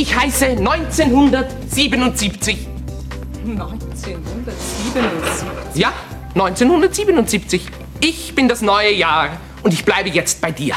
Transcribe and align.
Ich 0.00 0.16
heiße 0.16 0.46
1977. 0.46 2.66
1977. 3.44 5.74
Ja, 5.74 5.92
1977. 6.32 7.68
Ich 8.00 8.34
bin 8.34 8.48
das 8.48 8.62
neue 8.62 8.94
Jahr 8.94 9.28
und 9.62 9.74
ich 9.74 9.84
bleibe 9.84 10.08
jetzt 10.08 10.40
bei 10.40 10.52
dir. 10.52 10.74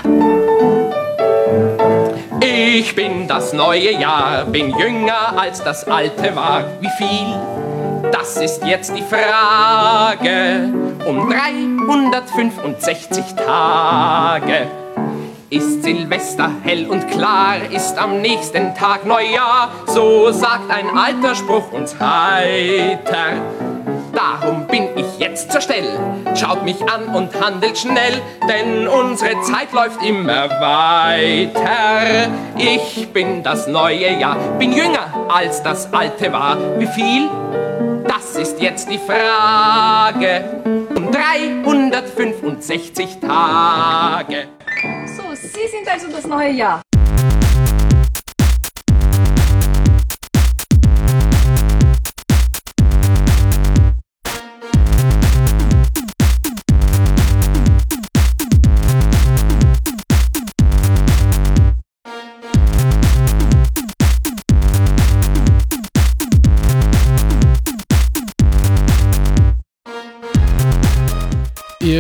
Ich 2.41 2.93
bin 2.95 3.29
das 3.29 3.53
neue 3.53 3.97
Jahr, 3.97 4.43
bin 4.43 4.77
jünger 4.77 5.39
als 5.39 5.63
das 5.63 5.87
alte 5.87 6.35
war. 6.35 6.65
Wie 6.81 6.89
viel? 6.97 7.33
Das 8.11 8.35
ist 8.35 8.65
jetzt 8.65 8.93
die 8.93 9.03
Frage. 9.03 10.67
Um 11.05 11.29
365 11.29 13.35
Tage 13.35 14.82
ist 15.53 15.83
Silvester 15.83 16.49
hell 16.63 16.87
und 16.87 17.07
klar, 17.09 17.57
ist 17.71 17.99
am 17.99 18.21
nächsten 18.21 18.73
Tag 18.73 19.05
Neujahr. 19.05 19.69
So 19.85 20.31
sagt 20.31 20.71
ein 20.71 20.97
alter 20.97 21.35
Spruch 21.35 21.71
uns 21.71 21.95
heiter. 21.99 23.37
Darum 24.13 24.65
bin 24.65 24.89
ich 24.95 25.19
jetzt 25.19 25.51
zur 25.51 25.61
Stelle. 25.61 25.99
Schaut 26.35 26.63
mich 26.63 26.81
an 26.89 27.13
und 27.13 27.39
handelt 27.39 27.77
schnell, 27.77 28.19
denn 28.49 28.87
unsere 28.87 29.39
Zeit 29.41 29.71
läuft 29.73 30.03
immer 30.03 30.49
weiter. 30.49 32.31
Ich 32.57 33.13
bin 33.13 33.43
das 33.43 33.67
neue 33.67 34.17
Jahr, 34.17 34.37
bin 34.57 34.73
jünger 34.73 35.27
als 35.29 35.61
das 35.61 35.93
alte 35.93 36.33
war. 36.33 36.57
Wie 36.79 36.87
viel? 36.87 37.29
Das 38.07 38.35
ist 38.35 38.59
jetzt 38.59 38.89
die 38.89 38.99
Frage. 38.99 40.45
Um 40.95 41.11
365 41.11 43.19
Tage. 43.19 44.47
Sie 45.53 45.67
sind 45.67 45.87
also 45.87 46.07
das 46.07 46.25
neue 46.25 46.49
Jahr. 46.51 46.81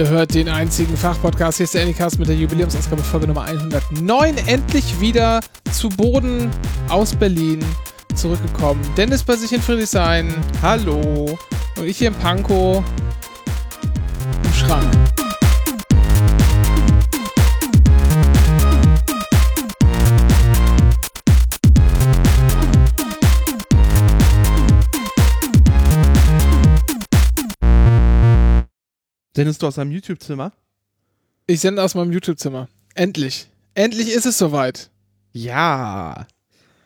Ihr 0.03 0.09
hört 0.09 0.33
den 0.33 0.49
einzigen 0.49 0.97
Fachpodcast. 0.97 1.59
Hier 1.59 1.63
ist 1.63 1.75
der 1.75 1.83
Anycast 1.83 2.19
mit 2.19 2.27
der 2.27 2.35
Jubiläumsausgabe 2.35 3.01
Folge 3.01 3.25
Nummer 3.25 3.43
109. 3.43 4.35
Endlich 4.47 4.99
wieder 4.99 5.39
zu 5.71 5.87
Boden 5.87 6.51
aus 6.89 7.15
Berlin 7.15 7.63
zurückgekommen. 8.13 8.81
Dennis 8.97 9.23
bei 9.23 9.37
sich 9.37 9.53
in 9.53 9.61
Friedrichshain. 9.61 10.35
Hallo. 10.61 11.39
Und 11.77 11.85
ich 11.85 11.99
hier 11.99 12.09
in 12.09 12.15
Pankow 12.15 12.83
im 14.43 14.53
Schrank. 14.53 15.12
Dennis, 29.35 29.57
du 29.57 29.65
aus 29.65 29.75
deinem 29.75 29.91
YouTube-Zimmer? 29.91 30.51
Ich 31.47 31.61
sende 31.61 31.81
aus 31.81 31.95
meinem 31.95 32.11
YouTube-Zimmer. 32.11 32.69
Endlich. 32.93 33.47
Endlich 33.73 34.13
ist 34.13 34.27
es 34.27 34.37
soweit. 34.37 34.91
Ja. 35.31 36.27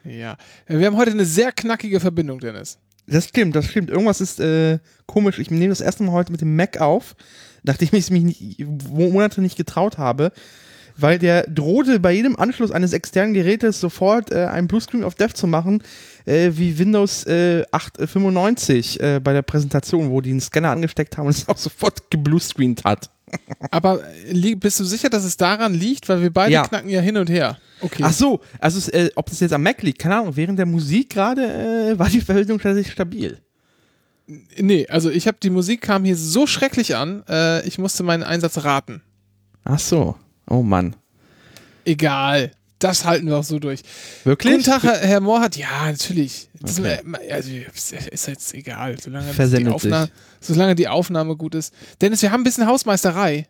Ja. 0.05 0.37
Wir 0.65 0.87
haben 0.87 0.95
heute 0.95 1.11
eine 1.11 1.25
sehr 1.25 1.51
knackige 1.51 1.99
Verbindung, 1.99 2.39
Dennis. 2.39 2.77
Das 3.05 3.25
stimmt, 3.25 3.53
das 3.55 3.65
stimmt. 3.65 3.89
Irgendwas 3.89 4.21
ist 4.21 4.39
äh, 4.39 4.79
komisch. 5.07 5.39
Ich 5.39 5.51
nehme 5.51 5.69
das 5.69 5.81
erste 5.81 6.03
Mal 6.03 6.13
heute 6.13 6.31
mit 6.31 6.39
dem 6.39 6.55
Mac 6.55 6.79
auf, 6.79 7.17
nachdem 7.63 7.89
ich 7.91 8.05
es 8.05 8.09
mich 8.11 8.23
nicht, 8.23 8.65
Monate 8.87 9.41
nicht 9.41 9.57
getraut 9.57 9.97
habe, 9.97 10.31
weil 10.95 11.19
der 11.19 11.47
drohte 11.47 11.99
bei 11.99 12.13
jedem 12.13 12.37
Anschluss 12.37 12.71
eines 12.71 12.93
externen 12.93 13.33
Gerätes 13.33 13.81
sofort 13.81 14.31
äh, 14.31 14.45
einen 14.45 14.69
Bluescreen 14.69 15.03
of 15.03 15.15
Death 15.15 15.35
zu 15.35 15.47
machen, 15.47 15.83
äh, 16.27 16.51
wie 16.53 16.77
Windows 16.77 17.25
äh, 17.25 17.63
895 17.71 18.99
äh, 18.99 19.19
bei 19.23 19.33
der 19.33 19.41
Präsentation, 19.41 20.09
wo 20.09 20.21
die 20.21 20.31
einen 20.31 20.41
Scanner 20.41 20.71
angesteckt 20.71 21.17
haben 21.17 21.25
und 21.27 21.31
es 21.35 21.47
auch 21.49 21.57
sofort 21.57 22.09
gebluescreent 22.11 22.83
hat. 22.83 23.09
Aber 23.71 23.99
li- 24.31 24.55
bist 24.55 24.79
du 24.79 24.85
sicher, 24.85 25.09
dass 25.09 25.23
es 25.25 25.35
daran 25.35 25.73
liegt? 25.73 26.07
Weil 26.07 26.21
wir 26.21 26.31
beide 26.31 26.53
Ja. 26.53 26.63
knacken 26.67 26.89
ja 26.89 27.01
hin 27.01 27.17
und 27.17 27.29
her. 27.29 27.57
Okay. 27.81 28.03
Ach 28.05 28.13
so, 28.13 28.39
also 28.59 28.89
äh, 28.91 29.09
ob 29.15 29.29
das 29.29 29.39
jetzt 29.41 29.51
am 29.51 29.63
Mac 29.63 29.81
liegt, 29.83 29.99
keine 29.99 30.15
Ahnung. 30.17 30.35
Während 30.35 30.57
der 30.59 30.65
Musik 30.65 31.09
gerade 31.09 31.43
äh, 31.93 31.99
war 31.99 32.09
die 32.09 32.21
Verbindung 32.21 32.59
tatsächlich 32.59 32.93
stabil. 32.93 33.37
Nee, 34.59 34.87
also 34.89 35.09
ich 35.09 35.27
habe 35.27 35.37
die 35.41 35.49
Musik 35.49 35.81
kam 35.81 36.03
hier 36.03 36.15
so 36.17 36.47
schrecklich 36.47 36.95
an, 36.95 37.23
äh, 37.29 37.65
ich 37.67 37.77
musste 37.77 38.03
meinen 38.03 38.23
Einsatz 38.23 38.63
raten. 38.63 39.01
Ach 39.63 39.79
so, 39.79 40.15
oh 40.49 40.63
Mann. 40.63 40.95
Egal. 41.85 42.51
Das 42.79 43.05
halten 43.05 43.27
wir 43.27 43.37
auch 43.37 43.43
so 43.43 43.59
durch. 43.59 43.81
Wirklich? 44.23 44.53
Guten 44.53 44.65
Tag, 44.65 44.83
Herr, 44.83 44.97
Herr 44.99 45.19
Mohrhardt. 45.19 45.55
Ja, 45.57 45.91
natürlich. 45.91 46.49
Das 46.59 46.79
Okay. 46.79 46.99
ist, 47.27 47.31
also, 47.31 47.51
ist 48.11 48.27
jetzt 48.27 48.53
egal, 48.53 48.97
solange, 49.01 49.33
die 49.33 49.67
Aufnahme, 49.67 50.09
solange 50.39 50.75
die 50.75 50.87
Aufnahme 50.87 51.35
gut 51.35 51.55
ist. 51.55 51.73
Dennis, 52.01 52.21
wir 52.21 52.31
haben 52.31 52.41
ein 52.41 52.43
bisschen 52.43 52.67
Hausmeisterei. 52.67 53.47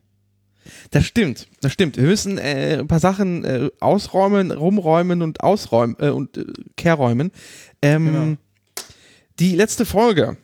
Das 0.92 1.06
stimmt, 1.06 1.48
das 1.62 1.72
stimmt. 1.74 1.96
Wir 1.98 2.04
müssen 2.04 2.38
äh, 2.38 2.78
ein 2.80 2.88
paar 2.88 3.00
Sachen 3.00 3.46
äh, 3.46 3.70
ausräumen, 3.80 4.52
rumräumen 4.52 5.22
und 5.22 5.42
ausräumen 5.42 5.96
äh, 6.00 6.10
und 6.10 6.38
äh, 6.38 6.46
kehrräumen. 6.76 7.32
Ähm, 7.82 8.06
Genau. 8.06 8.38
Die 9.40 9.56
letzte 9.56 9.86
Folge. 9.86 10.36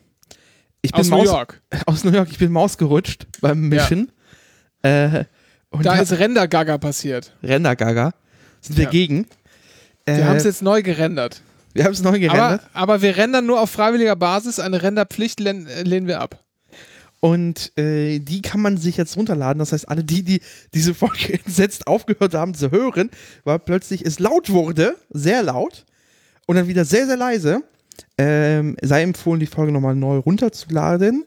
Ich 0.81 0.91
bin 0.91 0.99
Aus 1.01 1.09
New 1.09 1.17
Maus, 1.17 1.25
York. 1.25 1.61
Aus 1.87 2.03
New 2.03 2.11
York. 2.11 2.29
Ich 2.31 2.37
bin 2.37 2.51
Maus 2.51 2.77
gerutscht 2.77 3.25
beim 3.41 3.69
Mischen. 3.69 4.11
Äh, 4.81 5.25
und 5.71 5.85
Da 5.85 5.95
da 5.95 6.01
ist 6.01 6.11
Render-Gaga 6.11 6.77
passiert. 6.77 7.35
Rendergaga. 7.41 8.13
Sind 8.63 8.77
wir 8.77 8.85
Ja. 8.85 8.89
gegen. 8.89 9.27
Wir 10.05 10.15
Äh, 10.15 10.23
haben 10.23 10.37
es 10.37 10.43
jetzt 10.45 10.61
neu 10.63 10.81
gerendert. 10.81 11.41
wir 11.73 11.83
haben 11.85 11.93
es 11.93 12.01
neu 12.01 12.09
Aber, 12.09 12.19
gerendert. 12.19 12.61
aber 12.73 13.01
wir 13.01 13.15
rendern 13.17 13.45
nur 13.45 13.61
auf 13.61 13.69
freiwilliger 13.69 14.15
Basis. 14.15 14.59
Eine 14.59 14.81
Renderpflicht 14.81 15.39
lehn, 15.39 15.67
äh, 15.67 15.83
lehnen 15.83 16.07
wir 16.07 16.19
ab. 16.21 16.43
Und 17.19 17.71
äh, 17.77 18.19
die 18.19 18.41
kann 18.41 18.59
man 18.59 18.75
sich 18.77 18.97
jetzt 18.97 19.15
runterladen. 19.15 19.59
Das 19.59 19.71
heißt, 19.71 19.87
alle 19.87 20.03
die, 20.03 20.23
die 20.23 20.41
diese 20.73 20.93
Folge 21.03 21.33
entsetzt 21.45 21.87
aufgehört 21.87 22.33
haben 22.33 22.53
zu 22.53 22.71
hören, 22.71 23.09
weil 23.45 23.59
plötzlich 23.59 24.05
es 24.05 24.19
laut 24.19 24.49
wurde, 24.49 24.95
sehr 25.09 25.41
laut, 25.43 25.85
und 26.47 26.57
dann 26.57 26.67
wieder 26.67 26.83
sehr, 26.83 27.05
sehr 27.07 27.15
leise, 27.15 27.61
ähm, 28.17 28.75
sei 28.81 29.01
empfohlen, 29.03 29.39
die 29.39 29.45
Folge 29.45 29.71
nochmal 29.71 29.95
neu 29.95 30.17
runterzuladen 30.17 31.23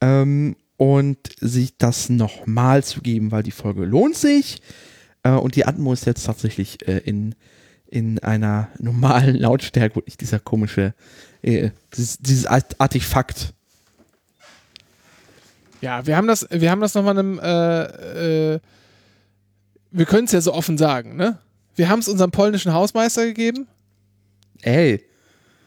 ähm, 0.00 0.56
und 0.78 1.18
sich 1.40 1.76
das 1.76 2.08
nochmal 2.08 2.82
zu 2.82 3.02
geben, 3.02 3.30
weil 3.30 3.42
die 3.42 3.50
Folge 3.50 3.84
lohnt 3.84 4.16
sich. 4.16 4.62
Äh, 5.22 5.30
und 5.30 5.56
die 5.56 5.64
Atmo 5.66 5.92
ist 5.92 6.06
jetzt 6.06 6.24
tatsächlich 6.24 6.86
äh, 6.88 6.98
in, 6.98 7.34
in 7.86 8.18
einer 8.20 8.68
normalen 8.78 9.36
Lautstärke 9.38 9.98
und 10.00 10.06
nicht 10.06 10.20
dieser 10.20 10.38
komische, 10.38 10.94
äh, 11.42 11.70
dieses, 11.94 12.18
dieses 12.18 12.46
Art- 12.46 12.76
Artefakt. 12.80 13.52
Ja, 15.80 16.06
wir 16.06 16.16
haben 16.16 16.26
das, 16.26 16.46
wir 16.50 16.70
haben 16.70 16.80
das 16.80 16.94
nochmal 16.94 17.18
einem, 17.18 17.38
äh, 17.38 18.54
äh, 18.54 18.60
wir 19.90 20.06
können 20.06 20.26
es 20.26 20.32
ja 20.32 20.40
so 20.40 20.52
offen 20.52 20.76
sagen, 20.78 21.16
ne? 21.16 21.38
Wir 21.74 21.88
haben 21.88 22.00
es 22.00 22.08
unserem 22.08 22.30
polnischen 22.30 22.74
Hausmeister 22.74 23.24
gegeben. 23.24 23.66
Ey. 24.60 25.02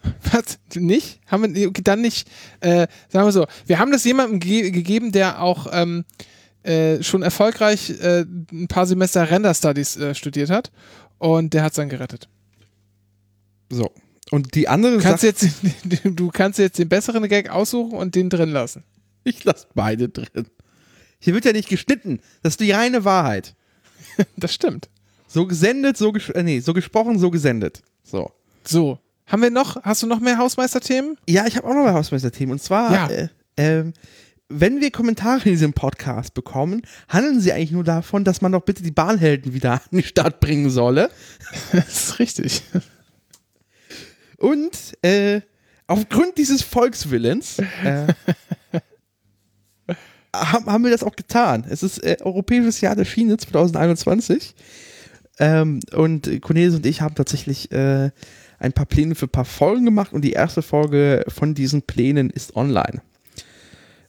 Was? 0.31 0.59
Nicht? 0.75 1.19
Haben 1.27 1.55
wir, 1.55 1.67
okay, 1.69 1.81
dann 1.83 2.01
nicht, 2.01 2.29
äh, 2.59 2.87
sagen 3.09 3.25
wir 3.27 3.31
so, 3.31 3.47
wir 3.65 3.79
haben 3.79 3.91
das 3.91 4.03
jemandem 4.03 4.39
ge 4.39 4.69
gegeben, 4.69 5.11
der 5.11 5.41
auch 5.41 5.67
ähm, 5.71 6.05
äh, 6.63 7.01
schon 7.03 7.21
erfolgreich 7.23 7.89
äh, 8.01 8.21
ein 8.51 8.67
paar 8.67 8.85
Semester 8.87 9.29
Render 9.29 9.53
Studies 9.53 9.97
äh, 9.97 10.15
studiert 10.15 10.49
hat 10.49 10.71
und 11.19 11.53
der 11.53 11.63
hat 11.63 11.71
es 11.73 11.75
dann 11.77 11.89
gerettet. 11.89 12.27
So. 13.69 13.91
Und 14.31 14.55
die 14.55 14.67
andere 14.67 14.93
Du 14.97 15.03
kannst, 15.03 15.23
Sache, 15.23 15.27
jetzt, 15.27 15.47
du 16.05 16.29
kannst 16.29 16.59
jetzt 16.59 16.79
den 16.79 16.89
besseren 16.89 17.27
Gag 17.27 17.49
aussuchen 17.49 17.97
und 17.97 18.15
den 18.15 18.29
drin 18.29 18.49
lassen. 18.49 18.83
ich 19.23 19.43
lasse 19.43 19.67
beide 19.75 20.09
drin. 20.09 20.47
Hier 21.19 21.33
wird 21.33 21.45
ja 21.45 21.53
nicht 21.53 21.69
geschnitten. 21.69 22.19
Das 22.41 22.53
ist 22.53 22.59
die 22.59 22.71
reine 22.71 23.05
Wahrheit. 23.05 23.55
Das 24.37 24.53
stimmt. 24.53 24.89
So 25.27 25.47
gesendet, 25.47 25.97
so, 25.97 26.11
ges 26.11 26.29
äh, 26.29 26.43
nee, 26.43 26.59
so 26.59 26.73
gesprochen, 26.73 27.17
so 27.17 27.31
gesendet. 27.31 27.81
So. 28.03 28.31
So. 28.63 28.99
Haben 29.25 29.41
wir 29.41 29.49
noch, 29.49 29.81
hast 29.83 30.03
du 30.03 30.07
noch 30.07 30.19
mehr 30.19 30.37
Hausmeisterthemen? 30.37 31.17
Ja, 31.27 31.47
ich 31.47 31.57
habe 31.57 31.67
auch 31.67 31.73
noch 31.73 31.85
ein 31.87 31.93
Hausmeister-Themen. 31.95 32.51
Und 32.51 32.61
zwar, 32.61 32.91
Ja. 32.93 33.07
äh, 33.09 33.29
ähm, 33.57 33.93
wenn 34.59 34.81
wir 34.81 34.91
Kommentare 34.91 35.41
in 35.45 35.51
diesem 35.51 35.73
Podcast 35.73 36.33
bekommen, 36.33 36.81
handeln 37.09 37.39
sie 37.39 37.51
eigentlich 37.51 37.71
nur 37.71 37.83
davon, 37.83 38.23
dass 38.23 38.41
man 38.41 38.51
doch 38.51 38.61
bitte 38.61 38.83
die 38.83 38.91
Bahnhelden 38.91 39.53
wieder 39.53 39.73
an 39.73 39.81
den 39.91 40.03
Start 40.03 40.39
bringen 40.39 40.69
solle. 40.69 41.09
Das 41.71 41.87
ist 41.87 42.19
richtig. 42.19 42.63
Und 44.37 44.97
äh, 45.01 45.41
aufgrund 45.87 46.37
dieses 46.37 46.61
Volkswillens 46.61 47.59
äh, 47.59 48.07
haben, 50.35 50.65
haben 50.65 50.83
wir 50.83 50.91
das 50.91 51.03
auch 51.03 51.15
getan. 51.15 51.65
Es 51.69 51.83
ist 51.83 51.99
äh, 51.99 52.17
Europäisches 52.21 52.81
Jahr 52.81 52.95
der 52.95 53.05
Schiene 53.05 53.37
2021. 53.37 54.55
Ähm, 55.39 55.79
und 55.95 56.41
Cornelis 56.41 56.75
und 56.75 56.85
ich 56.85 57.01
haben 57.01 57.15
tatsächlich 57.15 57.71
äh, 57.71 58.11
ein 58.59 58.73
paar 58.73 58.85
Pläne 58.85 59.15
für 59.15 59.25
ein 59.25 59.29
paar 59.29 59.45
Folgen 59.45 59.85
gemacht 59.85 60.13
und 60.13 60.21
die 60.21 60.33
erste 60.33 60.61
Folge 60.61 61.25
von 61.27 61.55
diesen 61.55 61.81
Plänen 61.81 62.29
ist 62.29 62.55
online. 62.55 63.01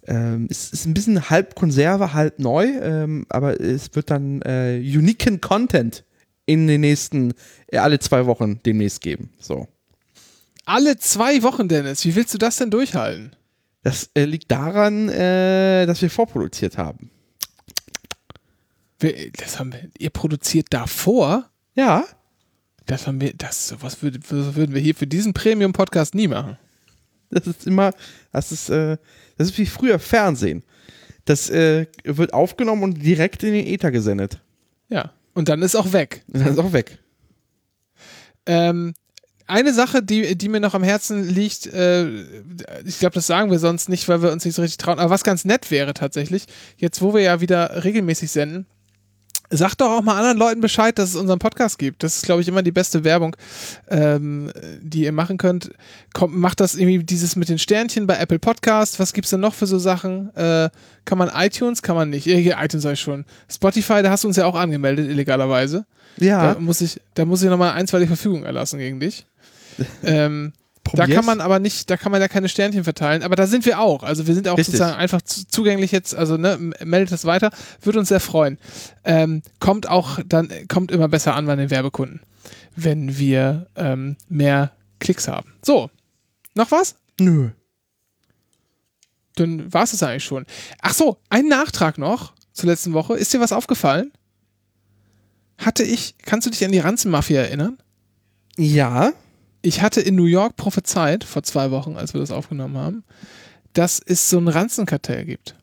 Ähm, 0.06 0.48
es 0.50 0.72
ist 0.72 0.86
ein 0.86 0.94
bisschen 0.94 1.30
halb 1.30 1.54
Konserve, 1.54 2.12
halb 2.12 2.38
neu, 2.38 2.66
ähm, 2.66 3.26
aber 3.28 3.60
es 3.60 3.94
wird 3.94 4.10
dann 4.10 4.42
äh, 4.42 4.78
uniken 4.78 5.40
Content 5.40 6.04
in 6.46 6.66
den 6.66 6.82
nächsten, 6.82 7.32
äh, 7.68 7.78
alle 7.78 7.98
zwei 7.98 8.26
Wochen 8.26 8.60
demnächst 8.64 9.00
geben. 9.00 9.30
So. 9.38 9.68
Alle 10.66 10.96
zwei 10.96 11.42
Wochen, 11.42 11.68
Dennis. 11.68 12.04
Wie 12.04 12.14
willst 12.14 12.34
du 12.34 12.38
das 12.38 12.56
denn 12.56 12.70
durchhalten? 12.70 13.36
Das 13.82 14.10
äh, 14.14 14.24
liegt 14.24 14.50
daran, 14.50 15.08
äh, 15.10 15.86
dass 15.86 16.00
wir 16.00 16.10
vorproduziert 16.10 16.78
haben. 16.78 17.10
Wir, 18.98 19.30
das 19.32 19.58
haben 19.58 19.72
wir, 19.72 19.90
ihr 19.98 20.10
produziert 20.10 20.68
davor? 20.70 21.50
Ja. 21.74 22.04
Das 22.86 23.06
haben 23.06 23.20
wir, 23.20 23.34
das, 23.34 23.68
sowas 23.68 24.02
würd, 24.02 24.30
würden 24.30 24.74
wir 24.74 24.80
hier 24.80 24.94
für 24.94 25.06
diesen 25.06 25.34
Premium-Podcast 25.34 26.14
nie 26.14 26.28
machen. 26.28 26.58
Das 27.34 27.46
ist 27.46 27.66
immer, 27.66 27.92
das 28.32 28.52
ist, 28.52 28.70
äh, 28.70 28.96
das 29.36 29.50
ist 29.50 29.58
wie 29.58 29.66
früher 29.66 29.98
Fernsehen. 29.98 30.62
Das 31.24 31.50
äh, 31.50 31.86
wird 32.04 32.32
aufgenommen 32.32 32.82
und 32.82 33.02
direkt 33.02 33.42
in 33.42 33.52
den 33.52 33.66
Äther 33.66 33.90
gesendet. 33.90 34.40
Ja. 34.88 35.12
Und 35.34 35.48
dann 35.48 35.62
ist 35.62 35.74
auch 35.74 35.92
weg. 35.92 36.22
Und 36.32 36.40
dann 36.40 36.52
ist 36.52 36.58
auch 36.58 36.72
weg. 36.72 36.98
Ähm, 38.46 38.94
eine 39.46 39.74
Sache, 39.74 40.02
die, 40.02 40.36
die 40.36 40.48
mir 40.48 40.60
noch 40.60 40.74
am 40.74 40.82
Herzen 40.82 41.28
liegt, 41.28 41.66
äh, 41.66 42.08
ich 42.84 42.98
glaube, 42.98 43.14
das 43.14 43.26
sagen 43.26 43.50
wir 43.50 43.58
sonst 43.58 43.88
nicht, 43.88 44.08
weil 44.08 44.22
wir 44.22 44.32
uns 44.32 44.44
nicht 44.44 44.54
so 44.54 44.62
richtig 44.62 44.78
trauen, 44.78 44.98
aber 44.98 45.10
was 45.10 45.24
ganz 45.24 45.44
nett 45.44 45.70
wäre 45.70 45.92
tatsächlich, 45.92 46.46
jetzt 46.76 47.02
wo 47.02 47.14
wir 47.14 47.20
ja 47.20 47.40
wieder 47.40 47.84
regelmäßig 47.84 48.30
senden, 48.30 48.66
sagt 49.50 49.80
doch 49.80 49.90
auch 49.90 50.02
mal 50.02 50.16
anderen 50.16 50.38
Leuten 50.38 50.60
Bescheid, 50.60 50.98
dass 50.98 51.10
es 51.10 51.16
unseren 51.16 51.38
Podcast 51.38 51.78
gibt. 51.78 52.02
Das 52.02 52.16
ist, 52.16 52.24
glaube 52.24 52.42
ich, 52.42 52.48
immer 52.48 52.62
die 52.62 52.72
beste 52.72 53.04
Werbung, 53.04 53.36
ähm, 53.88 54.50
die 54.80 55.04
ihr 55.04 55.12
machen 55.12 55.38
könnt. 55.38 55.70
Kommt, 56.12 56.36
macht 56.36 56.60
das 56.60 56.74
irgendwie 56.74 57.04
dieses 57.04 57.36
mit 57.36 57.48
den 57.48 57.58
Sternchen 57.58 58.06
bei 58.06 58.16
Apple 58.16 58.38
Podcast. 58.38 58.98
Was 58.98 59.12
gibt's 59.12 59.30
denn 59.30 59.40
noch 59.40 59.54
für 59.54 59.66
so 59.66 59.78
Sachen? 59.78 60.34
Äh, 60.36 60.70
kann 61.04 61.18
man 61.18 61.30
iTunes? 61.34 61.82
Kann 61.82 61.96
man 61.96 62.10
nicht. 62.10 62.26
Ja, 62.26 62.36
hier, 62.36 62.56
iTunes 62.60 62.82
sag 62.82 62.94
ich 62.94 63.00
schon. 63.00 63.24
Spotify, 63.50 64.02
da 64.02 64.10
hast 64.10 64.24
du 64.24 64.28
uns 64.28 64.36
ja 64.36 64.46
auch 64.46 64.56
angemeldet, 64.56 65.08
illegalerweise. 65.08 65.86
Ja. 66.18 66.54
Da 66.54 66.60
muss 66.60 66.80
ich, 66.80 67.00
da 67.14 67.24
muss 67.24 67.42
ich 67.42 67.50
nochmal 67.50 67.72
einstweilig 67.72 68.08
Verfügung 68.08 68.44
erlassen 68.44 68.78
gegen 68.78 69.00
dich. 69.00 69.26
ähm, 70.04 70.52
da 70.84 70.90
Probier's. 70.90 71.16
kann 71.16 71.24
man 71.24 71.40
aber 71.40 71.58
nicht, 71.58 71.88
da 71.90 71.96
kann 71.96 72.12
man 72.12 72.20
ja 72.20 72.28
keine 72.28 72.48
Sternchen 72.48 72.84
verteilen, 72.84 73.22
aber 73.22 73.36
da 73.36 73.46
sind 73.46 73.64
wir 73.66 73.80
auch. 73.80 74.02
Also 74.02 74.26
wir 74.26 74.34
sind 74.34 74.46
auch 74.48 74.58
Richtig. 74.58 74.76
sozusagen 74.76 74.96
einfach 74.98 75.22
zu, 75.22 75.46
zugänglich 75.46 75.92
jetzt, 75.92 76.14
also 76.14 76.36
ne, 76.36 76.58
meldet 76.84 77.12
das 77.12 77.24
weiter, 77.24 77.50
würde 77.80 77.98
uns 77.98 78.08
sehr 78.08 78.20
freuen. 78.20 78.58
Ähm, 79.02 79.42
kommt 79.60 79.88
auch 79.88 80.20
dann, 80.26 80.50
kommt 80.68 80.92
immer 80.92 81.08
besser 81.08 81.34
an 81.34 81.46
bei 81.46 81.56
den 81.56 81.70
Werbekunden, 81.70 82.20
wenn 82.76 83.18
wir 83.18 83.66
ähm, 83.76 84.16
mehr 84.28 84.72
Klicks 85.00 85.26
haben. 85.26 85.54
So, 85.62 85.90
noch 86.54 86.70
was? 86.70 86.96
Nö. 87.18 87.50
Dann 89.36 89.72
war 89.72 89.82
es 89.82 89.90
das 89.90 90.02
eigentlich 90.02 90.24
schon. 90.24 90.46
Ach 90.80 90.94
so, 90.94 91.18
ein 91.28 91.48
Nachtrag 91.48 91.98
noch 91.98 92.34
zur 92.52 92.68
letzten 92.68 92.92
Woche. 92.92 93.14
Ist 93.14 93.32
dir 93.32 93.40
was 93.40 93.52
aufgefallen? 93.52 94.12
Hatte 95.58 95.82
ich, 95.82 96.16
kannst 96.18 96.46
du 96.46 96.50
dich 96.50 96.64
an 96.64 96.72
die 96.72 96.78
Ranzenmafia 96.78 97.40
erinnern? 97.40 97.78
Ja. 98.56 99.12
Ich 99.64 99.80
hatte 99.80 100.02
in 100.02 100.14
New 100.14 100.26
York 100.26 100.56
prophezeit, 100.56 101.24
vor 101.24 101.42
zwei 101.42 101.70
Wochen, 101.70 101.96
als 101.96 102.12
wir 102.12 102.20
das 102.20 102.30
aufgenommen 102.30 102.76
haben, 102.76 103.02
dass 103.72 103.98
es 103.98 104.28
so 104.28 104.36
ein 104.38 104.48
Ranzenkartell 104.48 105.24
gibt, 105.24 105.56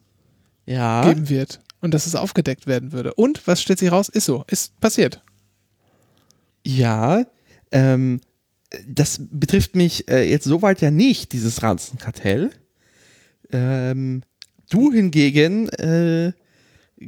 Ja. 0.66 1.08
geben 1.08 1.30
wird 1.30 1.60
und 1.82 1.94
dass 1.94 2.08
es 2.08 2.16
aufgedeckt 2.16 2.66
werden 2.66 2.94
würde. 2.94 3.14
Und, 3.14 3.46
was 3.46 3.62
stellt 3.62 3.78
sich 3.78 3.92
raus? 3.92 4.10
Ist 4.10 4.26
so, 4.26 4.44
ist 4.48 4.80
passiert. 4.80 5.22
Ja. 6.66 7.26
Ähm, 7.72 8.22
das 8.88 9.20
betrifft 9.30 9.76
mich 9.76 10.10
äh, 10.10 10.28
jetzt 10.28 10.46
soweit 10.46 10.82
ja 10.82 10.90
nicht, 10.90 11.32
dieses 11.32 11.62
Ranzenkartell. 11.62 12.50
Ähm, 13.52 14.24
du 14.72 14.92
hingegen 14.92 15.70
äh, 15.70 16.32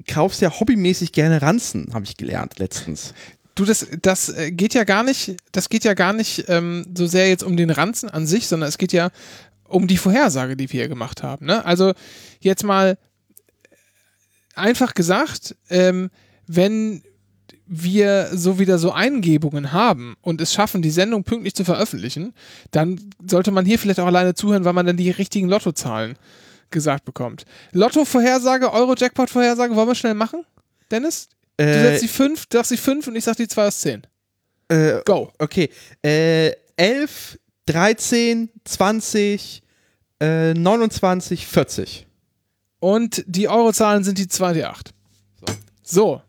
kaufst 0.07 0.41
ja 0.41 0.59
hobbymäßig 0.59 1.11
gerne 1.11 1.41
Ranzen, 1.41 1.91
habe 1.93 2.05
ich 2.05 2.17
gelernt 2.17 2.59
letztens. 2.59 3.13
Du, 3.55 3.65
das, 3.65 3.87
das 4.01 4.29
äh, 4.29 4.51
geht 4.51 4.73
ja 4.73 4.83
gar 4.83 5.03
nicht, 5.03 5.35
das 5.51 5.69
geht 5.69 5.83
ja 5.83 5.93
gar 5.93 6.13
nicht 6.13 6.45
ähm, 6.47 6.85
so 6.95 7.05
sehr 7.05 7.29
jetzt 7.29 7.43
um 7.43 7.55
den 7.55 7.69
Ranzen 7.69 8.09
an 8.09 8.25
sich, 8.25 8.47
sondern 8.47 8.67
es 8.67 8.77
geht 8.77 8.93
ja 8.93 9.11
um 9.67 9.87
die 9.87 9.97
Vorhersage, 9.97 10.55
die 10.55 10.71
wir 10.71 10.81
hier 10.81 10.89
gemacht 10.89 11.23
haben. 11.23 11.45
Ne? 11.45 11.63
Also 11.65 11.93
jetzt 12.39 12.63
mal 12.63 12.97
einfach 14.55 14.93
gesagt, 14.93 15.55
ähm, 15.69 16.09
wenn 16.47 17.03
wir 17.65 18.29
so 18.33 18.59
wieder 18.59 18.77
so 18.77 18.91
Eingebungen 18.91 19.71
haben 19.71 20.15
und 20.21 20.41
es 20.41 20.53
schaffen, 20.53 20.81
die 20.81 20.91
Sendung 20.91 21.23
pünktlich 21.23 21.55
zu 21.55 21.63
veröffentlichen, 21.63 22.33
dann 22.71 22.99
sollte 23.25 23.51
man 23.51 23.65
hier 23.65 23.79
vielleicht 23.79 23.99
auch 23.99 24.05
alleine 24.05 24.35
zuhören, 24.35 24.65
weil 24.65 24.73
man 24.73 24.85
dann 24.85 24.97
die 24.97 25.09
richtigen 25.11 25.47
Lottozahlen 25.47 26.15
gesagt 26.69 27.05
bekommt. 27.05 27.45
Lotto-Vorhersage, 27.71 28.71
Euro-Jackpot-Vorhersage, 28.73 29.75
wollen 29.75 29.87
wir 29.87 29.95
schnell 29.95 30.13
machen? 30.13 30.45
Dennis? 30.91 31.29
Du 31.57 31.63
Äh, 31.63 31.83
setzt 31.83 32.03
die 32.03 32.07
5, 32.07 32.45
du 32.47 32.57
sagst 32.57 32.71
die 32.71 32.77
5 32.77 33.07
und 33.07 33.15
ich 33.15 33.23
sag 33.23 33.35
die 33.37 33.47
2 33.47 33.67
aus 33.67 33.79
10. 33.81 34.07
äh, 34.69 35.01
Go. 35.05 35.31
okay. 35.39 35.69
Äh, 36.03 36.53
11, 36.77 37.39
13, 37.67 38.49
20, 38.65 39.61
äh, 40.19 40.53
29, 40.53 41.45
40. 41.47 42.07
Und 42.79 43.23
die 43.27 43.47
Eurozahlen 43.47 44.03
sind 44.03 44.17
die 44.17 44.27
2, 44.27 44.53
die 44.53 44.65
8. 44.65 44.91
So. 45.83 46.21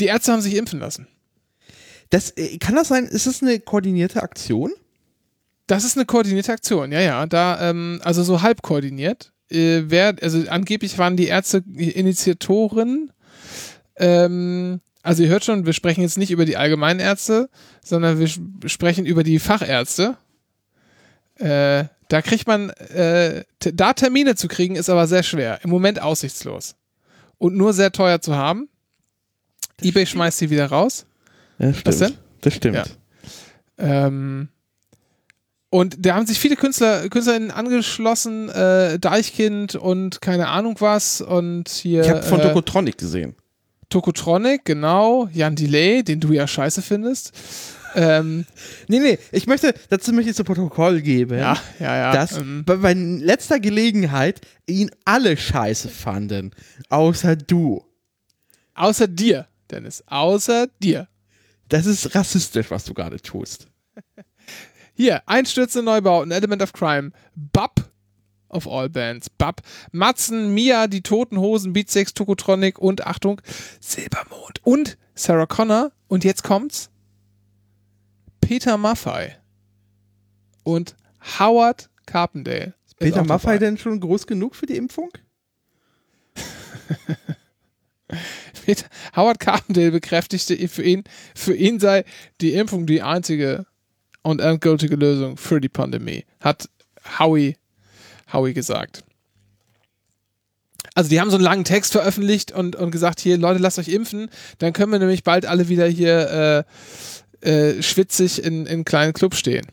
Die 0.00 0.06
Ärzte 0.06 0.32
haben 0.32 0.42
sich 0.42 0.56
impfen 0.56 0.80
lassen. 0.80 1.06
Das, 2.10 2.30
äh, 2.32 2.58
kann 2.58 2.74
das 2.74 2.88
sein, 2.88 3.04
ist 3.06 3.26
das 3.26 3.42
eine 3.42 3.58
koordinierte 3.60 4.22
Aktion? 4.22 4.72
Das 5.66 5.84
ist 5.84 5.96
eine 5.96 6.06
koordinierte 6.06 6.52
Aktion, 6.52 6.92
ja, 6.92 7.00
ja. 7.00 7.26
Da, 7.26 7.70
ähm, 7.70 8.00
also 8.04 8.22
so 8.22 8.42
halb 8.42 8.62
koordiniert. 8.62 9.32
Äh, 9.50 9.84
wer, 9.86 10.16
also 10.22 10.42
angeblich 10.48 10.98
waren 10.98 11.16
die 11.16 11.26
Ärzte 11.26 11.62
Initiatoren. 11.76 13.12
Ähm, 13.96 14.80
also 15.02 15.22
ihr 15.22 15.28
hört 15.28 15.44
schon, 15.44 15.66
wir 15.66 15.72
sprechen 15.72 16.00
jetzt 16.02 16.18
nicht 16.18 16.30
über 16.32 16.44
die 16.44 16.56
allgemeinen 16.56 17.00
Ärzte, 17.00 17.48
sondern 17.82 18.18
wir 18.18 18.28
sprechen 18.68 19.06
über 19.06 19.22
die 19.22 19.38
Fachärzte. 19.38 20.16
Äh, 21.36 21.84
da 22.08 22.22
kriegt 22.22 22.46
man, 22.46 22.70
äh, 22.70 23.44
da 23.58 23.92
Termine 23.92 24.36
zu 24.36 24.48
kriegen, 24.48 24.76
ist 24.76 24.90
aber 24.90 25.06
sehr 25.06 25.22
schwer. 25.22 25.60
Im 25.62 25.70
Moment 25.70 26.00
aussichtslos. 26.00 26.76
Und 27.38 27.56
nur 27.56 27.72
sehr 27.72 27.92
teuer 27.92 28.20
zu 28.20 28.34
haben. 28.34 28.68
eBay 29.82 30.06
schmeißt 30.06 30.38
sie 30.38 30.50
wieder 30.50 30.66
raus. 30.66 31.06
Ja, 31.58 31.72
stimmt. 31.72 31.86
Was 31.86 31.98
denn? 31.98 32.14
Das 32.40 32.54
stimmt. 32.54 32.76
Ja. 32.76 34.06
Ähm, 34.06 34.48
und 35.70 36.06
da 36.06 36.14
haben 36.14 36.26
sich 36.26 36.38
viele 36.38 36.56
Künstler, 36.56 37.08
KünstlerInnen 37.08 37.50
angeschlossen, 37.50 38.48
äh, 38.48 38.98
Deichkind 38.98 39.74
und 39.74 40.20
keine 40.20 40.48
Ahnung 40.48 40.76
was 40.78 41.20
und 41.20 41.68
hier 41.68 42.02
Ich 42.02 42.10
habe 42.10 42.22
von 42.22 42.40
äh, 42.40 42.44
Tokotronic 42.44 42.98
gesehen. 42.98 43.34
Tokotronic, 43.88 44.64
genau, 44.64 45.28
Jan 45.32 45.56
Delay, 45.56 46.02
den 46.02 46.20
du 46.20 46.32
ja 46.32 46.46
scheiße 46.46 46.82
findest. 46.82 47.32
ähm, 47.94 48.46
Nee, 48.88 49.00
nee, 49.00 49.18
ich 49.32 49.46
möchte, 49.46 49.74
dazu 49.90 50.12
möchte 50.12 50.30
ich 50.30 50.36
zu 50.36 50.44
Protokoll 50.44 51.02
geben, 51.02 51.38
ja, 51.38 51.56
ja, 51.80 51.96
ja. 51.96 52.12
dass 52.12 52.36
ähm, 52.36 52.64
bei, 52.64 52.76
bei 52.76 52.92
letzter 52.92 53.58
Gelegenheit 53.58 54.40
ihn 54.66 54.90
alle 55.04 55.36
scheiße 55.36 55.88
fanden. 55.88 56.52
Außer 56.88 57.34
du. 57.36 57.84
außer 58.74 59.08
dir, 59.08 59.46
Dennis, 59.70 60.04
außer 60.06 60.68
dir. 60.80 61.08
Das 61.68 61.86
ist 61.86 62.14
rassistisch, 62.14 62.70
was 62.70 62.84
du 62.84 62.94
gerade 62.94 63.20
tust. 63.20 63.66
Hier, 64.96 65.22
Einstürze 65.26 65.82
Neubauten, 65.82 66.30
Element 66.30 66.62
of 66.62 66.72
Crime, 66.72 67.12
Bab 67.34 67.90
of 68.48 68.66
all 68.66 68.88
bands, 68.88 69.28
Bab, 69.28 69.60
Matzen, 69.92 70.54
Mia, 70.54 70.86
die 70.86 71.02
Toten 71.02 71.38
Hosen, 71.38 71.74
Beatsex, 71.74 72.14
Tokotronic 72.14 72.78
und 72.78 73.06
Achtung, 73.06 73.42
Silbermond 73.78 74.64
und 74.64 74.96
Sarah 75.14 75.44
Connor 75.44 75.92
und 76.08 76.24
jetzt 76.24 76.42
kommt's, 76.44 76.88
Peter 78.40 78.78
Maffei 78.78 79.36
und 80.62 80.96
Howard 81.38 81.90
Carpendale. 82.06 82.72
ist 82.86 82.96
Peter 82.96 83.22
Maffei 83.22 83.58
dabei. 83.58 83.66
denn 83.66 83.76
schon 83.76 84.00
groß 84.00 84.26
genug 84.26 84.56
für 84.56 84.64
die 84.64 84.78
Impfung? 84.78 85.10
Peter, 88.64 88.86
Howard 89.14 89.40
Carpendale 89.40 89.90
bekräftigte, 89.90 90.56
für 90.68 90.84
ihn, 90.84 91.04
für 91.34 91.54
ihn 91.54 91.80
sei 91.80 92.06
die 92.40 92.54
Impfung 92.54 92.86
die 92.86 93.02
einzige 93.02 93.66
und 94.26 94.40
endgültige 94.40 94.96
Lösung 94.96 95.36
für 95.36 95.60
die 95.60 95.68
Pandemie, 95.68 96.24
hat 96.40 96.68
Howie, 97.20 97.56
Howie 98.32 98.54
gesagt. 98.54 99.04
Also 100.94 101.10
die 101.10 101.20
haben 101.20 101.30
so 101.30 101.36
einen 101.36 101.44
langen 101.44 101.62
Text 101.62 101.92
veröffentlicht 101.92 102.50
und, 102.50 102.74
und 102.74 102.90
gesagt, 102.90 103.20
hier 103.20 103.38
Leute, 103.38 103.60
lasst 103.60 103.78
euch 103.78 103.86
impfen, 103.86 104.28
dann 104.58 104.72
können 104.72 104.90
wir 104.90 104.98
nämlich 104.98 105.22
bald 105.22 105.46
alle 105.46 105.68
wieder 105.68 105.86
hier 105.86 106.66
äh, 107.40 107.48
äh, 107.48 107.82
schwitzig 107.82 108.42
in, 108.42 108.66
in 108.66 108.84
kleinen 108.84 109.12
Clubs 109.12 109.38
stehen 109.38 109.68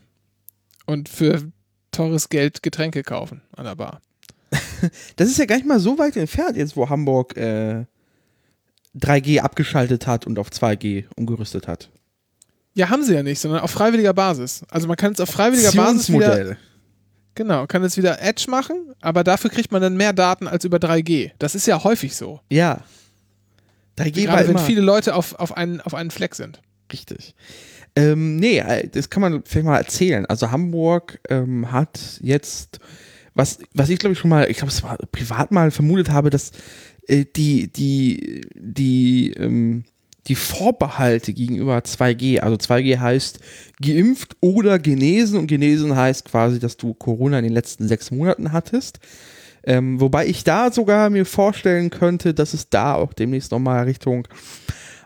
und 0.86 1.08
für 1.08 1.42
teures 1.90 2.28
Geld 2.28 2.62
Getränke 2.62 3.02
kaufen 3.02 3.42
an 3.56 3.64
der 3.64 3.74
Bar. 3.74 4.00
Das 5.16 5.28
ist 5.28 5.38
ja 5.38 5.46
gar 5.46 5.56
nicht 5.56 5.66
mal 5.66 5.80
so 5.80 5.98
weit 5.98 6.16
entfernt, 6.16 6.56
jetzt 6.56 6.76
wo 6.76 6.88
Hamburg 6.88 7.36
äh, 7.36 7.86
3G 8.96 9.40
abgeschaltet 9.40 10.06
hat 10.06 10.26
und 10.28 10.38
auf 10.38 10.50
2G 10.50 11.06
umgerüstet 11.16 11.66
hat. 11.66 11.88
Ja, 12.74 12.90
haben 12.90 13.04
sie 13.04 13.14
ja 13.14 13.22
nicht, 13.22 13.38
sondern 13.38 13.60
auf 13.60 13.70
freiwilliger 13.70 14.12
Basis. 14.12 14.62
Also 14.68 14.88
man 14.88 14.96
kann 14.96 15.12
jetzt 15.12 15.20
auf 15.20 15.30
freiwilliger 15.30 15.72
Basis 15.72 16.12
wieder, 16.12 16.56
genau, 17.34 17.66
kann 17.66 17.82
jetzt 17.82 17.96
wieder 17.96 18.20
Edge 18.20 18.46
machen, 18.48 18.94
aber 19.00 19.22
dafür 19.22 19.50
kriegt 19.50 19.70
man 19.70 19.80
dann 19.80 19.96
mehr 19.96 20.12
Daten 20.12 20.48
als 20.48 20.64
über 20.64 20.78
3G. 20.78 21.30
Das 21.38 21.54
ist 21.54 21.66
ja 21.66 21.82
häufig 21.84 22.16
so. 22.16 22.40
Ja. 22.50 22.80
3G 23.96 24.26
war 24.26 24.36
Gerade 24.36 24.48
wenn 24.48 24.56
immer 24.56 24.64
viele 24.64 24.80
Leute 24.80 25.14
auf, 25.14 25.34
auf, 25.36 25.56
einen, 25.56 25.80
auf 25.80 25.94
einen 25.94 26.10
Fleck 26.10 26.34
sind. 26.34 26.60
richtig. 26.92 27.34
Ähm, 27.96 28.36
nee, 28.36 28.58
äh, 28.58 28.88
das 28.88 29.08
kann 29.08 29.20
man 29.20 29.42
vielleicht 29.44 29.66
mal 29.66 29.78
erzählen. 29.78 30.26
Also 30.26 30.50
Hamburg 30.50 31.20
ähm, 31.28 31.70
hat 31.70 32.18
jetzt, 32.20 32.80
was, 33.34 33.60
was 33.72 33.88
ich 33.88 34.00
glaube 34.00 34.14
ich 34.14 34.18
schon 34.18 34.30
mal, 34.30 34.50
ich 34.50 34.56
glaube 34.56 34.72
es 34.72 34.82
war 34.82 34.96
privat 35.12 35.52
mal 35.52 35.70
vermutet 35.70 36.10
habe, 36.10 36.30
dass 36.30 36.50
äh, 37.06 37.24
die, 37.24 37.72
die, 37.72 38.40
die, 38.56 39.32
ähm, 39.34 39.84
die 40.26 40.34
Vorbehalte 40.34 41.32
gegenüber 41.32 41.78
2G, 41.78 42.40
also 42.40 42.56
2G 42.56 42.98
heißt 42.98 43.38
geimpft 43.80 44.36
oder 44.40 44.78
genesen 44.78 45.38
und 45.38 45.46
genesen 45.46 45.94
heißt 45.94 46.24
quasi, 46.24 46.58
dass 46.58 46.76
du 46.76 46.94
Corona 46.94 47.38
in 47.38 47.44
den 47.44 47.52
letzten 47.52 47.88
sechs 47.88 48.10
Monaten 48.10 48.52
hattest. 48.52 49.00
Ähm, 49.64 50.00
wobei 50.00 50.26
ich 50.26 50.44
da 50.44 50.70
sogar 50.70 51.10
mir 51.10 51.26
vorstellen 51.26 51.90
könnte, 51.90 52.34
dass 52.34 52.54
es 52.54 52.70
da 52.70 52.94
auch 52.94 53.12
demnächst 53.12 53.50
nochmal 53.50 53.84
Richtung 53.84 54.26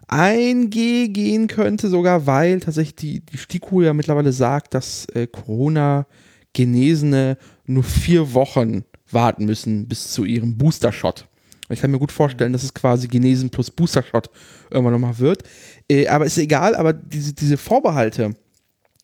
1G 0.09 1.09
gehen 1.09 1.49
könnte, 1.49 1.89
sogar 1.89 2.27
weil 2.27 2.61
tatsächlich 2.61 2.97
die, 2.97 3.21
die 3.21 3.39
STIKO 3.39 3.83
ja 3.83 3.93
mittlerweile 3.93 4.33
sagt, 4.33 4.75
dass 4.75 5.07
äh, 5.15 5.27
Corona-Genesene 5.27 7.37
nur 7.67 7.85
vier 7.85 8.35
Wochen 8.35 8.85
warten 9.11 9.45
müssen 9.45 9.87
bis 9.87 10.13
zu 10.13 10.25
ihrem 10.25 10.57
Booster-Shot. 10.57 11.29
Ich 11.69 11.81
kann 11.81 11.91
mir 11.91 11.99
gut 11.99 12.13
vorstellen, 12.13 12.53
dass 12.53 12.63
es 12.63 12.75
quasi 12.75 13.09
Genesen 13.09 13.51
plus 13.51 13.71
Booster-Shot 13.71 14.31
irgendwann 14.71 14.95
nochmal 14.95 15.19
wird. 15.19 15.43
Äh, 15.91 16.09
aber 16.09 16.27
ist 16.27 16.39
egal, 16.39 16.75
aber 16.75 16.93
diese, 16.93 17.33
diese 17.33 17.57
Vorbehalte 17.57 18.35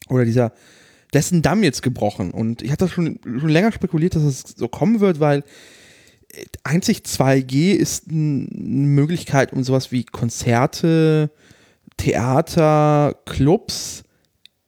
oder 0.09 0.25
dieser, 0.25 0.53
dessen 1.13 1.43
Damm 1.43 1.63
jetzt 1.63 1.83
gebrochen. 1.83 2.31
Und 2.31 2.63
ich 2.63 2.73
hatte 2.73 2.89
schon, 2.89 3.19
schon 3.25 3.49
länger 3.49 3.73
spekuliert, 3.73 4.17
dass 4.17 4.23
es 4.23 4.43
so 4.57 4.69
kommen 4.69 5.01
wird, 5.01 5.21
weil 5.21 5.45
äh, 6.33 6.45
einzig 6.63 7.03
2G 7.07 7.73
ist 7.73 8.09
eine 8.09 8.47
Möglichkeit, 8.51 9.53
um 9.53 9.63
sowas 9.63 9.93
wie 9.93 10.05
Konzerte, 10.05 11.31
Theater, 11.97 13.17
Clubs 13.27 14.03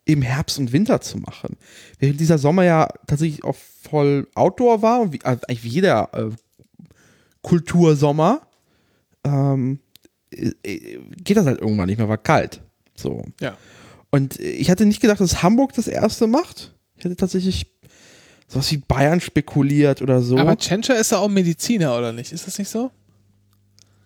im 0.04 0.22
Herbst 0.22 0.58
und 0.58 0.72
Winter 0.72 1.00
zu 1.00 1.18
machen. 1.18 1.56
Während 1.98 2.20
dieser 2.20 2.38
Sommer 2.38 2.64
ja 2.64 2.88
tatsächlich 3.06 3.42
auch 3.42 3.56
voll 3.56 4.28
Outdoor 4.34 4.82
war 4.82 5.00
und 5.00 5.12
wie, 5.12 5.20
also 5.22 5.42
eigentlich 5.48 5.64
wie 5.64 5.68
jeder 5.68 6.08
äh, 6.12 6.30
Kultursommer, 7.46 8.42
ähm, 9.24 9.78
äh, 10.30 10.50
äh, 10.64 11.00
geht 11.22 11.36
das 11.36 11.46
halt 11.46 11.60
irgendwann 11.60 11.86
nicht 11.86 11.98
mehr, 11.98 12.08
war 12.08 12.18
kalt. 12.18 12.60
So. 12.96 13.24
Ja. 13.40 13.56
Und 14.10 14.40
ich 14.40 14.70
hatte 14.70 14.84
nicht 14.84 15.00
gedacht, 15.00 15.20
dass 15.20 15.42
Hamburg 15.42 15.72
das 15.74 15.86
erste 15.86 16.26
macht. 16.26 16.74
Ich 16.96 17.04
hätte 17.04 17.14
tatsächlich 17.14 17.66
sowas 18.48 18.70
wie 18.72 18.78
Bayern 18.78 19.20
spekuliert 19.20 20.02
oder 20.02 20.22
so. 20.22 20.38
Aber 20.38 20.56
Tschentscher 20.56 20.98
ist 20.98 21.12
ja 21.12 21.18
auch 21.18 21.28
Mediziner, 21.28 21.96
oder 21.96 22.12
nicht? 22.12 22.32
Ist 22.32 22.46
das 22.46 22.58
nicht 22.58 22.68
so? 22.68 22.90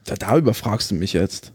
da, 0.04 0.16
da 0.16 0.36
überfragst 0.36 0.90
du 0.90 0.94
mich 0.94 1.12
jetzt. 1.12 1.52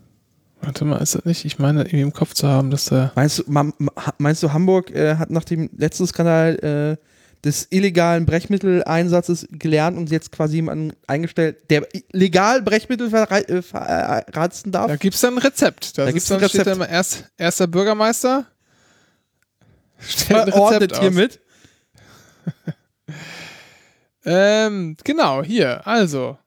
Warte 0.61 0.85
mal, 0.85 0.97
ist 0.97 1.15
das 1.15 1.25
nicht? 1.25 1.45
Ich 1.45 1.59
meine, 1.59 1.81
irgendwie 1.81 2.01
im 2.01 2.13
Kopf 2.13 2.33
zu 2.33 2.47
haben, 2.47 2.71
dass 2.71 2.85
der. 2.85 3.11
Meinst 3.15 3.39
du, 3.39 3.73
meinst 4.17 4.41
du 4.41 4.53
Hamburg 4.53 4.89
äh, 4.91 5.17
hat 5.17 5.29
nach 5.29 5.43
dem 5.43 5.69
letzten 5.77 6.07
Skandal 6.07 6.97
äh, 6.99 7.05
des 7.45 7.67
illegalen 7.69 8.25
Brechmitteleinsatzes 8.25 9.47
gelernt 9.51 9.97
und 9.97 10.09
jetzt 10.11 10.31
quasi 10.31 10.55
jemanden 10.55 10.93
eingestellt, 11.07 11.69
der 11.69 11.87
legal 12.11 12.61
Brechmittel 12.63 13.07
verrei- 13.09 13.45
äh, 13.47 13.61
verratzen 13.61 14.71
darf? 14.71 14.87
Da 14.87 14.95
gibt 14.97 15.15
es 15.15 15.21
dann 15.21 15.35
ein 15.35 15.37
Rezept. 15.37 15.97
Da, 15.97 16.05
Da 16.05 16.11
gibt's 16.11 16.27
gibt's 16.27 16.31
ein 16.31 16.39
dann 16.41 16.49
steht 16.49 16.61
Rezept. 16.61 16.67
dann 16.67 16.87
immer 16.87 16.89
erst, 16.89 17.25
erster 17.37 17.67
Bürgermeister. 17.67 18.45
Stellt 19.99 20.53
ein 20.53 20.61
Rezept 20.61 20.99
hiermit. 20.99 21.39
Ähm, 24.25 24.97
genau, 25.03 25.43
hier, 25.43 25.85
also. 25.85 26.37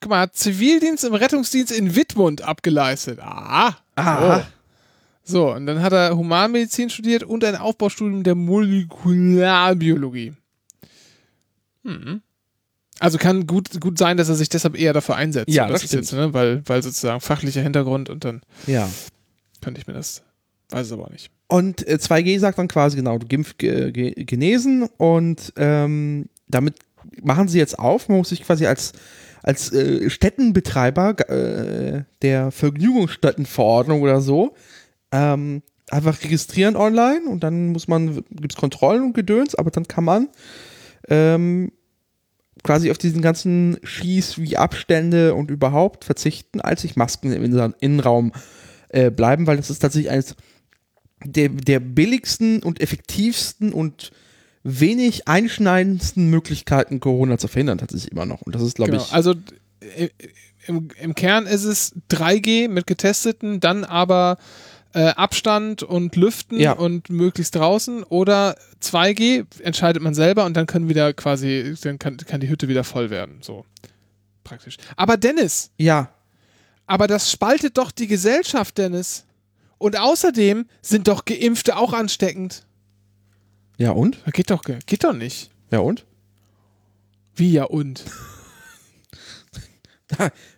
Guck 0.00 0.10
mal, 0.10 0.20
hat 0.22 0.34
Zivildienst 0.36 1.04
im 1.04 1.14
Rettungsdienst 1.14 1.72
in 1.72 1.94
Wittmund 1.94 2.42
abgeleistet. 2.42 3.20
Ah. 3.22 3.76
Aha. 3.94 4.38
Oh. 4.38 4.46
So, 5.24 5.52
und 5.54 5.64
dann 5.66 5.80
hat 5.82 5.92
er 5.94 6.16
Humanmedizin 6.16 6.90
studiert 6.90 7.22
und 7.24 7.42
ein 7.44 7.56
Aufbaustudium 7.56 8.22
der 8.22 8.34
Molekularbiologie. 8.34 10.34
Hm. 11.84 12.22
Also 13.00 13.18
kann 13.18 13.46
gut, 13.46 13.80
gut 13.80 13.98
sein, 13.98 14.16
dass 14.16 14.28
er 14.28 14.36
sich 14.36 14.48
deshalb 14.48 14.78
eher 14.78 14.92
dafür 14.92 15.16
einsetzt. 15.16 15.48
Ja, 15.52 15.66
So, 15.66 15.72
das 15.72 15.84
ist 15.84 15.92
jetzt, 15.94 16.12
ne, 16.12 16.32
weil, 16.32 16.62
weil 16.66 16.82
sozusagen 16.82 17.20
fachlicher 17.20 17.62
Hintergrund 17.62 18.08
und 18.08 18.24
dann 18.24 18.42
Ja. 18.66 18.88
könnte 19.60 19.80
ich 19.80 19.86
mir 19.86 19.94
das, 19.94 20.22
weiß 20.70 20.86
es 20.86 20.92
aber 20.92 21.10
nicht. 21.10 21.30
Und 21.48 21.86
äh, 21.88 21.98
2G 22.00 22.38
sagt 22.38 22.58
dann 22.58 22.68
quasi 22.68 22.96
genau, 22.96 23.18
du 23.18 23.26
geimpft, 23.26 23.58
ge, 23.58 23.90
ge, 23.92 24.12
genesen 24.24 24.88
und 24.98 25.52
ähm, 25.56 26.26
damit 26.48 26.76
machen 27.22 27.48
sie 27.48 27.58
jetzt 27.58 27.78
auf. 27.78 28.08
Man 28.08 28.18
muss 28.18 28.30
sich 28.30 28.42
quasi 28.42 28.66
als, 28.66 28.92
als 29.42 29.72
äh, 29.72 30.08
Städtenbetreiber 30.08 31.28
äh, 31.28 32.04
der 32.22 32.50
Vergnügungsstättenverordnung 32.50 34.00
oder 34.02 34.20
so 34.20 34.54
ähm, 35.14 35.62
einfach 35.90 36.22
registrieren 36.24 36.74
online 36.76 37.26
und 37.28 37.44
dann 37.44 37.68
muss 37.68 37.86
man, 37.88 38.16
gibt 38.30 38.52
es 38.52 38.58
Kontrollen 38.58 39.02
und 39.02 39.12
Gedöns, 39.14 39.54
aber 39.54 39.70
dann 39.70 39.86
kann 39.86 40.02
man 40.04 40.28
ähm, 41.08 41.70
quasi 42.62 42.90
auf 42.90 42.98
diesen 42.98 43.22
ganzen 43.22 43.76
Schieß 43.82 44.38
wie 44.38 44.56
Abstände 44.56 45.34
und 45.34 45.50
überhaupt 45.50 46.04
verzichten, 46.04 46.60
als 46.60 46.82
sich 46.82 46.96
Masken 46.96 47.32
im 47.32 47.44
Innen- 47.44 47.74
Innenraum 47.80 48.32
äh, 48.88 49.10
bleiben, 49.10 49.46
weil 49.46 49.56
das 49.58 49.70
ist 49.70 49.80
tatsächlich 49.80 50.10
eines 50.10 50.34
der, 51.24 51.48
der 51.50 51.80
billigsten 51.80 52.62
und 52.62 52.80
effektivsten 52.80 53.72
und 53.72 54.10
wenig 54.62 55.28
einschneidendsten 55.28 56.30
Möglichkeiten, 56.30 57.00
Corona 57.00 57.36
zu 57.38 57.48
verhindern, 57.48 57.78
tatsächlich 57.78 58.10
immer 58.12 58.24
noch. 58.26 58.40
Und 58.42 58.54
das 58.54 58.62
ist, 58.62 58.76
glaube 58.76 58.92
Genau. 58.92 59.02
ich, 59.04 59.12
Also 59.12 59.34
äh, 59.80 60.08
im, 60.66 60.88
im 60.98 61.14
Kern 61.14 61.46
ist 61.46 61.64
es 61.64 61.94
3G 62.10 62.68
mit 62.70 62.86
getesteten, 62.86 63.60
dann 63.60 63.84
aber 63.84 64.38
äh, 64.94 65.08
Abstand 65.10 65.82
und 65.82 66.16
Lüften 66.16 66.58
Ja. 66.58 66.72
und 66.72 67.10
möglichst 67.10 67.54
draußen 67.56 68.02
oder 68.04 68.56
2G 68.80 69.44
entscheidet 69.60 70.02
man 70.02 70.14
selber 70.14 70.44
und 70.44 70.54
dann 70.56 70.66
können 70.66 70.88
wieder 70.88 71.12
quasi, 71.12 71.74
dann 71.82 71.98
kann, 71.98 72.16
kann 72.16 72.40
die 72.40 72.48
Hütte 72.48 72.68
wieder 72.68 72.84
voll 72.84 73.10
werden. 73.10 73.38
So 73.42 73.64
praktisch. 74.44 74.76
Aber 74.96 75.16
Dennis, 75.16 75.70
ja, 75.76 76.10
aber 76.86 77.06
das 77.06 77.30
spaltet 77.30 77.76
doch 77.78 77.90
die 77.90 78.06
Gesellschaft, 78.06 78.78
Dennis. 78.78 79.24
Und 79.78 79.98
außerdem 79.98 80.66
sind 80.82 81.08
doch 81.08 81.24
Geimpfte 81.24 81.76
auch 81.76 81.92
ansteckend. 81.92 82.64
ja 83.76 83.90
und? 83.90 84.18
Geht 84.32 84.50
doch, 84.50 84.62
geht 84.62 85.02
doch 85.04 85.12
nicht. 85.12 85.50
Ja 85.70 85.80
und? 85.80 86.04
Wie 87.34 87.50
ja 87.52 87.64
und? 87.64 88.04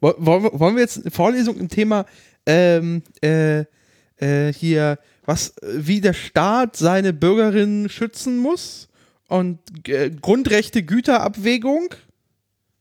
Wollen 0.00 0.76
wir 0.76 0.82
jetzt 0.82 1.00
eine 1.00 1.10
Vorlesung 1.10 1.56
im 1.56 1.68
Thema 1.68 2.06
ähm, 2.46 3.02
äh, 3.20 3.64
äh, 4.20 4.52
hier, 4.52 4.98
was, 5.24 5.56
äh, 5.58 5.66
wie 5.74 6.00
der 6.00 6.12
Staat 6.14 6.76
seine 6.76 7.12
Bürgerinnen 7.12 7.88
schützen 7.88 8.38
muss 8.38 8.88
und 9.28 9.58
äh, 9.88 10.10
Grundrechte, 10.10 10.82
Güterabwägung? 10.82 11.94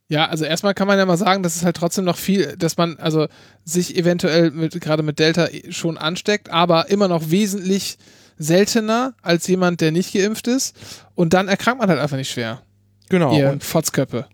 Ja, 0.08 0.26
also 0.26 0.44
erstmal 0.44 0.74
kann 0.74 0.88
man 0.88 0.98
ja 0.98 1.06
mal 1.06 1.18
sagen, 1.18 1.44
dass 1.44 1.56
es 1.56 1.64
halt 1.64 1.78
trotzdem 1.78 2.06
noch 2.06 2.18
viel, 2.18 2.58
dass 2.58 2.78
man 2.78 2.98
also 2.98 3.28
sich 3.64 3.96
eventuell 3.96 4.50
mit, 4.50 4.80
gerade 4.82 5.04
mit 5.04 5.20
Delta 5.20 5.48
schon 5.70 5.98
ansteckt, 6.00 6.50
aber 6.50 6.90
immer 6.90 7.08
noch 7.08 7.30
wesentlich 7.30 7.98
seltener 8.40 9.14
als 9.22 9.46
jemand, 9.48 9.82
der 9.82 9.92
nicht 9.92 10.14
geimpft 10.14 10.48
ist. 10.48 10.76
Und 11.14 11.34
dann 11.34 11.48
erkrankt 11.48 11.80
man 11.80 11.90
halt 11.90 12.00
einfach 12.00 12.18
nicht 12.18 12.32
schwer. 12.32 12.64
Genau. 13.10 13.38
Ihr 13.38 13.52
Und, 13.52 13.64
Fotzköppe. 13.64 14.26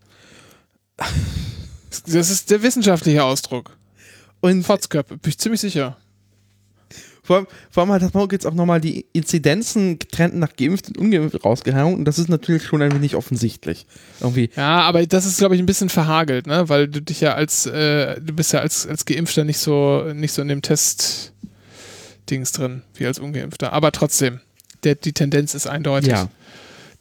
Das 2.08 2.30
ist 2.30 2.52
der 2.52 2.62
wissenschaftliche 2.62 3.24
Ausdruck. 3.24 3.76
und 4.42 4.64
Fotzköppe, 4.64 5.18
bin 5.18 5.30
ich 5.30 5.40
ziemlich 5.40 5.60
sicher. 5.60 5.98
Vor 7.26 7.38
allem, 7.38 7.48
vor 7.72 7.82
allem 7.82 7.92
hat 7.92 8.04
das 8.04 8.14
Morgen 8.14 8.32
jetzt 8.34 8.46
auch 8.46 8.54
nochmal 8.54 8.80
die 8.80 9.08
Inzidenzen 9.12 9.98
getrennt 9.98 10.36
nach 10.36 10.56
geimpft 10.56 10.90
und 10.90 10.98
ungeimpft 11.00 11.44
rausgehauen 11.44 11.96
und 11.96 12.06
das 12.06 12.20
ist 12.20 12.30
natürlich 12.30 12.64
schon 12.64 12.84
ein 12.84 12.94
wenig 12.94 13.16
offensichtlich. 13.16 13.88
Irgendwie. 14.22 14.52
Ja, 14.56 14.82
aber 14.82 15.04
das 15.08 15.26
ist, 15.26 15.40
glaube 15.40 15.56
ich, 15.56 15.62
ein 15.62 15.66
bisschen 15.66 15.90
verhagelt, 15.90 16.46
ne? 16.46 16.70
Weil 16.70 16.88
du 16.88 17.02
dich 17.02 17.22
ja 17.22 17.34
als, 17.34 17.66
äh, 17.66 18.22
du 18.22 18.34
bist 18.34 18.54
ja 18.54 18.60
als, 18.60 18.86
als 18.86 19.06
Geimpfter 19.06 19.44
nicht 19.44 19.58
so, 19.58 20.14
nicht 20.14 20.34
so 20.34 20.44
in 20.44 20.50
dem 20.50 20.62
Test-Dings 20.62 22.52
drin, 22.52 22.84
wie 22.94 23.08
als 23.08 23.18
Ungeimpfter. 23.18 23.74
Aber 23.74 23.92
trotzdem, 23.92 24.40
der, 24.84 24.94
die 24.94 25.14
Tendenz 25.14 25.56
ist 25.56 25.66
eindeutig. 25.66 26.12
Ja. 26.12 26.30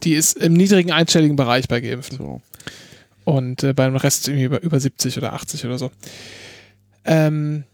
Die 0.04 0.14
ist 0.14 0.38
im 0.38 0.54
niedrigen 0.54 0.90
einstelligen 0.90 1.36
Bereich 1.36 1.68
bei 1.68 1.82
Geimpften. 1.82 2.16
So. 2.16 2.40
Und 3.24 3.62
äh, 3.62 3.74
beim 3.74 3.94
Rest 3.96 4.26
irgendwie 4.26 4.44
über, 4.44 4.62
über 4.62 4.80
70 4.80 5.18
oder 5.18 5.34
80 5.34 5.66
oder 5.66 5.78
so. 5.78 5.90
Ähm, 7.04 7.64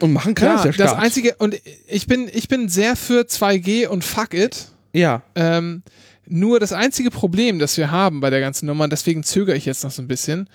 Und 0.00 0.12
machen 0.12 0.34
kann 0.34 0.48
ja, 0.48 0.64
das 0.64 0.76
der 0.76 0.86
das 0.86 0.94
einzige, 0.94 1.34
und 1.36 1.60
ich 1.88 2.06
bin, 2.06 2.30
ich 2.32 2.48
bin 2.48 2.68
sehr 2.68 2.94
für 2.94 3.22
2G 3.22 3.88
und 3.88 4.04
fuck 4.04 4.34
it. 4.34 4.68
ja. 4.92 5.22
Ähm, 5.34 5.82
nur 6.30 6.60
das 6.60 6.74
einzige 6.74 7.10
Problem, 7.10 7.58
das 7.58 7.78
wir 7.78 7.90
haben 7.90 8.20
bei 8.20 8.28
der 8.28 8.40
ganzen 8.40 8.66
Nummer, 8.66 8.84
und 8.84 8.90
deswegen 8.90 9.22
zögere 9.22 9.56
ich 9.56 9.64
jetzt 9.64 9.82
noch 9.82 9.90
so 9.90 10.02
ein 10.02 10.08
bisschen, 10.08 10.48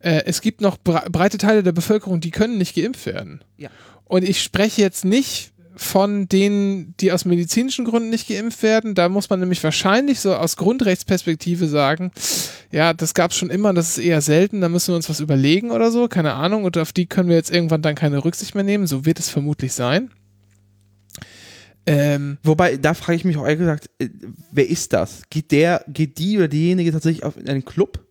äh, 0.00 0.22
es 0.26 0.40
gibt 0.40 0.60
noch 0.60 0.76
bre 0.76 1.04
breite 1.10 1.38
Teile 1.38 1.62
der 1.62 1.72
Bevölkerung, 1.72 2.20
die 2.20 2.32
können 2.32 2.58
nicht 2.58 2.74
geimpft 2.74 3.06
werden. 3.06 3.42
Ja. 3.56 3.70
Und 4.04 4.28
ich 4.28 4.42
spreche 4.42 4.82
jetzt 4.82 5.04
nicht 5.04 5.52
von 5.74 6.28
denen, 6.28 6.94
die 7.00 7.12
aus 7.12 7.24
medizinischen 7.24 7.84
Gründen 7.84 8.10
nicht 8.10 8.28
geimpft 8.28 8.62
werden. 8.62 8.94
Da 8.94 9.08
muss 9.08 9.30
man 9.30 9.40
nämlich 9.40 9.62
wahrscheinlich 9.64 10.20
so 10.20 10.34
aus 10.34 10.56
Grundrechtsperspektive 10.56 11.66
sagen, 11.66 12.12
ja, 12.72 12.94
das 12.94 13.14
gab 13.14 13.30
es 13.30 13.36
schon 13.36 13.50
immer, 13.50 13.72
das 13.72 13.96
ist 13.96 14.04
eher 14.04 14.20
selten, 14.20 14.60
da 14.60 14.68
müssen 14.68 14.88
wir 14.88 14.96
uns 14.96 15.08
was 15.08 15.20
überlegen 15.20 15.70
oder 15.70 15.90
so, 15.90 16.08
keine 16.08 16.34
Ahnung, 16.34 16.64
und 16.64 16.76
auf 16.78 16.92
die 16.92 17.06
können 17.06 17.28
wir 17.28 17.36
jetzt 17.36 17.50
irgendwann 17.50 17.82
dann 17.82 17.94
keine 17.94 18.24
Rücksicht 18.24 18.54
mehr 18.54 18.64
nehmen. 18.64 18.86
So 18.86 19.04
wird 19.04 19.18
es 19.18 19.28
vermutlich 19.28 19.72
sein. 19.72 20.10
Ähm, 21.84 22.38
Wobei, 22.42 22.76
da 22.76 22.94
frage 22.94 23.16
ich 23.16 23.24
mich 23.24 23.36
auch 23.36 23.44
ehrlich 23.44 23.58
gesagt, 23.58 23.90
äh, 23.98 24.08
wer 24.50 24.68
ist 24.68 24.92
das? 24.92 25.22
Geht 25.30 25.50
der, 25.50 25.84
geht 25.88 26.18
die 26.18 26.38
oder 26.38 26.48
diejenige 26.48 26.92
tatsächlich 26.92 27.24
auf 27.24 27.36
in 27.36 27.48
einen 27.48 27.64
Club? 27.64 28.06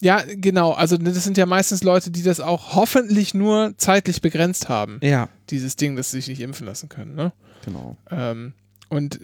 ja, 0.00 0.22
genau. 0.26 0.72
Also 0.72 0.98
das 0.98 1.22
sind 1.24 1.38
ja 1.38 1.46
meistens 1.46 1.82
Leute, 1.82 2.10
die 2.10 2.22
das 2.22 2.40
auch 2.40 2.74
hoffentlich 2.74 3.32
nur 3.32 3.74
zeitlich 3.78 4.20
begrenzt 4.20 4.68
haben. 4.68 4.98
Ja, 5.02 5.30
Dieses 5.50 5.76
Ding, 5.76 5.96
dass 5.96 6.10
sie 6.10 6.18
sich 6.18 6.28
nicht 6.28 6.40
impfen 6.40 6.66
lassen 6.66 6.88
können. 6.88 7.14
Ne? 7.14 7.32
genau. 7.64 7.96
Ähm, 8.10 8.52
und 8.90 9.18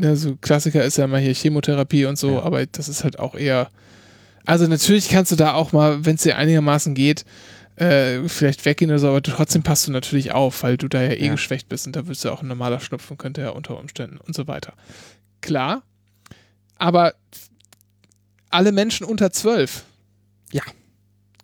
ne, 0.00 0.16
so 0.16 0.36
Klassiker 0.36 0.84
ist 0.84 0.96
ja 0.98 1.06
mal 1.06 1.20
hier 1.20 1.34
Chemotherapie 1.34 2.06
und 2.06 2.18
so, 2.18 2.32
Ja. 2.32 2.42
aber 2.42 2.66
das 2.66 2.88
ist 2.88 3.04
halt 3.04 3.18
auch 3.18 3.34
eher. 3.34 3.70
Also 4.46 4.66
natürlich 4.66 5.08
kannst 5.08 5.30
du 5.32 5.36
da 5.36 5.52
auch 5.54 5.72
mal, 5.72 6.04
wenn 6.04 6.16
es 6.16 6.22
dir 6.22 6.36
einigermaßen 6.36 6.94
geht, 6.94 7.24
äh, 7.76 8.28
vielleicht 8.28 8.64
weggehen 8.64 8.90
oder 8.90 8.98
so, 8.98 9.08
aber 9.08 9.22
trotzdem 9.22 9.62
passt 9.62 9.86
du 9.86 9.92
natürlich 9.92 10.32
auf, 10.32 10.62
weil 10.62 10.76
du 10.76 10.88
da 10.88 11.02
ja 11.02 11.12
eh 11.12 11.26
Ja. 11.26 11.32
geschwächt 11.32 11.68
bist 11.68 11.86
und 11.86 11.94
da 11.96 12.06
wirst 12.06 12.24
du 12.24 12.30
auch 12.30 12.42
ein 12.42 12.48
normaler 12.48 12.80
Schnupfen, 12.80 13.16
könnte 13.18 13.40
ja 13.42 13.50
unter 13.50 13.78
Umständen 13.78 14.16
und 14.18 14.34
so 14.34 14.46
weiter. 14.48 14.74
Klar, 15.40 15.82
aber 16.76 17.14
alle 18.50 18.72
Menschen 18.72 19.06
unter 19.06 19.30
zwölf 19.30 19.84
Ja. 20.52 20.62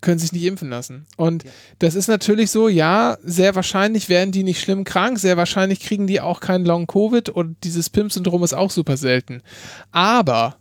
Können 0.01 0.19
sich 0.19 0.31
nicht 0.31 0.43
impfen 0.43 0.69
lassen. 0.69 1.05
Und 1.15 1.43
das 1.79 1.95
ist 1.95 2.07
natürlich 2.07 2.51
so, 2.51 2.67
ja, 2.69 3.17
sehr 3.23 3.55
wahrscheinlich 3.55 4.09
werden 4.09 4.31
die 4.31 4.43
nicht 4.43 4.61
schlimm 4.61 4.83
krank, 4.83 5.19
sehr 5.19 5.37
wahrscheinlich 5.37 5.79
kriegen 5.79 6.07
die 6.07 6.21
auch 6.21 6.39
kein 6.39 6.65
Long-Covid 6.65 7.29
und 7.29 7.57
dieses 7.63 7.89
PIM-Syndrom 7.89 8.43
ist 8.43 8.53
auch 8.53 8.71
super 8.71 8.97
selten. 8.97 9.41
Aber 9.91 10.57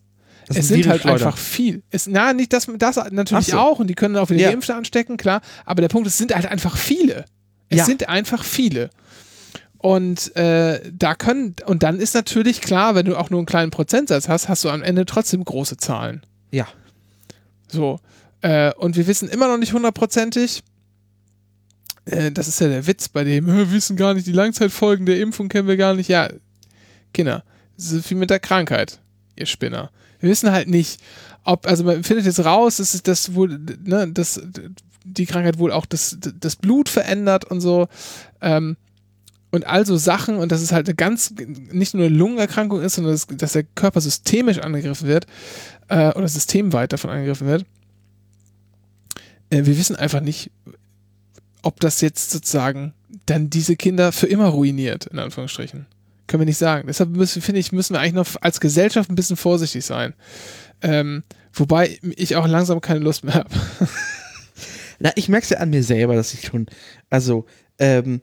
Das 0.48 0.56
es 0.58 0.68
sind 0.68 0.86
halt 0.86 1.04
einfach 1.06 1.36
viel. 1.36 1.82
Es, 1.90 2.06
na, 2.06 2.32
nicht 2.32 2.52
das, 2.52 2.66
das 2.78 2.96
natürlich 3.10 3.46
so. 3.48 3.58
auch 3.58 3.78
und 3.78 3.88
die 3.88 3.94
können 3.94 4.16
auch 4.16 4.30
wieder 4.30 4.40
Ja. 4.40 4.50
Geimpfte 4.50 4.74
anstecken, 4.74 5.16
klar. 5.16 5.40
Aber 5.64 5.82
der 5.82 5.88
Punkt 5.88 6.06
ist, 6.06 6.14
es 6.14 6.18
sind 6.18 6.34
halt 6.34 6.46
einfach 6.46 6.76
viele. 6.76 7.24
Es 7.68 7.78
Ja. 7.78 7.84
sind 7.84 8.08
einfach 8.08 8.44
viele. 8.44 8.90
Und 9.78 10.34
äh, 10.36 10.80
da 10.92 11.14
können, 11.14 11.54
und 11.66 11.82
dann 11.82 12.00
ist 12.00 12.14
natürlich 12.14 12.60
klar, 12.60 12.94
wenn 12.94 13.06
du 13.06 13.16
auch 13.16 13.30
nur 13.30 13.38
einen 13.40 13.46
kleinen 13.46 13.70
Prozentsatz 13.70 14.28
hast, 14.28 14.48
hast 14.48 14.64
du 14.64 14.70
am 14.70 14.82
Ende 14.82 15.04
trotzdem 15.04 15.44
große 15.44 15.76
Zahlen. 15.76 16.22
Ja. 16.50 16.66
So. 17.68 18.00
Äh, 18.46 18.72
und 18.74 18.96
wir 18.96 19.08
wissen 19.08 19.28
immer 19.28 19.48
noch 19.48 19.58
nicht 19.58 19.72
hundertprozentig, 19.72 20.62
äh, 22.04 22.30
das 22.30 22.46
ist 22.46 22.60
ja 22.60 22.68
der 22.68 22.86
Witz 22.86 23.08
bei 23.08 23.24
dem, 23.24 23.46
wir 23.48 23.72
wissen 23.72 23.96
gar 23.96 24.14
nicht 24.14 24.28
die 24.28 24.32
Langzeitfolgen 24.32 25.04
der 25.04 25.18
Impfung, 25.18 25.48
kennen 25.48 25.66
wir 25.66 25.76
gar 25.76 25.94
nicht. 25.94 26.08
Ja, 26.08 26.28
Kinder, 27.12 27.42
ist 27.76 28.08
wie 28.08 28.14
mit 28.14 28.30
der 28.30 28.38
Krankheit, 28.38 29.00
ihr 29.34 29.46
Spinner. 29.46 29.90
Wir 30.20 30.30
wissen 30.30 30.52
halt 30.52 30.68
nicht, 30.68 31.00
ob, 31.42 31.66
also 31.66 31.82
man 31.82 32.04
findet 32.04 32.24
jetzt 32.24 32.44
raus, 32.44 32.76
dass 32.76 33.02
das 33.02 33.34
wohl, 33.34 33.58
ne, 33.82 34.12
dass 34.12 34.40
die 35.04 35.26
Krankheit 35.26 35.58
wohl 35.58 35.72
auch 35.72 35.86
das, 35.86 36.16
das 36.20 36.54
Blut 36.54 36.88
verändert 36.88 37.46
und 37.46 37.60
so. 37.60 37.88
Ähm, 38.40 38.76
und 39.50 39.66
also 39.66 39.96
Sachen, 39.96 40.36
und 40.36 40.52
dass 40.52 40.60
es 40.60 40.70
halt 40.70 40.86
eine 40.86 40.94
ganz, 40.94 41.34
nicht 41.72 41.94
nur 41.94 42.06
eine 42.06 42.14
Lungenerkrankung 42.14 42.80
ist, 42.80 42.94
sondern 42.94 43.12
dass, 43.14 43.26
dass 43.26 43.54
der 43.54 43.64
Körper 43.64 44.00
systemisch 44.00 44.58
angegriffen 44.58 45.08
wird, 45.08 45.26
äh, 45.88 46.12
oder 46.12 46.28
systemweit 46.28 46.92
davon 46.92 47.10
angegriffen 47.10 47.48
wird. 47.48 47.66
Äh, 49.50 49.64
wir 49.64 49.78
wissen 49.78 49.96
einfach 49.96 50.20
nicht, 50.20 50.50
ob 51.62 51.80
das 51.80 52.00
jetzt 52.00 52.30
sozusagen 52.30 52.94
dann 53.26 53.50
diese 53.50 53.76
Kinder 53.76 54.12
für 54.12 54.26
immer 54.26 54.48
ruiniert, 54.48 55.06
in 55.06 55.18
Anführungsstrichen. 55.18 55.86
Können 56.26 56.40
wir 56.40 56.46
nicht 56.46 56.58
sagen. 56.58 56.86
Deshalb 56.86 57.10
müssen, 57.10 57.42
finde 57.42 57.60
ich, 57.60 57.72
müssen 57.72 57.94
wir 57.94 58.00
eigentlich 58.00 58.14
noch 58.14 58.28
als 58.40 58.60
Gesellschaft 58.60 59.10
ein 59.10 59.14
bisschen 59.16 59.36
vorsichtig 59.36 59.84
sein. 59.84 60.14
Ähm, 60.82 61.22
wobei 61.52 61.98
ich 62.16 62.36
auch 62.36 62.46
langsam 62.46 62.80
keine 62.80 63.00
Lust 63.00 63.24
mehr 63.24 63.34
habe. 63.34 63.50
Na, 64.98 65.10
ich 65.14 65.28
merke 65.28 65.44
es 65.44 65.50
ja 65.50 65.58
an 65.58 65.70
mir 65.70 65.82
selber, 65.82 66.14
dass 66.14 66.34
ich 66.34 66.46
schon, 66.46 66.66
also, 67.10 67.46
ähm, 67.78 68.22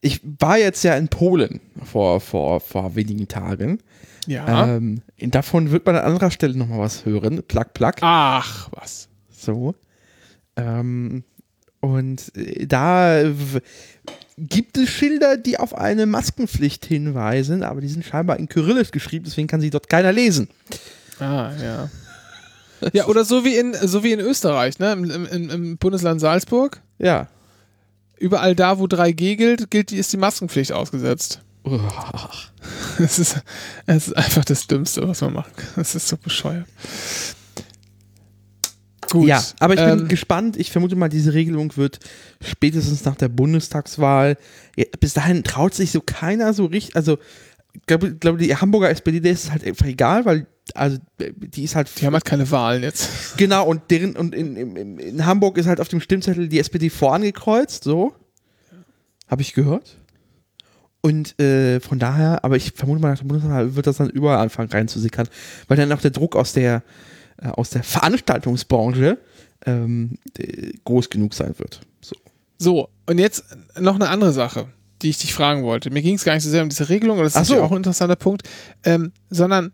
ich 0.00 0.20
war 0.22 0.58
jetzt 0.58 0.84
ja 0.84 0.96
in 0.96 1.08
Polen 1.08 1.60
vor, 1.82 2.20
vor, 2.20 2.60
vor 2.60 2.94
wenigen 2.94 3.26
Tagen. 3.26 3.80
Ja. 4.26 4.76
Ähm, 4.76 5.02
davon 5.18 5.70
wird 5.70 5.86
man 5.86 5.96
an 5.96 6.04
anderer 6.04 6.30
Stelle 6.30 6.56
nochmal 6.56 6.80
was 6.80 7.04
hören. 7.04 7.42
Plack, 7.46 7.74
plack. 7.74 7.98
Ach, 8.02 8.68
was. 8.72 9.08
So. 9.30 9.74
Ähm, 10.56 11.24
und 11.80 12.34
äh, 12.36 12.66
da 12.66 13.22
w- 13.24 13.60
gibt 14.38 14.78
es 14.78 14.88
Schilder, 14.90 15.36
die 15.36 15.58
auf 15.58 15.76
eine 15.76 16.06
Maskenpflicht 16.06 16.84
hinweisen, 16.86 17.62
aber 17.62 17.80
die 17.80 17.88
sind 17.88 18.04
scheinbar 18.04 18.38
in 18.38 18.48
Kyrillisch 18.48 18.90
geschrieben, 18.90 19.24
deswegen 19.26 19.48
kann 19.48 19.60
sie 19.60 19.70
dort 19.70 19.88
keiner 19.88 20.12
lesen. 20.12 20.48
Ah, 21.20 21.52
ja. 21.62 21.90
Ja, 22.92 23.06
oder 23.06 23.24
so 23.24 23.44
wie 23.44 23.56
in, 23.56 23.74
so 23.74 24.02
wie 24.02 24.12
in 24.12 24.20
Österreich, 24.20 24.78
ne? 24.78 24.92
Im, 24.92 25.04
im, 25.26 25.50
im 25.50 25.76
Bundesland 25.78 26.20
Salzburg. 26.20 26.80
Ja. 26.98 27.28
Überall 28.18 28.54
da, 28.54 28.78
wo 28.78 28.84
3G 28.84 29.36
gilt, 29.36 29.70
gilt 29.70 29.90
die, 29.90 29.96
ist 29.96 30.12
die 30.12 30.16
Maskenpflicht 30.18 30.72
ausgesetzt. 30.72 31.40
Es 32.98 33.18
ist, 33.18 33.36
es 33.86 34.08
ist 34.08 34.16
einfach 34.16 34.44
das 34.44 34.66
Dümmste, 34.66 35.06
was 35.08 35.20
man 35.22 35.32
machen 35.32 35.52
kann. 35.56 35.80
Es 35.82 35.94
ist 35.94 36.08
so 36.08 36.16
bescheuert. 36.16 36.66
Gut. 39.14 39.28
Ja, 39.28 39.42
aber 39.60 39.74
ich 39.74 39.80
bin 39.80 40.00
ähm, 40.00 40.08
gespannt. 40.08 40.56
Ich 40.56 40.72
vermute 40.72 40.96
mal, 40.96 41.08
diese 41.08 41.34
Regelung 41.34 41.76
wird 41.76 42.00
spätestens 42.42 43.04
nach 43.04 43.14
der 43.14 43.28
Bundestagswahl. 43.28 44.36
Ja, 44.76 44.86
bis 44.98 45.14
dahin 45.14 45.44
traut 45.44 45.72
sich 45.72 45.92
so 45.92 46.00
keiner 46.00 46.52
so 46.52 46.66
richtig. 46.66 46.96
Also, 46.96 47.18
ich 47.74 47.86
glaube, 47.86 48.14
glaub, 48.16 48.38
die 48.38 48.56
Hamburger 48.56 48.90
SPD, 48.90 49.20
der 49.20 49.32
ist 49.32 49.52
halt 49.52 49.64
einfach 49.64 49.86
egal, 49.86 50.24
weil, 50.24 50.46
also, 50.74 50.98
die 51.18 51.62
ist 51.62 51.76
halt. 51.76 51.88
Die 52.00 52.06
haben 52.06 52.14
halt 52.14 52.24
keine 52.24 52.50
Wahlen 52.50 52.82
jetzt. 52.82 53.36
Genau, 53.36 53.64
und 53.66 53.82
deren, 53.90 54.16
und 54.16 54.34
in, 54.34 54.56
in, 54.56 54.98
in 54.98 55.24
Hamburg 55.24 55.58
ist 55.58 55.66
halt 55.66 55.80
auf 55.80 55.88
dem 55.88 56.00
Stimmzettel 56.00 56.48
die 56.48 56.58
SPD 56.58 56.90
vorangekreuzt, 56.90 57.84
so. 57.84 58.14
Habe 59.28 59.42
ich 59.42 59.54
gehört. 59.54 59.96
Und 61.02 61.38
äh, 61.40 61.78
von 61.78 62.00
daher, 62.00 62.44
aber 62.44 62.56
ich 62.56 62.72
vermute 62.72 63.00
mal, 63.00 63.10
nach 63.10 63.18
der 63.18 63.26
Bundestagswahl 63.26 63.76
wird 63.76 63.86
das 63.86 63.98
dann 63.98 64.10
überall 64.10 64.38
anfangen 64.38 64.70
reinzusickern, 64.70 65.28
weil 65.68 65.76
dann 65.76 65.92
auch 65.92 66.00
der 66.00 66.10
Druck 66.10 66.34
aus 66.34 66.52
der, 66.52 66.82
aus 67.52 67.70
der 67.70 67.82
Veranstaltungsbranche 67.82 69.18
ähm, 69.66 70.18
äh, 70.38 70.72
groß 70.84 71.10
genug 71.10 71.34
sein 71.34 71.54
wird. 71.58 71.80
So. 72.00 72.16
So, 72.58 72.88
und 73.06 73.18
jetzt 73.18 73.44
noch 73.78 73.94
eine 73.96 74.08
andere 74.08 74.32
Sache, 74.32 74.68
die 75.02 75.10
ich 75.10 75.18
dich 75.18 75.34
fragen 75.34 75.62
wollte. 75.64 75.90
Mir 75.90 76.02
ging 76.02 76.14
es 76.14 76.24
gar 76.24 76.34
nicht 76.34 76.44
so 76.44 76.50
sehr 76.50 76.62
um 76.62 76.68
diese 76.68 76.88
Regelung, 76.88 77.16
aber 77.16 77.24
das 77.24 77.36
Ach 77.36 77.42
ist 77.42 77.48
so. 77.48 77.56
ja 77.56 77.62
auch 77.62 77.70
ein 77.70 77.78
interessanter 77.78 78.16
Punkt, 78.16 78.48
ähm, 78.84 79.12
sondern 79.30 79.72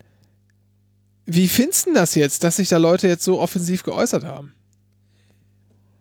wie 1.27 1.49
findest 1.49 1.87
du 1.87 1.95
das 1.95 2.15
jetzt, 2.15 2.43
dass 2.43 2.57
sich 2.57 2.69
da 2.69 2.79
Leute 2.79 3.07
jetzt 3.07 3.25
so 3.25 3.41
offensiv 3.41 3.83
geäußert 3.85 4.25
haben? 4.25 4.55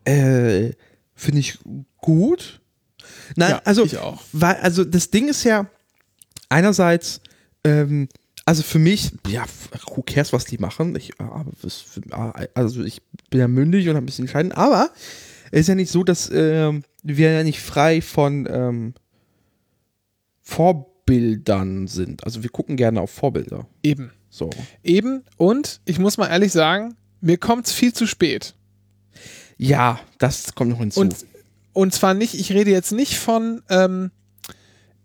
Äh, 0.06 0.72
Finde 1.14 1.40
ich 1.40 1.60
gut. 1.98 2.62
Nein, 3.36 3.52
Ja, 3.52 3.62
also, 3.66 3.84
ich 3.86 3.98
auch. 3.98 4.22
Weil, 4.32 4.56
also 4.56 4.84
das 4.84 5.12
Ding 5.12 5.28
ist 5.28 5.44
ja, 5.44 5.68
einerseits, 6.48 7.22
ähm, 7.64 8.08
also 8.50 8.64
für 8.64 8.80
mich, 8.80 9.12
ja, 9.28 9.46
who 9.96 10.02
cares, 10.02 10.34
was 10.34 10.46
die 10.46 10.58
machen? 10.58 10.96
Ich, 10.96 11.12
äh, 11.20 11.24
aber 11.24 11.52
das, 11.62 12.02
also 12.56 12.84
ich 12.84 13.04
bin 13.30 13.40
ja 13.40 13.48
mündig 13.48 13.88
und 13.88 13.96
habe 13.96 14.04
ein 14.04 14.08
bisschen 14.08 14.26
entscheiden, 14.26 14.52
aber 14.54 14.90
es 15.52 15.62
ist 15.62 15.68
ja 15.68 15.76
nicht 15.76 15.92
so, 15.92 16.04
dass 16.04 16.32
ähm, 16.34 16.84
wir 17.04 17.32
ja 17.32 17.44
nicht 17.44 17.62
frei 17.62 18.02
von 18.02 18.48
ähm, 18.52 18.94
Vorbildern 20.42 21.86
sind. 21.86 22.24
Also 22.24 22.42
wir 22.42 22.50
gucken 22.50 22.76
gerne 22.76 23.02
auf 23.02 23.12
Vorbilder. 23.12 23.68
Eben. 23.84 24.14
So. 24.32 24.50
Eben. 24.82 25.22
Und 25.38 25.80
ich 25.86 26.00
muss 26.00 26.18
mal 26.18 26.30
ehrlich 26.30 26.52
sagen, 26.52 26.96
mir 27.22 27.38
kommt 27.38 27.68
es 27.68 27.72
viel 27.72 27.94
zu 27.94 28.08
spät. 28.08 28.56
Ja, 29.58 30.00
das 30.18 30.56
kommt 30.56 30.72
noch 30.72 30.80
hinzu. 30.80 31.02
Und, 31.02 31.16
und 31.74 31.94
zwar 31.94 32.16
nicht, 32.16 32.34
ich 32.34 32.52
rede 32.52 32.72
jetzt 32.72 32.94
nicht 32.94 33.20
von, 33.20 33.62
ähm, 33.70 34.10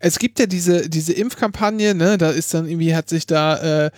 es 0.05 0.19
gibt 0.19 0.39
ja 0.39 0.45
diese, 0.45 0.89
diese 0.91 1.15
Impfkampagne, 1.15 1.95
ne, 1.95 2.19
da 2.19 2.29
ist 2.29 2.53
dann 2.53 2.69
irgendwie, 2.69 2.95
hat 2.95 3.09
sich 3.09 3.27
da 3.27 3.87
äh, 3.87 3.91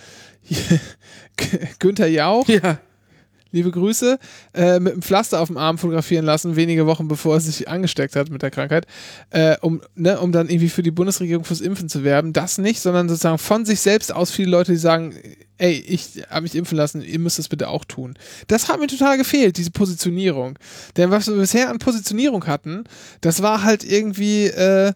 Günther 1.79 2.07
Jauch, 2.07 2.47
ja. 2.47 2.79
liebe 3.51 3.71
Grüße, 3.71 4.17
äh, 4.53 4.79
mit 4.79 4.93
einem 4.93 5.01
Pflaster 5.01 5.41
auf 5.41 5.49
dem 5.49 5.57
Arm 5.57 5.77
fotografieren 5.77 6.23
lassen, 6.23 6.55
wenige 6.55 6.85
Wochen 6.85 7.09
bevor 7.09 7.35
er 7.35 7.39
sich 7.41 7.67
angesteckt 7.67 8.15
hat 8.15 8.29
mit 8.29 8.41
der 8.41 8.51
Krankheit, 8.51 8.87
äh, 9.31 9.57
um, 9.59 9.81
ne, 9.95 10.17
um 10.21 10.31
dann 10.31 10.47
irgendwie 10.47 10.69
für 10.69 10.81
die 10.81 10.91
Bundesregierung 10.91 11.43
fürs 11.43 11.59
Impfen 11.59 11.89
zu 11.89 12.05
werben. 12.05 12.31
Das 12.31 12.57
nicht, 12.57 12.79
sondern 12.79 13.09
sozusagen 13.09 13.37
von 13.37 13.65
sich 13.65 13.81
selbst 13.81 14.13
aus 14.15 14.31
viele 14.31 14.51
Leute, 14.51 14.71
die 14.71 14.77
sagen, 14.77 15.13
ey, 15.57 15.73
ich 15.73 16.23
habe 16.29 16.43
mich 16.43 16.55
impfen 16.55 16.77
lassen, 16.77 17.01
ihr 17.01 17.19
müsst 17.19 17.37
es 17.37 17.49
bitte 17.49 17.67
auch 17.67 17.83
tun. 17.83 18.13
Das 18.47 18.69
hat 18.69 18.79
mir 18.79 18.87
total 18.87 19.17
gefehlt, 19.17 19.57
diese 19.57 19.71
Positionierung. 19.71 20.57
Denn 20.95 21.11
was 21.11 21.27
wir 21.27 21.35
bisher 21.35 21.69
an 21.69 21.79
Positionierung 21.79 22.47
hatten, 22.47 22.85
das 23.19 23.41
war 23.41 23.63
halt 23.63 23.83
irgendwie, 23.83 24.45
äh, 24.45 24.93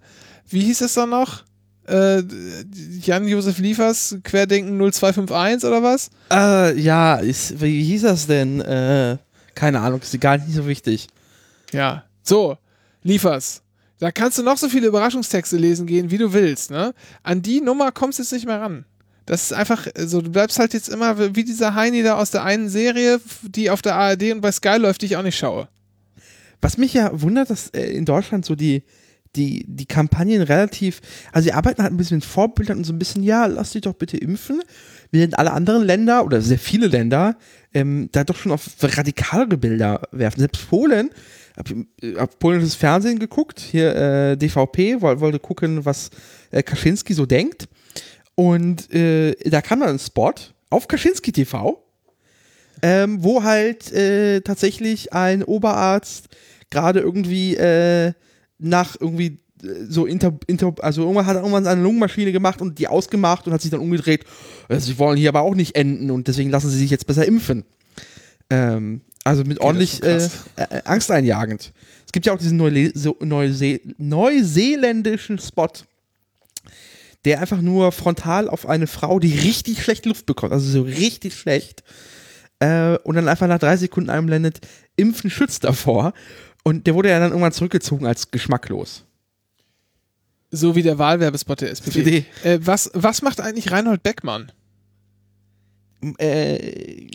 wie 0.51 0.61
hieß 0.61 0.81
es 0.81 0.93
dann 0.93 1.09
noch? 1.09 1.43
Äh, 1.87 2.23
Jan-Josef 3.01 3.57
Liefers, 3.57 4.17
Querdenken 4.23 4.77
0251 4.77 5.67
oder 5.67 5.83
was? 5.83 6.09
Äh, 6.31 6.79
ja, 6.79 7.15
ist, 7.15 7.59
wie 7.61 7.83
hieß 7.83 8.03
das 8.03 8.27
denn? 8.27 8.61
Äh, 8.61 9.17
keine 9.55 9.79
Ahnung, 9.79 10.01
ist 10.01 10.13
egal, 10.13 10.39
nicht 10.39 10.55
so 10.55 10.67
wichtig. 10.67 11.07
Ja, 11.71 12.03
so, 12.23 12.57
Liefers. 13.03 13.61
Da 13.99 14.11
kannst 14.11 14.37
du 14.37 14.43
noch 14.43 14.57
so 14.57 14.67
viele 14.67 14.87
Überraschungstexte 14.87 15.57
lesen 15.57 15.85
gehen, 15.85 16.09
wie 16.09 16.17
du 16.17 16.33
willst, 16.33 16.71
ne? 16.71 16.93
An 17.23 17.41
die 17.41 17.61
Nummer 17.61 17.91
kommst 17.91 18.17
du 18.17 18.23
jetzt 18.23 18.31
nicht 18.31 18.47
mehr 18.47 18.59
ran. 18.59 18.85
Das 19.25 19.43
ist 19.43 19.53
einfach 19.53 19.87
so, 19.95 20.21
du 20.21 20.31
bleibst 20.31 20.57
halt 20.57 20.73
jetzt 20.73 20.89
immer 20.89 21.35
wie 21.35 21.43
dieser 21.43 21.75
Heini 21.75 22.01
da 22.01 22.17
aus 22.17 22.31
der 22.31 22.43
einen 22.43 22.69
Serie, 22.69 23.21
die 23.43 23.69
auf 23.69 23.81
der 23.81 23.95
ARD 23.95 24.31
und 24.31 24.41
bei 24.41 24.51
Sky 24.51 24.77
läuft, 24.77 25.01
die 25.01 25.05
ich 25.05 25.17
auch 25.17 25.23
nicht 25.23 25.37
schaue. 25.37 25.67
Was 26.61 26.77
mich 26.77 26.93
ja 26.93 27.09
wundert, 27.21 27.49
dass 27.49 27.69
äh, 27.69 27.91
in 27.91 28.05
Deutschland 28.05 28.45
so 28.45 28.55
die, 28.55 28.83
die, 29.36 29.65
die 29.67 29.86
Kampagnen 29.86 30.41
relativ, 30.41 31.02
also 31.32 31.48
die 31.48 31.54
arbeiten 31.54 31.82
halt 31.82 31.94
ein 31.94 31.98
bisschen 31.98 32.17
mit 32.17 32.26
Vorbildern 32.26 32.80
und 32.80 32.84
so 32.84 32.94
ein 32.94 33.00
bisschen, 33.00 33.24
ja, 33.24 33.46
lass 33.46 33.72
dich 33.72 33.82
doch 33.82 33.94
bitte 33.94 34.17
impfen. 34.17 34.62
Während 35.12 35.38
alle 35.38 35.52
anderen 35.52 35.84
Länder 35.84 36.26
oder 36.26 36.41
sehr 36.41 36.60
viele 36.60 36.88
Länder 36.88 37.38
ähm, 37.74 38.10
da 38.12 38.24
doch 38.24 38.36
schon 38.36 38.52
auf 38.52 38.65
radikalere 38.82 39.58
Bilder 39.58 40.02
werfen. 40.12 40.39
Selbst 40.39 40.70
Polen, 40.70 41.10
hab, 41.58 41.70
äh, 41.70 42.15
hab 42.15 42.39
polnisches 42.39 42.76
Fernsehen 42.76 43.20
geguckt, 43.20 43.60
hier 43.60 43.96
äh, 43.96 44.38
DVP, 44.38 45.02
woll, 45.02 45.20
wollte 45.20 45.39
gucken, 45.39 45.86
was 45.86 46.10
äh, 46.52 46.63
Kaczynski 46.63 47.13
so 47.13 47.26
denkt. 47.26 47.67
Und 48.36 48.94
äh, 48.94 49.36
da 49.50 49.62
kam 49.62 49.82
dann 49.82 49.89
ein 49.89 50.00
Spot 50.00 50.34
auf 50.70 50.88
Kaczynski 50.88 51.32
TV, 51.32 51.84
ähm, 52.82 53.24
wo 53.24 53.44
halt 53.44 53.91
äh, 53.91 54.41
tatsächlich 54.41 55.13
ein 55.13 55.44
Oberarzt 55.44 56.30
gerade 56.70 57.02
irgendwie 57.02 57.56
äh, 57.56 58.13
nach 58.62 58.95
irgendwie 59.00 59.39
äh, 59.63 59.86
so 59.88 60.06
inter, 60.06 60.38
inter 60.47 60.74
also 60.80 61.02
irgendwann 61.02 61.26
hat 61.26 61.36
er 61.36 61.41
irgendwann 61.41 61.67
eine 61.67 61.82
Lungenmaschine 61.82 62.32
gemacht 62.32 62.62
und 62.62 62.80
die 62.80 62.88
ausgemacht 62.88 63.47
und 63.47 63.54
hat 63.54 63.62
sich 63.62 63.71
dann 63.71 63.82
umgedreht. 63.82 64.26
Also 64.69 64.88
sie 64.88 65.00
wollen 65.00 65.17
hier 65.17 65.30
aber 65.30 65.41
auch 65.41 65.56
nicht 65.56 65.76
enden 65.76 66.12
und 66.12 66.28
deswegen 66.28 66.50
lassen 66.50 66.69
sie 66.69 66.78
sich 66.78 66.89
jetzt 66.89 67.08
besser 67.08 67.26
impfen. 67.26 67.65
Ähm, 68.50 69.02
also 69.24 69.43
mit 69.43 69.60
ordentlich 69.62 70.02
äh, 70.04 70.30
äh, 70.56 70.82
Angst 70.86 71.12
einjagend. 71.12 71.74
Es 72.06 72.12
gibt 72.12 72.26
ja 72.26 72.34
auch 72.34 72.38
diesen 72.38 72.58
Neule 72.58 72.91
so, 72.95 73.15
Neuse 73.21 73.80
neuseeländischen 73.97 75.38
Spot, 75.38 75.69
der 77.24 77.39
einfach 77.39 77.62
nur 77.62 77.91
frontal 77.91 78.50
auf 78.50 78.67
eine 78.67 78.88
Frau, 78.88 79.19
die 79.19 79.34
richtig 79.34 79.84
schlecht 79.84 80.06
Luft 80.06 80.26
bekommt, 80.26 80.54
also 80.54 80.67
so 80.67 80.82
richtig 80.82 81.36
schlecht, 81.36 81.84
äh, 82.60 82.97
und 83.04 83.15
dann 83.15 83.28
einfach 83.28 83.47
nach 83.47 83.60
drei 83.60 83.78
Sekunden 83.78 84.10
einblendet, 84.10 84.60
Impfen 84.95 85.30
schützt 85.30 85.63
davor. 85.63 86.13
Und 86.63 86.86
der 86.88 86.95
wurde 86.95 87.10
ja 87.10 87.19
dann 87.19 87.32
irgendwann 87.32 87.52
zurückgezogen 87.52 88.06
als 88.06 88.32
geschmacklos. 88.32 89.04
So 90.52 90.76
wie 90.76 90.84
der 90.84 90.97
Wahlwerbespot 90.97 91.62
der 91.62 91.71
SPD. 91.71 92.26
Äh, 92.43 92.60
was, 92.62 92.91
was 92.93 93.21
macht 93.21 93.39
eigentlich 93.39 93.71
Reinhold 93.71 94.04
Beckmann? 94.04 94.52
Äh, 96.17 97.08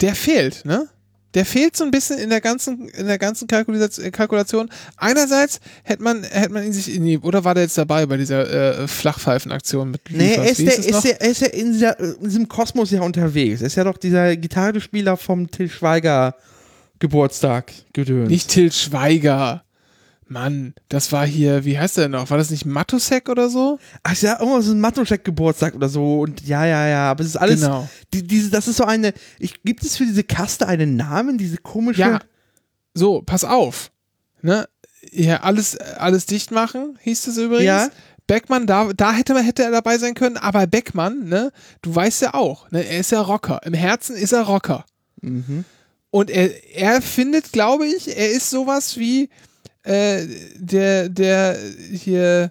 Der 0.00 0.14
fehlt, 0.14 0.64
ne? 0.64 0.88
Der 1.34 1.44
fehlt 1.44 1.76
so 1.76 1.84
ein 1.84 1.90
bisschen 1.90 2.18
in 2.18 2.30
der 2.30 2.40
ganzen, 2.40 2.88
in 2.88 3.06
der 3.06 3.18
ganzen 3.18 3.46
äh, 3.50 4.10
Kalkulation. 4.10 4.70
Einerseits 4.96 5.60
hätte 5.84 6.02
man, 6.02 6.24
hätte 6.24 6.52
man 6.52 6.64
ihn 6.64 6.72
sich 6.72 6.94
in 6.94 7.04
die, 7.04 7.18
oder 7.18 7.44
war 7.44 7.54
der 7.54 7.64
jetzt 7.64 7.76
dabei 7.76 8.06
bei 8.06 8.16
dieser 8.16 8.80
äh, 8.80 8.88
Flachpfeifenaktion 8.88 9.90
mit 9.90 10.00
nee, 10.08 10.34
er 10.34 10.50
ist, 10.50 10.60
der, 10.60 10.78
ist, 10.78 11.04
der, 11.04 11.20
er 11.20 11.30
ist 11.30 11.42
ja 11.42 11.48
in, 11.48 11.72
dieser, 11.72 12.00
in 12.00 12.24
diesem 12.24 12.48
Kosmos 12.48 12.90
ja 12.90 13.02
unterwegs. 13.02 13.60
Er 13.60 13.66
ist 13.66 13.76
ja 13.76 13.84
doch 13.84 13.98
dieser 13.98 14.34
Gitarrespieler 14.36 15.16
vom 15.18 15.50
Till 15.50 15.68
Schweiger 15.68 16.34
Geburtstag 16.98 17.72
gedöns. 17.92 18.28
Nicht 18.28 18.48
Till 18.50 18.72
Schweiger. 18.72 19.62
Mann, 20.28 20.74
das 20.88 21.12
war 21.12 21.24
hier, 21.24 21.64
wie 21.64 21.78
heißt 21.78 21.98
der 21.98 22.08
noch? 22.08 22.30
War 22.30 22.38
das 22.38 22.50
nicht 22.50 22.66
Matusek 22.66 23.28
oder 23.28 23.48
so? 23.48 23.78
Ach 24.02 24.16
ja, 24.20 24.40
irgendwas 24.40 24.66
ist 24.66 24.72
ein 24.72 24.80
Matoschek 24.80 25.24
Geburtstag 25.24 25.76
oder 25.76 25.88
so 25.88 26.20
und 26.20 26.44
ja, 26.44 26.66
ja, 26.66 26.88
ja, 26.88 27.10
aber 27.12 27.20
es 27.22 27.28
ist 27.28 27.36
alles, 27.36 27.60
Genau. 27.60 27.88
die, 28.12 28.26
diese, 28.26 28.50
das 28.50 28.66
ist 28.66 28.78
so 28.78 28.84
eine, 28.84 29.14
ich, 29.38 29.62
gibt 29.62 29.84
es 29.84 29.96
für 29.96 30.04
diese 30.04 30.24
Kaste 30.24 30.66
einen 30.66 30.96
Namen, 30.96 31.38
diese 31.38 31.58
komische, 31.58 32.00
Ja. 32.00 32.18
So, 32.92 33.22
pass 33.22 33.44
auf. 33.44 33.92
Ne? 34.42 34.66
Ja, 35.12 35.42
alles, 35.42 35.76
alles 35.76 36.26
dicht 36.26 36.50
machen, 36.50 36.98
hieß 37.02 37.28
es 37.28 37.36
übrigens. 37.36 37.64
Ja. 37.64 37.88
Beckmann, 38.26 38.66
da, 38.66 38.92
da 38.92 39.12
hätte, 39.12 39.32
man, 39.34 39.44
hätte 39.44 39.62
er 39.62 39.70
dabei 39.70 39.96
sein 39.98 40.14
können, 40.14 40.36
aber 40.38 40.66
Beckmann, 40.66 41.28
ne, 41.28 41.52
du 41.82 41.94
weißt 41.94 42.22
ja 42.22 42.34
auch, 42.34 42.68
ne, 42.72 42.84
er 42.84 42.98
ist 42.98 43.12
ja 43.12 43.20
Rocker. 43.20 43.60
Im 43.64 43.74
Herzen 43.74 44.16
ist 44.16 44.32
er 44.32 44.42
Rocker. 44.42 44.84
Mhm. 45.20 45.64
Und 46.16 46.30
er, 46.30 46.74
er 46.74 47.02
findet, 47.02 47.52
glaube 47.52 47.86
ich, 47.86 48.16
er 48.16 48.30
ist 48.30 48.48
sowas 48.48 48.96
wie 48.96 49.28
äh, 49.82 50.26
der, 50.54 51.10
der 51.10 51.60
hier, 51.92 52.50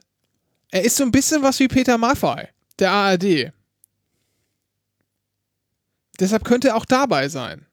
er 0.70 0.86
ist 0.86 0.98
so 0.98 1.04
ein 1.04 1.10
bisschen 1.10 1.42
was 1.42 1.60
wie 1.60 1.68
Peter 1.68 1.98
Maffay, 1.98 2.48
der 2.78 2.92
ARD. 2.92 3.52
Deshalb 6.20 6.44
könnte 6.44 6.68
er 6.68 6.76
auch 6.76 6.86
dabei 6.86 7.28
sein. 7.28 7.66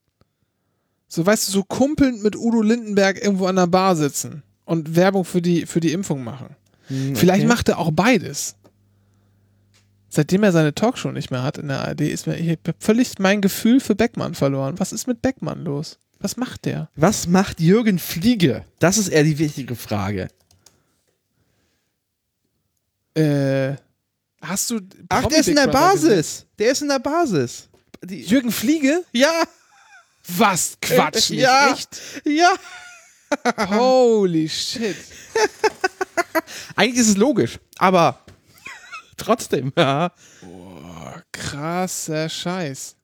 So, 1.09 1.27
weißt 1.27 1.49
du, 1.49 1.53
so 1.53 1.63
kumpelnd 1.63 2.23
mit 2.23 2.37
Udo 2.37 2.63
Lindenberg 2.63 3.23
irgendwo 3.23 3.45
an 3.45 3.57
der 3.57 3.67
Bar 3.67 3.95
sitzen 3.95 4.43
und 4.65 4.97
Werbung 4.97 5.27
für 5.27 5.43
die, 5.43 5.67
für 5.67 5.81
die 5.81 5.93
Impfung 5.93 6.25
machen. 6.25 6.57
Hm, 6.87 7.17
Vielleicht 7.17 7.45
okay. 7.45 7.55
macht 7.55 7.69
er 7.69 7.79
auch 7.79 7.91
beides. 7.93 8.57
Seitdem 10.15 10.43
er 10.43 10.53
seine 10.53 10.75
Talkshow 10.75 11.11
nicht 11.11 11.31
mehr 11.31 11.43
hat 11.43 11.57
in 11.57 11.69
der 11.69 11.81
ARD, 11.89 12.03
ist 12.03 12.27
mir 12.27 12.37
ich 12.37 12.59
völlig 12.79 13.19
mein 13.19 13.41
Gefühl 13.41 13.81
für 13.81 13.95
Beckmann 13.95 14.35
verloren. 14.35 14.79
Was 14.79 14.93
ist 14.93 15.07
mit 15.07 15.23
Beckmann 15.23 15.65
los? 15.65 15.99
Was 16.19 16.37
macht 16.37 16.67
der? 16.67 16.91
Was 16.97 17.29
macht 17.29 17.61
Jürgen 17.61 17.99
Fliege? 17.99 18.67
Das 18.79 18.99
ist 18.99 19.09
eher 19.09 19.25
die 19.25 19.39
wichtige 19.39 19.75
Frage. 19.75 20.29
Äh, 23.15 23.77
hast 24.43 24.71
du. 24.71 24.81
Ach, 25.09 25.23
Promi 25.23 25.31
der 25.31 25.41
ist 25.41 25.49
in 25.49 25.57
der? 25.57 25.67
Basis. 25.69 26.47
Der 26.59 26.73
ist 26.73 26.83
in 26.83 26.89
der 26.89 26.99
Basis. 26.99 27.71
Die, 28.05 28.21
Jürgen 28.21 28.53
Fliege? 28.53 29.05
ja, 29.13 29.45
Was? 30.37 30.77
Quatsch, 30.83 31.31
nicht 31.31 31.41
ja, 31.41 31.73
echt? 31.73 32.03
ja. 32.27 32.53
Holy 33.79 34.47
shit. 34.47 34.97
Eigentlich 36.77 37.01
ist 37.01 37.09
es 37.09 37.17
logisch, 37.17 37.59
aber 37.79 38.19
trotzdem, 39.23 39.73
ja. 39.77 40.13
Krasser 41.33 42.29
Scheiß. 42.29 42.97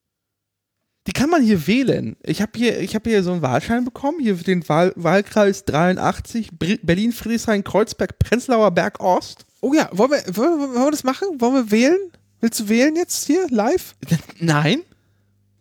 Die 1.06 1.12
kann 1.12 1.30
man 1.30 1.42
hier 1.42 1.66
wählen. 1.66 2.16
Ich 2.22 2.42
habe 2.42 2.52
hier, 2.54 2.78
ich 2.80 2.94
hab 2.94 3.06
hier 3.06 3.22
so 3.22 3.32
einen 3.32 3.40
Wahlschein 3.40 3.84
bekommen, 3.84 4.20
hier 4.20 4.36
für 4.36 4.44
den 4.44 4.68
Wahl, 4.68 4.92
Wahlkreis 4.94 5.64
83, 5.64 6.50
Br- 6.52 6.78
Berlin, 6.82 7.12
Friedrichshain, 7.12 7.64
Kreuzberg, 7.64 8.18
Prenzlauer 8.18 8.70
Berg 8.72 9.00
Ost. 9.00 9.46
Oh 9.62 9.72
ja, 9.72 9.88
wollen 9.92 10.10
wir, 10.10 10.36
wollen, 10.36 10.58
wir, 10.60 10.68
wollen 10.74 10.84
wir 10.84 10.90
das 10.90 11.04
machen? 11.04 11.40
Wollen 11.40 11.54
wir 11.54 11.70
wählen? 11.70 11.98
Willst 12.40 12.60
du 12.60 12.68
wählen 12.68 12.94
jetzt 12.94 13.26
hier 13.26 13.46
live? 13.48 13.94
Nein. 14.38 14.82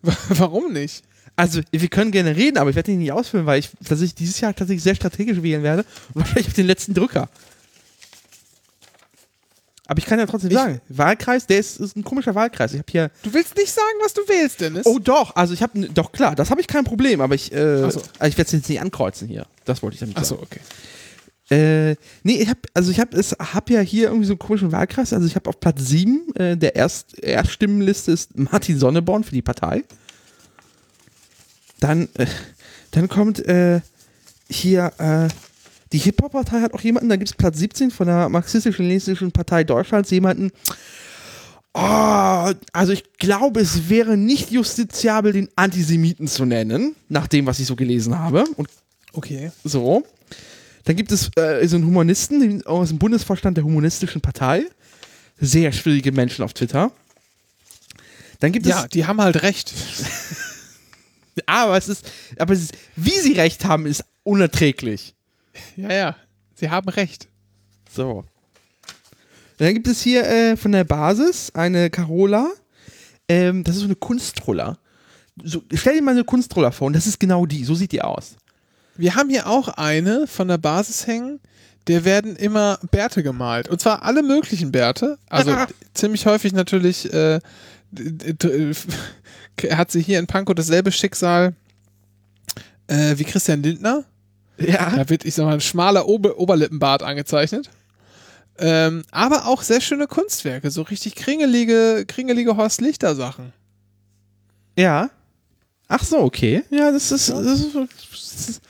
Warum 0.02 0.74
nicht? 0.74 1.04
Also, 1.38 1.62
wir 1.72 1.88
können 1.88 2.12
gerne 2.12 2.36
reden, 2.36 2.58
aber 2.58 2.70
ich 2.72 2.76
werde 2.76 2.92
den 2.92 3.00
nicht 3.00 3.12
ausfüllen, 3.12 3.46
weil 3.46 3.60
ich 3.60 3.70
tatsächlich 3.80 4.16
dieses 4.16 4.40
Jahr 4.40 4.54
tatsächlich 4.56 4.84
sehr 4.84 4.96
strategisch 4.96 5.42
wählen 5.42 5.64
werde 5.64 5.86
und 6.14 6.22
wahrscheinlich 6.22 6.48
auf 6.48 6.54
den 6.54 6.66
letzten 6.68 6.94
Drücker. 6.94 7.30
Aber 9.88 10.00
ich 10.00 10.06
kann 10.06 10.20
ja 10.20 10.26
trotzdem 10.26 10.52
Ich- 10.52 10.58
sagen, 10.58 10.82
Wahlkreis, 10.90 11.48
der 11.48 11.60
ist, 11.60 11.80
ist 11.80 11.96
ein 11.96 12.04
komischer 12.04 12.36
Wahlkreis. 12.36 12.74
Ich 12.74 12.80
habe 12.80 12.92
hier. 12.92 13.12
Du 13.24 13.34
willst 13.34 13.56
nicht 13.56 13.72
sagen, 13.74 13.88
was 14.04 14.14
du 14.14 14.22
wählst, 14.28 14.60
Dennis? 14.62 14.86
Oh 14.86 15.00
doch, 15.00 15.36
also 15.36 15.54
ich 15.54 15.62
habe 15.64 15.80
doch 15.90 16.12
klar, 16.12 16.36
das 16.36 16.50
habe 16.52 16.60
ich 16.62 16.68
kein 16.68 16.84
Problem, 16.84 17.22
aber 17.22 17.36
ich, 17.36 17.52
äh, 17.54 17.78
so. 17.80 17.86
also 17.86 18.00
ich 18.00 18.38
werde 18.38 18.42
es 18.48 18.52
jetzt 18.52 18.70
nicht 18.70 18.82
ankreuzen 18.82 19.28
hier. 19.28 19.46
Das 19.66 19.82
wollte 19.82 19.96
ich 19.96 20.00
damit 20.02 20.18
Ach 20.18 20.24
sagen. 20.24 20.42
so, 20.42 20.46
okay. 20.46 20.60
Äh, 21.50 21.96
nee, 22.24 22.42
ich 22.42 22.50
habe 22.50 22.60
also 22.74 22.92
ich 22.92 23.00
habe 23.00 23.16
es 23.18 23.32
hab 23.32 23.70
ja 23.70 23.80
hier 23.80 24.08
irgendwie 24.08 24.26
so 24.26 24.34
einen 24.34 24.40
komischen 24.40 24.74
Wahlkreis. 24.74 25.14
Also 25.14 25.26
ich 25.28 25.36
habe 25.36 25.48
auf 25.50 25.62
Platz 25.62 25.80
7 25.82 26.36
äh, 26.36 26.58
der 26.58 26.76
Erst 26.76 27.18
Erststimmenliste 27.24 28.12
ist 28.12 28.38
Martin 28.38 28.78
Sonneborn 28.78 29.24
für 29.24 29.32
die 29.34 29.42
Partei. 29.42 29.84
Dann 31.80 32.10
äh, 32.18 32.26
dann 32.92 33.08
kommt 33.08 33.40
äh, 33.46 33.80
hier 34.50 34.92
äh, 34.98 35.28
die 35.94 35.98
Hip-Hop-Partei 36.00 36.62
hat 36.62 36.74
auch 36.74 36.82
jemanden, 36.82 37.10
da 37.10 37.16
gibt 37.16 37.30
es 37.30 37.36
Platz 37.36 37.58
17 37.60 37.92
von 37.92 38.08
der 38.08 38.30
marxistisch-leninistischen 38.30 39.32
Partei 39.32 39.64
Deutschlands, 39.64 40.10
jemanden, 40.12 40.52
oh, 41.74 42.52
also 42.74 42.92
ich 42.94 43.14
glaube, 43.18 43.60
es 43.62 43.90
wäre 43.90 44.18
nicht 44.18 44.52
justiziabel, 44.52 45.34
den 45.34 45.50
Antisemiten 45.56 46.28
zu 46.28 46.46
nennen, 46.46 46.96
nach 47.10 47.28
dem, 47.28 47.46
was 47.46 47.60
ich 47.60 47.68
so 47.68 47.76
gelesen 47.76 48.18
habe. 48.18 48.44
Und 48.56 48.68
Okay. 49.14 49.52
so. 49.64 50.04
Dann 50.84 50.96
gibt 50.96 51.12
es 51.12 51.30
äh, 51.38 51.68
so 51.68 51.76
einen 51.78 51.86
Humanisten 51.86 52.40
den- 52.40 52.66
aus 52.66 52.90
dem 52.90 53.00
Bundesvorstand 53.00 53.58
der 53.58 53.64
Humanistischen 53.64 54.22
Partei. 54.22 54.64
Sehr 55.40 55.72
schwierige 55.72 56.12
Menschen 56.12 56.44
auf 56.44 56.54
Twitter. 56.54 56.92
Dann 58.40 58.52
gibt 58.52 58.66
Ja, 58.68 58.84
es. 58.84 58.90
die 58.90 59.06
haben 59.06 59.20
halt 59.22 59.42
recht. 59.44 59.74
Aber 61.46 61.78
es 61.78 61.88
ist. 61.90 62.10
Aber 62.40 62.54
es 62.54 62.62
ist, 62.64 62.74
wie 62.96 63.20
sie 63.20 63.34
recht 63.34 63.66
haben, 63.66 63.86
ist 63.86 64.04
unerträglich. 64.24 65.14
Ja, 65.76 65.94
ja. 65.94 66.16
Sie 66.56 66.70
haben 66.70 66.90
recht. 66.90 67.28
So. 67.90 68.24
Dann 69.58 69.74
gibt 69.74 69.88
es 69.88 70.02
hier 70.02 70.28
äh, 70.28 70.58
von 70.58 70.72
der 70.72 70.84
Basis 70.84 71.52
eine 71.54 71.90
Carola. 71.90 72.50
Ähm, 73.28 73.64
das 73.64 73.76
ist 73.76 73.82
so 73.82 73.88
eine 73.88 73.96
Kunstroller. 73.96 74.78
So, 75.44 75.64
stell 75.74 75.96
dir 75.96 76.02
mal 76.02 76.12
eine 76.12 76.24
Kunstroller 76.24 76.72
vor 76.72 76.88
und 76.88 76.96
das 76.96 77.08
ist 77.08 77.20
genau 77.20 77.46
die. 77.46 77.64
So 77.64 77.76
sieht 77.76 77.92
die 77.92 78.02
aus. 78.02 78.36
Wir 78.96 79.16
haben 79.16 79.30
hier 79.30 79.48
auch 79.48 79.68
eine 79.70 80.28
von 80.28 80.48
der 80.48 80.58
Basis 80.58 81.06
hängen. 81.06 81.40
Der 81.88 82.04
werden 82.04 82.36
immer 82.36 82.80
Bärte 82.92 83.24
gemalt. 83.24 83.70
Und 83.70 83.80
zwar 83.80 84.04
alle 84.04 84.24
möglichen 84.24 84.72
Bärte. 84.72 85.18
Also 85.30 85.56
ziemlich 85.94 86.26
häufig 86.26 86.54
natürlich 86.54 87.12
äh, 87.14 87.40
hat 89.72 89.92
sie 89.92 90.02
hier 90.02 90.20
in 90.20 90.28
Pankow 90.28 90.54
dasselbe 90.54 90.92
Schicksal 90.92 91.56
äh, 92.88 93.18
wie 93.18 93.24
Christian 93.24 93.64
Lindner. 93.64 94.04
Ja. 94.60 94.96
Da 94.96 95.10
wird, 95.10 95.26
ich 95.26 95.36
sag 95.36 95.46
mal, 95.46 95.54
ein 95.54 95.62
schmaler 95.62 96.08
Ober 96.08 96.38
Oberlippenbart 96.40 97.04
angezeichnet. 97.04 97.70
Ähm, 98.60 99.04
aber 99.12 99.46
auch 99.48 99.62
sehr 99.62 99.82
schöne 99.82 100.08
Kunstwerke, 100.08 100.72
so 100.72 100.82
richtig 100.82 101.16
kringelige, 101.16 102.06
kringelige 102.08 102.58
Horst 102.58 102.82
Lichter 102.82 103.16
Sachen. 103.16 103.54
Ja. 104.76 105.12
Ach 105.88 106.04
so, 106.04 106.20
okay. 106.20 106.64
Ja, 106.72 106.92
das 106.92 107.12
ist. 107.12 107.30
Das 107.30 107.40
ist, 107.46 107.76
das 107.76 108.50
ist 108.50 108.62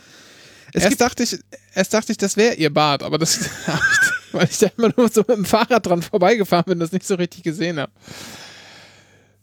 es 0.74 0.84
erst 0.84 1.02
dachte 1.02 1.24
ich, 1.24 1.40
erst 1.74 1.94
dachte 1.94 2.12
ich, 2.12 2.18
das 2.18 2.38
wäre 2.38 2.56
ihr 2.56 2.74
Bart, 2.74 3.02
aber 3.02 3.18
das 3.18 3.50
weil 4.32 4.48
ich 4.50 4.60
da 4.60 4.68
immer 4.78 4.92
nur 4.96 5.10
so 5.10 5.22
mit 5.22 5.38
dem 5.38 5.46
Fahrrad 5.46 5.86
dran 5.86 6.02
vorbeigefahren 6.02 6.66
bin, 6.66 6.80
das 6.80 6.92
nicht 6.92 7.06
so 7.06 7.16
richtig 7.16 7.44
gesehen 7.44 7.80
habe. 7.80 7.92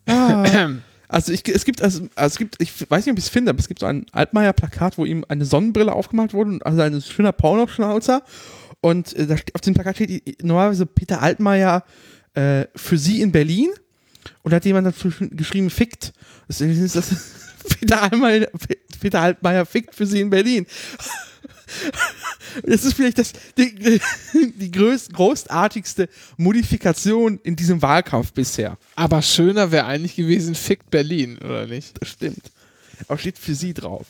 also 1.14 1.32
ich, 1.32 1.46
es 1.48 1.64
gibt, 1.64 1.80
also, 1.80 2.08
also 2.16 2.32
es 2.34 2.38
gibt, 2.38 2.56
ich 2.60 2.90
weiß 2.90 3.06
nicht, 3.06 3.12
ob 3.12 3.18
ich 3.18 3.24
es 3.24 3.30
finde, 3.30 3.50
aber 3.50 3.60
es 3.60 3.68
gibt 3.68 3.80
so 3.80 3.86
ein 3.86 4.04
Altmaier-Plakat, 4.10 4.98
wo 4.98 5.04
ihm 5.04 5.24
eine 5.28 5.44
Sonnenbrille 5.44 5.92
aufgemalt 5.92 6.34
wurde, 6.34 6.58
also 6.64 6.80
ein 6.82 7.00
schöner 7.00 7.32
Pornoschnauzer. 7.32 8.22
Und 8.80 9.14
äh, 9.14 9.26
da, 9.26 9.36
auf 9.52 9.60
dem 9.60 9.74
Plakat 9.74 9.94
steht 9.96 10.42
normalerweise 10.42 10.86
Peter 10.86 11.22
Altmaier 11.22 11.84
äh, 12.34 12.64
für 12.74 12.98
sie 12.98 13.22
in 13.22 13.30
Berlin. 13.30 13.70
Und 14.42 14.50
da 14.50 14.56
hat 14.56 14.64
jemand 14.64 14.86
dazu 14.88 15.08
sch- 15.08 15.34
geschrieben, 15.34 15.70
fickt. 15.70 16.12
Das 16.48 16.60
ist 16.60 16.96
das 16.96 17.10
Peter 17.80 18.02
Altmaier, 18.02 18.48
Peter 19.00 19.20
Altmaier 19.20 19.64
fickt 19.66 19.94
für 19.94 20.06
sie 20.06 20.20
in 20.20 20.30
Berlin. 20.30 20.66
Das 22.62 22.84
ist 22.84 22.94
vielleicht 22.94 23.18
das, 23.18 23.32
die, 23.58 24.00
die 24.32 24.70
größt, 24.70 25.12
großartigste 25.12 26.08
Modifikation 26.36 27.40
in 27.42 27.56
diesem 27.56 27.82
Wahlkampf 27.82 28.32
bisher. 28.32 28.78
Aber 28.94 29.22
schöner 29.22 29.72
wäre 29.72 29.86
eigentlich 29.86 30.14
gewesen, 30.14 30.54
fickt 30.54 30.90
Berlin, 30.90 31.38
oder 31.38 31.66
nicht? 31.66 32.00
Das 32.00 32.10
stimmt. 32.10 32.52
Aber 33.08 33.18
steht 33.18 33.38
für 33.38 33.54
sie 33.54 33.74
drauf. 33.74 34.06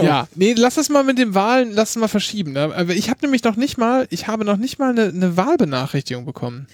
Ja, 0.00 0.28
nee, 0.34 0.54
lass 0.56 0.76
das 0.76 0.88
mal 0.88 1.04
mit 1.04 1.18
den 1.18 1.34
Wahlen, 1.34 1.72
lass 1.72 1.90
es 1.90 1.96
mal 1.96 2.08
verschieben. 2.08 2.52
Ne? 2.52 2.74
Aber 2.74 2.94
ich 2.94 3.10
habe 3.10 3.20
nämlich 3.22 3.44
noch 3.44 3.56
nicht 3.56 3.76
mal, 3.76 4.06
ich 4.10 4.26
habe 4.26 4.44
noch 4.44 4.56
nicht 4.56 4.78
mal 4.78 4.90
eine, 4.90 5.08
eine 5.08 5.36
Wahlbenachrichtigung 5.36 6.24
bekommen. 6.24 6.66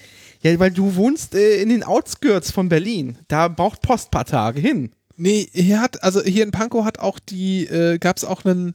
Ja, 0.42 0.58
weil 0.58 0.70
du 0.70 0.94
wohnst 0.94 1.34
äh, 1.34 1.60
in 1.60 1.70
den 1.70 1.82
Outskirts 1.82 2.52
von 2.52 2.68
Berlin. 2.68 3.18
Da 3.28 3.48
braucht 3.48 3.80
Post 3.80 4.10
paar 4.10 4.26
Tage 4.26 4.60
hin. 4.60 4.92
Nee, 5.16 5.48
hier 5.52 5.80
hat, 5.80 6.02
also 6.02 6.22
hier 6.22 6.44
in 6.44 6.50
Pankow 6.50 6.84
hat 6.84 6.98
auch 6.98 7.18
die, 7.18 7.66
äh, 7.66 7.98
gab 7.98 8.16
es 8.16 8.24
auch 8.24 8.44
einen, 8.44 8.74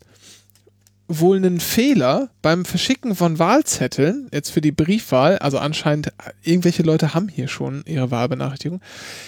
wohl 1.11 1.37
einen 1.37 1.59
Fehler 1.59 2.29
beim 2.43 2.63
Verschicken 2.65 3.15
von 3.15 3.39
Wahlzetteln, 3.39 4.29
jetzt 4.31 4.51
für 4.51 4.61
die 4.61 4.71
Briefwahl, 4.71 5.39
also 5.39 5.57
anscheinend, 5.57 6.13
irgendwelche 6.43 6.83
Leute 6.83 7.15
haben 7.15 7.27
hier 7.27 7.47
schon 7.47 7.83
ihre 7.87 8.11
Wahlbenachrichtigung, 8.11 8.79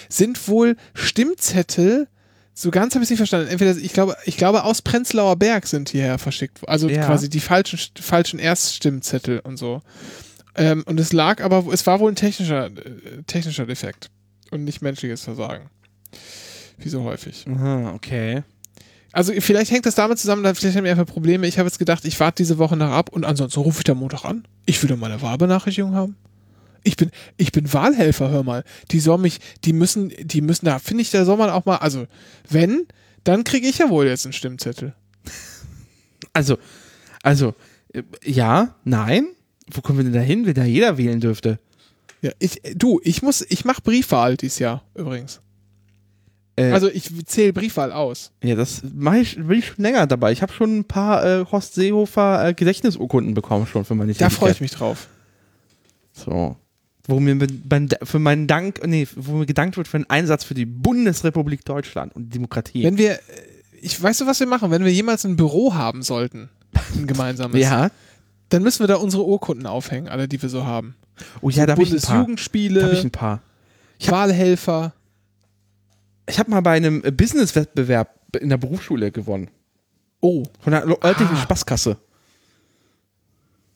sind 0.08 0.48
wohl 0.48 0.76
Stimmzettel, 0.94 2.06
so 2.54 2.70
ganz 2.70 2.94
habe 2.94 3.02
ich 3.02 3.06
es 3.06 3.10
nicht 3.10 3.18
verstanden, 3.18 3.48
entweder, 3.48 3.76
ich 3.76 3.92
glaube, 3.92 4.16
ich 4.24 4.36
glaube, 4.36 4.62
aus 4.64 4.80
Prenzlauer 4.80 5.36
Berg 5.36 5.66
sind 5.66 5.88
hierher 5.88 6.18
verschickt, 6.18 6.60
also 6.68 6.88
Ja. 6.88 7.04
quasi 7.04 7.28
die 7.28 7.40
falschen, 7.40 7.78
falschen 8.00 8.38
Erststimmzettel 8.38 9.40
und 9.40 9.56
so. 9.56 9.82
Ähm, 10.54 10.84
und 10.86 11.00
es 11.00 11.12
lag 11.12 11.42
aber, 11.42 11.66
es 11.72 11.86
war 11.86 11.98
wohl 11.98 12.12
ein 12.12 12.16
technischer, 12.16 12.66
äh, 12.66 13.22
technischer 13.26 13.66
Defekt 13.66 14.10
und 14.50 14.64
nicht 14.64 14.82
menschliches 14.82 15.22
Versagen. 15.22 15.68
Wie 16.78 16.90
so 16.90 17.02
häufig. 17.04 17.46
Aha, 17.48 17.92
okay. 17.94 18.42
Also 19.12 19.32
vielleicht 19.38 19.70
hängt 19.70 19.84
das 19.84 19.94
damit 19.94 20.18
zusammen, 20.18 20.42
vielleicht 20.54 20.76
haben 20.76 20.84
wir 20.84 20.90
einfach 20.90 21.06
Probleme. 21.06 21.46
Ich 21.46 21.58
habe 21.58 21.68
jetzt 21.68 21.78
gedacht, 21.78 22.04
ich 22.04 22.18
warte 22.18 22.42
diese 22.42 22.58
Woche 22.58 22.76
noch 22.76 22.90
ab 22.90 23.10
und 23.10 23.24
ansonsten 23.24 23.60
rufe 23.60 23.78
ich 23.80 23.84
da 23.84 23.94
Montag 23.94 24.24
an. 24.24 24.46
Ich 24.64 24.82
will 24.82 24.88
doch 24.88 24.96
mal 24.96 25.10
eine 25.10 25.20
Wahlbenachrichtigung 25.20 25.94
haben. 25.94 26.16
Ich 26.84 26.96
bin, 26.96 27.10
ich 27.36 27.52
bin 27.52 27.72
Wahlhelfer, 27.72 28.30
hör 28.30 28.42
mal. 28.42 28.64
Die 28.90 29.00
soll 29.00 29.18
mich, 29.18 29.38
die 29.64 29.72
müssen, 29.72 30.12
die 30.18 30.40
müssen 30.40 30.64
da, 30.64 30.78
finde 30.78 31.02
ich, 31.02 31.10
da 31.10 31.24
soll 31.24 31.36
man 31.36 31.50
auch 31.50 31.64
mal, 31.64 31.76
also 31.76 32.06
wenn, 32.48 32.86
dann 33.24 33.44
kriege 33.44 33.68
ich 33.68 33.78
ja 33.78 33.90
wohl 33.90 34.06
jetzt 34.06 34.26
einen 34.26 34.32
Stimmzettel. 34.32 34.94
Also, 36.32 36.58
also, 37.22 37.54
äh, 37.92 38.02
ja, 38.24 38.74
nein. 38.84 39.28
Wo 39.70 39.80
kommen 39.80 39.98
wir 39.98 40.04
denn 40.04 40.14
da 40.14 40.20
hin, 40.20 40.44
wenn 40.46 40.54
da 40.54 40.64
jeder 40.64 40.98
wählen 40.98 41.20
dürfte? 41.20 41.58
Ja, 42.20 42.30
ich, 42.38 42.60
du, 42.74 43.00
ich 43.04 43.22
muss, 43.22 43.44
ich 43.48 43.64
mache 43.64 43.82
Briefwahl 43.82 44.36
dieses 44.36 44.58
Jahr 44.58 44.84
übrigens. 44.94 45.40
Äh, 46.56 46.70
Also 46.72 46.88
ich 46.88 47.10
zähle 47.26 47.52
Briefwahl 47.52 47.92
aus. 47.92 48.30
ja, 48.42 48.54
das 48.54 48.82
ich, 49.22 49.36
bin 49.36 49.50
ich 49.52 49.66
schon 49.66 49.82
länger 49.82 50.06
dabei. 50.06 50.32
Ich 50.32 50.42
habe 50.42 50.52
schon 50.52 50.78
ein 50.80 50.84
paar 50.84 51.24
äh, 51.24 51.44
Horst 51.50 51.74
Seehofer 51.74 52.48
äh, 52.48 52.54
Gedächtnisurkunden 52.54 53.34
bekommen 53.34 53.66
schon 53.66 53.84
für 53.84 53.94
meine 53.94 54.12
Da 54.14 54.28
freue 54.30 54.52
ich 54.52 54.60
mich 54.60 54.72
drauf. 54.72 55.08
So. 56.12 56.56
Wo 57.06 57.18
mir 57.18 57.36
beim- 57.36 57.88
für 58.02 58.18
meinen 58.18 58.46
Dank, 58.46 58.80
nee, 58.86 59.08
wo 59.16 59.32
mir 59.36 59.46
gedankt 59.46 59.76
wird 59.76 59.88
für 59.88 59.96
einen 59.96 60.08
Einsatz 60.10 60.44
für 60.44 60.54
die 60.54 60.66
Bundesrepublik 60.66 61.64
Deutschland 61.64 62.14
und 62.14 62.32
Demokratie. 62.34 62.84
Wenn 62.84 62.98
wir, 62.98 63.12
äh, 63.14 63.18
ich 63.80 64.00
weißt 64.00 64.20
du, 64.20 64.26
was 64.26 64.38
wir 64.38 64.46
machen? 64.46 64.70
Wenn 64.70 64.84
wir 64.84 64.92
jemals 64.92 65.24
ein 65.24 65.36
Büro 65.36 65.74
haben 65.74 66.02
sollten, 66.02 66.48
ein 66.94 67.06
gemeinsames, 67.06 67.60
ja. 67.60 67.90
dann 68.50 68.62
müssen 68.62 68.80
wir 68.80 68.86
da 68.88 68.96
unsere 68.96 69.24
Urkunden 69.26 69.66
aufhängen, 69.66 70.08
alle, 70.08 70.28
die 70.28 70.40
wir 70.40 70.48
so 70.48 70.64
haben. 70.64 70.94
Oh 71.40 71.50
ja, 71.50 71.66
da 71.66 71.72
habe 71.72 71.82
ich 71.82 71.92
ein 71.92 72.00
paar. 72.00 72.00
Da 72.00 72.12
habe 72.12 72.32
ich 72.32 72.38
Bundesjugendspiele, 72.44 73.00
ein 73.00 73.10
paar. 73.10 73.42
Wahlhelfer. 74.06 74.92
Ich 76.28 76.38
habe 76.38 76.50
mal 76.50 76.60
bei 76.60 76.72
einem 76.76 77.02
äh, 77.04 77.10
Business-Wettbewerb 77.10 78.18
in 78.40 78.48
der 78.48 78.56
Berufsschule 78.58 79.10
gewonnen. 79.12 79.50
Oh, 80.20 80.44
Von 80.60 80.72
der 80.72 80.84
lo- 80.86 80.98
örtlichen 81.02 81.36
Ah. 81.36 81.42
Spaßkasse. 81.42 81.96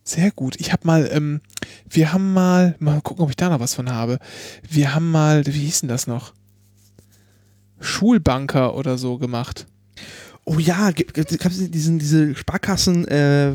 sehr 0.05 0.31
gut. 0.31 0.55
Ich 0.61 0.73
habe 0.73 0.87
mal, 0.87 1.09
ähm, 1.13 1.41
wir 1.91 2.13
haben 2.13 2.33
mal, 2.33 2.77
mal 2.79 3.01
gucken, 3.01 3.25
ob 3.25 3.31
ich 3.31 3.37
da 3.37 3.49
noch 3.49 3.59
was 3.59 3.75
von 3.75 3.91
habe. 3.91 4.19
Wir 4.69 4.95
haben 4.95 5.11
mal, 5.11 5.45
wie 5.47 5.51
hieß 5.51 5.81
denn 5.81 5.89
das 5.89 6.07
noch? 6.07 6.33
Schulbanker 7.81 8.75
oder 8.77 8.99
so 8.99 9.19
gemacht. 9.19 9.67
Oh 10.45 10.59
ja, 10.61 10.93
gab 10.93 11.47
es 11.51 11.71
diesen, 11.71 11.99
diese 11.99 12.35
Sparkassen 12.37 13.07
äh, 13.09 13.51
äh, 13.51 13.55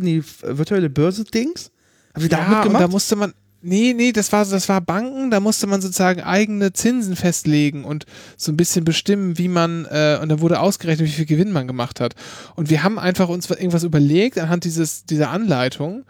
die 0.00 0.16
f- 0.18 0.42
virtuelle 0.42 0.88
Börse-Dings? 0.88 1.70
Haben 2.14 2.22
Sie 2.22 2.28
da 2.30 2.36
auch 2.38 2.40
Ja, 2.40 2.46
und 2.46 2.54
mitgemacht? 2.54 2.82
da 2.84 2.88
musste 2.88 3.16
man, 3.16 3.34
nee, 3.60 3.94
nee, 3.94 4.12
das 4.12 4.32
war, 4.32 4.44
das 4.44 4.68
war 4.68 4.80
Banken, 4.80 5.30
da 5.30 5.40
musste 5.40 5.66
man 5.66 5.80
sozusagen 5.80 6.20
eigene 6.20 6.72
Zinsen 6.72 7.16
festlegen 7.16 7.84
und 7.84 8.06
so 8.36 8.52
ein 8.52 8.56
bisschen 8.56 8.84
bestimmen, 8.84 9.38
wie 9.38 9.48
man, 9.48 9.84
äh, 9.86 10.18
und 10.22 10.28
da 10.28 10.40
wurde 10.40 10.60
ausgerechnet, 10.60 11.08
wie 11.08 11.12
viel 11.12 11.26
Gewinn 11.26 11.52
man 11.52 11.66
gemacht 11.66 12.00
hat. 12.00 12.14
Und 12.56 12.70
wir 12.70 12.82
haben 12.82 12.98
einfach 12.98 13.28
uns 13.28 13.50
irgendwas 13.50 13.84
überlegt 13.84 14.38
anhand 14.38 14.64
dieses, 14.64 15.04
dieser 15.04 15.30
Anleitung. 15.30 16.04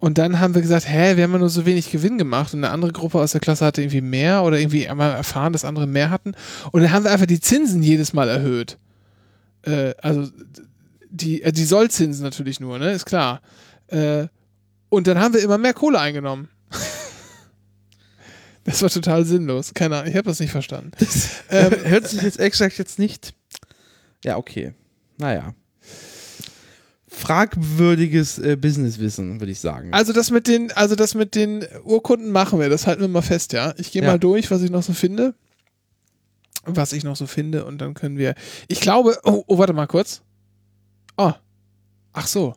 Und 0.00 0.18
dann 0.18 0.38
haben 0.38 0.54
wir 0.54 0.62
gesagt, 0.62 0.88
hä, 0.88 1.16
wir 1.16 1.24
haben 1.24 1.32
ja 1.32 1.38
nur 1.38 1.48
so 1.48 1.66
wenig 1.66 1.90
Gewinn 1.90 2.18
gemacht 2.18 2.54
und 2.54 2.62
eine 2.62 2.72
andere 2.72 2.92
Gruppe 2.92 3.18
aus 3.18 3.32
der 3.32 3.40
Klasse 3.40 3.64
hatte 3.64 3.82
irgendwie 3.82 4.00
mehr 4.00 4.44
oder 4.44 4.58
irgendwie 4.58 4.88
einmal 4.88 5.10
erfahren, 5.10 5.52
dass 5.52 5.64
andere 5.64 5.88
mehr 5.88 6.10
hatten. 6.10 6.34
Und 6.70 6.82
dann 6.82 6.92
haben 6.92 7.04
wir 7.04 7.10
einfach 7.10 7.26
die 7.26 7.40
Zinsen 7.40 7.82
jedes 7.82 8.12
Mal 8.12 8.28
erhöht. 8.28 8.78
Äh, 9.62 9.94
also 10.00 10.28
die, 11.10 11.42
äh, 11.42 11.50
die 11.50 11.64
Sollzinsen 11.64 12.22
natürlich 12.22 12.60
nur, 12.60 12.78
ne, 12.78 12.92
ist 12.92 13.06
klar. 13.06 13.40
Äh, 13.88 14.28
und 14.88 15.06
dann 15.06 15.18
haben 15.18 15.34
wir 15.34 15.42
immer 15.42 15.58
mehr 15.58 15.74
Kohle 15.74 15.98
eingenommen. 15.98 16.48
Das 18.68 18.82
war 18.82 18.90
total 18.90 19.24
sinnlos. 19.24 19.72
Keine 19.72 19.96
Ahnung, 19.96 20.10
ich 20.10 20.16
habe 20.16 20.28
das 20.28 20.40
nicht 20.40 20.50
verstanden. 20.50 20.90
ähm, 21.50 21.72
hört 21.84 22.06
sich 22.06 22.20
jetzt 22.20 22.38
exakt 22.38 22.76
jetzt 22.76 22.98
nicht. 22.98 23.32
Ja, 24.22 24.36
okay. 24.36 24.74
Naja. 25.16 25.54
Fragwürdiges 27.08 28.38
äh, 28.38 28.56
Businesswissen, 28.56 29.40
würde 29.40 29.52
ich 29.52 29.60
sagen. 29.60 29.94
Also 29.94 30.12
das 30.12 30.30
mit 30.30 30.46
den, 30.46 30.70
also 30.72 30.96
das 30.96 31.14
mit 31.14 31.34
den 31.34 31.64
Urkunden 31.82 32.30
machen 32.30 32.60
wir, 32.60 32.68
das 32.68 32.86
halten 32.86 33.00
wir 33.00 33.08
mal 33.08 33.22
fest, 33.22 33.54
ja. 33.54 33.72
Ich 33.78 33.90
gehe 33.90 34.02
Ja. 34.02 34.08
mal 34.08 34.18
durch, 34.18 34.50
was 34.50 34.60
ich 34.60 34.70
noch 34.70 34.82
so 34.82 34.92
finde. 34.92 35.34
Was 36.64 36.92
ich 36.92 37.04
noch 37.04 37.16
so 37.16 37.26
finde 37.26 37.64
und 37.64 37.78
dann 37.78 37.94
können 37.94 38.18
wir. 38.18 38.34
Ich 38.68 38.82
glaube, 38.82 39.18
oh, 39.24 39.44
oh 39.46 39.56
warte 39.56 39.72
mal 39.72 39.86
kurz. 39.86 40.20
Oh. 41.16 41.32
Ach 42.12 42.26
so. 42.26 42.54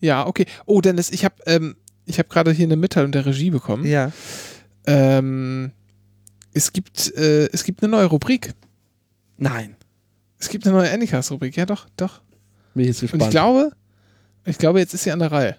Ja, 0.00 0.26
okay. 0.26 0.46
Oh, 0.64 0.80
Dennis, 0.80 1.10
ich 1.10 1.26
habe 1.26 1.34
ähm, 1.44 1.76
ich 2.06 2.18
habe 2.18 2.28
gerade 2.28 2.52
hier 2.52 2.66
eine 2.66 2.76
Mitteilung 2.76 3.12
der 3.12 3.26
Regie 3.26 3.50
bekommen. 3.50 3.86
ja. 3.86 4.12
Ähm, 4.86 5.72
es 6.52 6.72
gibt 6.72 7.10
äh, 7.16 7.46
es 7.46 7.64
gibt 7.64 7.82
eine 7.82 7.90
neue 7.90 8.04
Rubrik. 8.04 8.52
Nein. 9.38 9.76
Es 10.38 10.48
gibt 10.50 10.66
eine 10.66 10.76
neue 10.76 10.90
Anycast-Rubrik. 10.92 11.56
Ja, 11.56 11.64
doch, 11.64 11.86
doch. 11.96 12.20
Bin 12.74 12.82
ich 12.82 12.88
jetzt 12.88 12.98
Und 13.02 13.10
gespannt. 13.12 13.22
ich 13.24 13.30
glaube, 13.30 13.70
ich 14.44 14.58
glaube, 14.58 14.78
jetzt 14.80 14.92
ist 14.92 15.04
sie 15.04 15.10
an 15.10 15.20
der 15.20 15.32
Reihe. 15.32 15.56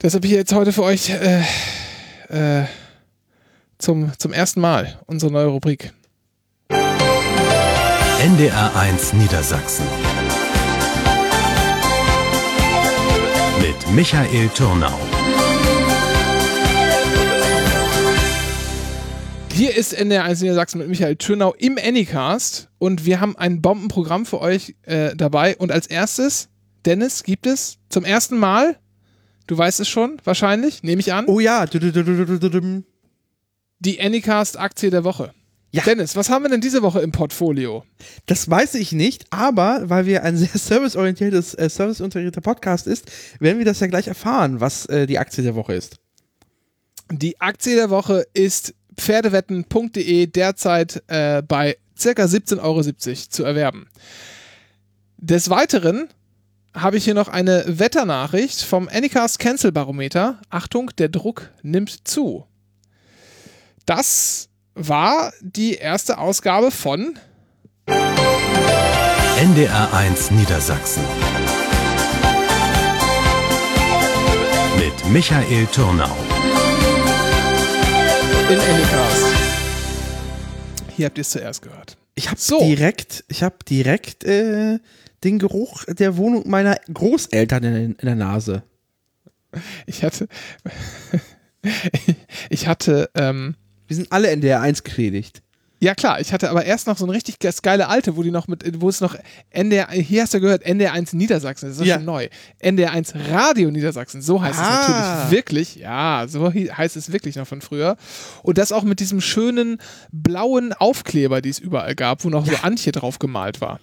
Deshalb 0.00 0.24
hier 0.24 0.36
jetzt 0.36 0.52
heute 0.54 0.72
für 0.72 0.84
euch 0.84 1.10
äh, 1.10 1.42
äh, 2.28 2.64
zum, 3.78 4.12
zum 4.18 4.32
ersten 4.32 4.60
Mal 4.60 5.00
unsere 5.06 5.32
neue 5.32 5.46
Rubrik. 5.46 5.92
NDR1 8.20 9.16
Niedersachsen. 9.16 9.84
Mit 13.60 13.94
Michael 13.94 14.48
Turnau. 14.50 14.96
Hier 19.56 19.74
ist 19.74 19.94
NDR 19.94 20.24
1 20.24 20.42
Niedersachsen 20.42 20.80
mit 20.80 20.88
Michael 20.88 21.16
Tschönau 21.16 21.54
im 21.54 21.78
Anycast 21.82 22.68
und 22.76 23.06
wir 23.06 23.20
haben 23.20 23.38
ein 23.38 23.62
Bombenprogramm 23.62 24.26
für 24.26 24.42
euch 24.42 24.76
äh, 24.82 25.16
dabei. 25.16 25.56
Und 25.56 25.72
als 25.72 25.86
erstes, 25.86 26.50
Dennis, 26.84 27.22
gibt 27.22 27.46
es 27.46 27.78
zum 27.88 28.04
ersten 28.04 28.36
Mal, 28.36 28.76
du 29.46 29.56
weißt 29.56 29.80
es 29.80 29.88
schon, 29.88 30.20
wahrscheinlich, 30.24 30.82
nehme 30.82 31.00
ich 31.00 31.14
an, 31.14 31.24
oh 31.26 31.40
ja. 31.40 31.64
Die 33.78 33.98
Anycast-Aktie 33.98 34.90
der 34.90 35.04
Woche. 35.04 35.32
Ja. 35.70 35.84
Dennis, 35.84 36.16
was 36.16 36.28
haben 36.28 36.44
wir 36.44 36.50
denn 36.50 36.60
diese 36.60 36.82
Woche 36.82 37.00
im 37.00 37.12
Portfolio? 37.12 37.82
Das 38.26 38.50
weiß 38.50 38.74
ich 38.74 38.92
nicht, 38.92 39.24
aber 39.30 39.84
weil 39.84 40.04
wir 40.04 40.22
ein 40.22 40.36
sehr 40.36 40.48
serviceorientiertes, 40.54 41.54
äh, 41.54 41.70
serviceorientierter 41.70 42.42
Podcast 42.42 42.86
ist, 42.86 43.10
werden 43.40 43.56
wir 43.56 43.64
das 43.64 43.80
ja 43.80 43.86
gleich 43.86 44.06
erfahren, 44.06 44.60
was 44.60 44.84
äh, 44.84 45.06
die 45.06 45.18
Aktie 45.18 45.42
der 45.42 45.54
Woche 45.54 45.72
ist. 45.72 45.96
Die 47.10 47.40
Aktie 47.40 47.74
der 47.74 47.88
Woche 47.88 48.26
ist 48.34 48.74
pferdewetten.de 48.98 50.26
derzeit 50.26 51.02
äh, 51.08 51.42
bei 51.42 51.76
circa 51.98 52.24
17,70 52.24 52.62
Euro 52.62 52.82
zu 52.82 53.44
erwerben. 53.44 53.88
Des 55.18 55.50
Weiteren 55.50 56.08
habe 56.74 56.98
ich 56.98 57.04
hier 57.04 57.14
noch 57.14 57.28
eine 57.28 57.64
Wetternachricht 57.66 58.62
vom 58.62 58.88
Anycast 58.88 59.38
Cancel 59.38 59.72
Barometer. 59.72 60.40
Achtung, 60.50 60.90
der 60.98 61.08
Druck 61.08 61.50
nimmt 61.62 62.06
zu. 62.06 62.46
Das 63.86 64.48
war 64.74 65.32
die 65.40 65.74
erste 65.74 66.18
Ausgabe 66.18 66.70
von 66.70 67.18
NDR1 69.36 70.32
Niedersachsen. 70.32 71.02
Mit 74.78 75.12
Michael 75.12 75.66
Turnau. 75.66 76.25
In 78.50 78.60
Anycast. 78.60 79.26
Hier 80.94 81.06
habt 81.06 81.18
ihr 81.18 81.22
es 81.22 81.30
zuerst 81.30 81.62
gehört. 81.62 81.96
Ich 82.14 82.28
habe 82.30 82.40
So. 82.40 82.60
direkt, 82.60 83.24
ich 83.28 83.42
habe 83.42 83.56
direkt 83.68 84.24
äh, 84.24 84.78
den 85.24 85.38
Geruch 85.38 85.84
der 85.86 86.16
Wohnung 86.16 86.48
meiner 86.48 86.76
Großeltern 86.92 87.64
in, 87.64 87.74
in 87.96 88.06
der 88.06 88.14
Nase. 88.14 88.62
Ich 89.86 90.04
hatte, 90.04 90.28
ich 92.50 92.66
hatte, 92.68 93.10
ähm, 93.14 93.56
Wir 93.88 93.96
sind 93.96 94.12
alle 94.12 94.30
in 94.30 94.40
der 94.40 94.60
1 94.60 94.84
geschädigt. 94.84 95.42
Ja 95.78 95.94
klar, 95.94 96.20
ich 96.20 96.32
hatte 96.32 96.48
aber 96.48 96.64
erst 96.64 96.86
noch 96.86 96.96
so 96.96 97.04
ein 97.04 97.10
richtig 97.10 97.38
ge- 97.38 97.52
geile 97.62 97.88
alte, 97.88 98.16
wo 98.16 98.22
die 98.22 98.30
noch 98.30 98.48
mit, 98.48 98.64
wo 98.80 98.88
es 98.88 99.02
noch 99.02 99.14
NDR, 99.50 99.90
hier 99.90 100.22
hast 100.22 100.32
du 100.32 100.40
gehört, 100.40 100.64
NDR1 100.64 101.14
Niedersachsen, 101.14 101.68
das 101.68 101.78
ist 101.78 101.84
Ja. 101.86 101.96
schon 101.96 102.06
neu. 102.06 102.28
NDR1 102.62 103.12
Radio 103.30 103.70
Niedersachsen, 103.70 104.22
so 104.22 104.40
heißt 104.40 104.58
Ah. 104.58 104.62
es 104.62 104.88
natürlich 104.88 105.30
wirklich, 105.32 105.74
ja, 105.76 106.24
so 106.28 106.50
heißt 106.50 106.96
es 106.96 107.12
wirklich 107.12 107.36
noch 107.36 107.46
von 107.46 107.60
früher. 107.60 107.96
Und 108.42 108.56
das 108.56 108.72
auch 108.72 108.84
mit 108.84 109.00
diesem 109.00 109.20
schönen 109.20 109.76
blauen 110.12 110.72
Aufkleber, 110.72 111.42
die 111.42 111.50
es 111.50 111.58
überall 111.58 111.94
gab, 111.94 112.24
wo 112.24 112.30
noch 112.30 112.46
so 112.46 112.56
Antje 112.62 112.92
drauf 112.92 113.18
gemalt 113.18 113.60
war. 113.60 113.78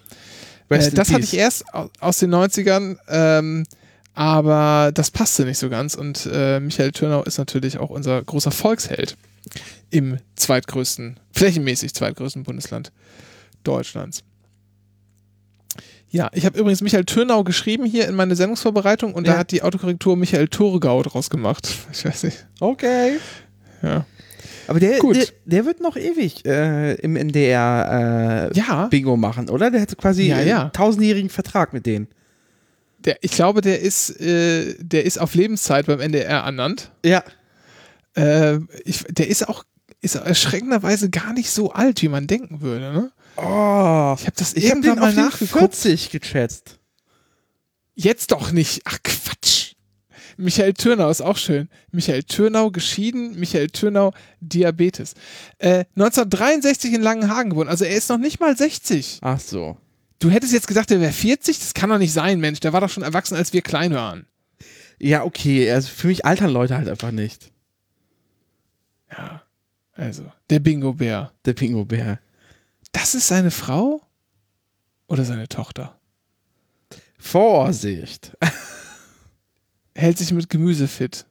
Äh, 0.70 0.90
das 0.92 1.12
hatte 1.12 1.22
ich 1.24 1.36
erst 1.38 1.72
au- 1.76 1.90
aus 2.00 2.18
den 2.18 2.32
90ern, 2.32 2.98
ähm, 3.08 3.66
aber 4.16 4.92
das 4.94 5.12
passte 5.12 5.46
nicht 5.46 5.60
so 5.60 5.70
ganz. 5.70 5.94
Und 5.94 6.28
äh, 6.32 6.60
Michael 6.60 6.92
Türnau 6.92 7.22
ist 7.24 7.38
natürlich 7.38 7.78
auch 7.78 7.92
unser 7.92 8.20
großer 8.24 8.50
Volksheld 8.52 9.16
im 9.90 10.18
zweitgrößten, 10.36 11.20
flächenmäßig 11.32 11.94
zweitgrößten 11.94 12.44
Bundesland 12.44 12.92
Deutschlands. 13.64 14.24
Ja, 16.10 16.30
ich 16.34 16.46
habe 16.46 16.60
übrigens 16.60 16.82
Michael 16.82 17.06
Türnau 17.06 17.44
geschrieben 17.44 17.86
hier 17.86 18.08
in 18.08 18.14
meine 18.16 18.36
Sendungsvorbereitung 18.36 19.14
und 19.16 19.26
Ja. 19.26 19.34
da 19.34 19.40
hat 19.40 19.52
die 19.52 19.64
Autokorrektur 19.64 20.16
Michael 20.16 20.48
Turgau 20.48 21.02
draus 21.02 21.30
gemacht. 21.30 21.68
Ich 21.92 22.06
weiß 22.06 22.24
nicht. 22.24 22.46
Okay. 22.60 23.18
Ja. 23.82 24.06
Aber 24.68 24.80
der, 24.80 25.00
Gut. 25.00 25.16
der, 25.18 25.26
der 25.46 25.66
wird 25.66 25.82
noch 25.82 25.98
ewig 25.98 26.46
äh, 26.46 26.94
im 26.96 27.16
NDR 27.18 28.50
äh, 28.54 28.58
Ja. 28.58 28.88
Bingo 28.88 29.18
machen, 29.18 29.50
oder? 29.50 29.72
Der 29.72 29.82
hat 29.82 29.98
quasi 29.98 30.24
Ja, 30.28 30.40
ja. 30.42 30.62
einen 30.62 30.72
tausendjährigen 30.72 31.30
Vertrag 31.30 31.74
mit 31.74 31.86
denen. 31.86 32.08
Der, 33.00 33.18
ich 33.22 33.32
glaube, 33.32 33.60
der 33.62 33.82
ist, 33.82 34.22
äh, 34.22 34.76
der 34.80 35.06
ist 35.06 35.18
auf 35.20 35.34
Lebenszeit 35.36 35.88
beim 35.88 36.00
NDR 36.00 36.44
ernannt. 36.44 36.92
Ja. 37.04 37.24
Äh, 38.16 38.60
ich, 38.86 39.04
der 39.10 39.28
ist 39.28 39.48
auch 39.48 39.64
ist 40.02 40.16
erschreckenderweise 40.16 41.10
gar 41.10 41.34
nicht 41.34 41.50
so 41.50 41.72
alt, 41.72 42.02
wie 42.02 42.10
man 42.10 42.28
denken 42.28 42.62
würde. 42.62 42.92
Ne? 42.92 43.12
Oh. 43.38 44.16
Ich 44.20 44.26
habe 44.26 44.34
das 44.36 44.54
Ich 44.54 44.66
irgendwann 44.66 44.96
den 44.96 45.00
mal 45.00 45.14
nachgeguckt. 45.14 45.76
40 45.76 46.10
geschätzt. 46.10 46.78
Jetzt 47.96 48.32
doch 48.32 48.52
nicht. 48.52 48.82
Ach 48.86 48.98
Quatsch. 49.02 49.74
Michael 50.36 50.74
Türnau 50.74 51.10
ist 51.10 51.22
auch 51.22 51.38
schön. 51.38 51.70
Michael 51.92 52.24
Türnau 52.24 52.72
geschieden, 52.72 53.40
Michael 53.40 53.70
Türnau 53.70 54.14
Diabetes. 54.42 55.14
Äh, 55.60 55.86
1963 55.96 56.94
in 56.94 57.02
Langenhagen 57.02 57.52
geboren, 57.52 57.68
also 57.68 57.86
er 57.86 57.96
ist 57.96 58.10
noch 58.10 58.18
nicht 58.18 58.40
mal 58.40 58.58
60. 58.58 59.20
Ach 59.22 59.40
so. 59.40 59.78
Du 60.20 60.32
hättest 60.32 60.54
jetzt 60.54 60.68
gedacht, 60.68 60.90
er 60.90 61.02
wäre 61.02 61.12
40? 61.12 61.60
Das 61.60 61.74
kann 61.74 61.90
doch 61.90 61.98
nicht 61.98 62.14
sein, 62.14 62.40
Mensch. 62.40 62.60
Der 62.62 62.74
war 62.74 62.82
doch 62.82 62.90
schon 62.90 63.04
erwachsen, 63.04 63.36
als 63.36 63.54
wir 63.54 63.62
klein 63.62 63.94
waren. 63.94 64.26
Ja, 65.00 65.24
okay. 65.24 65.72
Also 65.72 65.90
für 65.90 66.08
mich 66.08 66.26
altern 66.26 66.50
Leute 66.50 66.78
halt 66.78 66.90
einfach 66.90 67.12
nicht. 67.12 67.53
Ja, 69.18 69.42
also 69.94 70.32
der 70.50 70.60
Bingo-Bär. 70.60 71.32
Der 71.46 71.54
Pingo-Bär. 71.54 72.20
Das 72.92 73.16
ist 73.16 73.28
seine 73.28 73.52
Frau 73.52 74.02
oder 75.08 75.26
seine 75.26 75.48
Tochter? 75.48 75.98
Vorsicht. 77.18 78.36
Hält 79.96 80.18
sich 80.18 80.32
mit 80.32 80.50
Gemüse 80.50 80.88
fit. 80.88 81.26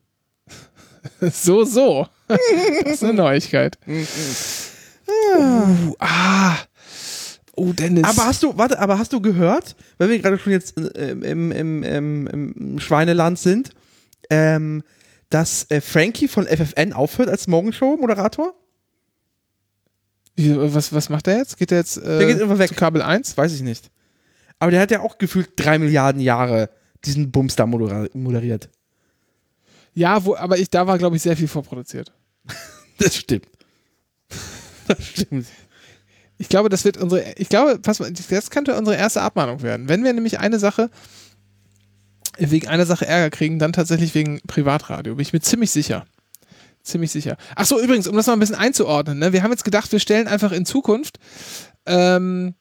so, 1.21 1.65
so. 1.65 2.07
das 2.29 2.95
ist 2.95 3.05
eine 3.05 3.15
Neuigkeit. 3.15 3.79
uh, 3.87 5.95
ah. 5.99 6.57
Oh, 7.55 7.73
Dennis. 7.73 8.05
Aber 8.05 8.27
hast 8.27 8.43
du, 8.43 8.57
warte, 8.57 8.79
aber 8.79 8.99
hast 8.99 9.13
du 9.13 9.21
gehört, 9.21 9.77
weil 9.99 10.09
wir 10.09 10.19
gerade 10.21 10.39
schon 10.39 10.53
jetzt 10.53 10.79
äh, 10.79 11.11
im, 11.11 11.53
im, 11.53 11.83
im, 11.83 12.27
im 12.27 12.81
Schweineland 12.81 13.39
sind, 13.39 13.71
ähm, 14.31 14.83
dass 15.35 15.71
äh, 15.71 15.81
Frankie 15.81 16.29
von 16.29 16.47
FFN 16.47 16.93
aufhört 16.93 17.29
als 17.29 17.47
Morgenshow-Moderator? 17.47 18.55
Wie, 20.35 20.55
was, 20.75 20.93
was 20.93 21.09
macht 21.09 21.27
er 21.29 21.39
jetzt? 21.39 21.59
Geht 21.59 21.73
er 21.73 21.79
jetzt 21.79 21.99
äh, 21.99 22.19
Der 22.19 22.27
geht 22.27 22.41
einfach 22.43 22.59
weg. 22.59 22.69
zu 22.69 22.75
Kabel 22.75 23.03
1? 23.03 23.37
Weiß 23.37 23.53
ich 23.55 23.63
nicht. 23.63 23.91
Aber 24.59 24.71
der 24.71 24.81
hat 24.81 24.91
ja 24.91 25.01
auch 25.01 25.19
gefühlt 25.19 25.51
drei 25.57 25.79
Milliarden 25.79 26.21
Jahre 26.21 26.71
diesen 27.05 27.31
Bums 27.31 27.57
da 27.57 27.65
modera- 27.65 28.09
moderiert. 28.17 28.69
Ja, 29.95 30.25
wo, 30.25 30.37
aber 30.37 30.59
ich, 30.59 30.71
da 30.71 30.87
war, 30.87 30.97
glaube 30.99 31.17
ich, 31.17 31.23
sehr 31.23 31.37
viel 31.37 31.49
vorproduziert. 31.49 32.13
Das 32.99 33.17
stimmt. 33.17 33.47
Das 34.87 35.05
stimmt. 35.07 35.47
Ich 36.39 36.49
glaube, 36.49 36.69
das 36.69 36.85
wird 36.85 36.97
unsere, 36.97 37.33
ich 37.37 37.49
glaube, 37.49 37.79
pass 37.79 38.01
mal, 38.01 38.13
das 38.13 38.51
könnte 38.51 38.77
unsere 38.77 38.97
erste 38.97 39.23
Abmahnung 39.23 39.63
werden. 39.63 39.89
Wenn 39.89 40.03
wir 40.05 40.13
nämlich 40.13 40.39
eine 40.41 40.59
Sache, 40.59 40.91
wegen 42.39 42.69
einer 42.69 42.87
Sache 42.87 43.07
Ärger 43.07 43.31
kriegen, 43.31 43.59
dann 43.59 43.73
tatsächlich 43.73 44.15
wegen 44.15 44.41
Privatradio. 44.47 45.15
Bin 45.15 45.23
ich 45.23 45.33
mir 45.33 45.41
ziemlich 45.41 45.71
sicher. 45.71 46.07
Ziemlich 46.83 47.13
sicher. 47.13 47.37
Ach 47.55 47.65
so, 47.67 47.81
übrigens, 47.81 48.09
um 48.09 48.17
das 48.17 48.27
mal 48.27 48.33
ein 48.33 48.41
bisschen 48.41 48.57
einzuordnen, 48.57 49.19
ne? 49.19 49.33
wir 49.33 49.43
haben 49.43 49.53
jetzt 49.53 49.65
gedacht, 49.65 49.93
wir 49.93 50.01
stellen 50.01 50.27
einfach 50.27 50.51
in 50.51 50.67
Zukunft, 50.67 51.19
ähm, 51.87 52.55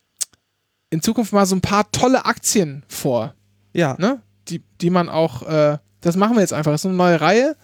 in 0.92 1.02
Zukunft 1.02 1.34
mal 1.34 1.46
so 1.46 1.56
ein 1.56 1.62
paar 1.62 1.92
tolle 1.92 2.26
Aktien 2.26 2.84
vor, 2.88 3.34
Ja. 3.74 3.96
ne? 3.98 4.22
die, 4.48 4.62
die 4.82 4.90
man 4.92 5.10
auch, 5.10 5.44
äh, 5.48 5.78
das 6.02 6.18
machen 6.18 6.36
wir 6.36 6.42
jetzt 6.42 6.54
einfach. 6.54 6.72
Das 6.72 6.82
ist 6.82 6.86
eine 6.86 6.96
neue 6.96 7.20
Reihe, 7.20 7.56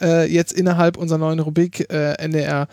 äh, 0.00 0.26
jetzt 0.32 0.52
innerhalb 0.52 0.96
unserer 0.96 1.18
neuen 1.18 1.38
Rubrik 1.38 1.88
äh, 1.92 2.14
NDR 2.14 2.66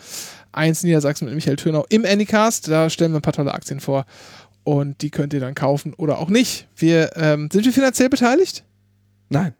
1 0.52 0.82
Niedersachsen 0.82 1.26
mit 1.26 1.34
Michael 1.34 1.56
Türnau 1.56 1.84
im 1.88 2.04
Anycast. 2.04 2.66
Da 2.68 2.90
stellen 2.90 3.12
wir 3.12 3.18
ein 3.18 3.22
paar 3.22 3.32
tolle 3.32 3.54
Aktien 3.54 3.78
vor 3.78 4.06
und 4.64 5.02
die 5.02 5.10
könnt 5.10 5.32
ihr 5.34 5.40
dann 5.40 5.54
kaufen 5.54 5.94
oder 5.94 6.18
auch 6.18 6.28
nicht. 6.30 6.66
Wir, 6.76 7.10
ähm, 7.16 7.48
sind 7.52 7.64
wir 7.64 7.72
finanziell 7.72 8.08
beteiligt? 8.08 8.64
Nein. 9.30 9.54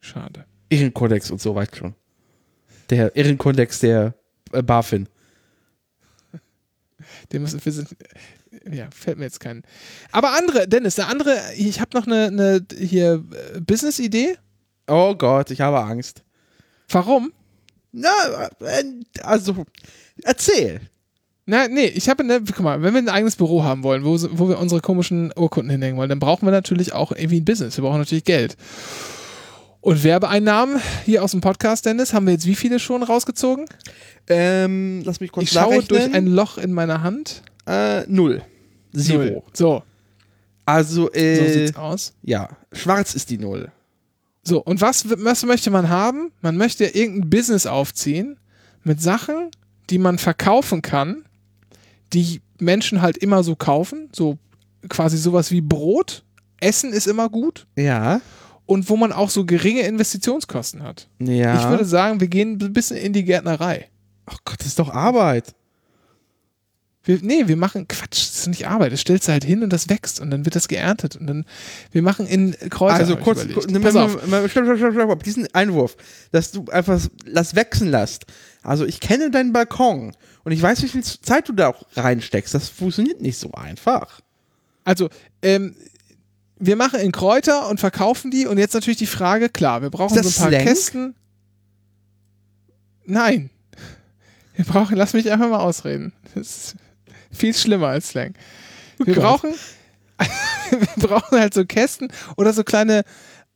Schade. 0.00 0.46
Ehrenkodex 0.70 1.30
und 1.30 1.40
so 1.40 1.54
weit 1.54 1.76
schon. 1.76 1.94
Der 2.90 3.14
Ehrenkodex 3.14 3.80
der 3.80 4.14
äh, 4.52 4.62
BaFin. 4.62 5.08
Den 7.32 7.42
müssen, 7.42 7.64
wir 7.64 7.72
sind, 7.72 7.94
ja, 8.70 8.88
fällt 8.90 9.18
mir 9.18 9.24
jetzt 9.24 9.40
kein. 9.40 9.62
Aber 10.10 10.32
andere, 10.32 10.66
Dennis, 10.66 10.96
der 10.96 11.08
andere, 11.08 11.38
ich 11.56 11.80
habe 11.80 11.96
noch 11.96 12.06
eine, 12.06 12.26
eine 12.26 12.66
hier 12.76 13.24
äh, 13.54 13.60
Business-Idee. 13.60 14.38
Oh 14.86 15.14
Gott, 15.14 15.50
ich 15.50 15.60
habe 15.60 15.80
Angst. 15.80 16.24
Warum? 16.88 17.32
Na, 17.92 18.10
äh, 18.60 18.84
also, 19.22 19.64
erzähl. 20.22 20.80
Na, 21.48 21.68
nee, 21.68 21.86
ich 21.86 22.08
habe, 22.08 22.24
ne, 22.24 22.42
guck 22.44 22.60
mal, 22.60 22.82
wenn 22.82 22.92
wir 22.92 22.98
ein 23.00 23.08
eigenes 23.08 23.36
Büro 23.36 23.62
haben 23.62 23.84
wollen, 23.84 24.04
wo, 24.04 24.18
wo 24.32 24.48
wir 24.48 24.58
unsere 24.58 24.80
komischen 24.80 25.32
Urkunden 25.36 25.70
hinhängen 25.70 25.96
wollen, 25.96 26.08
dann 26.08 26.18
brauchen 26.18 26.44
wir 26.46 26.50
natürlich 26.50 26.92
auch 26.92 27.12
irgendwie 27.12 27.40
ein 27.40 27.44
Business. 27.44 27.76
Wir 27.76 27.82
brauchen 27.82 27.98
natürlich 28.00 28.24
Geld. 28.24 28.56
Und 29.80 30.02
Werbeeinnahmen 30.02 30.80
hier 31.04 31.22
aus 31.22 31.30
dem 31.30 31.40
Podcast, 31.40 31.86
Dennis, 31.86 32.12
haben 32.12 32.26
wir 32.26 32.32
jetzt 32.32 32.46
wie 32.46 32.56
viele 32.56 32.80
schon 32.80 33.04
rausgezogen? 33.04 33.66
Ähm, 34.28 35.02
lass 35.04 35.20
mich 35.20 35.30
kurz 35.30 35.44
Ich 35.44 35.52
schaue 35.52 35.84
durch 35.84 36.12
ein 36.12 36.26
Loch 36.26 36.58
in 36.58 36.72
meiner 36.72 37.02
Hand. 37.02 37.42
äh, 37.66 38.00
null. 38.08 38.42
Zero. 38.96 39.22
Null. 39.22 39.42
So, 39.52 39.82
Also, 40.64 41.02
so 41.02 41.12
äh, 41.12 41.52
sieht's 41.66 41.76
aus. 41.78 42.12
ja, 42.22 42.48
schwarz 42.72 43.14
ist 43.14 43.30
die 43.30 43.38
Null. 43.38 43.70
So, 44.42 44.60
und 44.64 44.80
was, 44.80 45.04
was 45.08 45.44
möchte 45.44 45.70
man 45.70 45.88
haben? 45.88 46.32
Man 46.40 46.56
möchte 46.56 46.86
irgendein 46.86 47.30
Business 47.30 47.66
aufziehen 47.66 48.36
mit 48.82 49.00
Sachen, 49.00 49.50
die 49.90 49.98
man 49.98 50.18
verkaufen 50.18 50.82
kann, 50.82 51.24
die 52.12 52.40
Menschen 52.58 53.02
halt 53.02 53.16
immer 53.18 53.42
so 53.42 53.56
kaufen, 53.56 54.08
so 54.14 54.38
quasi 54.88 55.16
sowas 55.18 55.50
wie 55.50 55.60
Brot. 55.60 56.22
Essen 56.60 56.92
ist 56.92 57.06
immer 57.06 57.28
gut 57.28 57.66
Ja. 57.76 58.20
und 58.64 58.88
wo 58.88 58.96
man 58.96 59.12
auch 59.12 59.28
so 59.30 59.44
geringe 59.44 59.82
Investitionskosten 59.82 60.82
hat. 60.82 61.08
Ja. 61.18 61.60
Ich 61.60 61.68
würde 61.68 61.84
sagen, 61.84 62.20
wir 62.20 62.28
gehen 62.28 62.58
ein 62.60 62.72
bisschen 62.72 62.96
in 62.96 63.12
die 63.12 63.24
Gärtnerei. 63.24 63.88
Ach 64.24 64.38
Gott, 64.44 64.56
das 64.60 64.68
ist 64.68 64.78
doch 64.78 64.88
Arbeit. 64.90 65.54
Wir, 67.04 67.20
nee, 67.22 67.46
wir 67.46 67.56
machen 67.56 67.86
Quatsch, 67.86 68.18
das 68.18 68.38
ist 68.40 68.46
nicht 68.48 68.66
Arbeit. 68.66 68.92
Das 68.92 69.00
stellst 69.02 69.28
du 69.28 69.32
halt 69.32 69.44
hin 69.44 69.62
und 69.62 69.72
das 69.72 69.88
wächst 69.88 70.18
und 70.20 70.28
dann 70.32 70.44
wird 70.44 70.56
das 70.56 70.66
geerntet 70.66 71.14
und 71.14 71.28
dann 71.28 71.44
wir 71.92 72.02
machen 72.02 72.26
in 72.26 72.56
Kräuter. 72.68 72.94
also 72.96 73.16
kurz, 73.16 73.46
Pass 73.46 73.94
auf. 73.94 74.10
stopp, 74.12 74.50
stopp, 74.50 74.64
stopp, 74.64 74.78
stopp, 74.78 74.92
stopp, 74.94 75.22
diesen 75.22 75.46
Einwurf, 75.54 75.96
dass 76.32 76.50
du 76.50 76.64
einfach 76.72 77.00
das 77.32 77.54
wachsen 77.54 77.88
lässt. 77.92 78.24
Also 78.66 78.84
ich 78.84 78.98
kenne 79.00 79.30
deinen 79.30 79.52
Balkon 79.52 80.12
und 80.42 80.52
ich 80.52 80.60
weiß, 80.60 80.82
wie 80.82 80.88
viel 80.88 81.04
Zeit 81.04 81.48
du 81.48 81.52
da 81.52 81.68
auch 81.68 81.84
reinsteckst. 81.94 82.52
Das 82.52 82.68
funktioniert 82.68 83.20
nicht 83.20 83.38
so 83.38 83.52
einfach. 83.52 84.20
Also, 84.84 85.08
ähm, 85.42 85.76
wir 86.58 86.74
machen 86.74 86.98
in 87.00 87.12
Kräuter 87.12 87.68
und 87.68 87.78
verkaufen 87.78 88.30
die 88.30 88.46
und 88.46 88.58
jetzt 88.58 88.74
natürlich 88.74 88.98
die 88.98 89.06
Frage, 89.06 89.48
klar, 89.48 89.82
wir 89.82 89.90
brauchen 89.90 90.14
so 90.14 90.20
ein 90.20 90.34
paar 90.34 90.50
Slang? 90.50 90.64
Kästen. 90.64 91.14
Nein. 93.04 93.50
Wir 94.56 94.64
brauchen, 94.64 94.96
lass 94.96 95.12
mich 95.12 95.30
einfach 95.30 95.48
mal 95.48 95.60
ausreden. 95.60 96.12
Das 96.34 96.46
ist 96.46 96.76
viel 97.30 97.54
schlimmer 97.54 97.88
als 97.88 98.08
Slang. 98.08 98.34
Wir 98.98 99.14
Gott. 99.14 99.22
brauchen, 99.22 99.54
wir 100.70 101.08
brauchen 101.08 101.38
halt 101.38 101.54
so 101.54 101.64
Kästen 101.64 102.10
oder 102.36 102.52
so 102.52 102.64
kleine, 102.64 103.04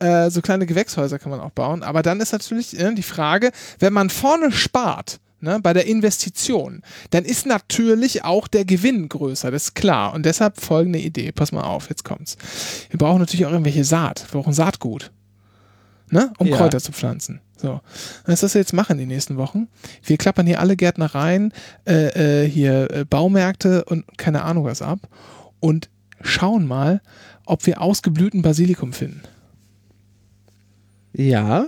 äh, 0.00 0.30
so 0.30 0.40
kleine 0.40 0.66
Gewächshäuser 0.66 1.18
kann 1.18 1.30
man 1.30 1.40
auch 1.40 1.50
bauen. 1.50 1.82
Aber 1.82 2.02
dann 2.02 2.20
ist 2.20 2.32
natürlich 2.32 2.78
äh, 2.78 2.92
die 2.94 3.02
Frage, 3.02 3.52
wenn 3.78 3.92
man 3.92 4.10
vorne 4.10 4.50
spart, 4.52 5.20
ne, 5.40 5.60
bei 5.60 5.72
der 5.72 5.86
Investition, 5.86 6.82
dann 7.10 7.24
ist 7.24 7.46
natürlich 7.46 8.24
auch 8.24 8.48
der 8.48 8.64
Gewinn 8.64 9.08
größer, 9.08 9.50
das 9.50 9.64
ist 9.64 9.74
klar. 9.74 10.12
Und 10.14 10.26
deshalb 10.26 10.60
folgende 10.60 10.98
Idee, 10.98 11.32
pass 11.32 11.52
mal 11.52 11.62
auf, 11.62 11.88
jetzt 11.88 12.04
kommt's. 12.04 12.36
Wir 12.90 12.98
brauchen 12.98 13.20
natürlich 13.20 13.46
auch 13.46 13.52
irgendwelche 13.52 13.84
Saat, 13.84 14.26
wir 14.30 14.40
brauchen 14.40 14.52
Saatgut, 14.52 15.10
ne, 16.10 16.32
um 16.38 16.46
Ja. 16.46 16.56
Kräuter 16.56 16.80
zu 16.80 16.92
pflanzen. 16.92 17.40
So, 17.56 17.80
was 18.24 18.40
das 18.40 18.54
wir 18.54 18.60
jetzt 18.60 18.72
machen 18.72 18.96
die 18.96 19.04
nächsten 19.04 19.36
Wochen? 19.36 19.68
Wir 20.02 20.16
klappern 20.16 20.46
hier 20.46 20.60
alle 20.60 20.76
Gärtnereien, 20.76 21.52
äh, 21.86 22.44
äh, 22.44 22.48
hier 22.48 22.90
äh, 22.90 23.04
Baumärkte 23.04 23.84
und 23.84 24.04
keine 24.16 24.42
Ahnung 24.42 24.64
was 24.64 24.80
ab 24.80 25.00
und 25.60 25.90
schauen 26.22 26.66
mal, 26.66 27.02
ob 27.44 27.66
wir 27.66 27.82
ausgeblühten 27.82 28.40
Basilikum 28.40 28.94
finden. 28.94 29.22
Ja. 31.12 31.66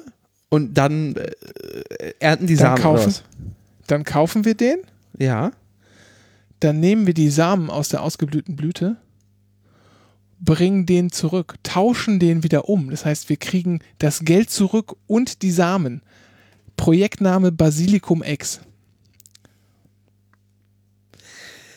Und 0.49 0.75
dann 0.75 1.17
äh, 1.17 2.13
ernten 2.21 2.47
die 2.47 2.57
Dann 2.57 2.77
Samen 2.77 2.83
kaufen, 2.83 3.07
was? 3.07 3.25
dann 3.87 4.05
kaufen 4.05 4.45
wir 4.45 4.55
den, 4.55 4.79
Ja. 5.19 5.53
dann 6.61 6.79
nehmen 6.81 7.07
wir 7.07 7.15
die 7.15 7.31
Samen 7.31 7.71
aus 7.71 7.89
der 7.89 8.03
ausgeblühten 8.03 8.55
Blüte, 8.57 8.97
bringen 10.41 10.87
den 10.87 11.11
zurück, 11.11 11.55
tauschen 11.63 12.19
den 12.19 12.43
wieder 12.43 12.69
um. 12.69 12.91
Das 12.91 13.05
heißt, 13.05 13.29
wir 13.29 13.37
kriegen 13.37 13.81
das 13.99 14.21
Geld 14.21 14.51
zurück 14.51 14.95
und 15.07 15.43
die 15.43 15.53
Samen. 15.53 16.03
Projektname 16.77 17.53
Basilikum 17.53 18.23
X. 18.23 18.61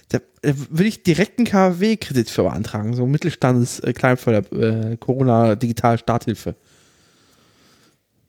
Da 0.10 0.20
äh, 0.42 0.54
würde 0.70 0.86
ich 0.88 1.04
direkt 1.04 1.40
einen 1.40 1.48
KfW-Kredit 1.48 2.30
für 2.30 2.44
beantragen, 2.44 2.94
so 2.94 3.06
Mittelstandes 3.06 3.80
äh, 3.80 3.94
Kleinförder 3.94 4.92
äh, 4.92 4.98
Corona 4.98 5.56
Digital 5.56 5.98
Starthilfe. 5.98 6.56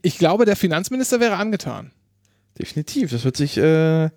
Ich 0.06 0.18
glaube, 0.18 0.44
der 0.44 0.54
Finanzminister 0.54 1.18
wäre 1.18 1.36
angetan. 1.36 1.90
Definitiv. 2.58 3.10
Das 3.10 3.24
wird 3.24 3.36
sich 3.36 3.56
äh, 3.56 4.04
äh, 4.04 4.10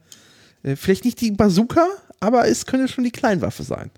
vielleicht 0.76 1.04
nicht 1.04 1.20
die 1.20 1.32
Bazooka, 1.32 1.88
aber 2.20 2.48
es 2.48 2.68
könnte 2.68 2.88
schon 2.88 3.04
die 3.04 3.12
Kleinwaffe 3.12 3.64
sein. 3.64 3.90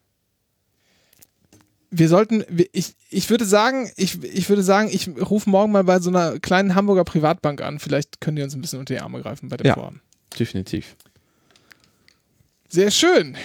wir 1.89 2.07
sollten, 2.07 2.45
ich, 2.71 2.95
ich 3.09 3.29
würde 3.29 3.43
sagen, 3.43 3.91
ich, 3.97 4.23
ich 4.23 4.47
würde 4.47 4.63
sagen, 4.63 4.87
ich 4.89 5.09
rufe 5.09 5.49
morgen 5.49 5.73
mal 5.73 5.83
bei 5.83 5.99
so 5.99 6.09
einer 6.09 6.39
kleinen 6.39 6.75
Hamburger 6.75 7.03
Privatbank 7.03 7.59
an. 7.61 7.79
Vielleicht 7.79 8.21
können 8.21 8.37
die 8.37 8.43
uns 8.43 8.55
ein 8.55 8.61
bisschen 8.61 8.79
unter 8.79 8.93
die 8.93 9.01
Arme 9.01 9.21
greifen 9.21 9.49
bei 9.49 9.57
dem 9.57 9.67
Ja. 9.67 9.73
Vorhaben. 9.73 10.01
Definitiv. 10.39 10.95
Sehr 12.69 12.89
schön. 12.89 13.35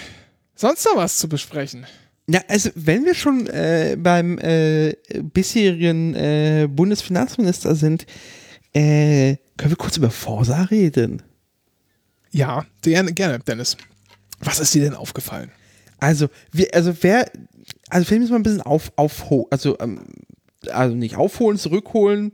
Sonst 0.55 0.84
noch 0.84 0.94
was 0.97 1.18
zu 1.18 1.28
besprechen? 1.28 1.84
Ja, 2.29 2.41
also 2.49 2.70
wenn 2.74 3.05
wir 3.05 3.14
schon 3.14 3.47
äh, 3.47 3.97
beim 3.99 4.39
äh, 4.39 4.97
bisherigen 5.33 6.14
äh, 6.14 6.68
Bundesfinanzminister 6.68 7.77
sind, 7.77 8.07
äh, 8.72 9.37
können 9.57 9.70
wir 9.70 9.77
kurz 9.77 9.97
über 9.97 10.11
Forsa 10.11 10.62
reden. 10.62 11.22
Ja, 12.33 12.66
gerne, 12.83 13.12
gerne, 13.12 13.39
Dennis. 13.39 13.77
Was 14.41 14.59
ist 14.59 14.74
dir 14.74 14.83
denn 14.83 14.95
aufgefallen? 14.95 15.51
Also, 15.99 16.29
wir, 16.53 16.74
also 16.74 16.95
wer, 17.01 17.31
also 17.89 18.05
vielleicht 18.05 18.20
müssen 18.20 18.33
wir 18.33 18.39
ein 18.39 18.43
bisschen 18.43 18.62
auf, 18.62 18.93
aufholen, 18.97 19.47
also, 19.51 19.79
ähm, 19.79 20.01
also 20.68 20.95
nicht 20.95 21.16
aufholen, 21.16 21.59
zurückholen, 21.59 22.33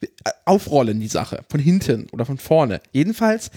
äh, 0.00 0.06
aufrollen 0.44 1.00
die 1.00 1.08
Sache, 1.08 1.44
von 1.48 1.60
hinten 1.60 2.06
oder 2.12 2.26
von 2.26 2.38
vorne. 2.38 2.80
Jedenfalls, 2.92 3.50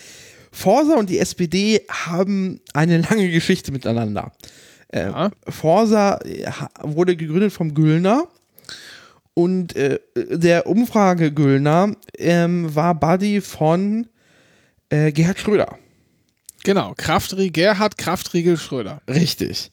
Forsa 0.52 0.96
und 0.96 1.10
die 1.10 1.20
SPD 1.20 1.82
haben 1.90 2.62
eine 2.74 3.00
lange 3.02 3.30
Geschichte 3.30 3.72
miteinander. 3.72 4.32
Äh, 4.94 5.10
Ja. 5.10 5.32
Forsa 5.50 6.20
äh, 6.24 6.50
wurde 6.82 7.16
gegründet 7.16 7.52
vom 7.52 7.74
Güllner 7.74 8.28
und 9.34 9.76
äh, 9.76 10.00
der 10.16 10.68
Umfrage 10.68 11.32
Güllner 11.32 11.96
ähm, 12.18 12.74
war 12.76 12.94
Buddy 12.96 13.42
von 13.42 14.08
äh, 14.90 15.12
Gerhard 15.12 15.40
Schröder. 15.40 15.78
Genau, 16.64 16.94
Kraftriegel, 16.96 17.52
Gerhard 17.52 17.98
Kraftriegel 17.98 18.58
Schröder. 18.58 19.02
Richtig. 19.10 19.72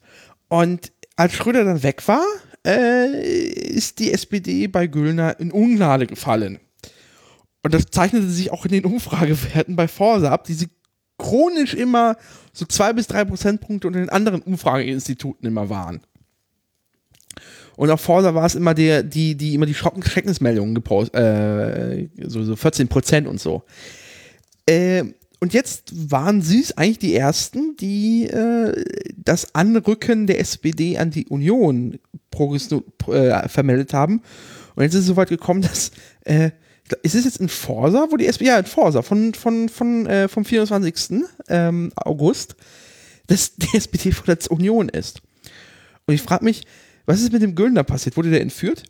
Und 0.49 0.93
als 1.16 1.35
Schröder 1.35 1.64
dann 1.64 1.83
weg 1.83 2.07
war, 2.09 2.25
äh, 2.66 3.23
ist 3.23 3.99
die 3.99 4.12
SPD 4.12 4.66
bei 4.66 4.87
Güllner 4.87 5.39
in 5.39 5.53
Ungnade 5.53 6.07
gefallen. 6.07 6.59
Und 7.62 7.75
das 7.75 7.87
zeichnete 7.91 8.27
sich 8.29 8.51
auch 8.51 8.64
in 8.64 8.73
den 8.73 8.87
Umfragewerten 8.87 9.77
bei 9.77 9.87
Forsa 9.87 10.31
ab, 10.31 10.45
die 10.45 10.55
sie 10.55 10.68
chronisch 11.31 11.74
immer 11.74 12.16
so 12.53 12.64
zwei 12.66 12.93
bis 12.93 13.07
drei 13.07 13.24
Prozentpunkte 13.24 13.87
unter 13.87 14.01
den 14.01 14.09
anderen 14.09 14.43
Umfrageinstituten 14.43 15.47
immer 15.47 15.70
waren. 15.70 16.01
Und 17.76 17.91
auf 17.91 18.01
Forsa 18.01 18.35
war 18.35 18.45
es 18.45 18.57
immer 18.57 18.74
der, 18.74 19.03
die, 19.03 19.37
die 19.37 19.55
immer 19.55 19.66
die 19.66 19.74
Schrecken- 19.74 20.03
Schreckensmeldungen 20.03 20.74
gepostet, 20.74 21.14
äh, 21.14 22.09
so, 22.26 22.43
so 22.43 22.57
14 22.57 22.89
Prozent 22.89 23.28
und 23.28 23.41
so. 23.41 23.62
Äh, 24.66 25.05
und 25.39 25.55
jetzt 25.55 26.11
waren 26.11 26.43
sie 26.43 26.61
es 26.61 26.76
eigentlich 26.76 26.99
die 26.99 27.14
ersten, 27.14 27.76
die 27.76 28.26
äh, 28.26 28.85
das 29.16 29.55
Anrücken 29.55 30.26
der 30.26 30.41
SPD 30.41 30.99
an 30.99 31.11
die 31.11 31.26
Union 31.28 31.99
äh, 33.09 33.49
vermeldet 33.49 33.95
haben. 33.95 34.20
Und 34.74 34.83
jetzt 34.83 34.95
ist 34.95 35.01
es 35.03 35.07
soweit 35.07 35.31
gekommen, 35.31 35.62
dass 35.62 35.93
äh, 36.24 36.51
ist 37.03 37.14
es 37.14 37.24
jetzt 37.24 37.38
in 37.38 37.49
Forsa, 37.49 38.09
wo 38.11 38.16
die 38.16 38.26
SPD, 38.26 38.51
ja, 38.51 38.59
in 38.59 38.66
Forsa, 38.66 39.03
von, 39.03 39.34
von, 39.34 39.68
von, 39.68 40.07
äh, 40.07 40.28
vom 40.28 40.45
24. 40.45 41.24
Ähm, 41.49 41.93
August, 41.97 42.57
dass 43.26 43.55
die 43.57 43.68
SPD 43.76 44.12
vor 44.12 44.26
der 44.26 44.38
Union 44.51 44.88
ist. 44.88 45.20
Und 46.07 46.14
ich 46.14 46.22
frage 46.22 46.45
mich, 46.45 46.66
was 47.07 47.20
ist 47.20 47.32
mit 47.32 47.43
dem 47.43 47.55
Güllner 47.55 47.84
passiert? 47.84 48.16
Wurde 48.16 48.30
der 48.30 48.41
entführt? 48.41 48.84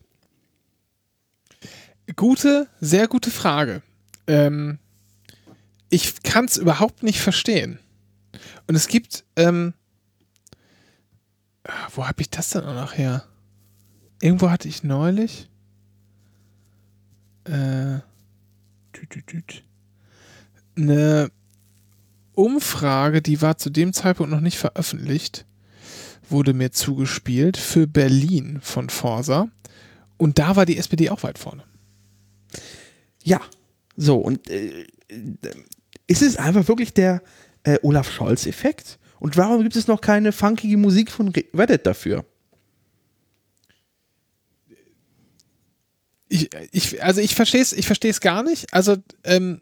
Gute, 2.16 2.68
sehr 2.80 3.08
gute 3.08 3.30
Frage. 3.30 3.82
Ähm, 4.26 4.78
ich 5.90 6.22
kann 6.22 6.44
es 6.44 6.56
überhaupt 6.56 7.02
nicht 7.02 7.20
verstehen. 7.20 7.78
Und 8.66 8.74
es 8.74 8.88
gibt, 8.88 9.24
ähm, 9.36 9.74
wo 11.94 12.06
habe 12.06 12.22
ich 12.22 12.30
das 12.30 12.50
denn 12.50 12.64
auch 12.64 12.74
noch 12.74 12.96
her? 12.96 13.24
Irgendwo 14.20 14.50
hatte 14.50 14.68
ich 14.68 14.82
neulich 14.82 15.48
äh, 17.44 18.00
eine 20.76 21.30
Umfrage, 22.34 23.22
die 23.22 23.42
war 23.42 23.58
zu 23.58 23.70
dem 23.70 23.92
Zeitpunkt 23.92 24.32
noch 24.32 24.40
nicht 24.40 24.58
veröffentlicht, 24.58 25.46
wurde 26.28 26.54
mir 26.54 26.70
zugespielt 26.70 27.56
für 27.56 27.86
Berlin 27.86 28.60
von 28.62 28.88
Forsa. 28.88 29.48
Und 30.16 30.38
da 30.38 30.56
war 30.56 30.66
die 30.66 30.78
SPD 30.78 31.10
auch 31.10 31.22
weit 31.22 31.38
vorne. 31.38 31.64
Ja. 33.24 33.40
So, 33.96 34.16
und 34.16 34.48
äh, 34.48 34.86
ist 36.06 36.22
es 36.22 36.36
einfach 36.36 36.68
wirklich 36.68 36.94
der 36.94 37.22
äh, 37.64 37.78
Olaf 37.82 38.10
Scholz-Effekt? 38.10 38.98
Und 39.18 39.36
warum 39.36 39.62
gibt 39.62 39.76
es 39.76 39.86
noch 39.86 40.00
keine 40.00 40.32
funkige 40.32 40.76
Musik 40.76 41.10
von 41.10 41.28
Re- 41.28 41.44
Reddit 41.52 41.86
dafür? 41.86 42.24
Ich, 46.32 46.48
ich, 46.70 47.02
also 47.02 47.20
ich 47.20 47.34
verstehe 47.34 47.60
es 47.60 47.72
ich 47.72 47.86
versteh's 47.86 48.20
gar 48.20 48.44
nicht. 48.44 48.72
Also, 48.72 48.96
ähm, 49.24 49.60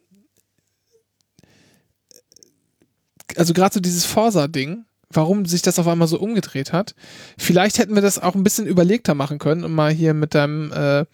also 3.37 3.55
gerade 3.55 3.73
so 3.73 3.81
dieses 3.81 4.05
Forsa-Ding, 4.05 4.85
warum 5.11 5.47
sich 5.47 5.62
das 5.62 5.79
auf 5.79 5.89
einmal 5.89 6.09
so 6.09 6.21
umgedreht 6.21 6.75
hat. 6.75 6.95
Vielleicht 7.39 7.79
hätten 7.79 7.95
wir 7.95 8.03
das 8.03 8.19
auch 8.19 8.35
ein 8.35 8.45
bisschen 8.45 8.66
überlegter 8.66 9.14
machen 9.14 9.39
können 9.39 9.64
und 9.64 9.73
mal 9.73 9.91
hier 9.91 10.12
mit 10.12 10.35
deinem, 10.35 10.71
äh, 10.73 11.07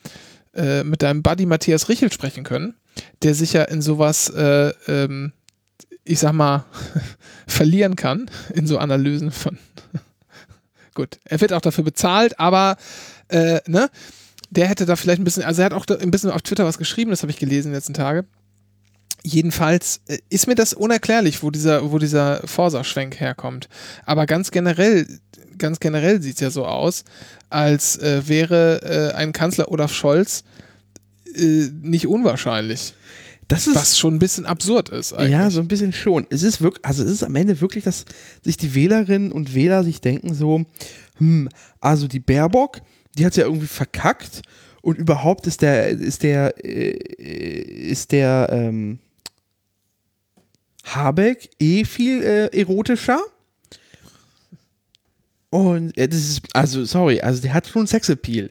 äh, 0.55 0.82
mit 0.82 1.02
deinem 1.02 1.22
Buddy 1.22 1.46
Matthias 1.46 1.88
Richel 1.88 2.12
sprechen 2.12 2.42
können, 2.42 2.74
der 3.22 3.36
sich 3.36 3.52
ja 3.52 3.62
in 3.62 3.80
sowas, 3.80 4.30
äh, 4.30 4.72
ähm, 4.88 5.32
ich 6.02 6.18
sag 6.18 6.32
mal, 6.32 6.64
verlieren 7.46 7.94
kann, 7.94 8.28
in 8.52 8.66
so 8.66 8.78
Analysen 8.78 9.30
von. 9.30 9.57
Gut, 10.94 11.20
er 11.24 11.40
wird 11.40 11.52
auch 11.52 11.61
dafür 11.61 11.84
bezahlt, 11.84 12.40
aber, 12.40 12.76
äh, 13.28 13.61
ne? 13.68 13.88
Der 14.57 14.68
hätte 14.68 14.86
da 14.86 14.96
vielleicht 14.96 15.20
ein 15.20 15.24
bisschen, 15.24 15.42
also 15.42 15.62
er 15.62 15.66
hat 15.66 15.72
auch 15.72 15.86
ein 15.88 16.11
bisschen 16.11 16.30
auf 16.30 16.42
Twitter 16.42 16.64
was 16.64 16.78
geschrieben, 16.78 17.11
das 17.11 17.22
habe 17.22 17.30
ich 17.30 17.38
gelesen 17.38 17.68
in 17.68 17.72
den 17.72 17.78
letzten 17.78 17.94
Tage. 17.94 18.24
Jedenfalls 19.22 20.00
äh, 20.07 20.18
ist 20.28 20.46
mir 20.46 20.55
das 20.55 20.74
unerklärlich, 20.74 21.42
wo 21.42 21.50
dieser, 21.50 21.90
wo 21.90 21.98
dieser 21.98 22.46
Forsa-Schwenk 22.46 23.20
herkommt. 23.20 23.68
Aber 24.05 24.26
ganz 24.26 24.50
generell, 24.50 25.07
ganz 25.59 25.80
generell 25.80 26.20
sieht 26.20 26.34
es 26.34 26.40
ja 26.40 26.50
so 26.50 26.66
aus, 26.66 27.05
als 27.48 27.96
äh, 27.98 28.28
wäre 28.28 28.82
äh, 28.82 29.16
ein 29.16 29.32
Kanzler 29.32 29.70
Olaf 29.70 29.92
Scholz 29.92 30.44
äh, 31.34 31.68
nicht 31.82 32.07
unwahrscheinlich. 32.07 32.94
Das 33.48 33.66
ist 33.66 33.74
Was 33.74 33.98
schon 33.98 34.14
ein 34.14 34.18
bisschen 34.18 34.46
absurd 34.46 34.88
ist 34.88 35.12
eigentlich. 35.12 35.32
Ja, 35.32 35.50
so 35.50 35.61
ein 35.61 35.68
bisschen 35.68 35.92
schon. 35.92 36.26
Es 36.30 36.42
ist 36.42 36.61
wirklich, 36.62 36.84
also 36.84 37.02
es 37.05 37.11
ist 37.11 37.22
am 37.22 37.36
Ende 37.36 37.61
wirklich, 37.61 37.84
dass 37.84 38.05
sich 38.42 38.57
die 38.57 38.74
Wählerinnen 38.74 39.32
und 39.32 39.55
Wähler 39.55 39.84
sich 39.84 40.00
denken 40.00 40.34
so, 40.34 40.64
hm, 41.18 41.48
also 41.80 42.09
die 42.09 42.20
Baerbock, 42.20 42.80
die 43.16 43.24
hat 43.24 43.36
ja 43.36 43.44
irgendwie 43.44 43.66
verkackt 43.66 44.42
und 44.82 44.98
überhaupt 44.98 45.46
ist 45.46 45.62
der, 45.62 45.88
ist 45.88 46.22
der, 46.22 46.54
äh, 46.64 46.90
ist 46.90 48.12
der 48.12 48.48
ähm, 48.50 48.98
Habeck 50.84 51.50
eh 51.58 51.84
viel 51.84 52.22
äh, 52.22 52.46
erotischer. 52.58 53.20
Und 55.50 55.96
äh, 55.96 56.08
das 56.08 56.18
ist, 56.18 56.42
also 56.52 56.84
sorry, 56.84 57.20
also 57.20 57.40
der 57.40 57.54
hat 57.54 57.66
schon 57.66 57.86
Sexappeal. 57.86 58.50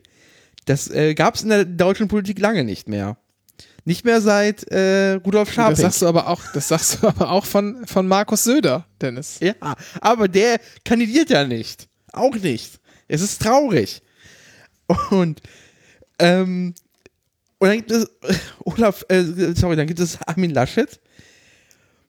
Das 0.66 0.90
äh, 0.90 1.14
gab 1.14 1.36
es 1.36 1.44
in 1.44 1.50
der 1.50 1.66
deutschen 1.66 2.08
Politik 2.08 2.40
lange 2.40 2.64
nicht 2.64 2.88
mehr. 2.88 3.18
Nicht 3.86 4.06
mehr 4.06 4.22
seit 4.22 4.64
äh, 4.72 5.16
Rudolf 5.16 5.50
das 5.50 5.56
Scharping. 5.56 5.76
sagst 5.76 6.02
du 6.02 6.08
aber 6.08 6.28
auch, 6.30 6.42
das 6.54 6.70
sagst 6.70 7.00
du 7.02 7.08
aber 7.08 7.30
auch 7.30 7.46
von, 7.46 7.86
von 7.86 8.08
Markus 8.08 8.46
Söder, 8.46 8.86
Dennis. 9.02 9.40
Ja, 9.42 9.54
aber 10.00 10.30
der 10.30 10.60
kandidiert 10.86 11.30
ja 11.30 11.46
nicht. 11.46 11.90
Auch 12.14 12.36
nicht. 12.36 12.80
Es 13.10 13.22
ist 13.22 13.42
traurig. 13.42 14.02
Und, 15.10 15.42
ähm, 16.20 16.76
und 17.58 17.68
dann 17.68 17.78
gibt 17.78 17.92
es 17.92 18.10
Olaf, 18.66 19.06
äh, 19.10 19.24
sorry, 19.56 19.76
dann 19.76 19.88
gibt 19.88 20.00
es 20.00 20.22
Armin 20.24 20.52
Laschet, 20.52 21.00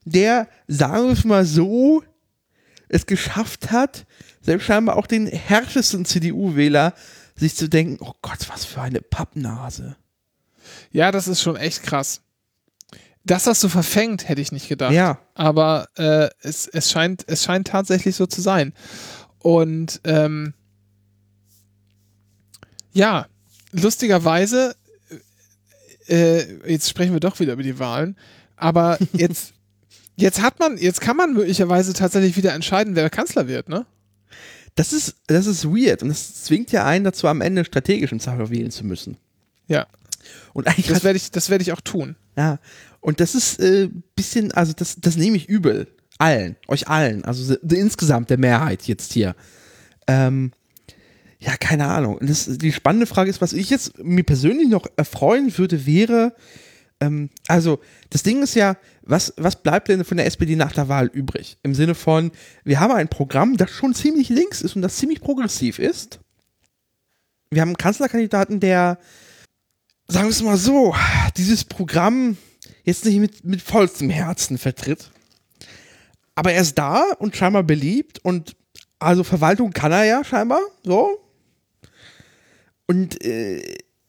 der, 0.05 0.49
sagen 0.67 1.07
wir 1.07 1.13
es 1.13 1.25
mal 1.25 1.45
so, 1.45 2.03
es 2.89 3.07
geschafft 3.07 3.71
hat, 3.71 4.07
selbst 4.41 4.67
scheinbar 4.67 4.97
auch 4.97 5.07
den 5.07 5.27
härtesten 5.27 6.05
CDU-Wähler 6.05 6.95
sich 7.35 7.57
zu 7.57 7.69
denken, 7.69 7.99
oh 8.01 8.13
Gott, 8.23 8.49
was 8.49 8.65
für 8.65 8.83
eine 8.83 9.01
Pappnase. 9.01 9.97
Ja, 10.93 11.11
das 11.11 11.27
ist 11.29 11.41
schon 11.41 11.57
echt 11.57 11.83
krass. 11.83 12.21
Dass 13.25 13.45
das 13.45 13.61
so 13.61 13.69
verfängt, 13.69 14.29
hätte 14.29 14.41
ich 14.41 14.53
nicht 14.53 14.69
gedacht. 14.69 14.93
Ja. 14.93 15.19
Aber 15.35 15.89
äh, 15.97 16.29
es, 16.43 16.69
es, 16.69 16.91
scheint, 16.91 17.25
es 17.27 17.43
scheint 17.45 17.69
tatsächlich 17.69 18.17
so 18.17 18.27
zu 18.27 18.43
sein. 18.43 18.75
Und 19.39 20.01
ähm, 20.05 20.55
ja, 22.95 23.27
lustigerweise, 23.73 24.75
äh, 26.09 26.71
jetzt 26.71 26.89
sprechen 26.89 27.13
wir 27.13 27.21
doch 27.21 27.39
wieder 27.41 27.53
über 27.53 27.63
die 27.63 27.79
Wahlen, 27.79 28.17
aber 28.57 28.99
jetzt, 29.13 29.53
jetzt 30.17 30.41
hat 30.41 30.59
man, 30.59 30.79
jetzt 30.79 31.01
kann 31.03 31.17
man 31.17 31.35
möglicherweise 31.35 31.93
tatsächlich 31.93 32.37
wieder 32.37 32.55
entscheiden, 32.55 32.97
wer 32.97 33.11
Kanzler 33.11 33.47
wird, 33.49 33.69
ne? 33.69 33.85
Das 34.77 34.93
ist, 34.93 35.17
das 35.29 35.47
ist 35.47 35.67
weird 35.67 36.03
und 36.03 36.09
das 36.09 36.43
zwingt 36.43 36.73
ja 36.73 36.85
einen 36.85 37.05
dazu, 37.05 37.29
am 37.29 37.41
Ende 37.41 37.65
strategischen 37.65 38.19
Zahler 38.19 38.51
wählen 38.51 38.73
zu 38.73 38.85
müssen. 38.85 39.19
Ja, 39.69 39.87
Und 40.53 40.67
eigentlich 40.67 40.89
das 40.89 41.05
werde 41.05 41.17
ich, 41.17 41.31
das 41.31 41.51
werde 41.51 41.63
ich 41.63 41.73
auch 41.73 41.81
tun. 41.81 42.17
Ja, 42.37 42.59
und 43.01 43.21
das 43.21 43.35
ist 43.35 43.61
äh, 43.61 43.89
bisschen, 44.17 44.53
also 44.53 44.73
das, 44.73 44.97
das 45.01 45.17
nehme 45.17 45.37
ich 45.37 45.49
übel. 45.49 45.89
Allen, 46.19 46.57
euch 46.69 46.89
allen, 46.89 47.25
also 47.25 47.55
insgesamt 47.55 48.31
der 48.31 48.39
Mehrheit 48.39 48.83
jetzt 48.85 49.13
hier. 49.13 49.35
Ähm, 50.07 50.53
ja, 51.45 51.57
keine 51.59 51.87
Ahnung. 51.89 52.19
Das, 52.21 52.47
die 52.47 52.73
spannende 52.73 53.07
Frage 53.07 53.29
ist, 53.29 53.41
was 53.41 53.53
ich 53.53 53.69
jetzt 53.69 54.03
mir 54.03 54.25
persönlich 54.25 54.69
noch 54.69 54.87
erfreuen 54.97 55.57
würde, 55.59 55.85
wäre, 55.85 56.35
ähm, 57.01 57.29
also 57.49 57.81
das 58.11 58.23
Ding 58.23 58.43
ist 58.43 58.55
ja, 58.55 58.77
was, 59.03 59.35
was 59.37 59.63
bleibt 59.63 59.89
denn 59.89 60.05
von 60.05 60.17
der 60.17 60.27
SPD 60.27 60.57
nach 60.57 60.73
der 60.73 60.89
Wahl 60.89 61.07
übrig? 61.13 61.59
Im 61.63 61.75
Sinne 61.75 61.95
von, 61.95 62.33
wir 62.65 62.81
haben 62.81 62.93
ein 62.93 63.09
Programm, 63.09 63.57
das 63.57 63.71
schon 63.71 63.95
ziemlich 63.95 64.31
links 64.31 64.63
ist 64.63 64.75
und 64.75 64.83
das 64.83 64.97
ziemlich 64.97 65.21
progressiv 65.21 65.79
ist. 65.79 66.21
Wir 67.51 67.61
haben 67.61 67.71
einen 67.71 67.77
Kanzlerkandidaten, 67.77 68.61
der 68.61 68.99
sagen 70.09 70.27
wir 70.27 70.31
es 70.31 70.43
mal 70.43 70.57
so, 70.57 70.95
dieses 71.37 71.65
Programm 71.65 72.37
jetzt 72.85 73.05
nicht 73.05 73.19
mit, 73.19 73.45
mit 73.45 73.61
vollstem 73.61 74.09
Herzen 74.09 74.57
vertritt. 74.57 75.11
Aber 76.35 76.53
er 76.53 76.63
ist 76.63 76.79
da 76.79 77.05
und 77.19 77.37
scheinbar 77.37 77.63
beliebt 77.63 78.19
und 78.25 78.57
also 78.99 79.25
Verwaltung 79.25 79.73
kann 79.73 79.93
er 79.93 80.05
ja 80.05 80.25
scheinbar, 80.25 80.61
so. 80.83 81.24
Und 82.87 83.23
äh, 83.25 83.63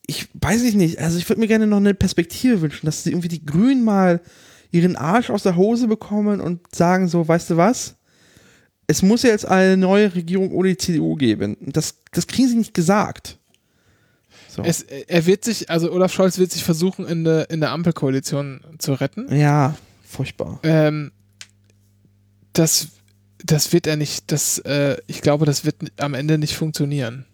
ich 0.07 0.27
weiß 0.33 0.63
ich 0.63 0.75
nicht, 0.75 0.99
also 0.99 1.17
ich 1.17 1.27
würde 1.29 1.39
mir 1.39 1.47
gerne 1.47 1.67
noch 1.67 1.77
eine 1.77 1.93
Perspektive 1.93 2.61
wünschen, 2.61 2.85
dass 2.85 3.03
sie 3.03 3.11
irgendwie 3.11 3.27
die 3.27 3.45
Grünen 3.45 3.83
mal 3.83 4.21
ihren 4.71 4.95
Arsch 4.95 5.29
aus 5.29 5.43
der 5.43 5.55
Hose 5.55 5.87
bekommen 5.87 6.41
und 6.41 6.75
sagen 6.75 7.07
so, 7.07 7.27
weißt 7.27 7.51
du 7.51 7.57
was? 7.57 7.95
Es 8.87 9.01
muss 9.01 9.23
jetzt 9.23 9.47
eine 9.47 9.77
neue 9.77 10.13
Regierung 10.13 10.51
ohne 10.51 10.69
die 10.69 10.77
CDU 10.77 11.15
geben. 11.15 11.57
Das, 11.61 11.95
das 12.11 12.27
kriegen 12.27 12.49
sie 12.49 12.57
nicht 12.57 12.73
gesagt. 12.73 13.39
So. 14.49 14.61
Es, 14.63 14.83
er 14.83 15.25
wird 15.25 15.43
sich, 15.43 15.69
also 15.69 15.91
Olaf 15.91 16.13
Scholz 16.13 16.37
wird 16.37 16.51
sich 16.51 16.63
versuchen, 16.63 17.05
in 17.07 17.23
der, 17.23 17.49
in 17.49 17.61
der 17.61 17.71
Ampelkoalition 17.71 18.61
zu 18.77 18.93
retten. 18.93 19.33
Ja, 19.35 19.75
furchtbar. 20.07 20.59
Ähm, 20.63 21.11
das, 22.53 22.89
das 23.43 23.73
wird 23.73 23.87
er 23.87 23.97
nicht, 23.97 24.31
das, 24.31 24.59
äh, 24.59 24.97
ich 25.07 25.21
glaube, 25.21 25.45
das 25.45 25.65
wird 25.65 25.75
am 25.97 26.13
Ende 26.13 26.37
nicht 26.37 26.55
funktionieren. 26.55 27.25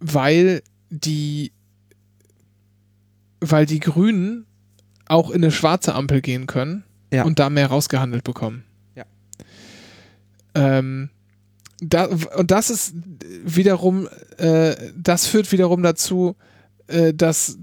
Weil 0.00 0.62
die, 0.90 1.52
weil 3.40 3.66
die 3.66 3.80
Grünen 3.80 4.46
auch 5.06 5.30
in 5.30 5.42
eine 5.42 5.50
schwarze 5.52 5.94
Ampel 5.94 6.20
gehen 6.20 6.46
können 6.46 6.84
Ja. 7.12 7.24
und 7.24 7.38
da 7.38 7.50
mehr 7.50 7.68
rausgehandelt 7.68 8.24
bekommen. 8.24 8.64
Ja. 8.94 9.04
Ähm, 10.54 11.10
da, 11.80 12.06
und 12.06 12.50
das 12.50 12.70
ist 12.70 12.94
wiederum, 13.44 14.08
äh, 14.38 14.74
das 14.96 15.26
führt 15.26 15.50
wiederum 15.52 15.82
dazu, 15.82 16.36
äh, 16.88 17.14
dass 17.14 17.58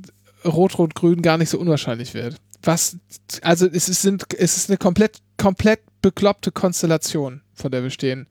Rot-Rot-Grün 0.45 1.21
gar 1.21 1.37
nicht 1.37 1.49
so 1.49 1.59
unwahrscheinlich 1.59 2.13
wird. 2.13 2.37
Was, 2.63 2.97
also 3.41 3.67
es 3.67 3.89
ist, 3.89 4.01
sind, 4.01 4.25
es 4.37 4.57
ist 4.57 4.69
eine 4.69 4.77
komplett, 4.77 5.19
komplett 5.37 5.81
bekloppte 6.01 6.51
Konstellation, 6.51 7.41
von 7.53 7.71
der 7.71 7.83
wir 7.83 7.89
stehen. 7.89 8.27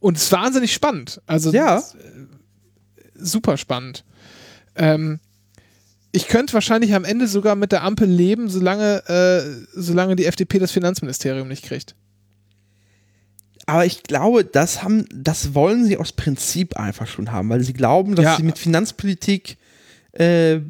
Und 0.00 0.16
es 0.16 0.24
ist 0.24 0.32
wahnsinnig 0.32 0.72
spannend. 0.72 1.20
Also 1.26 1.52
Ja. 1.52 1.82
Super 3.18 3.56
spannend. 3.56 4.04
Ähm, 4.76 5.20
ich 6.12 6.28
könnte 6.28 6.54
wahrscheinlich 6.54 6.94
am 6.94 7.04
Ende 7.04 7.28
sogar 7.28 7.54
mit 7.54 7.72
der 7.72 7.82
Ampel 7.82 8.08
leben, 8.08 8.48
solange, 8.48 9.02
äh, 9.08 9.66
solange 9.74 10.16
die 10.16 10.24
FDP 10.24 10.58
das 10.58 10.72
Finanzministerium 10.72 11.48
nicht 11.48 11.64
kriegt. 11.64 11.94
Aber 13.66 13.84
ich 13.84 14.02
glaube, 14.02 14.44
das 14.44 14.82
haben, 14.82 15.04
das 15.14 15.52
wollen 15.54 15.84
sie 15.84 15.98
aus 15.98 16.12
Prinzip 16.12 16.76
einfach 16.78 17.06
schon 17.06 17.30
haben, 17.32 17.50
weil 17.50 17.62
sie 17.62 17.74
glauben, 17.74 18.14
dass 18.14 18.24
Ja. 18.24 18.36
sie 18.36 18.42
mit 18.42 18.58
Finanzpolitik 18.58 19.58
äh, 20.12 20.60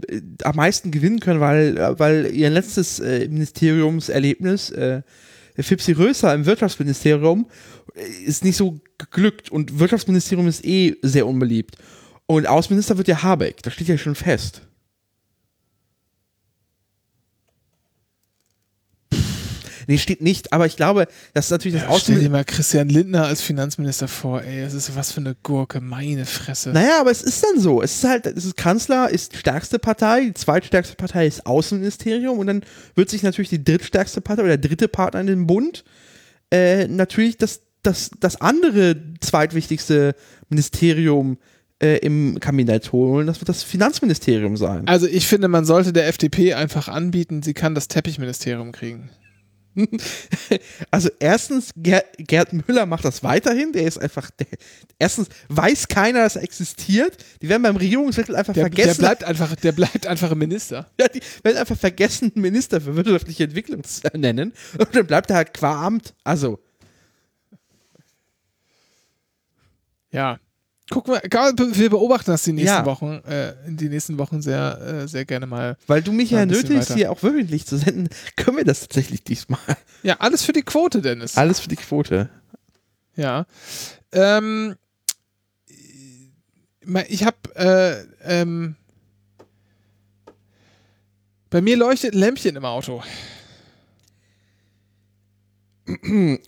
am 0.43 0.57
meisten 0.57 0.91
gewinnen 0.91 1.21
können, 1.21 1.39
weil, 1.39 1.77
weil 1.99 2.35
ihr 2.35 2.51
letztes 2.51 2.99
äh, 2.99 3.29
Ministeriumserlebnis, 3.29 4.71
äh, 4.71 5.03
Fipsi 5.57 5.93
Röser 5.93 6.35
im 6.35 6.45
Wirtschaftsministerium, 6.45 7.47
äh, 7.95 8.25
ist 8.25 8.45
nicht 8.45 8.57
so 8.57 8.81
geglückt 8.99 9.51
und 9.51 9.79
Wirtschaftsministerium 9.79 10.49
ist 10.49 10.65
eh 10.65 10.97
sehr 11.03 11.27
unbeliebt. 11.29 11.77
Und 12.31 12.47
Außenminister 12.47 12.99
wird 12.99 13.09
ja 13.09 13.23
Habeck, 13.23 13.63
das 13.63 13.73
steht 13.73 13.89
ja 13.89 13.97
schon 13.97 14.15
fest. 14.15 14.61
Nee, 19.87 19.97
steht 19.97 20.21
nicht, 20.21 20.53
aber 20.53 20.67
ich 20.67 20.77
glaube, 20.77 21.09
das 21.33 21.47
ist 21.47 21.51
natürlich 21.51 21.81
das 21.81 22.03
Stell 22.03 22.21
dir 22.21 22.29
mal 22.29 22.45
Christian 22.45 22.91
Lindner 22.91 23.25
als 23.25 23.41
Finanzminister 23.41 24.07
vor, 24.07 24.43
ey, 24.43 24.61
das 24.61 24.75
ist 24.75 24.95
was 24.95 25.13
für 25.13 25.21
eine 25.21 25.35
Gurke, 25.43 25.81
meine 25.81 26.27
Fresse. 26.27 26.69
Naja, 26.75 27.01
aber 27.01 27.11
es 27.11 27.23
ist 27.23 27.43
dann 27.43 27.59
so. 27.59 27.81
Es 27.81 27.95
ist 27.95 28.05
halt, 28.05 28.27
es 28.27 28.45
ist 28.45 28.59
Kanzler, 28.59 29.09
ist 29.09 29.35
stärkste 29.35 29.79
Partei, 29.79 30.27
die 30.27 30.35
zweitstärkste 30.35 30.97
Partei 30.97 31.27
ist 31.27 31.47
Außenministerium 31.47 32.39
und 32.39 32.47
dann 32.49 32.63
wird 32.95 33.09
sich 33.09 33.23
natürlich 33.23 33.49
die 33.49 33.65
drittstärkste 33.65 34.21
Partei 34.21 34.43
oder 34.43 34.59
der 34.59 34.69
dritte 34.69 34.89
Partner 34.89 35.23
in 35.23 35.27
dem 35.29 35.47
Bund 35.47 35.83
äh, 36.51 36.87
natürlich 36.89 37.39
das, 37.39 37.63
das, 37.83 38.11
das 38.21 38.39
andere 38.43 38.95
zweitwichtigste 39.21 40.15
Ministerium 40.51 41.39
äh, 41.39 41.58
im 41.81 42.41
Kabinett 42.41 42.91
holen. 42.93 43.27
Das 43.27 43.41
wird 43.41 43.49
das 43.49 43.63
Finanzministerium 43.63 44.57
sein. 44.57 44.87
Also 44.89 45.07
ich 45.07 45.27
finde, 45.29 45.49
man 45.49 45.65
sollte 45.65 45.93
der 45.93 46.09
FDP 46.09 46.55
einfach 46.55 46.89
anbieten, 46.89 47.43
sie 47.43 47.55
kann 47.55 47.75
das 47.75 47.89
Teppichministerium 47.89 48.73
kriegen. 48.73 49.11
Also 50.91 51.09
erstens, 51.21 51.71
Ger 51.77 52.03
Gerd 52.17 52.53
Müller 52.53 52.85
macht 52.87 53.05
das 53.05 53.23
weiterhin. 53.23 53.73
Der 53.73 53.85
ist 53.85 53.99
einfach, 53.99 54.31
der, 54.33 54.47
erstens 54.99 55.29
weiß 55.49 55.87
keiner, 55.87 56.23
dass 56.25 56.35
er 56.35 56.43
existiert. 56.43 57.17
Die 57.43 57.49
werden 57.49 57.63
beim 57.63 57.77
Regierungswechsel 57.77 58.35
einfach 58.35 58.55
Der, 58.55 58.65
der 58.69 58.73
vergessen. 58.77 58.99
bleibt 59.01 59.23
einfach, 59.25 59.55
der 59.55 59.71
bleibt 59.73 60.07
einfach 60.07 60.33
ein 60.33 60.39
Minister. 60.39 60.91
Ja, 61.01 61.07
die 61.07 61.21
werden 61.45 61.59
einfach 61.59 61.77
vergessen, 61.77 62.33
Minister 62.35 62.81
für 62.81 62.97
wirtschaftliche 62.97 63.45
Entwicklung 63.45 63.85
zu 63.85 64.01
nennen. 64.17 64.53
Und 64.79 64.97
dann 64.97 65.07
bleibt 65.07 65.31
er 65.31 65.37
halt 65.37 65.55
qua 65.55 65.87
Amt. 65.87 66.15
Also, 66.25 66.59
Ja. 70.11 70.39
Gucken 70.91 71.15
wir, 71.15 71.23
wir 71.23 71.91
beobachten 71.91 72.31
das 72.31 72.43
die 72.43 72.53
nächsten 72.53 72.77
Ja. 72.79 72.87
Wochen, 72.87 73.21
äh, 73.27 73.55
die 73.67 73.89
nächsten 73.89 74.19
Wochen 74.19 74.41
sehr, 74.41 74.81
äh, 74.81 75.09
sehr 75.09 75.25
gerne 75.25 75.47
mal. 75.47 75.77
Weil 75.87 76.03
du 76.03 76.13
mich 76.13 76.31
ja 76.31 76.47
nötigst, 76.47 76.95
hier 76.95 77.13
auch 77.13 77.23
wöchentlich 77.23 77.67
zu 77.67 77.77
senden, 77.77 78.09
können 78.37 78.57
wir 78.57 78.65
das 78.65 78.81
tatsächlich 78.81 79.23
diesmal. 79.23 79.61
Ja, 80.03 80.17
alles 80.19 80.45
für 80.45 80.53
die 80.53 80.63
Quote, 80.63 81.03
Dennis. 81.03 81.37
Alles 81.37 81.61
für 81.61 81.69
die 81.69 81.77
Quote. 81.77 82.31
Ja. 83.17 83.47
Ähm, 84.13 84.77
ich 87.09 87.25
habe, 87.25 87.37
äh, 87.55 88.05
ähm, 88.23 88.77
bei 91.51 91.61
mir 91.61 91.77
leuchtet 91.77 92.15
ein 92.15 92.19
Lämpchen 92.19 92.57
im 92.57 92.65
Auto. 92.65 93.03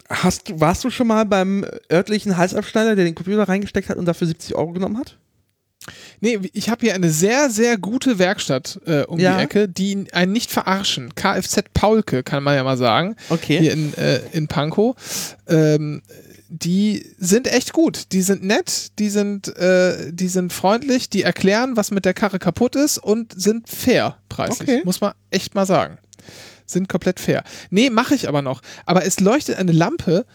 Hast 0.09 0.49
du, 0.49 0.61
warst 0.61 0.85
du 0.85 0.91
schon 0.91 1.07
mal 1.07 1.25
beim 1.25 1.65
örtlichen 1.91 2.37
Halsabschneider, 2.37 2.97
der 2.97 3.05
den 3.05 3.15
Computer 3.15 3.45
reingesteckt 3.49 3.89
hat 3.89 3.97
und 3.97 4.05
dafür 4.07 4.27
70 4.27 4.55
Euro 4.55 4.73
genommen 4.73 4.99
hat? 4.99 5.17
Nee, 6.21 6.39
ich 6.53 6.69
habe 6.69 6.83
hier 6.85 6.95
eine 6.95 7.11
sehr, 7.11 7.49
sehr 7.49 7.79
gute 7.79 8.19
Werkstatt 8.19 8.79
äh, 8.87 9.03
um 9.05 9.19
Ja. 9.19 9.37
die 9.39 9.43
Ecke, 9.45 9.69
die 9.69 10.07
einen 10.13 10.33
nicht 10.33 10.51
verarschen. 10.51 11.15
Kfz 11.15 11.63
Paulke, 11.73 12.23
kann 12.23 12.43
man 12.43 12.55
ja 12.55 12.63
mal 12.65 12.77
sagen. 12.77 13.17
Okay. 13.31 13.59
Hier 13.59 13.73
in, 13.73 13.95
äh, 13.95 14.21
in 14.33 14.47
Pankow. 14.47 14.95
Ähm, 15.49 16.03
die 16.51 17.07
sind 17.17 17.47
echt 17.51 17.73
gut. 17.73 18.13
Die 18.13 18.23
sind 18.23 18.43
nett, 18.45 18.99
die 18.99 19.09
sind, 19.09 19.57
äh, 19.57 20.13
die 20.13 20.29
sind 20.29 20.53
freundlich, 20.53 21.09
die 21.09 21.23
erklären, 21.23 21.77
was 21.77 21.91
mit 21.93 22.05
der 22.05 22.13
Karre 22.13 22.39
kaputt 22.39 22.77
ist 22.77 22.99
und 22.99 23.33
sind 23.41 23.69
fair 23.69 24.19
preislich. 24.29 24.69
Okay. 24.69 24.83
Muss 24.85 25.01
man 25.01 25.13
echt 25.31 25.55
mal 25.55 25.65
sagen. 25.65 25.97
Sind 26.71 26.89
komplett 26.89 27.21
fair. 27.21 27.45
Nee, 27.71 27.91
mache 27.91 28.15
ich 28.15 28.29
aber 28.29 28.43
noch. 28.43 28.63
Aber 28.87 29.05
es 29.05 29.21
leuchtet 29.21 29.57
eine 29.57 29.73
Lampe 29.73 30.27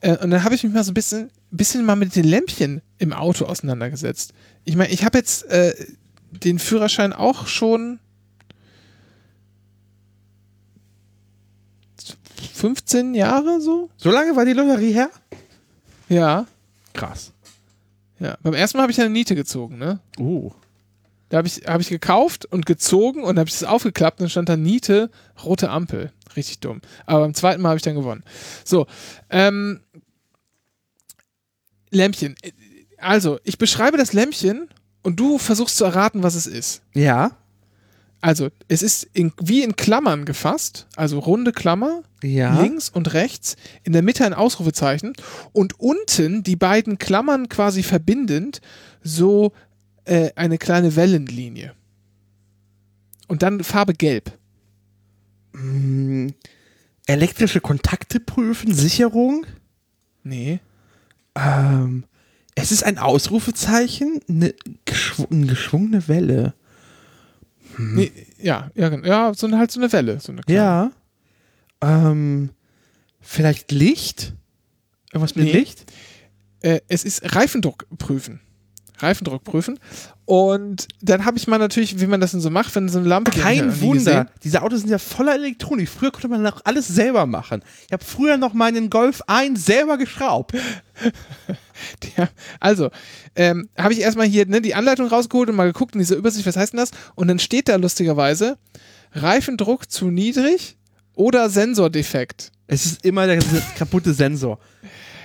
äh, 0.00 0.16
und 0.18 0.30
dann 0.30 0.44
habe 0.44 0.54
ich 0.54 0.64
mich 0.64 0.72
mal 0.72 0.84
so 0.84 0.90
ein 0.90 0.94
bisschen, 0.94 1.30
bisschen 1.50 1.84
mal 1.84 1.96
mit 1.96 2.14
den 2.16 2.24
Lämpchen 2.24 2.82
im 2.98 3.12
Auto 3.12 3.46
auseinandergesetzt. 3.46 4.32
Ich 4.64 4.76
meine, 4.76 4.92
ich 4.92 5.04
habe 5.04 5.18
jetzt 5.18 5.44
äh, 5.50 5.74
den 6.30 6.58
Führerschein 6.58 7.12
auch 7.12 7.46
schon 7.46 8.00
15 12.54 13.14
Jahre 13.14 13.60
so? 13.60 13.90
So 13.96 14.10
lange 14.10 14.36
war 14.36 14.44
die 14.44 14.52
Lotterie 14.52 14.92
her? 14.92 15.10
Ja. 16.08 16.46
Krass. 16.92 17.32
Ja. 18.20 18.36
Beim 18.42 18.54
ersten 18.54 18.78
Mal 18.78 18.82
habe 18.82 18.92
ich 18.92 19.00
eine 19.00 19.10
Niete 19.10 19.34
gezogen, 19.34 19.78
ne? 19.78 20.00
Uh. 20.18 20.50
Da 21.34 21.38
habe 21.38 21.48
ich, 21.48 21.62
hab 21.66 21.80
ich 21.80 21.88
gekauft 21.88 22.46
und 22.46 22.64
gezogen 22.64 23.24
und 23.24 23.40
habe 23.40 23.48
ich 23.48 23.58
das 23.58 23.64
aufgeklappt 23.68 24.20
und 24.20 24.26
dann 24.26 24.30
stand 24.30 24.48
da 24.48 24.56
Niete, 24.56 25.10
rote 25.42 25.68
Ampel. 25.68 26.12
Richtig 26.36 26.60
dumm. 26.60 26.80
Aber 27.06 27.22
beim 27.22 27.34
zweiten 27.34 27.60
Mal 27.60 27.70
habe 27.70 27.76
ich 27.76 27.82
dann 27.82 27.96
gewonnen. 27.96 28.22
So, 28.64 28.86
ähm, 29.30 29.80
Lämpchen. 31.90 32.36
Also, 32.98 33.40
ich 33.42 33.58
beschreibe 33.58 33.96
das 33.96 34.12
Lämpchen 34.12 34.68
und 35.02 35.18
du 35.18 35.38
versuchst 35.38 35.76
zu 35.76 35.84
erraten, 35.84 36.22
was 36.22 36.36
es 36.36 36.46
ist. 36.46 36.82
Ja. 36.94 37.32
Also, 38.20 38.50
es 38.68 38.82
ist 38.84 39.02
in, 39.12 39.32
wie 39.42 39.64
in 39.64 39.74
Klammern 39.74 40.26
gefasst, 40.26 40.86
also 40.94 41.18
runde 41.18 41.50
Klammer, 41.50 42.04
Ja. 42.22 42.60
links 42.60 42.90
und 42.90 43.12
rechts, 43.12 43.56
in 43.82 43.92
der 43.92 44.02
Mitte 44.02 44.24
ein 44.24 44.34
Ausrufezeichen 44.34 45.14
und 45.52 45.80
unten 45.80 46.44
die 46.44 46.54
beiden 46.54 46.98
Klammern 46.98 47.48
quasi 47.48 47.82
verbindend 47.82 48.60
so 49.02 49.50
äh, 50.04 50.30
eine 50.36 50.58
kleine 50.58 50.96
Wellenlinie. 50.96 51.74
Und 53.28 53.42
dann 53.42 53.64
Farbe 53.64 53.94
gelb. 53.94 54.32
Hm, 55.52 56.34
elektrische 57.06 57.60
Kontakte 57.60 58.20
prüfen, 58.20 58.74
Sicherung. 58.74 59.46
Nee. 60.22 60.60
Ähm, 61.34 62.04
es 62.54 62.70
ist 62.70 62.84
ein 62.84 62.98
Ausrufezeichen, 62.98 64.20
eine, 64.28 64.54
geschw 64.84 65.26
eine 65.30 65.46
geschwungene 65.46 66.06
Welle. 66.08 66.54
nee 67.78 68.12
ja, 68.38 68.70
ja, 68.74 68.94
ja, 69.04 69.34
so 69.34 69.46
eine, 69.46 69.58
halt 69.58 69.70
so 69.70 69.80
eine 69.80 69.92
Welle. 69.92 70.20
So 70.20 70.32
eine. 70.32 70.42
Ja. 70.48 70.92
Ähm, 71.80 72.50
vielleicht 73.20 73.72
Licht? 73.72 74.34
Irgendwas 75.12 75.34
mit 75.34 75.46
Nee. 75.46 75.52
Licht? 75.52 75.90
Äh, 76.60 76.80
es 76.88 77.04
ist 77.04 77.34
Reifendruck 77.34 77.86
prüfen. 77.98 78.40
Reifendruck 79.04 79.44
prüfen. 79.44 79.78
Und 80.24 80.88
dann 81.02 81.24
habe 81.24 81.36
ich 81.36 81.46
mal 81.46 81.58
natürlich, 81.58 82.00
wie 82.00 82.06
man 82.06 82.20
das 82.20 82.30
denn 82.30 82.40
so 82.40 82.50
macht, 82.50 82.74
wenn 82.74 82.88
so 82.88 82.98
eine 82.98 83.08
Lampe. 83.08 83.30
Kein 83.30 83.80
Wunder. 83.80 84.28
Diese 84.42 84.62
Autos 84.62 84.80
sind 84.80 84.90
ja 84.90 84.98
voller 84.98 85.34
Elektronik. 85.34 85.88
Früher 85.88 86.10
konnte 86.10 86.28
man 86.28 86.42
noch 86.42 86.62
alles 86.64 86.88
selber 86.88 87.26
machen. 87.26 87.62
Ich 87.86 87.92
habe 87.92 88.04
früher 88.04 88.36
noch 88.36 88.54
meinen 88.54 88.90
Golf 88.90 89.22
1 89.26 89.64
selber 89.64 89.98
geschraubt. 89.98 90.54
Also, 92.60 92.90
ähm, 93.34 93.68
habe 93.76 93.92
ich 93.92 94.00
erstmal 94.00 94.26
hier 94.26 94.46
ne, 94.46 94.60
die 94.60 94.76
Anleitung 94.76 95.08
rausgeholt 95.08 95.50
und 95.50 95.56
mal 95.56 95.66
geguckt 95.66 95.94
in 95.94 95.98
dieser 95.98 96.14
Übersicht, 96.14 96.46
was 96.46 96.56
heißt 96.56 96.72
denn 96.72 96.78
das? 96.78 96.92
Und 97.16 97.26
dann 97.26 97.40
steht 97.40 97.68
da 97.68 97.76
lustigerweise 97.76 98.56
Reifendruck 99.12 99.90
zu 99.90 100.10
niedrig 100.10 100.76
oder 101.14 101.50
Sensordefekt. 101.50 102.52
Es 102.66 102.86
ist 102.86 103.04
immer 103.04 103.26
der 103.26 103.42
kaputte 103.76 104.14
Sensor. 104.14 104.58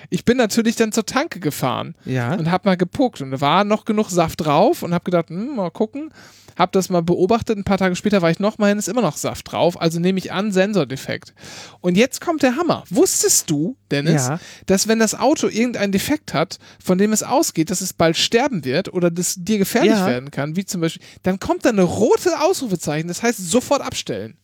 Ich 0.10 0.26
bin 0.26 0.38
natürlich 0.38 0.76
dann 0.76 0.92
zur 0.92 1.06
Tanke 1.06 1.40
gefahren 1.40 1.96
Ja. 2.06 2.34
und 2.34 2.50
habe 2.52 2.68
mal 2.70 2.78
geguckt 2.78 3.22
und 3.22 3.32
da 3.32 3.42
war 3.42 3.64
noch 3.64 3.86
genug 3.86 4.10
Saft 4.10 4.42
drauf 4.42 4.82
und 4.84 4.94
habe 4.94 5.04
gedacht, 5.04 5.30
hm, 5.30 5.56
mal 5.56 5.70
gucken. 5.72 6.12
Habe 6.58 6.72
das 6.74 6.90
mal 6.90 7.02
beobachtet, 7.02 7.58
ein 7.58 7.64
paar 7.64 7.78
Tage 7.78 7.96
später 7.96 8.22
war 8.22 8.30
ich 8.32 8.40
noch 8.40 8.58
mal 8.58 8.68
hin, 8.68 8.78
ist 8.80 8.90
immer 8.90 9.02
noch 9.02 9.16
Saft 9.16 9.50
drauf, 9.50 9.80
also 9.80 9.98
nehme 10.02 10.20
ich 10.20 10.34
an, 10.34 10.52
Sensordefekt. 10.52 11.34
Und 11.80 11.96
jetzt 11.96 12.20
kommt 12.20 12.42
der 12.44 12.58
Hammer. 12.58 12.84
Wusstest 12.90 13.50
du, 13.50 13.78
Dennis, 13.92 14.28
Ja. 14.28 14.40
dass 14.66 14.90
wenn 14.90 15.00
das 15.00 15.16
Auto 15.16 15.48
irgendeinen 15.48 15.94
Defekt 15.94 16.34
hat, 16.34 16.58
von 16.84 16.98
dem 16.98 17.14
es 17.14 17.24
ausgeht, 17.24 17.70
dass 17.72 17.80
es 17.80 17.94
bald 17.94 18.18
sterben 18.18 18.66
wird 18.66 18.92
oder 18.94 19.10
das 19.10 19.36
dir 19.38 19.58
gefährlich 19.58 19.92
Ja. 19.92 20.08
werden 20.08 20.32
kann, 20.32 20.58
wie 20.58 20.66
zum 20.66 20.82
Beispiel, 20.82 21.06
dann 21.24 21.40
kommt 21.40 21.64
da 21.64 21.70
eine 21.70 21.84
rote 21.84 22.42
Ausrufezeichen, 22.42 23.08
das 23.08 23.24
heißt 23.24 23.40
sofort 23.50 23.82
abstellen. 23.82 24.36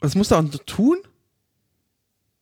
Was 0.00 0.14
musst 0.14 0.30
du 0.30 0.36
auch 0.36 0.44
tun? 0.66 0.98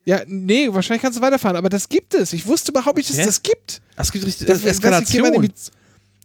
Ja, 0.09 0.22
nee, 0.26 0.72
wahrscheinlich 0.72 1.02
kannst 1.02 1.18
du 1.18 1.22
weiterfahren, 1.22 1.59
aber 1.59 1.68
das 1.68 1.90
gibt 1.90 2.14
es. 2.14 2.32
Ich 2.32 2.46
wusste 2.46 2.72
überhaupt 2.72 2.96
nicht, 2.96 3.11
dass 3.11 3.18
es 3.18 3.26
das 3.26 3.42
gibt. 3.42 3.82
Das 3.94 4.11
gibt 4.11 4.24
richtig 4.24 4.46
Das, 4.46 4.61
geht 4.61 4.64
man 4.64 4.70
Eskalation. 4.72 5.34
irgendwie, 5.34 5.52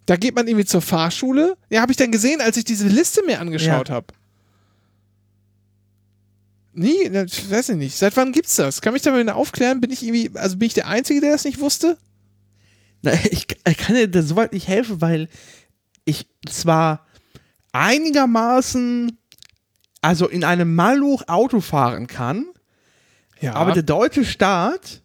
da 0.06 0.16
geht 0.16 0.34
man 0.36 0.48
irgendwie 0.48 0.64
zur 0.64 0.82
Fahrschule. 0.82 1.58
Ja, 1.70 1.82
habe 1.82 1.92
ich 1.92 1.98
dann 1.98 2.10
gesehen, 2.10 2.40
als 2.40 2.56
ich 2.56 2.64
diese 2.64 2.88
Liste 2.88 3.24
mir 3.26 3.42
angeschaut 3.42 3.90
habe. 3.90 4.08
Nie, 6.72 7.10
das 7.10 7.52
weiß 7.52 7.70
ich 7.70 7.76
nicht. 7.76 7.98
Seit 7.98 8.16
wann 8.16 8.32
gibt's 8.32 8.56
das? 8.56 8.80
Kann 8.80 8.94
mich 8.94 9.02
da 9.02 9.12
mal 9.12 9.30
aufklären? 9.32 9.82
Bin 9.82 9.92
ich 9.92 10.02
irgendwie, 10.02 10.32
also 10.34 10.56
bin 10.56 10.68
ich 10.68 10.74
der 10.74 10.88
Einzige, 10.88 11.20
der 11.20 11.34
das 11.34 11.44
nicht 11.44 11.60
wusste? 11.60 11.98
Na, 13.02 13.12
ich, 13.32 13.48
ich 13.68 13.78
kann 13.78 13.98
dir 13.98 14.08
da 14.08 14.22
soweit 14.22 14.54
nicht 14.54 14.70
helfen, 14.70 15.02
weil 15.02 15.28
ich 16.06 16.26
zwar 16.50 17.06
einigermaßen, 17.74 19.18
also 20.02 20.30
in 20.30 20.46
einem 20.46 20.74
Maluch 20.74 21.28
Auto 21.28 21.60
fahren 21.60 22.08
kann, 22.08 22.46
Ja. 23.44 23.56
aber 23.56 23.74
der 23.74 23.84
deutsche 23.84 24.24
Staat, 24.24 25.02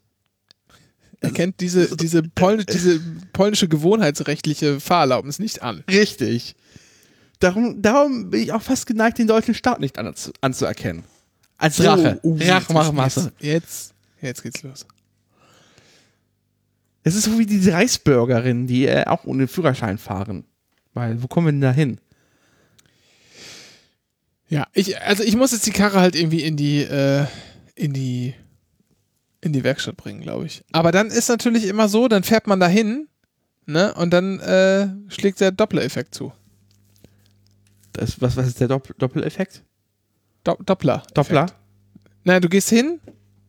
er 1.20 1.30
kennt 1.32 1.60
diese, 1.60 1.96
diese, 1.96 2.22
Pol 2.22 2.64
diese 2.64 3.00
polnische 3.32 3.66
gewohnheitsrechtliche 3.66 4.78
Fahrerlaubnis 4.78 5.40
nicht 5.40 5.62
an. 5.62 5.82
richtig. 5.90 6.54
Darum, 7.40 7.82
darum 7.82 8.30
bin 8.30 8.40
ich 8.40 8.52
auch 8.52 8.62
fast 8.62 8.86
geneigt, 8.86 9.18
den 9.18 9.26
deutschen 9.26 9.54
Staat 9.54 9.80
nicht 9.80 9.98
anzu, 9.98 10.32
anzuerkennen. 10.40 11.04
Als 11.56 11.82
Rache. 11.82 12.20
Oh, 12.22 12.36
Rache 12.40 12.72
machen 12.72 12.96
jetzt, 12.96 13.32
jetzt, 13.40 13.94
jetzt 14.20 14.42
geht's 14.42 14.62
los. 14.62 14.86
Es 17.02 17.16
ist 17.16 17.24
so 17.24 17.38
wie 17.38 17.46
diese 17.46 17.72
Reisbürgerinnen, 17.72 18.68
die 18.68 18.86
äh, 18.86 19.04
auch 19.06 19.24
ohne 19.24 19.48
Führerschein 19.48 19.98
fahren. 19.98 20.44
Weil, 20.94 21.22
wo 21.22 21.26
kommen 21.26 21.46
wir 21.46 21.52
denn 21.52 21.60
da 21.60 21.72
hin? 21.72 22.00
Ja, 24.48 24.66
ich, 24.74 25.00
also 25.00 25.24
ich 25.24 25.36
muss 25.36 25.52
jetzt 25.52 25.66
die 25.66 25.72
Karre 25.72 26.00
halt 26.00 26.14
irgendwie 26.14 26.42
in 26.42 26.56
die, 26.56 26.82
äh, 26.82 27.26
in 27.78 27.92
die, 27.92 28.34
in 29.40 29.52
die 29.52 29.64
Werkstatt 29.64 29.96
bringen, 29.96 30.20
glaube 30.20 30.46
ich. 30.46 30.64
Aber 30.72 30.92
dann 30.92 31.08
ist 31.08 31.28
natürlich 31.28 31.64
immer 31.66 31.88
so, 31.88 32.08
dann 32.08 32.22
fährt 32.24 32.46
man 32.46 32.60
dahin, 32.60 33.08
ne, 33.66 33.94
und 33.94 34.10
dann 34.10 34.40
äh, 34.40 34.88
schlägt 35.08 35.40
der 35.40 35.52
Doppler-Effekt 35.52 36.14
zu. 36.14 36.32
Das, 37.92 38.20
was, 38.20 38.36
was 38.36 38.48
ist 38.48 38.60
der 38.60 38.68
Dopp 38.68 38.94
Doppeleffekt? 38.98 39.62
Do 40.44 40.56
Doppler. 40.64 41.02
Doppler? 41.14 41.46
Na, 42.24 42.38
du 42.40 42.48
gehst 42.48 42.68
hin, 42.68 43.00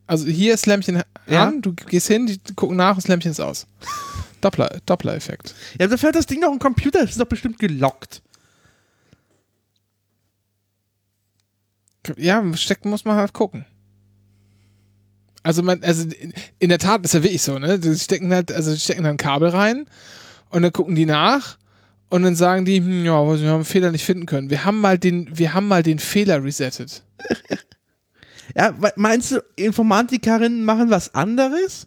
also 0.06 0.26
hier 0.26 0.54
ist 0.54 0.66
Lämpchen 0.66 1.02
Ja. 1.28 1.46
an, 1.46 1.62
du 1.62 1.72
gehst 1.74 2.08
hin, 2.08 2.26
die 2.26 2.40
gucken 2.54 2.76
nach, 2.76 2.96
das 2.96 3.08
Lämpchen 3.08 3.30
ist 3.32 3.40
aus. 3.40 3.66
Doppler, 4.40 4.80
Doppler-Effekt. 4.86 5.54
Ja, 5.78 5.86
da 5.86 5.96
fährt 5.96 6.14
das 6.14 6.26
Ding 6.26 6.40
noch 6.40 6.52
im 6.52 6.58
Computer, 6.58 7.00
das 7.00 7.10
ist 7.10 7.20
doch 7.20 7.26
bestimmt 7.26 7.58
gelockt. 7.58 8.22
Ja, 12.16 12.42
stecken 12.56 12.88
muss 12.90 13.04
man 13.04 13.16
halt 13.16 13.32
gucken. 13.34 13.66
Also 15.42 15.62
man, 15.62 15.82
also 15.82 16.06
in, 16.58 16.68
der 16.68 16.78
Tat 16.78 17.04
ist 17.04 17.14
ja 17.14 17.22
wirklich 17.22 17.42
so, 17.42 17.58
ne? 17.58 17.78
Die 17.78 17.94
stecken 17.96 18.32
halt, 18.32 18.52
also 18.52 18.74
stecken 18.76 19.04
dann 19.04 19.16
Kabel 19.16 19.48
rein 19.48 19.86
und 20.50 20.62
dann 20.62 20.72
gucken 20.72 20.94
die 20.94 21.06
nach 21.06 21.58
und 22.10 22.22
dann 22.22 22.36
sagen 22.36 22.64
die, 22.64 22.78
hm, 22.78 23.04
ja, 23.04 23.12
wir 23.12 23.48
haben 23.48 23.54
einen 23.54 23.64
Fehler 23.64 23.90
nicht 23.90 24.04
finden 24.04 24.26
können. 24.26 24.50
Wir 24.50 24.64
haben 24.64 24.80
mal 24.80 24.98
den, 24.98 25.28
wir 25.32 25.54
haben 25.54 25.68
mal 25.68 25.82
den 25.82 25.98
Fehler 25.98 26.42
resettet. 26.42 27.02
Ja, 28.56 28.74
meinst 28.96 29.30
du, 29.30 29.44
Informatikerinnen 29.54 30.64
machen 30.64 30.90
was 30.90 31.14
anderes? 31.14 31.86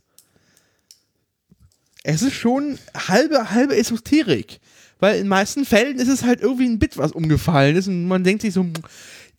es 2.04 2.22
ist 2.22 2.34
schon 2.34 2.78
halbe, 2.96 3.52
halbe 3.52 3.76
Esoterik. 3.76 4.60
Weil 5.00 5.20
in 5.20 5.28
meisten 5.28 5.66
Fällen 5.66 5.98
ist 5.98 6.08
es 6.08 6.24
halt 6.24 6.42
irgendwie 6.42 6.68
ein 6.68 6.80
Bit, 6.80 6.98
was 6.98 7.12
umgefallen 7.12 7.76
ist. 7.76 7.88
Und 7.88 8.08
man 8.08 8.24
denkt 8.24 8.42
sich 8.42 8.54
so, 8.54 8.66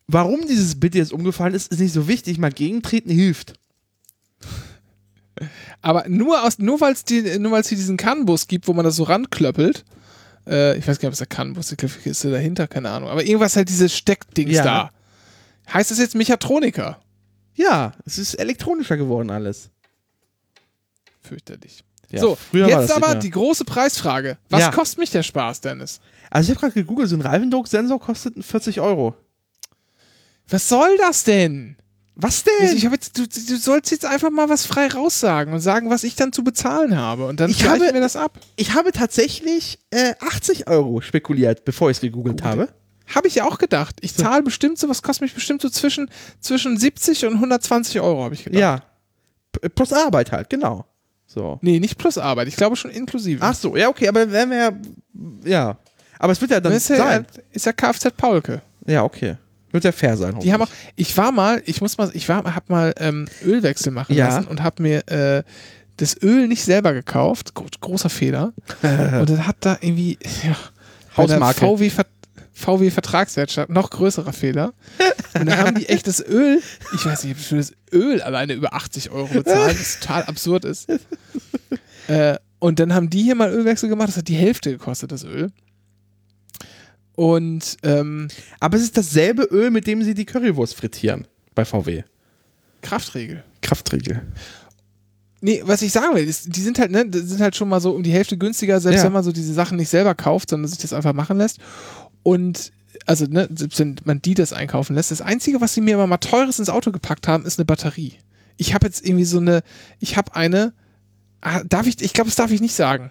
warum 0.06 0.46
dieses 0.46 0.78
Bit 0.80 0.94
jetzt 0.94 1.12
umgefallen 1.12 1.54
ist, 1.54 1.70
ist 1.70 1.80
nicht 1.80 1.92
so 1.92 2.08
wichtig. 2.08 2.38
Mal 2.38 2.52
gegentreten 2.52 3.10
hilft. 3.10 3.54
Aber 5.82 6.08
nur, 6.08 6.42
aus, 6.44 6.58
nur 6.58 6.80
weil 6.80 6.92
es 6.94 7.04
hier 7.08 7.22
diesen 7.78 7.96
CAN-Bus 7.96 8.46
gibt, 8.46 8.68
wo 8.68 8.72
man 8.72 8.84
das 8.84 8.96
so 8.96 9.02
ranklöppelt, 9.04 9.84
äh, 10.46 10.76
ich 10.78 10.86
weiß 10.86 10.98
gar 10.98 11.08
nicht, 11.08 11.08
ob 11.08 11.12
es 11.14 11.18
der 11.18 11.26
CAN-Bus 11.26 11.72
ist, 11.72 12.24
dahinter, 12.24 12.66
keine 12.68 12.90
Ahnung. 12.90 13.08
Aber 13.08 13.24
irgendwas 13.24 13.56
halt 13.56 13.68
diese 13.68 13.88
Steckdings 13.88 14.52
Ja. 14.56 14.62
da. 14.64 14.90
Heißt 15.72 15.90
das 15.90 15.98
jetzt 15.98 16.14
Mechatroniker? 16.14 17.00
Ja, 17.54 17.92
es 18.04 18.18
ist 18.18 18.34
elektronischer 18.34 18.96
geworden 18.96 19.30
alles. 19.30 19.70
Fürchterlich. 21.20 21.84
Ja, 22.10 22.20
so, 22.20 22.36
jetzt 22.52 22.92
aber 22.92 23.08
sicher. 23.08 23.18
die 23.20 23.30
große 23.30 23.64
Preisfrage. 23.64 24.36
Was 24.50 24.60
Ja. 24.60 24.70
kostet 24.70 24.98
mich 24.98 25.10
der 25.10 25.22
Spaß, 25.22 25.62
Dennis? 25.62 26.00
Also 26.30 26.46
ich 26.52 26.56
habe 26.58 26.60
gerade 26.66 26.80
gegoogelt, 26.80 27.08
so 27.08 27.16
ein 27.16 27.22
Reifendrucksensor 27.22 27.98
kostet 27.98 28.44
40 28.44 28.80
Euro. 28.80 29.14
Was 30.48 30.68
soll 30.68 30.96
das 30.98 31.24
denn? 31.24 31.76
Was 32.16 32.44
denn? 32.44 32.52
Also 32.60 32.76
ich 32.76 32.86
hab 32.86 32.92
jetzt, 32.92 33.18
du, 33.18 33.26
du 33.26 33.56
sollst 33.56 33.90
jetzt 33.90 34.04
einfach 34.06 34.30
mal 34.30 34.48
was 34.48 34.66
frei 34.66 34.86
raussagen 34.86 35.52
und 35.52 35.60
sagen, 35.60 35.90
was 35.90 36.04
ich 36.04 36.14
dann 36.14 36.32
zu 36.32 36.44
bezahlen 36.44 36.96
habe. 36.96 37.26
Und 37.26 37.40
dann 37.40 37.50
Ich 37.50 37.58
gleichen 37.58 37.82
habe- 37.82 37.94
wir 37.94 38.00
das 38.00 38.14
ab. 38.16 38.38
Ich 38.56 38.74
habe 38.74 38.92
tatsächlich 38.92 39.80
äh, 39.90 40.14
80 40.20 40.68
Euro 40.68 41.00
spekuliert, 41.00 41.64
bevor 41.64 41.90
ich 41.90 41.96
es 41.96 42.00
gegoogelt 42.00 42.44
habe. 42.44 42.68
Habe 43.14 43.26
ich 43.28 43.34
ja 43.34 43.44
auch 43.46 43.58
gedacht. 43.58 43.96
Ich 44.00 44.14
zahle 44.14 44.42
bestimmt 44.42 44.78
so, 44.78 44.88
was 44.88 45.02
kostet 45.02 45.22
mich 45.22 45.34
bestimmt 45.34 45.60
so 45.60 45.68
zwischen, 45.68 46.08
zwischen 46.40 46.78
70 46.78 47.26
und 47.26 47.34
120 47.34 48.00
Euro, 48.00 48.22
habe 48.24 48.34
ich 48.34 48.44
gedacht. 48.44 48.60
Ja. 48.60 48.82
P- 49.52 49.68
Plus 49.68 49.92
Arbeit 49.92 50.30
halt, 50.32 50.48
genau. 50.48 50.86
So. 51.26 51.58
Nee, 51.62 51.80
nicht 51.80 51.98
plus 51.98 52.16
Arbeit. 52.16 52.46
Ich 52.48 52.56
glaube 52.56 52.76
schon 52.76 52.90
inklusive. 52.92 53.40
Ach 53.42 53.54
so, 53.54 53.76
ja, 53.76 53.88
okay, 53.88 54.06
aber 54.08 54.30
wären 54.30 54.50
wir 54.50 54.56
ja. 54.56 54.72
Ja. 55.44 55.76
Aber 56.18 56.32
es 56.32 56.40
wird 56.40 56.52
ja 56.52 56.60
dann 56.60 56.72
ist 56.72 56.88
ja, 56.88 56.96
sein. 56.96 57.26
ist 57.50 57.66
ja 57.66 57.72
Kfz 57.72 58.10
Paulke. 58.16 58.62
Ja, 58.86 59.02
okay. 59.02 59.36
Wird 59.74 59.82
ja 59.82 59.90
fair 59.90 60.16
sein. 60.16 60.38
Die 60.38 60.52
haben 60.52 60.62
auch, 60.62 60.68
ich 60.94 61.16
war 61.16 61.32
mal, 61.32 61.60
ich 61.66 61.80
muss 61.80 61.98
mal, 61.98 62.08
ich 62.14 62.28
war, 62.28 62.54
hab 62.54 62.70
mal 62.70 62.94
ähm, 62.96 63.26
Ölwechsel 63.44 63.90
machen 63.90 64.14
Ja. 64.14 64.28
lassen 64.28 64.46
und 64.46 64.62
hab 64.62 64.78
mir 64.78 65.08
äh, 65.08 65.42
das 65.96 66.16
Öl 66.22 66.46
nicht 66.46 66.62
selber 66.62 66.92
gekauft. 66.92 67.54
Gro 67.54 67.66
großer 67.80 68.08
Fehler. 68.08 68.52
und 68.82 69.30
dann 69.30 69.48
hat 69.48 69.56
da 69.58 69.76
irgendwie, 69.80 70.16
ja, 70.44 70.56
der 71.16 71.16
Hausmarke. 71.16 71.58
VW, 71.58 71.90
VW 72.52 72.90
Vertragswerkstatt, 72.92 73.68
noch 73.68 73.90
größerer 73.90 74.32
Fehler. 74.32 74.74
Und 75.36 75.46
dann 75.46 75.58
haben 75.58 75.74
die 75.74 75.88
echt 75.88 76.06
das 76.06 76.24
Öl, 76.24 76.62
ich 76.94 77.04
weiß 77.04 77.24
nicht, 77.24 77.40
für 77.40 77.56
das 77.56 77.72
Öl 77.92 78.22
alleine 78.22 78.52
über 78.52 78.74
80 78.74 79.10
Euro 79.10 79.26
bezahlt, 79.26 79.76
was 79.80 79.98
total 79.98 80.22
absurd 80.22 80.64
ist. 80.66 80.88
äh, 82.06 82.36
und 82.60 82.78
dann 82.78 82.94
haben 82.94 83.10
die 83.10 83.24
hier 83.24 83.34
mal 83.34 83.50
Ölwechsel 83.50 83.88
gemacht, 83.88 84.06
das 84.10 84.18
hat 84.18 84.28
die 84.28 84.36
Hälfte 84.36 84.70
gekostet, 84.70 85.10
das 85.10 85.24
Öl. 85.24 85.50
Und 87.16 87.76
ähm, 87.82 88.28
Aber 88.60 88.76
es 88.76 88.82
ist 88.82 88.96
dasselbe 88.96 89.44
Öl, 89.44 89.70
mit 89.70 89.86
dem 89.86 90.02
sie 90.02 90.14
die 90.14 90.24
Currywurst 90.24 90.74
frittieren. 90.74 91.26
Bei 91.54 91.64
VW. 91.64 92.02
Kraftregel. 92.82 93.44
Kraftriegel. 93.62 94.22
Nee, 95.40 95.62
was 95.64 95.82
ich 95.82 95.92
sagen 95.92 96.14
will, 96.14 96.26
ist, 96.26 96.54
die 96.56 96.60
sind 96.60 96.78
halt, 96.78 96.90
ne, 96.90 97.04
sind 97.12 97.40
halt 97.40 97.54
schon 97.54 97.68
mal 97.68 97.80
so 97.80 97.92
um 97.92 98.02
die 98.02 98.12
Hälfte 98.12 98.36
günstiger, 98.38 98.80
selbst 98.80 98.98
Ja. 99.00 99.04
wenn 99.04 99.12
man 99.12 99.22
so 99.24 99.32
diese 99.32 99.52
Sachen 99.52 99.76
nicht 99.76 99.88
selber 99.90 100.14
kauft, 100.14 100.50
sondern 100.50 100.68
sich 100.68 100.78
das 100.78 100.92
einfach 100.92 101.12
machen 101.12 101.36
lässt. 101.38 101.58
Und 102.22 102.72
also, 103.06 103.26
ne, 103.26 103.48
selbst 103.54 103.78
wenn 103.78 103.96
man 104.04 104.22
die 104.22 104.34
das 104.34 104.52
einkaufen 104.52 104.94
lässt, 104.94 105.10
das 105.10 105.20
Einzige, 105.20 105.60
was 105.60 105.74
sie 105.74 105.80
mir 105.82 105.94
aber 105.96 106.06
mal 106.06 106.16
teures 106.18 106.58
ins 106.58 106.70
Auto 106.70 106.92
gepackt 106.92 107.28
haben, 107.28 107.44
ist 107.44 107.58
eine 107.58 107.66
Batterie. 107.66 108.14
Ich 108.56 108.72
habe 108.74 108.86
jetzt 108.86 109.04
irgendwie 109.06 109.24
so 109.24 109.38
eine, 109.38 109.62
ich 109.98 110.16
habe 110.16 110.34
eine, 110.34 110.72
ah, 111.42 111.62
darf 111.64 111.86
ich, 111.86 112.00
ich 112.02 112.12
glaube, 112.14 112.28
das 112.30 112.36
darf 112.36 112.50
ich 112.50 112.60
nicht 112.60 112.74
sagen. 112.74 113.10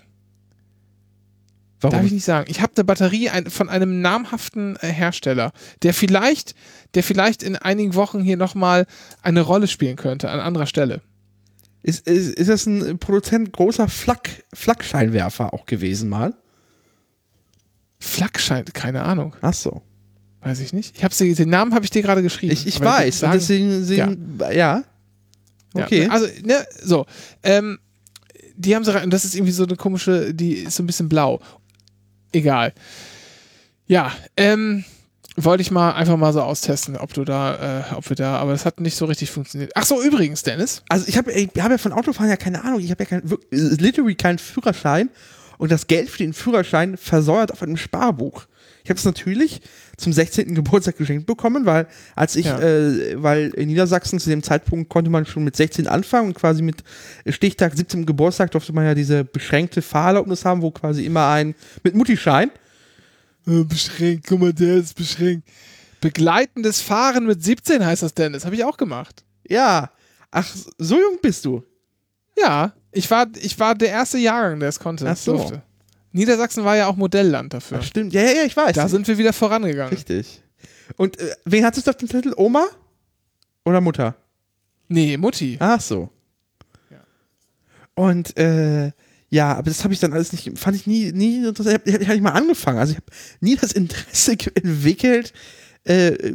Warum? 1.83 1.97
Darf 1.97 2.05
ich 2.05 2.11
nicht 2.13 2.25
sagen. 2.25 2.49
Ich 2.49 2.61
habe 2.61 2.73
eine 2.75 2.83
Batterie 2.85 3.29
von 3.49 3.69
einem 3.69 4.01
namhaften 4.01 4.77
äh, 4.77 4.87
Hersteller, 4.87 5.51
der 5.83 5.93
vielleicht, 5.93 6.55
der 6.95 7.03
vielleicht 7.03 7.43
in 7.43 7.55
einigen 7.55 7.93
Wochen 7.95 8.21
hier 8.21 8.37
nochmal 8.37 8.85
eine 9.21 9.41
Rolle 9.41 9.67
spielen 9.67 9.95
könnte 9.97 10.29
an 10.29 10.39
anderer 10.39 10.65
Stelle. 10.65 11.01
Ist, 11.81 12.07
ist, 12.07 12.35
ist 12.35 12.49
das 12.49 12.65
ein 12.65 12.97
Produzent 12.99 13.51
großer 13.51 13.89
Flak, 13.89 14.29
Flakscheinwerfer 14.53 15.53
auch 15.53 15.65
gewesen 15.65 16.07
mal? 16.09 16.33
Flakschein, 17.99 18.65
keine 18.65 19.03
Ahnung. 19.03 19.35
Ach 19.41 19.53
so. 19.53 19.81
Weiß 20.41 20.59
ich 20.59 20.73
nicht. 20.73 20.97
Ich 20.97 21.03
hab's 21.03 21.17
dir, 21.17 21.33
den 21.35 21.49
Namen 21.49 21.73
habe 21.73 21.85
ich 21.85 21.91
dir 21.91 22.01
gerade 22.01 22.21
geschrieben. 22.21 22.51
Ich, 22.53 22.67
ich 22.67 22.79
weiß. 22.79 23.19
sagen- 23.19 23.33
deswegen, 23.33 23.69
deswegen 23.69 24.39
ja. 24.39 24.83
Ja, 25.75 25.85
Okay. 25.85 26.07
Also, 26.09 26.27
ne, 26.43 26.65
so. 26.83 27.05
Ähm, 27.41 27.79
die 28.55 28.75
haben 28.75 28.83
sie 28.83 28.93
rein, 28.93 29.05
und 29.05 29.09
das 29.11 29.25
ist 29.25 29.33
irgendwie 29.35 29.53
so 29.53 29.63
eine 29.63 29.75
komische, 29.75 30.33
die 30.33 30.53
ist 30.53 30.75
so 30.75 30.83
ein 30.83 30.85
bisschen 30.85 31.09
blau. 31.09 31.39
Egal. 32.33 32.73
Ja, 33.87 34.11
ähm, 34.35 34.83
wollte 35.35 35.61
ich 35.61 35.71
mal 35.71 35.93
einfach 35.93 36.17
mal 36.17 36.33
so 36.33 36.41
austesten, 36.41 36.97
ob 36.97 37.13
du 37.13 37.23
da, 37.23 37.79
äh, 37.91 37.95
ob 37.95 38.09
wir 38.09 38.15
da, 38.15 38.37
aber 38.37 38.51
das 38.51 38.65
hat 38.65 38.79
nicht 38.79 38.95
so 38.95 39.05
richtig 39.05 39.31
funktioniert. 39.31 39.71
Ach 39.75 39.85
so, 39.85 40.01
übrigens, 40.01 40.43
Dennis. 40.43 40.83
Also 40.89 41.05
ich 41.07 41.17
habe 41.17 41.31
ich 41.31 41.49
hab 41.57 41.71
ja 41.71 41.77
von 41.77 41.93
Autofahren 41.93 42.29
ja 42.29 42.37
keine 42.37 42.63
Ahnung. 42.63 42.79
Ich 42.81 42.91
habe 42.91 43.03
ja 43.03 43.09
kein, 43.09 43.23
literally 43.49 44.15
keinen 44.15 44.37
Führerschein 44.37 45.09
und 45.57 45.71
das 45.71 45.87
Geld 45.87 46.09
für 46.09 46.19
den 46.19 46.33
Führerschein 46.33 46.97
versäuert 46.97 47.51
auf 47.51 47.63
einem 47.63 47.77
Sparbuch. 47.77 48.45
Ich 48.83 48.89
habe 48.89 48.97
es 48.97 49.05
natürlich 49.05 49.61
zum 49.97 50.11
16. 50.13 50.55
Geburtstag 50.55 50.97
geschenkt 50.97 51.25
bekommen, 51.27 51.65
weil 51.65 51.87
als 52.15 52.35
ich, 52.35 52.45
Ja. 52.45 52.59
äh, 52.59 53.21
weil 53.21 53.49
in 53.51 53.67
Niedersachsen 53.67 54.19
zu 54.19 54.29
dem 54.29 54.41
Zeitpunkt 54.41 54.89
konnte 54.89 55.11
man 55.11 55.25
schon 55.25 55.43
mit 55.43 55.55
16 55.55 55.87
anfangen 55.87 56.29
und 56.29 56.33
quasi 56.33 56.61
mit 56.63 56.83
Stichtag 57.27 57.75
17. 57.75 58.05
Geburtstag 58.05 58.51
durfte 58.51 58.73
man 58.73 58.85
ja 58.85 58.95
diese 58.95 59.23
beschränkte 59.23 59.81
Fahrerlaubnis 59.81 60.45
haben, 60.45 60.61
wo 60.61 60.71
quasi 60.71 61.05
immer 61.05 61.29
ein 61.29 61.53
mit 61.83 61.95
Mutti-Schein. 61.95 62.49
Äh, 63.47 63.63
beschränkt, 63.63 64.25
guck 64.27 64.39
mal, 64.39 64.53
der 64.53 64.77
ist 64.77 64.95
beschränkt. 64.95 65.47
Begleitendes 66.01 66.81
Fahren 66.81 67.25
mit 67.25 67.43
17 67.43 67.85
heißt 67.85 68.03
das, 68.03 68.13
Dennis. 68.13 68.45
Habe 68.45 68.55
ich 68.55 68.63
auch 68.63 68.77
gemacht. 68.77 69.23
Ja, 69.47 69.91
ach, 70.31 70.49
so 70.77 70.95
jung 70.99 71.19
bist 71.21 71.45
du. 71.45 71.63
Ja, 72.37 72.73
ich 72.91 73.09
war, 73.11 73.27
ich 73.41 73.59
war 73.59 73.75
der 73.75 73.89
erste 73.89 74.17
Jahrgang, 74.17 74.59
der 74.59 74.69
es 74.69 74.79
konnte. 74.79 75.07
Ach 75.09 75.15
so. 75.15 75.37
durfte. 75.37 75.61
Niedersachsen 76.13 76.63
war 76.63 76.77
ja 76.77 76.87
auch 76.87 76.95
Modellland 76.95 77.53
dafür. 77.53 77.79
Ach, 77.81 77.83
stimmt. 77.83 78.13
Ja, 78.13 78.21
ja, 78.21 78.31
ja, 78.31 78.43
ich 78.45 78.55
weiß. 78.55 78.75
Da 78.75 78.87
sind 78.87 79.07
wir 79.07 79.17
wieder 79.17 79.33
vorangegangen. 79.33 79.93
Richtig. 79.93 80.41
Und 80.95 81.19
äh, 81.19 81.35
wen 81.45 81.65
hattest 81.65 81.87
du 81.87 81.91
auf 81.91 81.97
dem 81.97 82.07
Titel? 82.07 82.33
Oma? 82.37 82.65
Oder 83.65 83.81
Mutter? 83.81 84.15
Nee, 84.87 85.17
Mutti. 85.17 85.57
Ach 85.59 85.81
so. 85.81 86.09
Und 87.95 88.37
äh, 88.37 88.91
ja, 89.29 89.53
aber 89.53 89.69
das 89.69 89.83
habe 89.83 89.93
ich 89.93 89.99
dann 89.99 90.13
alles 90.13 90.31
nicht, 90.31 90.57
fand 90.57 90.75
ich 90.75 90.87
nie, 90.87 91.11
nie 91.11 91.45
interessant. 91.45 91.81
Ich 91.85 91.93
habe 91.93 92.05
hab 92.05 92.13
nicht 92.13 92.23
mal 92.23 92.31
angefangen. 92.31 92.79
Also 92.79 92.91
ich 92.91 92.97
habe 92.97 93.07
nie 93.39 93.55
das 93.55 93.71
Interesse 93.71 94.31
entwickelt, 94.55 95.33
äh, 95.85 96.33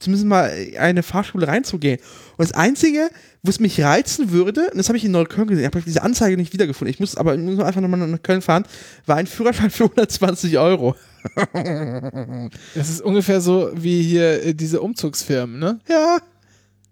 zumindest 0.00 0.26
mal 0.26 0.52
eine 0.78 1.02
Fahrschule 1.02 1.48
reinzugehen. 1.48 1.98
Und 2.36 2.48
das 2.48 2.52
Einzige, 2.52 3.10
wo 3.42 3.50
es 3.50 3.60
mich 3.60 3.80
reizen 3.80 4.30
würde, 4.30 4.68
und 4.70 4.78
das 4.78 4.88
habe 4.88 4.98
ich 4.98 5.04
in 5.04 5.12
Neukölln 5.12 5.48
gesehen, 5.48 5.64
ich 5.64 5.66
habe 5.66 5.82
diese 5.82 6.02
Anzeige 6.02 6.36
nicht 6.36 6.52
wiedergefunden, 6.52 6.92
ich 6.92 7.00
muss 7.00 7.16
aber 7.16 7.34
ich 7.34 7.40
muss 7.40 7.58
einfach 7.60 7.80
nochmal 7.80 8.06
nach 8.06 8.22
Köln 8.22 8.42
fahren, 8.42 8.64
war 9.06 9.16
ein 9.16 9.26
Führerschein 9.26 9.70
für 9.70 9.84
120 9.84 10.58
Euro. 10.58 10.96
Das 12.74 12.88
ist 12.88 13.00
ungefähr 13.00 13.40
so 13.40 13.70
wie 13.74 14.02
hier 14.02 14.44
äh, 14.44 14.54
diese 14.54 14.80
Umzugsfirmen, 14.80 15.58
ne? 15.58 15.78
Ja. 15.88 16.18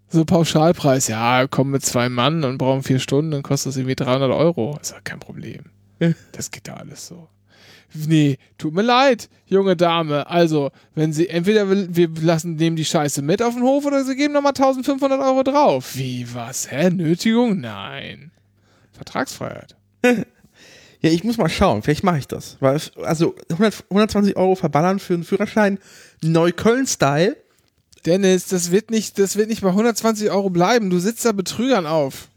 So 0.08 0.24
Pauschalpreis, 0.24 1.08
ja, 1.08 1.46
kommen 1.48 1.72
mit 1.72 1.84
zwei 1.84 2.08
Mann 2.08 2.44
und 2.44 2.58
brauchen 2.58 2.82
vier 2.82 3.00
Stunden, 3.00 3.32
dann 3.32 3.42
kostet 3.42 3.70
das 3.70 3.76
irgendwie 3.76 3.96
300 3.96 4.30
Euro. 4.30 4.78
Ist 4.80 4.92
ja 4.92 5.00
kein 5.02 5.18
Problem. 5.18 5.64
Ja. 5.98 6.12
Das 6.32 6.50
geht 6.50 6.68
da 6.68 6.74
alles 6.74 7.06
so. 7.06 7.28
Nee, 7.94 8.38
tut 8.58 8.74
mir 8.74 8.82
leid, 8.82 9.28
junge 9.46 9.76
Dame. 9.76 10.28
Also, 10.28 10.70
wenn 10.94 11.12
sie, 11.12 11.28
entweder 11.28 11.68
wir 11.68 12.08
lassen 12.20 12.56
dem 12.56 12.76
die 12.76 12.84
Scheiße 12.84 13.22
mit 13.22 13.42
auf 13.42 13.54
den 13.54 13.62
Hof 13.62 13.84
oder 13.84 14.04
sie 14.04 14.16
geben 14.16 14.34
nochmal 14.34 14.52
1500 14.52 15.20
Euro 15.20 15.42
drauf. 15.42 15.96
Wie, 15.96 16.26
was? 16.32 16.70
Hä? 16.70 16.90
Nötigung? 16.90 17.60
Nein. 17.60 18.30
Vertragsfreiheit. 18.92 19.76
Ja, 21.02 21.10
ich 21.10 21.24
muss 21.24 21.38
mal 21.38 21.48
schauen, 21.48 21.82
vielleicht 21.82 22.04
mache 22.04 22.18
ich 22.18 22.28
das. 22.28 22.58
Weil, 22.60 22.78
also 23.02 23.34
100, 23.48 23.84
120 23.88 24.36
Euro 24.36 24.54
verballern 24.54 24.98
für 24.98 25.14
einen 25.14 25.24
Führerschein 25.24 25.78
Neukölln-Style. 26.22 27.36
Dennis, 28.04 28.48
das 28.48 28.70
wird 28.70 28.90
nicht, 28.90 29.18
das 29.18 29.36
wird 29.36 29.48
nicht 29.48 29.62
bei 29.62 29.70
120 29.70 30.30
Euro 30.30 30.50
bleiben. 30.50 30.90
Du 30.90 30.98
sitzt 30.98 31.24
da 31.24 31.32
Betrügern 31.32 31.86
auf. 31.86 32.28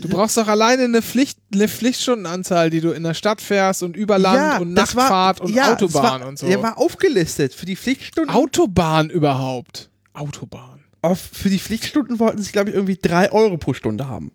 Du 0.00 0.08
brauchst 0.08 0.36
doch 0.36 0.46
alleine 0.46 0.84
eine 0.84 1.02
Pflicht, 1.02 1.38
eine 1.52 1.66
Pflichtstundenanzahl, 1.68 2.70
die 2.70 2.80
du 2.80 2.92
in 2.92 3.02
der 3.02 3.14
Stadt 3.14 3.40
fährst 3.40 3.82
und 3.82 3.96
über 3.96 4.16
Land 4.18 4.60
und 4.60 4.74
das 4.76 4.94
war- 4.94 5.02
Nachtfahrt 5.04 5.40
und 5.40 5.52
ja, 5.54 5.72
Autobahn 5.74 6.20
war, 6.20 6.28
und 6.28 6.38
so. 6.38 6.46
Der 6.46 6.62
war 6.62 6.78
aufgelistet. 6.78 7.52
Für 7.52 7.66
die 7.66 7.74
Pflichtstunden, 7.76 8.32
Autobahn 8.34 9.10
überhaupt. 9.10 9.90
Autobahn. 10.12 10.84
auf, 11.02 11.20
für 11.20 11.48
die 11.50 11.58
Pflichtstunden 11.58 12.18
wollten 12.20 12.40
sie, 12.42 12.52
glaube 12.52 12.70
ich, 12.70 12.76
irgendwie 12.76 12.96
3 12.96 13.32
Euro 13.32 13.56
pro 13.58 13.74
Stunde 13.74 14.08
haben. 14.08 14.30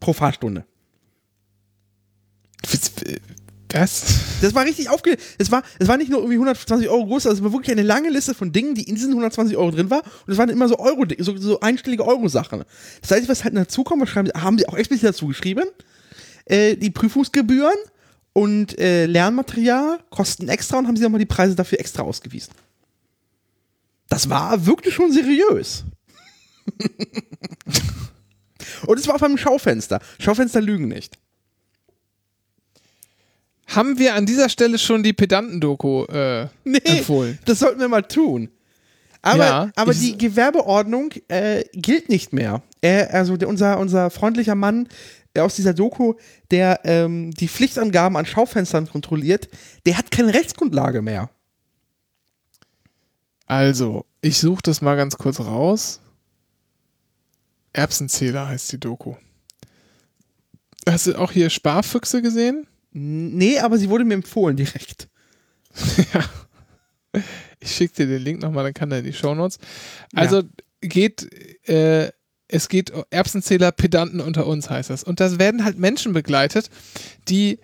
Pro 0.00 0.12
Fahrstunde. 0.12 0.64
Was? 3.72 4.02
Das 4.40 4.54
war 4.54 4.64
richtig 4.64 4.88
aufgelistet. 4.88 5.24
Es 5.38 5.50
war, 5.50 5.62
es 5.78 5.86
war 5.86 5.96
nicht 5.96 6.10
nur 6.10 6.20
irgendwie 6.20 6.36
120 6.36 6.88
Euro 6.88 7.06
groß, 7.06 7.26
also 7.26 7.38
es 7.38 7.44
war 7.44 7.52
wirklich 7.52 7.70
eine 7.70 7.82
lange 7.82 8.10
Liste 8.10 8.34
von 8.34 8.52
Dingen, 8.52 8.74
die 8.74 8.82
in 8.82 8.94
diesen 8.96 9.10
120 9.10 9.56
Euro 9.56 9.70
drin 9.70 9.90
war. 9.90 10.02
Und 10.26 10.32
es 10.32 10.38
waren 10.38 10.48
immer 10.48 10.68
so 10.68 10.78
Euro, 10.78 11.04
so, 11.18 11.36
so 11.36 11.60
einstellige 11.60 12.06
Euro-Sachen. 12.06 12.64
Das 13.00 13.10
heißt, 13.12 13.28
was 13.28 13.44
halt 13.44 13.56
dazu 13.56 13.84
kommt, 13.84 14.14
haben 14.14 14.58
sie 14.58 14.68
auch 14.68 14.76
explizit 14.76 15.08
dazu 15.08 15.28
geschrieben. 15.28 15.64
äh, 16.46 16.76
die 16.76 16.90
Prüfungsgebühren 16.90 17.76
und 18.32 18.78
äh, 18.78 19.06
Lernmaterial 19.06 20.00
kosten 20.10 20.48
extra 20.48 20.78
und 20.78 20.86
haben 20.86 20.96
sie 20.96 21.02
nochmal 21.02 21.20
die 21.20 21.26
Preise 21.26 21.54
dafür 21.54 21.80
extra 21.80 22.02
ausgewiesen. 22.02 22.52
Das 24.08 24.28
war 24.28 24.66
wirklich 24.66 24.94
schon 24.94 25.12
seriös. 25.12 25.84
und 28.86 28.98
es 28.98 29.06
war 29.06 29.14
auf 29.14 29.22
einem 29.22 29.38
Schaufenster. 29.38 30.00
Schaufenster 30.18 30.60
lügen 30.60 30.88
nicht. 30.88 31.16
Haben 33.70 33.98
wir 33.98 34.14
an 34.14 34.26
dieser 34.26 34.48
Stelle 34.48 34.78
schon 34.78 35.02
die 35.02 35.12
Pedanten-Doku 35.12 36.04
äh, 36.06 36.48
empfohlen? 36.64 37.38
das 37.44 37.60
sollten 37.60 37.78
wir 37.78 37.88
mal 37.88 38.02
tun. 38.02 38.50
Aber, 39.22 39.44
Ja, 39.44 39.70
aber 39.76 39.94
die 39.94 40.16
Gewerbeordnung 40.18 41.12
äh, 41.28 41.64
gilt 41.72 42.08
nicht 42.08 42.32
mehr. 42.32 42.62
Er, 42.80 43.14
also 43.14 43.36
der, 43.36 43.48
unser, 43.48 43.78
unser 43.78 44.10
freundlicher 44.10 44.54
Mann 44.54 44.88
äh, 45.34 45.40
aus 45.40 45.54
dieser 45.54 45.74
Doku, 45.74 46.14
der 46.50 46.80
ähm, 46.84 47.30
die 47.32 47.48
Pflichtangaben 47.48 48.16
an 48.16 48.26
Schaufenstern 48.26 48.88
kontrolliert, 48.88 49.48
der 49.86 49.98
hat 49.98 50.10
keine 50.10 50.34
Rechtsgrundlage 50.34 51.02
mehr. 51.02 51.30
Also, 53.46 54.04
ich 54.20 54.38
suche 54.38 54.62
das 54.62 54.80
mal 54.80 54.96
ganz 54.96 55.16
kurz 55.16 55.38
raus. 55.38 56.00
Erbsenzähler 57.72 58.48
heißt 58.48 58.72
die 58.72 58.80
Doku. 58.80 59.14
Hast 60.88 61.06
du 61.06 61.14
auch 61.14 61.30
hier 61.30 61.50
Sparfüchse 61.50 62.22
gesehen? 62.22 62.66
Nee, 62.92 63.58
aber 63.58 63.78
sie 63.78 63.88
wurde 63.88 64.04
mir 64.04 64.14
empfohlen 64.14 64.56
direkt. 64.56 65.08
Ich 67.62 67.72
schicke 67.72 67.94
dir 67.94 68.06
den 68.06 68.22
Link 68.22 68.40
nochmal, 68.40 68.64
dann 68.64 68.72
kann 68.72 68.90
er 68.90 69.00
in 69.00 69.04
die 69.04 69.12
Shownotes. 69.12 69.58
Also 70.14 70.42
geht, 70.80 71.28
äh, 71.68 72.10
es 72.48 72.68
geht 72.68 72.92
Erbsenzähler, 73.10 73.70
Pedanten 73.70 74.20
unter 74.20 74.46
uns 74.46 74.70
heißt 74.70 74.88
das. 74.88 75.04
Und 75.04 75.20
da 75.20 75.38
werden 75.38 75.64
halt 75.64 75.78
Menschen 75.78 76.14
begleitet, 76.14 76.70
die 77.28 77.58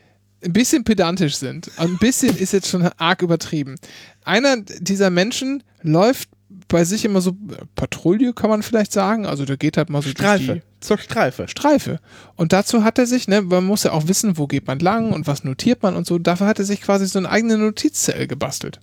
ein 0.44 0.52
bisschen 0.52 0.84
pedantisch 0.84 1.36
sind. 1.36 1.70
Ein 1.78 1.96
bisschen 1.96 2.36
ist 2.36 2.52
jetzt 2.52 2.68
schon 2.68 2.82
arg 2.82 3.22
übertrieben. 3.22 3.76
Einer 4.22 4.58
dieser 4.58 5.08
Menschen 5.08 5.62
läuft 5.80 6.28
bei 6.68 6.84
sich 6.84 7.04
immer 7.04 7.20
so 7.20 7.30
äh, 7.30 7.64
Patrouille, 7.74 8.32
kann 8.32 8.50
man 8.50 8.62
vielleicht 8.62 8.92
sagen. 8.92 9.26
Also 9.26 9.44
der 9.44 9.56
geht 9.56 9.76
halt 9.76 9.90
mal 9.90 10.02
so 10.02 10.12
durch 10.12 10.18
Streife. 10.18 10.54
die 10.56 10.62
Zur 10.80 10.98
Streife. 10.98 11.48
Streife. 11.48 12.00
Und 12.34 12.52
dazu 12.52 12.84
hat 12.84 12.98
er 12.98 13.06
sich, 13.06 13.28
ne, 13.28 13.42
man 13.42 13.64
muss 13.64 13.84
ja 13.84 13.92
auch 13.92 14.08
wissen, 14.08 14.36
wo 14.38 14.46
geht 14.46 14.66
man 14.66 14.78
lang 14.78 15.12
und 15.12 15.26
was 15.26 15.44
notiert 15.44 15.82
man 15.82 15.94
und 15.96 16.06
so. 16.06 16.18
Dafür 16.18 16.46
hat 16.46 16.58
er 16.58 16.64
sich 16.64 16.80
quasi 16.80 17.06
so 17.06 17.18
eine 17.18 17.30
eigene 17.30 17.56
Notizzelle 17.58 18.26
gebastelt. 18.26 18.80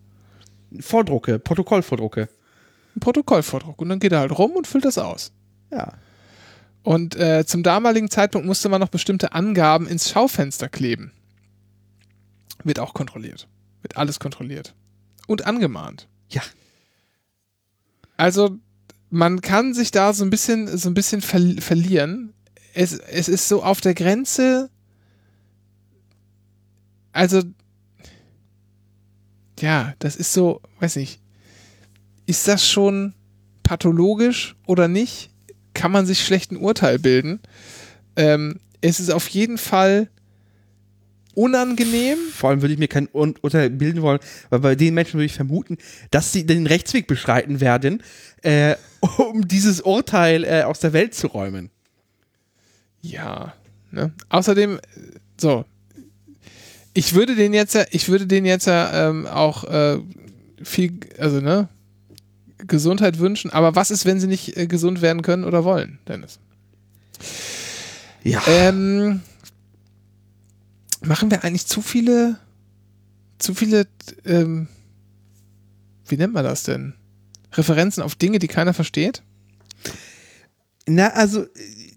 Vordrucke, 0.80 1.40
Protokollvordrucke. 1.40 2.30
Ein 2.96 3.00
Protokollvordruck. 3.00 3.82
Und 3.82 3.90
dann 3.90 4.00
geht 4.00 4.12
er 4.12 4.20
halt 4.20 4.38
rum 4.38 4.52
und 4.52 4.68
füllt 4.68 4.86
das 4.86 4.98
aus. 4.98 5.32
Ja. 5.72 5.94
Und 6.84 7.16
äh, 7.16 7.46
zum 7.46 7.64
damaligen 7.64 8.10
Zeitpunkt 8.10 8.46
musste 8.46 8.70
man 8.70 8.82
noch 8.82 8.90
bestimmte 8.90 9.34
Angaben 9.34 9.88
ins 9.88 10.10
Schaufenster 10.10 10.70
kleben. 10.70 11.12
Wird 12.64 12.80
auch 12.80 12.94
kontrolliert. 12.94 13.48
Wird 13.82 13.98
alles 13.98 14.20
kontrolliert. 14.20 14.74
Und 15.28 15.46
angemahnt. 15.46 16.08
Ja. 16.30 16.42
Also, 18.18 18.58
man 19.10 19.42
kann 19.42 19.74
sich 19.74 19.92
da 19.92 20.14
so 20.14 20.24
ein 20.24 20.30
bisschen, 20.30 20.78
so 20.78 20.90
ein 20.90 20.94
bisschen 20.94 21.22
ver 21.22 21.40
verlieren. 21.60 22.34
Es, 22.74 22.94
es 22.94 23.28
ist 23.28 23.48
so 23.48 23.64
auf 23.64 23.82
der 23.82 23.94
Grenze. 23.94 24.70
Also, 27.12 27.44
ja, 29.60 29.94
das 30.00 30.16
ist 30.16 30.34
so, 30.34 30.62
weiß 30.80 30.96
nicht. 30.96 31.20
Ist 32.26 32.48
das 32.48 32.68
schon 32.68 33.14
pathologisch 33.62 34.56
oder 34.66 34.88
nicht? 34.88 35.30
Kann 35.74 35.92
man 35.92 36.06
sich 36.06 36.26
schlecht 36.26 36.52
ein 36.52 36.58
Urteil 36.58 37.00
bilden? 37.00 37.40
Ähm, 38.16 38.60
es 38.82 39.00
ist 39.00 39.12
auf 39.12 39.28
jeden 39.30 39.58
Fall 39.58 40.10
unangenehm. 41.36 42.18
Vor 42.34 42.50
allem 42.50 42.62
würde 42.62 42.74
ich 42.74 42.80
mir 42.80 42.88
kein 42.88 43.08
Ur- 43.14 43.34
Urteil 43.42 43.70
bilden 43.70 44.02
wollen, 44.02 44.20
weil 44.50 44.60
bei 44.60 44.76
den 44.76 44.94
Menschen 44.94 45.16
würde 45.16 45.26
ich 45.26 45.34
vermuten, 45.34 45.78
dass 46.12 46.32
sie 46.32 46.46
den 46.46 46.68
Rechtsweg 46.68 47.08
beschreiten 47.08 47.62
werden, 47.62 48.04
äh, 48.42 48.76
um 49.18 49.48
dieses 49.48 49.82
Urteil 49.82 50.44
äh, 50.44 50.64
aus 50.64 50.80
der 50.80 50.94
Welt 50.94 51.14
zu 51.16 51.28
räumen. 51.28 51.70
Ja. 53.02 53.54
Ne? 53.92 54.12
Außerdem, 54.30 54.78
äh, 54.78 54.80
so, 55.40 55.66
ich 56.94 57.14
würde 57.16 57.36
den 57.36 57.54
jetzt 57.54 57.74
ja, 57.76 57.86
ich 57.92 58.08
würde 58.10 58.28
den 58.28 58.46
jetzt 58.46 58.68
ähm, 58.70 59.26
auch 59.28 59.64
äh, 59.66 60.00
viel, 60.62 60.94
also 61.18 61.42
ne, 61.42 61.68
Gesundheit 62.60 63.20
wünschen. 63.20 63.52
Aber 63.52 63.76
was 63.76 63.92
ist, 63.92 64.06
wenn 64.06 64.20
sie 64.20 64.28
nicht 64.28 64.56
äh, 64.58 64.68
gesund 64.68 65.02
werden 65.02 65.22
können 65.22 65.44
oder 65.44 65.64
wollen, 65.64 66.00
Dennis? 66.08 66.40
Ja. 68.24 68.42
Ähm, 68.48 69.22
machen 71.06 71.32
wir 71.32 71.44
eigentlich 71.44 71.66
zu 71.68 71.82
viele, 71.82 72.38
zu 73.40 73.54
viele, 73.54 73.88
ähm, 74.26 74.68
wie 76.08 76.18
nennt 76.18 76.34
man 76.34 76.44
das 76.44 76.64
denn? 76.64 76.94
Referenzen 77.54 78.02
auf 78.04 78.16
Dinge, 78.16 78.40
die 78.40 78.48
keiner 78.48 78.74
versteht? 78.74 79.22
Na, 80.88 81.10
also, 81.10 81.46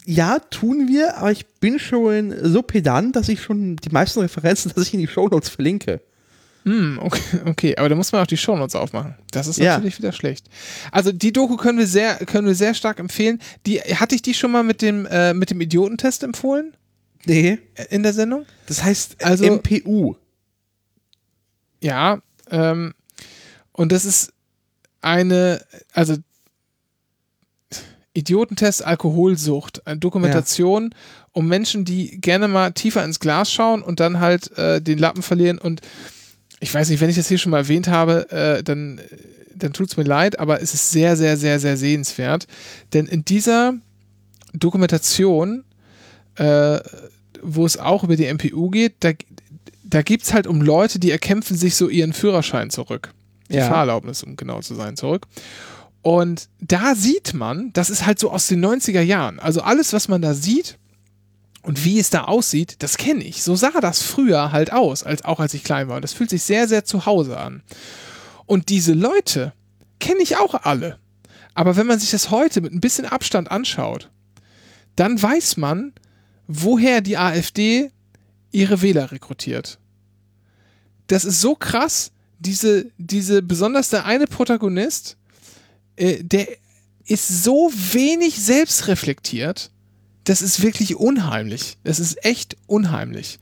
ja, 0.05 0.39
tun 0.39 0.87
wir, 0.89 1.17
aber 1.17 1.33
ich 1.33 1.47
bin 1.61 1.79
schon 1.79 2.35
so 2.43 2.63
pedant, 2.63 3.17
dass 3.17 3.29
ich 3.29 3.43
schon 3.43 3.77
die 3.77 3.91
meisten 3.91 4.21
Referenzen, 4.21 4.73
dass 4.75 4.87
ich 4.87 4.95
in 4.95 5.01
die 5.01 5.09
Shownotes 5.09 5.49
verlinke. 5.49 6.01
Hm, 6.65 6.99
okay, 7.01 7.21
okay, 7.45 7.77
aber 7.77 7.89
da 7.89 7.95
muss 7.95 8.11
man 8.11 8.23
auch 8.23 8.27
die 8.27 8.37
Shownotes 8.37 8.75
aufmachen. 8.75 9.15
Das 9.31 9.47
ist 9.47 9.57
Ja. 9.59 9.75
natürlich 9.75 9.99
wieder 9.99 10.11
schlecht. 10.11 10.49
Also 10.91 11.13
die 11.13 11.33
Doku 11.33 11.57
können 11.57 11.79
wir 11.79 11.87
sehr, 11.87 12.17
können 12.27 12.49
wir 12.49 12.57
sehr 12.57 12.75
stark 12.75 12.99
empfehlen. 12.99 13.41
Die 13.67 13.79
hatte 13.81 14.17
ich 14.17 14.23
die 14.23 14.35
schon 14.35 14.51
mal 14.51 14.65
mit 14.65 14.83
dem 14.83 15.07
äh, 15.07 15.33
mit 15.33 15.51
dem 15.51 15.61
Idiotentest 15.61 16.25
empfohlen 16.25 16.76
Nee. 17.27 17.59
äh, 17.75 17.85
in 17.91 18.03
der 18.03 18.13
Sendung. 18.13 18.47
Das 18.67 18.83
heißt 18.83 19.23
Also- 19.25 19.45
also, 19.45 19.57
MPU. 19.57 20.17
Ja, 21.83 22.21
ähm, 22.51 22.95
und 23.73 23.93
das 23.93 24.05
ist 24.05 24.33
eine, 25.03 25.63
also 25.93 26.17
Idiotentest 28.15 28.83
Alkoholsucht, 28.85 29.87
eine 29.87 29.99
Dokumentation 30.01 30.95
um 31.33 31.49
Menschen, 31.49 31.85
die 31.85 32.19
gerne 32.19 32.49
mal 32.49 32.73
tiefer 32.73 33.05
ins 33.05 33.21
Glas 33.21 33.53
schauen 33.53 33.83
und 33.83 34.01
dann 34.01 34.21
halt 34.21 34.57
äh, 34.57 34.81
den 34.81 34.97
Lappen 34.99 35.23
verlieren 35.23 35.59
und 35.59 35.83
ich 36.61 36.73
weiß 36.73 36.89
nicht, 36.89 37.01
wenn 37.03 37.11
ich 37.11 37.17
das 37.17 37.29
hier 37.29 37.37
schon 37.37 37.51
mal 37.51 37.59
erwähnt 37.59 37.89
habe, 37.89 38.31
äh, 38.31 38.63
dann, 38.63 38.99
dann 39.55 39.75
tut 39.75 39.91
es 39.91 39.99
mir 39.99 40.05
leid, 40.05 40.39
aber 40.39 40.63
es 40.63 40.73
ist 40.73 40.91
sehr, 40.91 41.15
sehr, 41.15 41.37
sehr, 41.37 41.61
sehr 41.61 41.77
sehenswert. 41.77 42.47
Denn 42.95 43.05
in 43.05 43.27
dieser 43.27 43.75
Dokumentation, 44.55 45.65
äh, 46.37 46.81
wo 47.43 47.67
es 47.67 47.79
auch 47.79 48.05
über 48.05 48.17
die 48.17 48.33
MPU 48.33 48.71
geht, 48.71 48.97
da, 49.01 49.13
da 49.85 50.03
gibt 50.03 50.25
es 50.25 50.33
halt 50.35 50.47
um 50.47 50.61
Leute, 50.63 50.99
die 50.99 51.11
erkämpfen 51.11 51.57
sich 51.57 51.77
so 51.77 51.89
ihren 51.89 52.13
Führerschein 52.13 52.71
zurück. 52.71 53.13
Die 53.51 53.57
Ja. 53.57 53.69
Fahrerlaubnis, 53.69 54.23
um 54.23 54.37
genau 54.37 54.61
zu 54.61 54.75
sein, 54.75 54.97
zurück. 54.97 55.27
Und 56.03 56.49
da 56.61 56.95
sieht 56.95 57.35
man, 57.35 57.73
das 57.73 57.91
ist 57.91 58.07
halt 58.07 58.19
so 58.19 58.31
aus 58.31 58.47
den 58.47 58.65
90er 58.65 59.01
Jahren. 59.01 59.39
Also 59.41 59.61
alles, 59.63 59.93
was 59.93 60.09
man 60.09 60.23
da 60.23 60.35
sieht 60.35 60.79
und 61.63 61.85
wie 61.85 61.99
es 61.99 62.11
da 62.11 62.25
aussieht, 62.25 62.77
das 62.81 62.97
kenne 62.97 63.25
ich. 63.25 63.43
So 63.43 63.57
sah 63.57 63.81
das 63.81 64.03
früher 64.03 64.53
halt 64.53 64.73
aus, 64.73 65.03
als, 65.03 65.25
auch 65.25 65.41
als 65.41 65.55
ich 65.55 65.65
klein 65.65 65.89
war. 65.89 65.97
Und 65.97 66.03
das 66.03 66.13
fühlt 66.13 66.31
sich 66.31 66.43
sehr, 66.43 66.69
sehr 66.69 66.85
zu 66.85 67.07
Hause 67.07 67.39
an. 67.39 67.63
Und 68.47 68.69
diese 68.69 68.93
Leute 68.93 69.53
kenne 69.99 70.21
ich 70.23 70.37
auch 70.37 70.55
alle. 70.63 70.99
Aber 71.55 71.77
wenn 71.77 71.87
man 71.87 71.99
sich 71.99 72.11
das 72.11 72.31
heute 72.31 72.61
mit 72.61 72.73
ein 72.73 72.81
bisschen 72.81 73.07
Abstand 73.07 73.51
anschaut, 73.51 74.11
dann 74.95 75.21
weiß 75.21 75.57
man, 75.57 75.93
woher 76.47 77.01
die 77.01 77.17
AfD 77.17 77.91
ihre 78.53 78.83
Wähler 78.83 79.11
rekrutiert. 79.13 79.79
Das 81.07 81.25
ist 81.25 81.41
so 81.41 81.55
krass, 81.55 82.11
diese, 82.39 82.91
diese, 82.99 83.43
besonders 83.43 83.91
der 83.91 84.05
eine 84.05 84.27
Protagonist, 84.27 85.17
äh, 85.97 86.23
der 86.23 86.49
ist 87.07 87.45
so 87.45 87.71
wenig 87.93 88.41
selbstreflektiert, 88.41 89.71
das 90.25 90.43
ist 90.43 90.63
wirklich 90.63 90.97
unheimlich. 90.97 91.79
Das 91.85 92.01
ist 92.01 92.25
echt 92.25 92.57
unheimlich. 92.67 93.39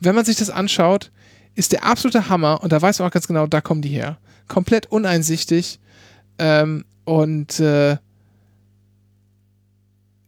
Wenn 0.00 0.14
man 0.14 0.24
sich 0.24 0.36
das 0.36 0.48
anschaut, 0.48 1.10
ist 1.54 1.72
der 1.72 1.84
absolute 1.84 2.30
Hammer 2.30 2.62
und 2.62 2.72
da 2.72 2.80
weiß 2.80 2.98
man 2.98 3.08
auch 3.08 3.12
ganz 3.12 3.26
genau, 3.26 3.46
da 3.46 3.60
kommen 3.60 3.82
die 3.82 3.90
her. 3.90 4.18
Komplett 4.48 4.86
uneinsichtig 4.86 5.78
ähm, 6.38 6.86
und 7.04 7.60
äh, 7.60 7.98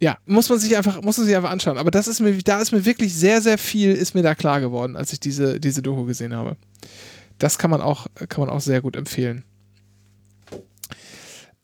ja, 0.00 0.18
muss 0.26 0.48
man 0.48 0.58
sich 0.58 0.76
einfach, 0.76 1.00
muss 1.02 1.16
man 1.18 1.26
sich 1.26 1.36
einfach 1.36 1.50
anschauen. 1.50 1.78
Aber 1.78 1.90
das 1.90 2.08
ist 2.08 2.20
mir, 2.20 2.36
da 2.42 2.60
ist 2.60 2.72
mir 2.72 2.84
wirklich 2.84 3.14
sehr, 3.14 3.40
sehr 3.40 3.58
viel, 3.58 3.92
ist 3.92 4.14
mir 4.14 4.22
da 4.22 4.34
klar 4.34 4.60
geworden, 4.60 4.96
als 4.96 5.12
ich 5.12 5.20
diese, 5.20 5.60
diese 5.60 5.82
Doku 5.82 6.04
gesehen 6.04 6.34
habe. 6.34 6.56
Das 7.38 7.58
kann 7.58 7.70
man 7.70 7.80
auch, 7.80 8.06
kann 8.28 8.40
man 8.46 8.50
auch 8.50 8.60
sehr 8.60 8.80
gut 8.82 8.96
empfehlen. 8.96 9.44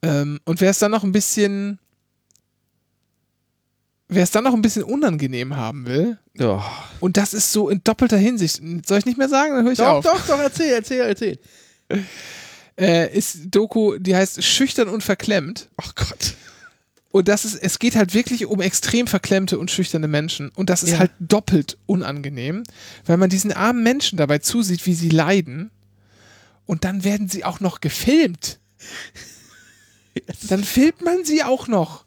Ähm, 0.02 0.40
und 0.44 0.60
wer 0.60 0.70
es 0.70 0.78
dann 0.78 0.90
noch 0.90 1.04
ein 1.04 1.12
bisschen, 1.12 1.78
wer 4.08 4.22
es 4.22 4.30
dann 4.30 4.44
noch 4.44 4.54
ein 4.54 4.62
bisschen 4.62 4.82
unangenehm 4.82 5.56
haben 5.56 5.86
will, 5.86 6.18
Ja. 6.38 6.64
und 7.00 7.16
das 7.16 7.34
ist 7.34 7.52
so 7.52 7.68
in 7.68 7.82
doppelter 7.84 8.16
Hinsicht, 8.16 8.62
soll 8.86 8.98
ich 8.98 9.06
nicht 9.06 9.18
mehr 9.18 9.28
sagen, 9.28 9.54
dann 9.54 9.64
höre 9.64 9.72
ich 9.72 9.78
Doch, 9.78 9.86
auf. 9.88 10.04
doch, 10.04 10.26
doch, 10.26 10.38
erzähl, 10.40 10.72
erzähl, 10.72 11.00
erzähl. 11.00 11.38
Äh, 12.78 13.14
ist 13.16 13.38
Doku, 13.50 13.98
die 13.98 14.16
heißt 14.16 14.42
Schüchtern 14.42 14.88
und 14.88 15.02
verklemmt. 15.04 15.68
Ach 15.76 15.94
Gott. 15.94 16.34
Und 17.12 17.26
das 17.26 17.44
ist, 17.44 17.56
es 17.56 17.78
geht 17.80 17.96
halt 17.96 18.14
wirklich 18.14 18.46
um 18.46 18.60
extrem 18.60 19.06
verklemmte 19.08 19.58
und 19.58 19.70
schüchterne 19.70 20.06
Menschen. 20.06 20.50
Und 20.50 20.70
das 20.70 20.82
ist 20.84 20.92
Ja. 20.92 20.98
halt 21.00 21.10
doppelt 21.18 21.76
unangenehm, 21.86 22.62
weil 23.04 23.16
man 23.16 23.30
diesen 23.30 23.52
armen 23.52 23.82
Menschen 23.82 24.16
dabei 24.16 24.38
zusieht, 24.38 24.86
wie 24.86 24.94
sie 24.94 25.08
leiden. 25.08 25.70
Und 26.66 26.84
dann 26.84 27.02
werden 27.02 27.28
sie 27.28 27.44
auch 27.44 27.58
noch 27.58 27.80
gefilmt. 27.80 28.60
Dann 30.48 30.62
filmt 30.62 31.02
man 31.02 31.24
sie 31.24 31.42
auch 31.42 31.66
noch. 31.68 32.04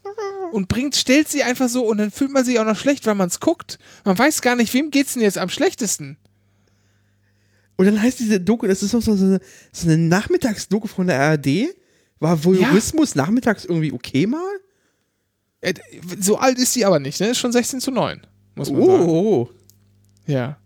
Und 0.53 0.67
bringt, 0.67 0.95
stellt 0.95 1.27
sie 1.27 1.43
einfach 1.43 1.67
so 1.67 1.85
und 1.85 1.97
dann 1.97 2.11
fühlt 2.11 2.31
man 2.31 2.45
sich 2.45 2.59
auch 2.59 2.65
noch 2.65 2.77
schlecht, 2.77 3.05
weil 3.05 3.15
man 3.15 3.27
es 3.27 3.39
guckt. 3.39 3.79
Man 4.05 4.17
weiß 4.17 4.41
gar 4.41 4.55
nicht, 4.55 4.73
wem 4.73 4.91
geht's 4.91 5.13
denn 5.13 5.21
jetzt 5.23 5.37
am 5.37 5.49
schlechtesten. 5.49 6.17
Und 7.75 7.85
dann 7.87 8.01
heißt 8.01 8.19
diese 8.19 8.39
Doku, 8.39 8.67
das 8.67 8.83
ist 8.83 8.93
auch 8.93 9.01
so 9.01 9.13
eine, 9.13 9.39
so 9.71 9.87
eine 9.87 9.97
Nachmittagsdoku 9.97 10.87
von 10.87 11.07
der 11.07 11.19
ARD. 11.19 11.69
War 12.19 12.43
Voyeurismus 12.45 13.15
nachmittags 13.15 13.65
irgendwie 13.65 13.91
okay 13.91 14.27
mal? 14.27 14.39
Äh, 15.63 15.73
So 16.19 16.37
alt 16.37 16.57
ist 16.59 16.73
sie 16.73 16.85
aber 16.85 16.99
nicht, 16.99 17.19
ne? 17.19 17.27
Ist 17.27 17.39
schon 17.39 17.51
16 17.51 17.79
zu 17.81 17.91
9, 17.91 18.21
muss 18.55 18.69
man 18.71 18.85
sagen. 18.85 19.05
Oh, 19.09 19.49
Ja. 20.27 20.57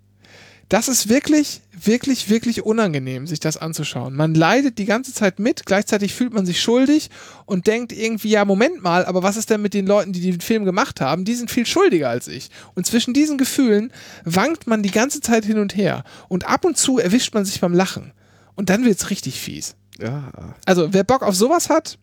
Das 0.69 0.89
ist 0.89 1.07
wirklich, 1.07 1.61
wirklich, 1.81 2.29
wirklich 2.29 2.65
unangenehm, 2.65 3.25
sich 3.25 3.39
das 3.39 3.55
anzuschauen. 3.55 4.13
Man 4.13 4.35
leidet 4.35 4.77
die 4.79 4.83
ganze 4.83 5.13
Zeit 5.13 5.39
mit, 5.39 5.65
gleichzeitig 5.65 6.13
fühlt 6.13 6.33
man 6.33 6.45
sich 6.45 6.61
schuldig 6.61 7.09
und 7.45 7.67
denkt 7.67 7.93
irgendwie, 7.93 8.31
ja, 8.31 8.43
Moment 8.43 8.83
mal, 8.83 9.05
aber 9.05 9.23
was 9.23 9.37
ist 9.37 9.49
denn 9.49 9.61
mit 9.61 9.73
den 9.73 9.87
Leuten, 9.87 10.11
die 10.11 10.19
den 10.19 10.41
Film 10.41 10.65
gemacht 10.65 10.99
haben? 10.99 11.23
Die 11.23 11.35
sind 11.35 11.49
viel 11.49 11.65
schuldiger 11.65 12.09
als 12.09 12.27
ich. 12.27 12.49
Und 12.75 12.85
zwischen 12.85 13.13
diesen 13.13 13.37
Gefühlen 13.37 13.93
wankt 14.25 14.67
man 14.67 14.83
die 14.83 14.91
ganze 14.91 15.21
Zeit 15.21 15.45
hin 15.45 15.57
und 15.59 15.77
her. 15.77 16.03
Und 16.27 16.45
ab 16.49 16.65
und 16.65 16.75
zu 16.77 16.99
erwischt 16.99 17.33
man 17.33 17.45
sich 17.45 17.61
beim 17.61 17.73
Lachen. 17.73 18.11
Und 18.55 18.69
dann 18.69 18.83
wird's 18.83 19.09
richtig 19.09 19.39
fies. 19.39 19.75
ja. 20.01 20.33
Also, 20.65 20.91
wer 20.91 21.05
Bock 21.05 21.23
auf 21.23 21.35
sowas 21.35 21.69
hat, 21.69 21.97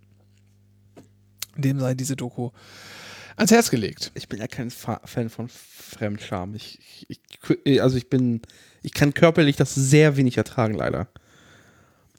dem 1.56 1.80
sei 1.80 1.94
diese 1.94 2.16
Doku 2.16 2.50
ans 3.36 3.50
Herz 3.50 3.70
gelegt. 3.70 4.12
Ich 4.14 4.28
bin 4.28 4.40
ja 4.40 4.46
kein 4.46 4.70
Fa 4.70 5.00
Fan 5.04 5.28
von 5.30 5.48
Fremdscham. 5.48 6.54
Ich, 6.54 7.06
ich, 7.08 7.82
also 7.82 7.96
ich 7.96 8.08
bin, 8.08 8.42
ich 8.82 8.92
kann 8.92 9.14
körperlich 9.14 9.56
das 9.56 9.74
sehr 9.74 10.16
wenig 10.16 10.36
ertragen, 10.36 10.74
leider. 10.74 11.08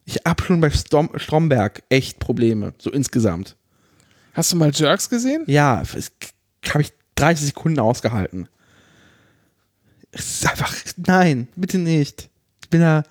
Ich 0.06 0.18
hab 0.26 0.42
schon 0.42 0.62
bei 0.62 0.70
Stom 0.70 1.10
Stromberg 1.16 1.84
echt 1.90 2.20
Probleme, 2.20 2.74
so 2.78 2.92
insgesamt. 2.92 3.56
Hast 4.34 4.52
du 4.52 4.58
mal 4.58 4.72
Jerks 4.74 5.10
gesehen? 5.10 5.44
Ja, 5.48 5.84
habe 6.70 6.82
ich 6.82 6.92
30 7.16 7.48
Sekunden 7.48 7.80
ausgehalten. 7.80 8.50
Es 10.12 10.42
ist 10.42 10.48
einfach, 10.48 10.74
nein, 10.98 11.48
bitte 11.56 11.78
nicht. 11.78 12.30
Ich 12.62 12.70
bin 12.70 12.82
da, 12.82 13.04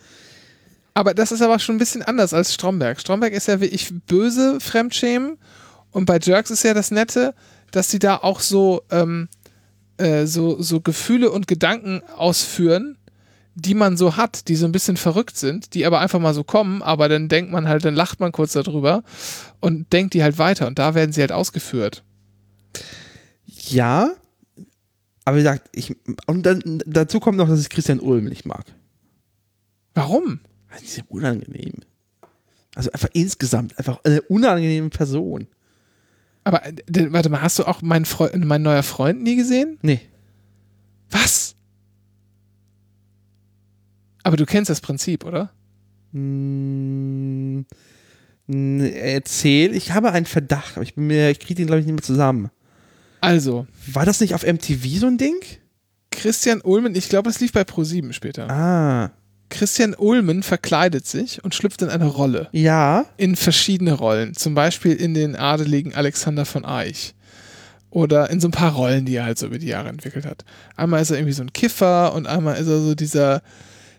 Aber 0.94 1.14
das 1.14 1.32
ist 1.32 1.42
aber 1.42 1.58
schon 1.58 1.76
ein 1.76 1.78
bisschen 1.78 2.02
anders 2.02 2.32
als 2.32 2.54
Stromberg. 2.54 3.00
Stromberg 3.00 3.32
ist 3.32 3.48
ja 3.48 3.60
wie 3.60 3.66
ich 3.66 3.92
böse 4.06 4.60
Fremdschämen 4.60 5.38
und 5.94 6.06
bei 6.06 6.18
Jerks 6.20 6.50
ist 6.50 6.64
ja 6.64 6.74
das 6.74 6.90
Nette, 6.90 7.34
dass 7.70 7.88
sie 7.88 8.00
da 8.00 8.16
auch 8.16 8.40
so, 8.40 8.82
ähm, 8.90 9.28
äh, 9.96 10.26
so, 10.26 10.60
so 10.60 10.80
Gefühle 10.80 11.30
und 11.30 11.46
Gedanken 11.46 12.02
ausführen, 12.16 12.98
die 13.54 13.74
man 13.74 13.96
so 13.96 14.16
hat, 14.16 14.48
die 14.48 14.56
so 14.56 14.66
ein 14.66 14.72
bisschen 14.72 14.96
verrückt 14.96 15.36
sind, 15.36 15.74
die 15.74 15.86
aber 15.86 16.00
einfach 16.00 16.18
mal 16.18 16.34
so 16.34 16.42
kommen, 16.42 16.82
aber 16.82 17.08
dann 17.08 17.28
denkt 17.28 17.52
man 17.52 17.68
halt, 17.68 17.84
dann 17.84 17.94
lacht 17.94 18.18
man 18.18 18.32
kurz 18.32 18.54
darüber 18.54 19.04
und 19.60 19.92
denkt 19.92 20.14
die 20.14 20.24
halt 20.24 20.38
weiter 20.38 20.66
und 20.66 20.80
da 20.80 20.96
werden 20.96 21.12
sie 21.12 21.20
halt 21.20 21.30
ausgeführt. 21.30 22.02
ja, 23.46 24.10
aber 25.24 25.36
wie 25.36 25.42
gesagt, 25.42 25.70
ich, 25.72 25.96
und 26.26 26.44
dann, 26.44 26.82
dazu 26.86 27.20
kommt 27.20 27.38
noch, 27.38 27.48
dass 27.48 27.60
ich 27.60 27.70
Christian 27.70 28.00
Ulm 28.00 28.24
nicht 28.24 28.44
mag. 28.44 28.66
Warum? 29.94 30.40
Das 30.70 30.82
ist 30.82 30.96
ja 30.96 31.04
unangenehm. 31.08 31.76
Also 32.74 32.90
einfach 32.90 33.08
insgesamt, 33.12 33.78
einfach 33.78 34.00
eine 34.02 34.20
unangenehme 34.22 34.90
Person. 34.90 35.46
Aber, 36.44 36.66
äh, 36.66 36.72
warte 37.10 37.30
mal, 37.30 37.40
hast 37.42 37.58
du 37.58 37.64
auch 37.64 37.80
meinen 37.82 38.04
Freund, 38.04 38.44
mein 38.44 38.62
neuer 38.62 38.82
Freund 38.82 39.22
nie 39.22 39.36
gesehen? 39.36 39.78
Nee. 39.82 40.00
Was? 41.10 41.54
Aber 44.22 44.36
du 44.36 44.46
kennst 44.46 44.70
das 44.70 44.80
Prinzip, 44.80 45.24
oder? 45.24 45.50
Hm, 46.12 47.66
n- 48.48 48.80
erzähl, 48.80 49.74
ich 49.74 49.92
habe 49.92 50.12
einen 50.12 50.26
Verdacht, 50.26 50.76
aber 50.76 50.82
ich 50.82 50.94
bin 50.94 51.06
mir, 51.06 51.30
ich 51.30 51.40
kriege 51.40 51.54
den 51.56 51.66
glaube 51.66 51.80
ich 51.80 51.86
nicht 51.86 51.94
mehr 51.94 52.02
zusammen. 52.02 52.50
Also, 53.20 53.66
War 53.92 54.04
das 54.04 54.20
nicht 54.20 54.34
auf 54.34 54.42
MTV 54.44 54.98
so 55.00 55.06
ein 55.06 55.18
Ding? 55.18 55.36
Christian 56.10 56.60
Ulmen, 56.62 56.94
ich 56.94 57.08
glaube, 57.08 57.30
es 57.30 57.40
lief 57.40 57.52
bei 57.52 57.62
Pro7 57.62 58.12
später. 58.12 58.50
Ah, 58.50 59.10
Christian 59.50 59.94
Ulmen 59.94 60.42
verkleidet 60.42 61.06
sich 61.06 61.44
und 61.44 61.54
schlüpft 61.54 61.82
in 61.82 61.88
eine 61.88 62.06
Rolle. 62.06 62.48
ja. 62.52 63.06
In 63.16 63.36
verschiedene 63.36 63.92
Rollen. 63.92 64.34
Zum 64.34 64.54
Beispiel 64.54 64.94
in 64.94 65.14
den 65.14 65.36
adeligen 65.36 65.94
Alexander 65.94 66.44
von 66.44 66.64
Eich. 66.64 67.14
Oder 67.90 68.30
in 68.30 68.40
so 68.40 68.48
ein 68.48 68.52
paar 68.52 68.72
Rollen, 68.74 69.04
die 69.04 69.14
er 69.14 69.24
halt 69.24 69.38
so 69.38 69.46
über 69.46 69.58
die 69.58 69.68
Jahre 69.68 69.88
entwickelt 69.88 70.26
hat. 70.26 70.44
Einmal 70.76 71.00
ist 71.00 71.10
er 71.10 71.18
irgendwie 71.18 71.34
so 71.34 71.42
ein 71.42 71.52
Kiffer 71.52 72.12
und 72.14 72.26
einmal 72.26 72.56
ist 72.56 72.66
er 72.66 72.80
so 72.80 72.96
dieser, 72.96 73.42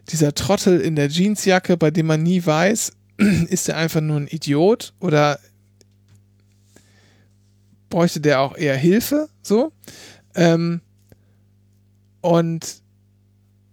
dieser 0.10 0.36
Trottel 0.36 0.82
in 0.82 0.98
der 0.98 1.08
Jeansjacke, 1.08 1.78
bei 1.78 1.92
dem 1.92 2.08
man 2.08 2.22
nie 2.22 2.46
weiß, 2.46 2.92
ist 3.50 3.70
er 3.70 3.78
einfach 3.78 4.02
nur 4.02 4.18
ein 4.18 4.28
Idiot 4.28 4.94
oder 5.00 5.40
bräuchte 7.90 8.20
der 8.20 8.42
auch 8.42 8.58
eher 8.58 8.76
Hilfe, 8.76 9.30
so. 9.42 9.72
Ähm, 10.36 10.82
und 12.20 12.82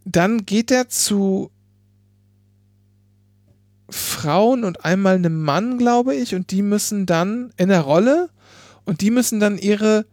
dann 0.05 0.45
geht 0.45 0.71
er 0.71 0.89
zu 0.89 1.51
Frauen 3.93 4.65
und 4.65 4.85
einmal 4.85 5.15
einem 5.17 5.43
Mann, 5.43 5.79
glaube 5.79 6.15
ich, 6.15 6.35
und 6.35 6.51
die 6.51 6.63
müssen 6.63 7.07
dann 7.07 7.53
in 7.57 7.69
der 7.69 7.81
Rolle 7.83 8.29
und 8.85 9.01
die 9.01 9.11
müssen 9.11 9.39
dann 9.41 9.59
ihre 9.59 10.07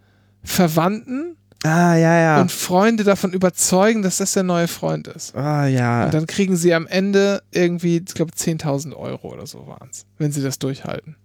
Verwandten 0.44 1.36
Ah, 1.66 1.96
ja, 1.96 2.18
ja. 2.18 2.42
und 2.42 2.54
Freunde 2.54 3.04
davon 3.04 3.34
überzeugen, 3.34 4.02
dass 4.02 4.18
das 4.20 4.32
der 4.32 4.44
neue 4.44 4.70
Freund 4.70 5.08
ist. 5.10 5.36
ah, 5.36 5.68
ja. 5.68 6.06
Und 6.06 6.14
dann 6.14 6.26
kriegen 6.26 6.56
sie 6.56 6.74
am 6.74 6.88
Ende 6.88 7.44
irgendwie, 7.52 7.98
ich 7.98 8.14
glaube, 8.14 8.32
10.000 8.32 8.96
Euro 8.96 9.34
oder 9.34 9.46
so 9.46 9.68
waren 9.68 9.90
es, 9.92 10.06
wenn 10.18 10.32
sie 10.32 10.42
das 10.42 10.58
durchhalten. 10.60 11.18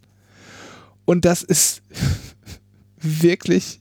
Und 1.04 1.24
das 1.24 1.42
ist 1.44 1.82
wirklich, 3.00 3.80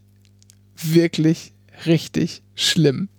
wirklich 0.75 1.53
richtig 1.85 2.43
schlimm. 2.55 3.09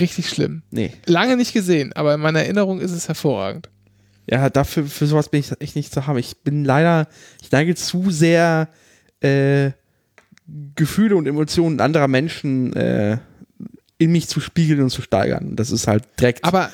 Richtig 0.00 0.28
schlimm. 0.28 0.62
nee. 0.70 0.92
Lange 1.06 1.36
nicht 1.36 1.52
gesehen, 1.52 1.92
aber 1.92 2.14
in 2.14 2.20
meiner 2.20 2.40
Erinnerung 2.40 2.80
ist 2.80 2.90
es 2.92 3.08
hervorragend. 3.08 3.68
Ja, 4.28 4.50
dafür, 4.50 4.86
für 4.86 5.06
sowas 5.06 5.28
bin 5.28 5.38
ich 5.40 5.52
echt 5.60 5.76
nicht 5.76 5.92
zu 5.92 6.06
haben. 6.06 6.18
Ich 6.18 6.38
bin 6.38 6.64
leider, 6.64 7.06
ich 7.40 7.52
neige 7.52 7.74
zu 7.76 8.10
sehr, 8.10 8.68
äh, 9.20 9.70
Gefühle 10.74 11.16
und 11.16 11.26
Emotionen 11.26 11.80
anderer 11.80 12.08
Menschen, 12.08 12.72
äh, 12.74 13.18
in 13.98 14.12
mich 14.12 14.28
zu 14.28 14.40
spiegeln 14.40 14.80
und 14.82 14.90
zu 14.90 15.00
steigern. 15.02 15.56
Das 15.56 15.70
ist 15.70 15.86
halt 15.86 16.04
direkt. 16.20 16.44
Aber 16.44 16.70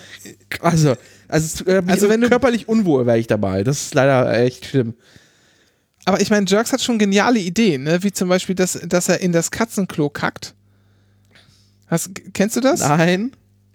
also, 0.61 0.97
also, 1.29 1.65
äh, 1.67 1.83
Also 1.87 2.09
wenn 2.09 2.21
du- 2.21 2.29
körperlich 2.29 2.69
unwohl 2.69 3.07
wäre 3.07 3.19
ich 3.19 3.27
dabei. 3.29 3.63
Das 3.65 3.81
ist 3.83 3.95
leider 3.95 4.33
echt 4.39 4.67
schlimm. 4.67 4.95
Aber 6.05 6.21
ich 6.21 6.31
meine, 6.31 6.47
Jerks 6.49 6.73
hat 6.73 6.83
schon 6.83 6.99
geniale 6.99 7.39
Ideen, 7.39 7.85
ne? 7.85 8.03
wie 8.03 8.11
zum 8.13 8.29
Beispiel, 8.29 8.55
dass, 8.57 8.73
dass 8.73 9.09
er 9.09 9.21
in 9.21 9.31
das 9.33 9.51
Katzenklo 9.51 10.11
kackt. 10.11 10.55
Hast, 11.93 12.11
kennst 12.33 12.57
du 12.57 12.61
das? 12.61 12.81
Nein. 12.81 13.33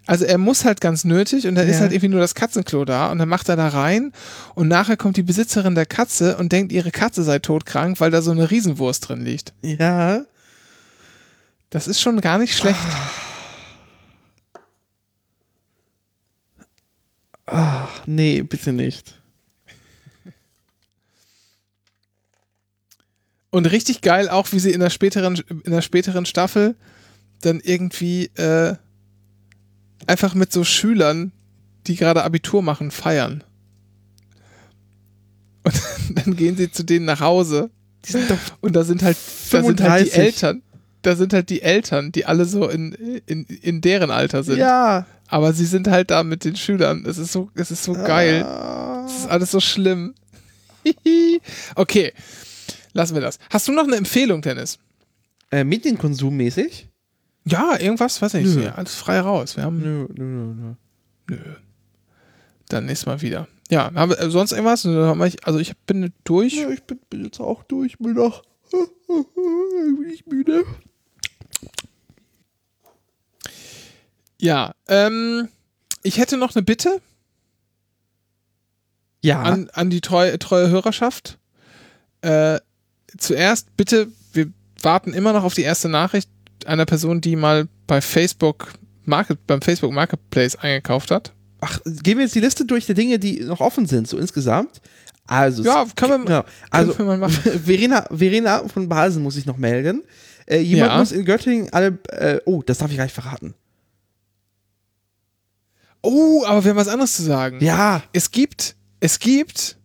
Also 0.07 0.26
er 0.26 0.39
muss 0.39 0.65
halt 0.65 0.82
ganz 0.82 1.03
nötig 1.03 1.45
und 1.45 1.53
dann 1.53 1.68
ist 1.68 1.76
Ja. 1.76 1.82
halt 1.82 1.91
irgendwie 1.91 2.07
nur 2.07 2.20
das 2.20 2.34
Katzenklo 2.34 2.84
da 2.84 3.11
und 3.11 3.20
dann 3.20 3.30
macht 3.30 3.47
er 3.47 3.55
da 3.55 3.68
rein 3.68 4.11
und 4.55 4.68
nachher 4.68 4.97
kommt 4.97 5.18
die 5.18 5.22
Besitzerin 5.24 5.76
der 5.76 5.86
Katze 5.86 6.38
und 6.38 6.51
denkt, 6.51 6.72
ihre 6.72 6.89
Katze 6.89 7.22
sei 7.24 7.38
todkrank, 7.38 7.99
weil 7.99 8.09
da 8.09 8.24
so 8.24 8.32
eine 8.32 8.49
Riesenwurst 8.49 9.07
drin 9.07 9.22
liegt. 9.24 9.53
Ja. 9.61 10.26
Das 11.70 11.88
ist 11.88 12.01
schon 12.01 12.20
gar 12.22 12.39
nicht 12.39 12.57
schlecht. 12.57 12.80
Ach, 17.45 18.01
nee, 18.07 18.41
bitte 18.41 18.74
nicht. 18.74 19.13
Und 23.51 23.65
richtig 23.72 24.01
geil 24.01 24.28
auch, 24.30 24.51
wie 24.53 24.59
sie 24.59 24.72
in 24.72 24.80
der 24.80 24.89
späteren, 24.89 25.36
in 25.63 25.72
der 25.72 25.82
späteren 25.82 26.26
Staffel 26.26 26.76
dann 27.42 27.60
irgendwie 27.60 28.26
äh, 28.36 28.76
einfach 30.06 30.34
mit 30.34 30.52
so 30.52 30.64
Schülern, 30.64 31.32
die 31.88 31.96
gerade 31.96 32.24
Abitur 32.24 32.62
machen, 32.62 32.92
feiern. 32.92 33.44
Und 35.64 35.82
dann 36.16 36.36
gehen 36.36 36.58
sie 36.58 36.72
zu 36.72 36.84
denen 36.84 37.06
nach 37.06 37.20
Hause 37.20 37.70
Die 38.06 38.12
sind 38.12 38.30
doch 38.30 38.38
und 38.62 38.76
da 38.76 38.84
sind 38.84 39.04
halt, 39.04 39.18
da 39.52 39.64
sind 39.64 39.82
halt 39.82 40.06
die 40.06 40.12
35. 40.12 40.18
Eltern. 40.18 40.62
Da 41.02 41.16
sind 41.16 41.34
halt 41.34 41.50
die 41.50 41.62
Eltern, 41.62 42.12
die 42.12 42.26
alle 42.26 42.46
so 42.46 42.68
in, 42.68 42.92
in, 43.26 43.46
in 43.46 43.82
deren 43.82 44.12
Alter 44.12 44.44
sind. 44.44 44.58
Ja. 44.58 45.06
Aber 45.28 45.54
sie 45.54 45.66
sind 45.66 45.88
halt 45.88 46.12
da 46.12 46.24
mit 46.24 46.44
den 46.44 46.56
Schülern. 46.56 47.06
Es 47.06 47.18
ist 47.18 47.32
so, 47.32 47.50
es 47.54 47.72
ist 47.72 47.84
so 47.84 47.94
geil. 47.94 48.44
Ah. 48.44 49.06
Es 49.06 49.20
ist 49.20 49.30
alles 49.30 49.52
so 49.52 49.60
schlimm. 49.60 50.16
okay, 51.76 52.14
lassen 52.94 53.14
wir 53.14 53.22
das. 53.22 53.40
Hast 53.50 53.68
du 53.68 53.74
noch 53.74 53.86
eine 53.86 53.96
Empfehlung, 53.96 54.42
Dennis? 54.42 54.80
Äh, 55.52 55.64
Medienkonsummäßig? 55.64 56.90
Ja, 57.48 57.80
irgendwas, 57.80 58.22
weiß 58.22 58.34
ich 58.36 58.45
nicht. 58.45 58.56
Nö. 58.58 58.70
Alles 58.70 58.95
frei 58.95 59.20
raus. 59.20 59.56
Wir 59.56 59.64
haben. 59.64 59.80
Nö, 59.80 60.08
nö, 60.14 60.24
nö, 60.24 60.54
nö. 60.54 60.74
Nö. 61.30 61.54
Dann 62.70 62.86
nächstes 62.86 63.06
Mal 63.06 63.22
wieder. 63.22 63.48
Ja, 63.70 63.91
aber 63.93 64.20
äh, 64.20 64.30
sonst 64.30 64.52
irgendwas? 64.52 64.86
Also 65.43 65.60
ich 65.60 65.78
bin 65.86 66.14
durch. 66.24 66.54
Ja, 66.54 66.70
ich 66.70 66.84
bin, 66.84 67.00
bin 67.10 67.24
jetzt 67.26 67.39
auch 67.39 67.64
durch, 67.64 67.98
bin 67.98 68.14
noch. 68.14 68.43
bin 68.72 70.10
ich 70.14 70.26
müde. 70.26 70.66
Ja, 74.39 74.74
ähm, 74.88 75.50
ich 76.04 76.18
hätte 76.18 76.38
noch 76.38 76.56
eine 76.56 76.64
Bitte 76.64 77.02
Ja. 79.24 79.41
an, 79.41 79.70
an 79.74 79.89
die 79.89 80.02
treue, 80.02 80.38
treue 80.39 80.70
Hörerschaft. 80.70 81.39
Äh, 82.22 82.60
zuerst 83.18 83.76
bitte, 83.78 84.08
wir 84.34 84.52
warten 84.82 85.14
immer 85.14 85.34
noch 85.34 85.43
auf 85.43 85.54
die 85.56 85.64
erste 85.64 85.89
Nachricht 85.89 86.30
einer 86.68 86.86
Person, 86.86 87.22
die 87.22 87.36
mal 87.36 87.68
bei 87.88 88.01
Facebook 88.01 88.74
Market, 89.05 89.45
beim 89.47 89.61
Facebook 89.61 89.91
Marketplace 89.93 90.55
eingekauft 90.55 91.11
hat. 91.11 91.34
Ach, 91.61 91.80
gehen 91.86 92.18
wir 92.18 92.26
jetzt 92.26 92.36
die 92.36 92.39
Liste 92.41 92.65
durch 92.65 92.86
der 92.86 92.95
Dinge, 92.95 93.18
die 93.20 93.39
noch 93.41 93.61
offen 93.61 93.86
sind, 93.88 94.07
so 94.07 94.18
insgesamt. 94.18 94.82
Also, 95.26 95.63
Ja, 95.63 95.86
können 95.95 96.22
wir- 96.24 96.26
genau. 96.26 96.43
also 96.70 96.97
wir 96.97 97.05
mal 97.05 97.18
machen. 97.18 97.34
Verena, 97.65 98.05
Verena 98.11 98.68
von 98.68 98.88
Basen 98.88 99.24
muss 99.24 99.34
sich 99.36 99.45
noch 99.45 99.57
melden. 99.57 100.03
Äh, 100.45 100.59
jemand 100.59 100.91
Ja. 100.93 100.97
muss 100.99 101.11
in 101.11 101.26
Göttingen 101.26 101.72
alle, 101.74 101.97
äh, 102.09 102.39
oh, 102.45 102.61
das 102.65 102.78
darf 102.78 102.91
ich 102.91 102.97
gar 102.97 103.03
nicht 103.03 103.13
verraten. 103.15 103.53
Oh, 106.01 106.43
aber 106.45 106.63
wir 106.63 106.70
haben 106.72 106.78
was 106.78 106.88
anderes 106.88 107.15
zu 107.15 107.24
sagen. 107.24 107.57
Ja, 107.63 108.03
Es 108.13 108.32
gibt, 108.32 108.76
es 108.99 109.20
gibt, 109.20 109.78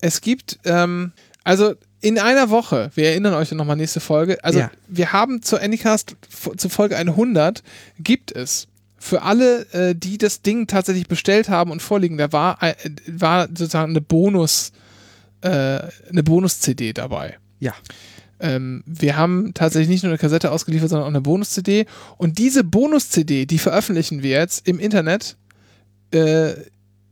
es 0.00 0.20
gibt, 0.20 0.58
ähm, 0.64 1.12
also 1.44 1.74
in 2.00 2.18
einer 2.18 2.50
Woche, 2.50 2.90
wir 2.94 3.08
erinnern 3.10 3.34
euch 3.34 3.52
nochmal 3.52 3.76
nächste 3.76 4.00
Folge, 4.00 4.42
also 4.42 4.60
Ja. 4.60 4.70
wir 4.88 5.12
haben 5.12 5.42
zur 5.42 5.60
Anycast, 5.60 6.16
zur 6.56 6.70
Folge 6.70 6.96
100, 6.96 7.62
gibt 7.98 8.32
es 8.32 8.66
für 8.98 9.22
alle, 9.22 9.66
äh, 9.72 9.94
die 9.94 10.18
das 10.18 10.42
Ding 10.42 10.66
tatsächlich 10.66 11.08
bestellt 11.08 11.48
haben 11.48 11.70
und 11.70 11.80
vorliegen, 11.82 12.18
da 12.18 12.32
war, 12.32 12.62
äh, 12.62 12.74
war 13.06 13.48
sozusagen 13.48 13.92
eine 13.92 14.00
Bonus, 14.00 14.72
äh, 15.42 15.48
eine 15.48 16.22
Bonus-CD 16.24 16.92
dabei. 16.92 17.38
ja. 17.60 17.74
Ähm, 18.42 18.82
wir 18.86 19.18
haben 19.18 19.52
tatsächlich 19.52 19.90
nicht 19.90 20.02
nur 20.02 20.12
eine 20.12 20.18
Kassette 20.18 20.50
ausgeliefert, 20.50 20.88
sondern 20.88 21.04
auch 21.04 21.10
eine 21.10 21.20
Bonus-CD. 21.20 21.84
Und 22.16 22.38
diese 22.38 22.64
Bonus-CD, 22.64 23.44
die 23.44 23.58
veröffentlichen 23.58 24.22
wir 24.22 24.30
jetzt 24.30 24.66
im 24.66 24.78
Internet 24.78 25.36
äh, 26.10 26.52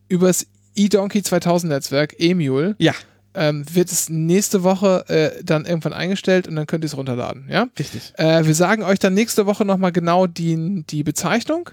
übers 0.09 0.47
eDonkey 0.74 1.22
2000 1.22 1.70
Netzwerk, 1.70 2.14
Emule. 2.18 2.76
Ja, 2.78 2.95
Ähm, 3.39 3.64
wird 3.72 3.93
es 3.93 4.09
nächste 4.09 4.64
Woche 4.64 5.05
äh, 5.09 5.45
dann 5.45 5.64
irgendwann 5.64 5.93
eingestellt 5.93 6.49
und 6.49 6.57
dann 6.57 6.66
könnt 6.66 6.84
ihr 6.84 6.89
es 6.89 6.97
runterladen. 6.97 7.47
Ja? 7.49 7.68
richtig. 7.78 8.12
Äh, 8.16 8.45
wir 8.45 8.55
sagen 8.55 8.82
euch 8.82 8.99
dann 8.99 9.14
nächste 9.14 9.47
Woche 9.47 9.64
nochmal 9.64 9.93
genau 9.93 10.26
die, 10.26 10.84
die 10.89 11.05
Bezeichnung. 11.05 11.70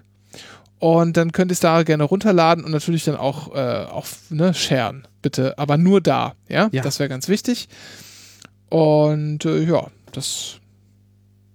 Und 0.78 1.18
dann 1.18 1.32
könnt 1.32 1.52
ihr 1.52 1.54
es 1.54 1.62
da 1.62 1.84
gerne 1.84 2.04
runterladen 2.04 2.64
und 2.64 2.72
natürlich 2.72 3.06
dann 3.06 3.16
auch, 3.16 3.56
äh, 3.56 3.86
auch 3.86 4.06
ne, 4.30 4.54
sharen, 4.54 5.08
bitte. 5.22 5.58
Aber 5.58 5.78
nur 5.78 6.02
da, 6.02 6.36
ja? 6.48 6.70
Ja. 6.72 6.84
Das 6.84 7.00
wäre 7.00 7.10
ganz 7.10 7.28
wichtig. 7.30 7.70
Und 8.70 9.46
äh, 9.46 9.64
ja, 9.64 9.88
das, 10.12 10.58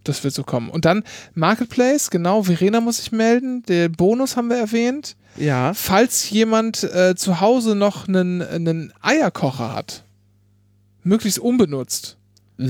das 0.05 0.25
wird 0.25 0.35
so 0.35 0.45
kommen. 0.45 0.71
Und 0.71 0.85
dann 0.85 1.05
Marketplace, 1.35 2.11
genau, 2.11 2.43
Verena 2.43 2.81
muss 2.81 2.99
sich 2.99 3.13
melden. 3.13 3.63
Den 3.65 3.93
Bonus 3.93 4.37
haben 4.37 4.49
wir 4.49 4.57
erwähnt. 4.57 5.17
Ja. 5.37 5.73
Falls 5.75 6.31
jemand 6.31 6.83
äh, 6.85 7.15
zu 7.17 7.41
Hause 7.41 7.75
noch 7.75 8.09
einen, 8.09 8.43
einen 8.43 8.93
Eierkocher 9.01 9.75
hat, 9.75 10.05
möglichst 11.03 11.39
unbenutzt. 11.39 12.17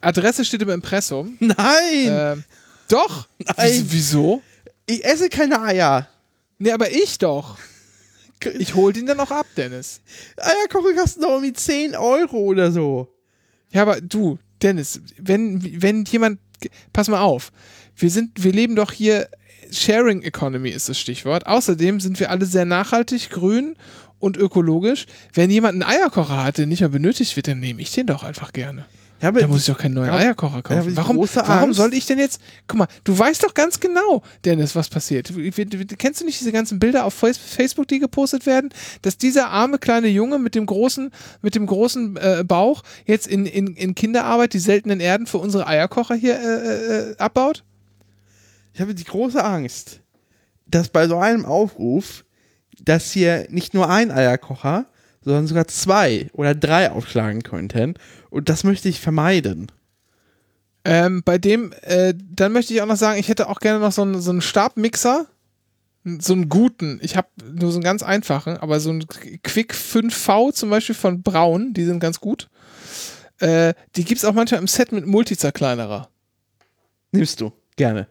Adresse 0.00 0.44
steht 0.44 0.62
im 0.62 0.70
Impressum. 0.70 1.36
Nein! 1.40 1.56
Ähm, 2.06 2.44
doch. 2.88 3.26
Nein. 3.56 3.86
Wieso? 3.88 4.42
ich 4.86 5.04
esse 5.04 5.28
keine 5.28 5.60
Eier. 5.62 6.08
Nee, 6.58 6.72
aber 6.72 6.90
ich 6.90 7.18
doch. 7.18 7.58
Ich 8.58 8.74
hol 8.74 8.92
den 8.92 9.06
dann 9.06 9.20
auch 9.20 9.30
ab, 9.30 9.46
Dennis. 9.56 10.00
Eierkoche 10.36 10.94
kosten 10.94 11.22
doch 11.22 11.30
irgendwie 11.30 11.54
10 11.54 11.96
Euro 11.96 12.36
oder 12.36 12.70
so. 12.70 13.08
Ja, 13.70 13.82
aber 13.82 14.00
du, 14.00 14.38
Dennis, 14.64 15.00
wenn, 15.18 15.82
wenn 15.82 16.04
jemand, 16.04 16.40
pass 16.92 17.08
mal 17.08 17.20
auf, 17.20 17.52
wir 17.96 18.10
sind, 18.10 18.42
wir 18.42 18.52
leben 18.52 18.74
doch 18.74 18.90
hier, 18.90 19.28
Sharing 19.70 20.22
Economy 20.22 20.70
ist 20.70 20.88
das 20.88 20.98
Stichwort. 20.98 21.46
Außerdem 21.46 22.00
sind 22.00 22.18
wir 22.20 22.30
alle 22.30 22.46
sehr 22.46 22.64
nachhaltig, 22.64 23.30
grün 23.30 23.76
und 24.18 24.36
ökologisch. 24.36 25.06
Wenn 25.32 25.50
jemand 25.50 25.74
einen 25.74 25.90
Eierkocher 25.90 26.44
hat, 26.44 26.58
der 26.58 26.66
nicht 26.66 26.80
mehr 26.80 26.88
benötigt 26.88 27.36
wird, 27.36 27.48
dann 27.48 27.60
nehme 27.60 27.82
ich 27.82 27.92
den 27.92 28.06
doch 28.06 28.24
einfach 28.24 28.52
gerne. 28.52 28.86
Ja, 29.22 29.28
aber 29.28 29.40
Da 29.40 29.46
muss 29.46 29.60
ich 29.60 29.66
doch 29.72 29.78
keinen 29.78 29.94
neuen 29.94 30.08
Ja, 30.08 30.16
Eierkocher 30.16 30.60
kaufen. 30.60 30.96
Warum, 30.96 31.16
warum 31.16 31.72
soll 31.72 31.94
ich 31.94 32.04
denn 32.04 32.18
jetzt, 32.18 32.40
guck 32.66 32.78
mal, 32.78 32.88
du 33.04 33.16
weißt 33.18 33.42
doch 33.42 33.54
ganz 33.54 33.80
genau, 33.80 34.22
Dennis, 34.44 34.74
was 34.74 34.88
passiert. 34.90 35.32
Kennst 35.98 36.20
du 36.20 36.24
nicht 36.26 36.40
diese 36.40 36.52
ganzen 36.52 36.78
Bilder 36.78 37.04
auf 37.06 37.14
Face- 37.14 37.38
Facebook, 37.38 37.88
die 37.88 38.00
gepostet 38.00 38.44
werden, 38.44 38.70
dass 39.02 39.16
dieser 39.16 39.48
arme 39.48 39.78
kleine 39.78 40.08
Junge 40.08 40.38
mit 40.38 40.54
dem 40.54 40.66
großen, 40.66 41.10
mit 41.40 41.54
dem 41.54 41.64
großen 41.66 42.16
äh, 42.16 42.44
Bauch 42.46 42.82
jetzt 43.06 43.26
in, 43.26 43.46
in, 43.46 43.68
in 43.76 43.94
Kinderarbeit 43.94 44.52
die 44.52 44.58
seltenen 44.58 45.00
Erden 45.00 45.26
für 45.26 45.38
unsere 45.38 45.66
Eierkocher 45.66 46.16
hier 46.16 46.38
äh, 46.38 47.12
äh, 47.12 47.16
abbaut? 47.16 47.64
Ich 48.74 48.80
habe 48.80 48.94
die 48.94 49.04
große 49.04 49.42
Angst, 49.42 50.00
dass 50.66 50.88
bei 50.88 51.06
so 51.08 51.16
einem 51.18 51.46
Aufruf, 51.46 52.24
dass 52.82 53.12
hier 53.12 53.46
nicht 53.48 53.72
nur 53.72 53.88
ein 53.88 54.10
Eierkocher, 54.10 54.86
sondern 55.24 55.46
sogar 55.46 55.66
zwei 55.68 56.28
oder 56.32 56.54
drei 56.54 56.90
aufschlagen 56.90 57.42
könnten. 57.42 57.94
Und 58.30 58.48
das 58.48 58.64
möchte 58.64 58.88
ich 58.88 59.00
vermeiden. 59.00 59.70
Ähm, 60.84 61.22
bei 61.24 61.38
dem, 61.38 61.72
äh, 61.82 62.14
dann 62.16 62.52
möchte 62.52 62.74
ich 62.74 62.82
auch 62.82 62.86
noch 62.86 62.96
sagen, 62.96 63.18
ich 63.18 63.28
hätte 63.28 63.48
auch 63.48 63.60
gerne 63.60 63.80
noch 63.80 63.92
so 63.92 64.02
einen, 64.02 64.20
so 64.20 64.30
einen 64.30 64.42
Stabmixer. 64.42 65.26
So 66.18 66.34
einen 66.34 66.50
guten. 66.50 66.98
Ich 67.00 67.16
habe 67.16 67.28
nur 67.50 67.70
so 67.72 67.78
einen 67.78 67.84
ganz 67.84 68.02
einfachen, 68.02 68.58
aber 68.58 68.78
so 68.78 68.90
einen 68.90 69.08
Quick 69.08 69.72
5V 69.72 70.52
zum 70.52 70.68
Beispiel 70.68 70.94
von 70.94 71.22
Braun, 71.22 71.72
die 71.72 71.86
sind 71.86 71.98
ganz 71.98 72.20
gut. 72.20 72.50
Äh, 73.38 73.72
die 73.96 74.04
gibt 74.04 74.18
es 74.18 74.26
auch 74.26 74.34
manchmal 74.34 74.60
im 74.60 74.66
Set 74.66 74.92
mit 74.92 75.06
Multizerkleinerer. 75.06 76.10
Nimmst 77.12 77.40
du. 77.40 77.52
Gerne. 77.76 78.08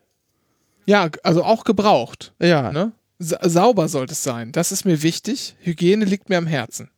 Ja, 0.86 1.10
also 1.22 1.44
auch 1.44 1.66
gebraucht. 1.66 2.34
Ja. 2.42 2.72
Ne? 2.72 2.94
Sa 3.20 3.38
sauber 3.48 3.88
sollte 3.88 4.14
es 4.14 4.24
sein. 4.24 4.52
Das 4.52 4.72
ist 4.72 4.86
mir 4.86 5.04
wichtig. 5.04 5.56
Hygiene 5.60 6.06
liegt 6.06 6.30
mir 6.30 6.38
am 6.38 6.48
Herzen. 6.48 6.90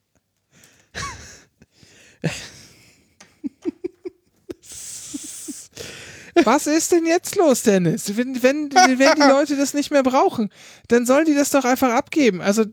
Was 6.43 6.67
ist 6.67 6.91
denn 6.91 7.05
jetzt 7.05 7.35
los, 7.37 7.63
Dennis? 7.63 8.17
Wenn, 8.17 8.43
wenn, 8.43 8.69
wenn 8.73 9.15
die 9.15 9.21
Leute 9.21 9.55
das 9.55 9.73
nicht 9.73 9.89
mehr 9.89 10.03
brauchen, 10.03 10.49
dann 10.89 11.05
sollen 11.05 11.25
die 11.25 11.33
das 11.33 11.49
doch 11.51 11.63
einfach 11.63 11.93
abgeben. 11.93 12.41
Also, 12.41 12.65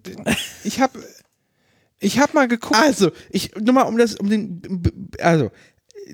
ich 0.65 0.81
habe 0.81 0.99
ich 2.01 2.19
hab 2.19 2.35
mal 2.35 2.49
geguckt. 2.49 2.81
Also, 2.81 3.13
ich, 3.31 3.55
nur 3.55 3.73
mal 3.75 3.83
um 3.83 3.97
das, 3.97 4.17
um 4.17 4.29
den, 4.29 4.83
also, 5.21 5.53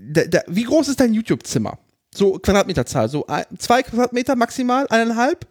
da, 0.01 0.24
da, 0.24 0.43
wie 0.47 0.64
groß 0.64 0.89
ist 0.89 1.01
dein 1.01 1.14
YouTube-Zimmer? 1.14 1.78
So 2.14 2.32
Quadratmeterzahl, 2.39 3.09
so 3.09 3.26
zwei 3.59 3.82
Quadratmeter 3.82 4.36
maximal, 4.36 4.86
eineinhalb? 4.89 5.47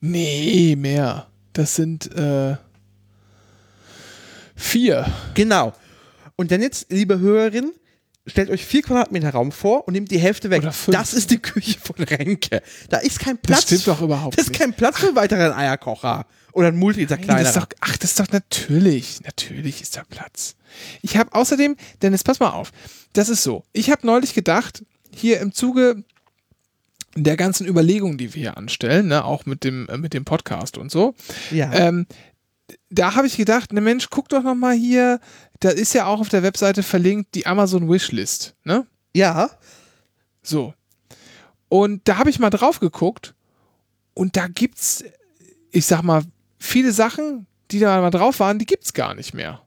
Nee, 0.00 0.76
mehr. 0.76 1.28
Das 1.54 1.74
sind 1.76 2.14
äh, 2.14 2.56
vier. 4.54 5.06
Genau. 5.34 5.72
Und 6.36 6.50
dann 6.50 6.62
jetzt, 6.62 6.86
liebe 6.90 7.18
Hörerin, 7.18 7.72
stellt 8.26 8.50
euch 8.50 8.64
vier 8.64 8.82
Quadratmeter 8.82 9.30
Raum 9.30 9.52
vor 9.52 9.86
und 9.86 9.94
nehmt 9.94 10.10
die 10.10 10.18
Hälfte 10.18 10.50
weg. 10.50 10.62
Das 10.88 11.14
ist 11.14 11.30
die 11.30 11.38
Küche 11.38 11.78
von 11.80 11.96
Renke. 12.04 12.62
Da 12.88 12.98
ist 12.98 13.18
kein 13.18 13.38
Platz. 13.38 13.64
stimmt 13.64 13.86
doch 13.88 14.00
überhaupt 14.00 14.38
Das 14.38 14.44
ist 14.44 14.50
nicht. 14.50 14.60
kein 14.60 14.74
Platz 14.74 14.98
für 14.98 15.08
einen 15.08 15.16
weiteren 15.16 15.52
Eierkocher. 15.52 16.26
Oder 16.52 16.68
ein 16.68 16.80
das 17.06 17.48
ist 17.48 17.56
doch, 17.56 17.66
ach, 17.80 17.96
das 17.96 18.10
ist 18.10 18.20
doch 18.20 18.28
natürlich. 18.30 19.20
Natürlich 19.24 19.80
ist 19.80 19.96
da 19.96 20.02
Platz. 20.08 20.54
Ich 21.00 21.16
habe 21.16 21.32
außerdem, 21.34 21.76
Dennis, 22.02 22.24
pass 22.24 22.40
mal 22.40 22.50
auf. 22.50 22.72
Das 23.14 23.28
ist 23.30 23.42
so. 23.42 23.64
Ich 23.72 23.90
habe 23.90 24.06
neulich 24.06 24.34
gedacht, 24.34 24.84
hier 25.14 25.40
im 25.40 25.52
Zuge 25.52 26.04
der 27.14 27.36
ganzen 27.36 27.66
Überlegungen, 27.66 28.18
die 28.18 28.34
wir 28.34 28.40
hier 28.40 28.56
anstellen, 28.56 29.08
ne, 29.08 29.24
auch 29.24 29.46
mit 29.46 29.64
dem, 29.64 29.88
äh, 29.88 29.98
mit 29.98 30.14
dem 30.14 30.24
Podcast 30.24 30.78
und 30.78 30.90
so, 30.90 31.14
ja. 31.50 31.72
ähm, 31.72 32.06
da 32.90 33.14
habe 33.14 33.26
ich 33.26 33.36
gedacht, 33.36 33.72
ne 33.72 33.80
Mensch, 33.80 34.08
guck 34.10 34.28
doch 34.28 34.42
noch 34.42 34.54
mal 34.54 34.74
hier, 34.74 35.20
da 35.60 35.70
ist 35.70 35.94
ja 35.94 36.06
auch 36.06 36.20
auf 36.20 36.28
der 36.28 36.42
Webseite 36.42 36.82
verlinkt 36.82 37.34
die 37.34 37.46
Amazon 37.46 37.88
Wishlist, 37.90 38.54
ne? 38.64 38.86
ja. 39.14 39.50
So. 40.42 40.74
Und 41.68 42.06
da 42.08 42.18
habe 42.18 42.30
ich 42.30 42.38
mal 42.38 42.50
drauf 42.50 42.80
geguckt 42.80 43.34
und 44.14 44.36
da 44.36 44.48
gibt's, 44.48 45.04
ich 45.70 45.86
sag 45.86 46.02
mal, 46.02 46.22
viele 46.58 46.92
Sachen, 46.92 47.46
die 47.70 47.78
da 47.78 48.00
mal 48.00 48.10
drauf 48.10 48.40
waren, 48.40 48.58
die 48.58 48.66
gibt's 48.66 48.92
gar 48.92 49.14
nicht 49.14 49.32
mehr. 49.34 49.62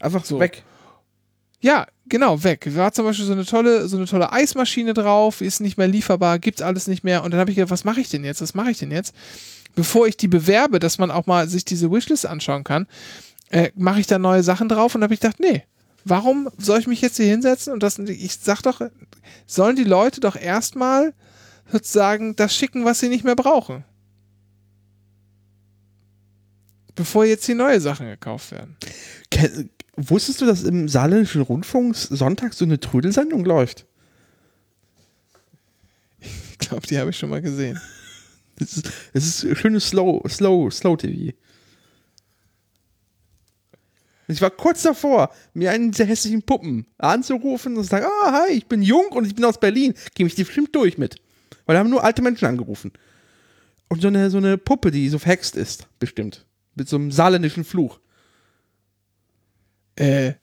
Einfach 0.00 0.24
So. 0.24 0.40
weg. 0.40 0.64
Ja, 1.60 1.86
genau, 2.06 2.44
weg. 2.44 2.68
War 2.74 2.92
zum 2.92 3.06
Beispiel 3.06 3.24
so 3.24 3.32
eine 3.32 3.46
tolle, 3.46 3.88
so 3.88 3.96
eine 3.96 4.04
tolle 4.06 4.32
Eismaschine 4.32 4.92
drauf, 4.92 5.40
ist 5.40 5.60
nicht 5.60 5.78
mehr 5.78 5.88
lieferbar, 5.88 6.38
gibt's 6.38 6.60
alles 6.60 6.88
nicht 6.88 7.04
mehr. 7.04 7.24
Und 7.24 7.30
dann 7.30 7.40
habe 7.40 7.50
ich 7.50 7.56
gedacht, 7.56 7.70
was 7.70 7.84
mache 7.84 8.00
ich 8.00 8.10
denn 8.10 8.22
jetzt? 8.24 8.42
Was 8.42 8.52
mache 8.52 8.70
ich 8.70 8.78
denn 8.78 8.90
jetzt? 8.90 9.14
Bevor 9.74 10.06
ich 10.06 10.16
die 10.16 10.28
bewerbe, 10.28 10.78
dass 10.78 10.98
man 10.98 11.10
auch 11.10 11.26
mal 11.26 11.48
sich 11.48 11.64
diese 11.64 11.90
Wishlist 11.90 12.26
anschauen 12.26 12.64
kann, 12.64 12.86
äh, 13.50 13.70
mache 13.74 14.00
ich 14.00 14.06
da 14.06 14.18
neue 14.18 14.42
Sachen 14.42 14.68
drauf 14.68 14.94
und 14.94 15.02
habe 15.02 15.14
ich 15.14 15.20
gedacht, 15.20 15.40
nee, 15.40 15.64
warum 16.04 16.48
soll 16.58 16.78
ich 16.80 16.86
mich 16.86 17.00
jetzt 17.00 17.16
hier 17.16 17.26
hinsetzen? 17.26 17.72
Und 17.72 17.82
das, 17.82 17.98
ich 17.98 18.38
sag 18.38 18.62
doch, 18.62 18.80
sollen 19.46 19.76
die 19.76 19.84
Leute 19.84 20.20
doch 20.20 20.36
erstmal 20.36 21.12
sozusagen 21.72 22.36
das 22.36 22.54
schicken, 22.54 22.84
was 22.84 23.00
sie 23.00 23.08
nicht 23.08 23.24
mehr 23.24 23.36
brauchen. 23.36 23.84
bevor 26.94 27.24
jetzt 27.24 27.46
die 27.48 27.54
neue 27.54 27.80
Sachen 27.80 28.06
gekauft 28.06 28.52
werden. 28.52 28.76
Ke- 29.30 29.68
Wusstest 29.96 30.40
du, 30.40 30.46
dass 30.46 30.64
im 30.64 30.88
saarländischen 30.88 31.42
Rundfunk 31.42 31.94
sonntags 31.96 32.58
so 32.58 32.64
eine 32.64 32.80
Trödelsendung 32.80 33.44
läuft? 33.44 33.86
Ich 36.20 36.58
glaube, 36.58 36.86
die 36.86 36.98
habe 36.98 37.10
ich 37.10 37.18
schon 37.18 37.30
mal 37.30 37.42
gesehen. 37.42 37.80
Es 38.58 38.76
ist, 38.76 38.92
es 39.12 39.42
ist 39.44 39.58
schönes 39.58 39.88
Slow, 39.88 40.22
Slow, 40.28 40.70
Slow 40.70 40.96
TV. 40.96 41.34
Ich 44.26 44.40
war 44.40 44.50
kurz 44.50 44.82
davor, 44.82 45.30
mir 45.52 45.70
einen 45.70 45.90
dieser 45.90 46.06
hässlichen 46.06 46.42
Puppen 46.42 46.86
anzurufen 46.98 47.76
und 47.76 47.84
zu 47.84 47.90
sagen, 47.90 48.06
ah, 48.06 48.32
hi, 48.32 48.52
ich 48.52 48.66
bin 48.66 48.82
jung 48.82 49.08
und 49.10 49.26
ich 49.26 49.34
bin 49.34 49.44
aus 49.44 49.60
Berlin. 49.60 49.94
Geh 50.14 50.24
mich 50.24 50.34
die 50.34 50.44
bestimmt 50.44 50.74
durch 50.74 50.96
mit. 50.96 51.16
Weil 51.66 51.74
da 51.74 51.80
haben 51.80 51.90
nur 51.90 52.04
alte 52.04 52.22
Menschen 52.22 52.46
angerufen. 52.46 52.92
Und 53.88 54.00
so 54.00 54.08
eine, 54.08 54.30
so 54.30 54.38
eine 54.38 54.56
Puppe, 54.56 54.90
die 54.90 55.08
so 55.08 55.18
verhext 55.18 55.56
ist, 55.56 55.88
bestimmt. 55.98 56.46
Mit 56.74 56.88
so 56.88 56.96
einem 56.96 57.12
saarländischen 57.12 57.64
Fluch. 57.64 58.00
Äh. 59.96 60.34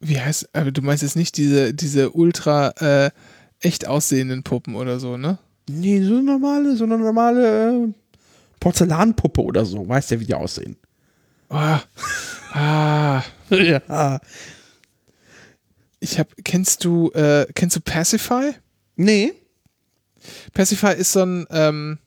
Wie 0.00 0.20
heißt, 0.20 0.54
aber 0.54 0.70
du 0.70 0.82
meinst 0.82 1.02
jetzt 1.02 1.16
nicht 1.16 1.36
diese, 1.36 1.74
diese 1.74 2.10
ultra 2.10 2.68
äh, 2.78 3.10
echt 3.60 3.86
aussehenden 3.86 4.44
Puppen 4.44 4.76
oder 4.76 5.00
so, 5.00 5.16
ne? 5.16 5.38
Nee, 5.68 6.02
so 6.02 6.14
eine 6.14 6.22
normale, 6.22 6.76
so 6.76 6.84
eine 6.84 6.98
normale 6.98 7.84
äh, 7.84 7.92
Porzellanpuppe 8.60 9.42
oder 9.42 9.64
so. 9.64 9.86
Weißt 9.88 10.10
ja, 10.10 10.20
wie 10.20 10.26
die 10.26 10.34
aussehen. 10.34 10.76
Oh, 11.50 11.78
ah, 12.54 13.22
ja. 13.50 14.20
ich 16.00 16.18
hab, 16.18 16.28
kennst 16.44 16.84
du, 16.84 17.10
äh, 17.12 17.46
kennst 17.54 17.76
du 17.76 17.80
Pacify? 17.80 18.52
Nee. 18.96 19.32
Pacify 20.52 20.94
ist 20.94 21.12
so 21.12 21.22
ein, 21.22 21.46
ähm, 21.50 21.98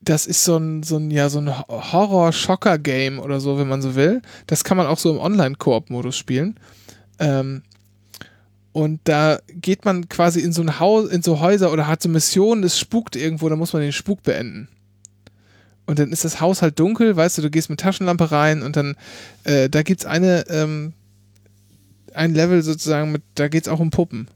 das 0.00 0.26
ist 0.26 0.44
so 0.44 0.56
ein, 0.56 0.82
so 0.82 0.96
ein, 0.96 1.10
ja, 1.10 1.28
so 1.28 1.40
ein 1.40 1.58
Horror-Schocker-Game 1.68 3.18
oder 3.18 3.40
so, 3.40 3.58
wenn 3.58 3.68
man 3.68 3.82
so 3.82 3.94
will. 3.94 4.22
Das 4.46 4.64
kann 4.64 4.76
man 4.76 4.86
auch 4.86 4.98
so 4.98 5.10
im 5.10 5.18
Online-Koop-Modus 5.18 6.16
spielen. 6.16 6.58
Ähm, 7.18 7.62
und 8.72 9.00
da 9.04 9.40
geht 9.48 9.84
man 9.84 10.08
quasi 10.08 10.40
in 10.40 10.52
so 10.52 10.62
ein 10.62 10.78
Haus, 10.78 11.10
in 11.10 11.22
so 11.22 11.40
Häuser 11.40 11.72
oder 11.72 11.86
hat 11.86 12.02
so 12.02 12.08
Missionen, 12.08 12.62
es 12.62 12.78
spukt 12.78 13.16
irgendwo, 13.16 13.48
da 13.48 13.56
muss 13.56 13.72
man 13.72 13.82
den 13.82 13.92
Spuk 13.92 14.22
beenden. 14.22 14.68
Und 15.86 15.98
dann 15.98 16.12
ist 16.12 16.24
das 16.24 16.40
Haus 16.40 16.62
halt 16.62 16.78
dunkel, 16.78 17.16
weißt 17.16 17.38
du, 17.38 17.42
du 17.42 17.50
gehst 17.50 17.68
mit 17.68 17.80
Taschenlampe 17.80 18.30
rein 18.30 18.62
und 18.62 18.76
dann, 18.76 18.96
äh, 19.44 19.68
da 19.68 19.82
gibt's 19.82 20.06
eine, 20.06 20.46
ähm, 20.48 20.92
ein 22.14 22.34
Level 22.34 22.62
sozusagen 22.62 23.10
mit, 23.10 23.22
da 23.34 23.48
geht's 23.48 23.68
auch 23.68 23.80
um 23.80 23.90
Puppen. 23.90 24.28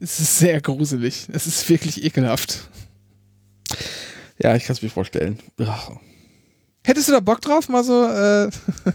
Es 0.00 0.20
ist 0.20 0.38
sehr 0.38 0.60
gruselig. 0.60 1.28
Es 1.32 1.46
ist 1.46 1.68
wirklich 1.68 2.04
ekelhaft. 2.04 2.68
Ja, 4.38 4.54
ich 4.56 4.64
kann 4.64 4.74
es 4.74 4.82
mir 4.82 4.90
vorstellen. 4.90 5.38
Ach. 5.60 5.92
Hättest 6.84 7.08
du 7.08 7.12
da 7.12 7.20
Bock 7.20 7.40
drauf, 7.40 7.68
mal 7.68 7.84
so, 7.84 8.04
äh, 8.04 8.50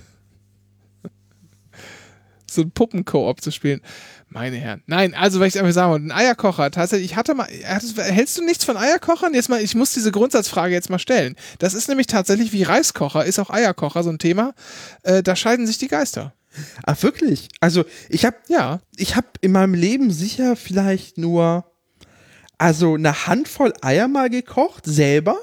so 2.50 2.62
ein 2.62 2.72
Puppen-Koop 2.72 3.42
zu 3.42 3.52
spielen? 3.52 3.82
Meine 4.32 4.58
Herren. 4.58 4.84
Nein, 4.86 5.16
also, 5.16 5.40
weil 5.40 5.48
ich 5.48 5.58
einfach 5.58 5.74
sagen 5.74 5.92
wollte, 5.92 6.06
ein 6.06 6.12
Eierkocher, 6.12 6.70
tatsächlich, 6.70 7.12
ich 7.12 7.18
hatte 7.18 7.34
mal, 7.34 7.48
hältst 7.48 8.38
du 8.38 8.44
nichts 8.46 8.64
von 8.64 8.78
Eierkochern? 8.78 9.34
Jetzt 9.34 9.50
mal, 9.50 9.62
ich 9.62 9.74
muss 9.74 9.94
diese 9.94 10.12
Grundsatzfrage 10.12 10.74
jetzt 10.74 10.90
mal 10.92 11.00
stellen. 11.00 11.36
Das 11.58 11.74
ist 11.74 11.88
nämlich 11.90 12.08
tatsächlich 12.08 12.54
wie 12.54 12.64
Reiskocher, 12.64 13.26
ist 13.26 13.40
auch 13.40 13.50
Eierkocher 13.50 14.04
so 14.04 14.12
ein 14.12 14.20
Thema. 14.20 14.54
Äh, 15.04 15.24
da 15.24 15.36
scheiden 15.36 15.66
sich 15.66 15.80
die 15.80 15.88
Geister. 15.88 16.34
Ach, 16.86 17.02
wirklich? 17.02 17.50
Also, 17.60 17.86
ich 18.10 18.26
habe 18.26 18.38
Ja. 18.48 18.82
ich 18.98 19.16
habe 19.16 19.28
in 19.42 19.52
meinem 19.52 19.74
Leben 19.74 20.12
sicher 20.12 20.56
vielleicht 20.56 21.18
nur 21.18 21.66
also 22.60 22.96
eine 22.96 23.26
Handvoll 23.26 23.74
Eier 23.82 24.08
mal 24.08 24.30
gekocht, 24.30 24.86
selber. 24.86 25.38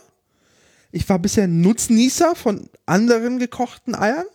Ich 0.92 1.08
war 1.08 1.18
bisher 1.18 1.48
Nutznießer 1.48 2.34
von 2.36 2.68
anderen 2.84 3.38
gekochten 3.38 3.94
Eiern. 3.94 4.26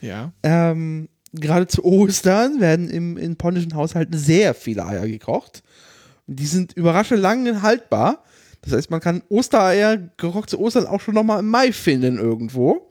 Ja. 0.00 0.32
Ähm, 0.42 1.08
gerade 1.32 1.66
zu 1.66 1.84
Ostern 1.84 2.60
werden 2.60 2.88
im, 2.88 3.16
in 3.16 3.36
polnischen 3.36 3.74
Haushalten 3.74 4.16
sehr 4.16 4.54
viele 4.54 4.84
Eier 4.86 5.06
gekocht. 5.06 5.62
Und 6.26 6.38
die 6.40 6.46
sind 6.46 6.72
überraschend 6.72 7.20
lang 7.20 7.62
haltbar. 7.62 8.24
Das 8.62 8.72
heißt, 8.72 8.90
man 8.90 9.00
kann 9.00 9.22
Ostereier 9.28 9.96
gekocht 9.96 10.50
zu 10.50 10.60
Ostern 10.60 10.86
auch 10.86 11.00
schon 11.00 11.14
nochmal 11.14 11.40
im 11.40 11.48
Mai 11.48 11.72
finden 11.72 12.18
irgendwo. 12.18 12.90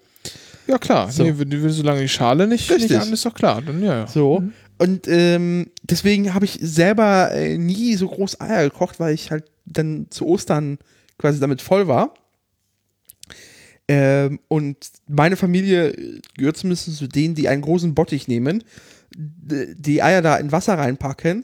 Ja, 0.68 0.78
klar. 0.78 1.12
So. 1.12 1.24
Nee, 1.24 1.34
solange 1.70 2.02
die 2.02 2.10
Schale 2.10 2.48
nicht, 2.48 2.70
Richtig. 2.70 2.92
nicht 2.92 3.00
an 3.00 3.12
ist, 3.12 3.26
doch 3.26 3.34
klar. 3.34 3.62
Dann, 3.62 3.82
ja. 3.82 4.08
So. 4.08 4.44
Und 4.78 5.08
ähm, 5.08 5.72
deswegen 5.84 6.34
habe 6.34 6.46
ich 6.46 6.60
selber 6.62 7.32
äh, 7.32 7.58
nie 7.58 7.96
so 7.96 8.08
groß 8.08 8.40
Eier 8.40 8.70
gekocht, 8.70 9.00
weil 9.00 9.14
ich 9.14 9.32
halt 9.32 9.46
dann 9.66 10.08
zu 10.10 10.26
Ostern 10.26 10.78
quasi 11.18 11.40
damit 11.40 11.62
voll 11.62 11.88
war. 11.88 12.14
Ähm, 13.90 14.40
und 14.48 14.78
meine 15.08 15.36
Familie 15.36 16.22
gehört 16.38 16.58
zumindest 16.58 16.96
zu 16.96 17.08
denen, 17.08 17.34
die 17.34 17.48
einen 17.50 17.64
großen 17.64 17.96
Bottich 17.96 18.28
nehmen, 18.28 18.64
die 19.16 20.04
Eier 20.04 20.22
da 20.22 20.38
in 20.38 20.52
Wasser 20.52 20.78
reinpacken 20.78 21.44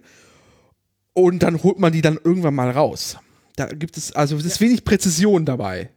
und 1.13 1.41
dann 1.41 1.63
holt 1.63 1.80
man 1.80 1.91
die 1.91 2.01
dann 2.01 2.19
irgendwann 2.23 2.53
mal 2.53 2.69
raus. 2.69 3.17
Da 3.55 3.65
gibt 3.65 3.97
es, 3.97 4.11
also 4.11 4.38
es 4.38 4.45
ist 4.45 4.61
wenig 4.61 4.85
Präzision 4.85 5.43
dabei. 5.43 5.89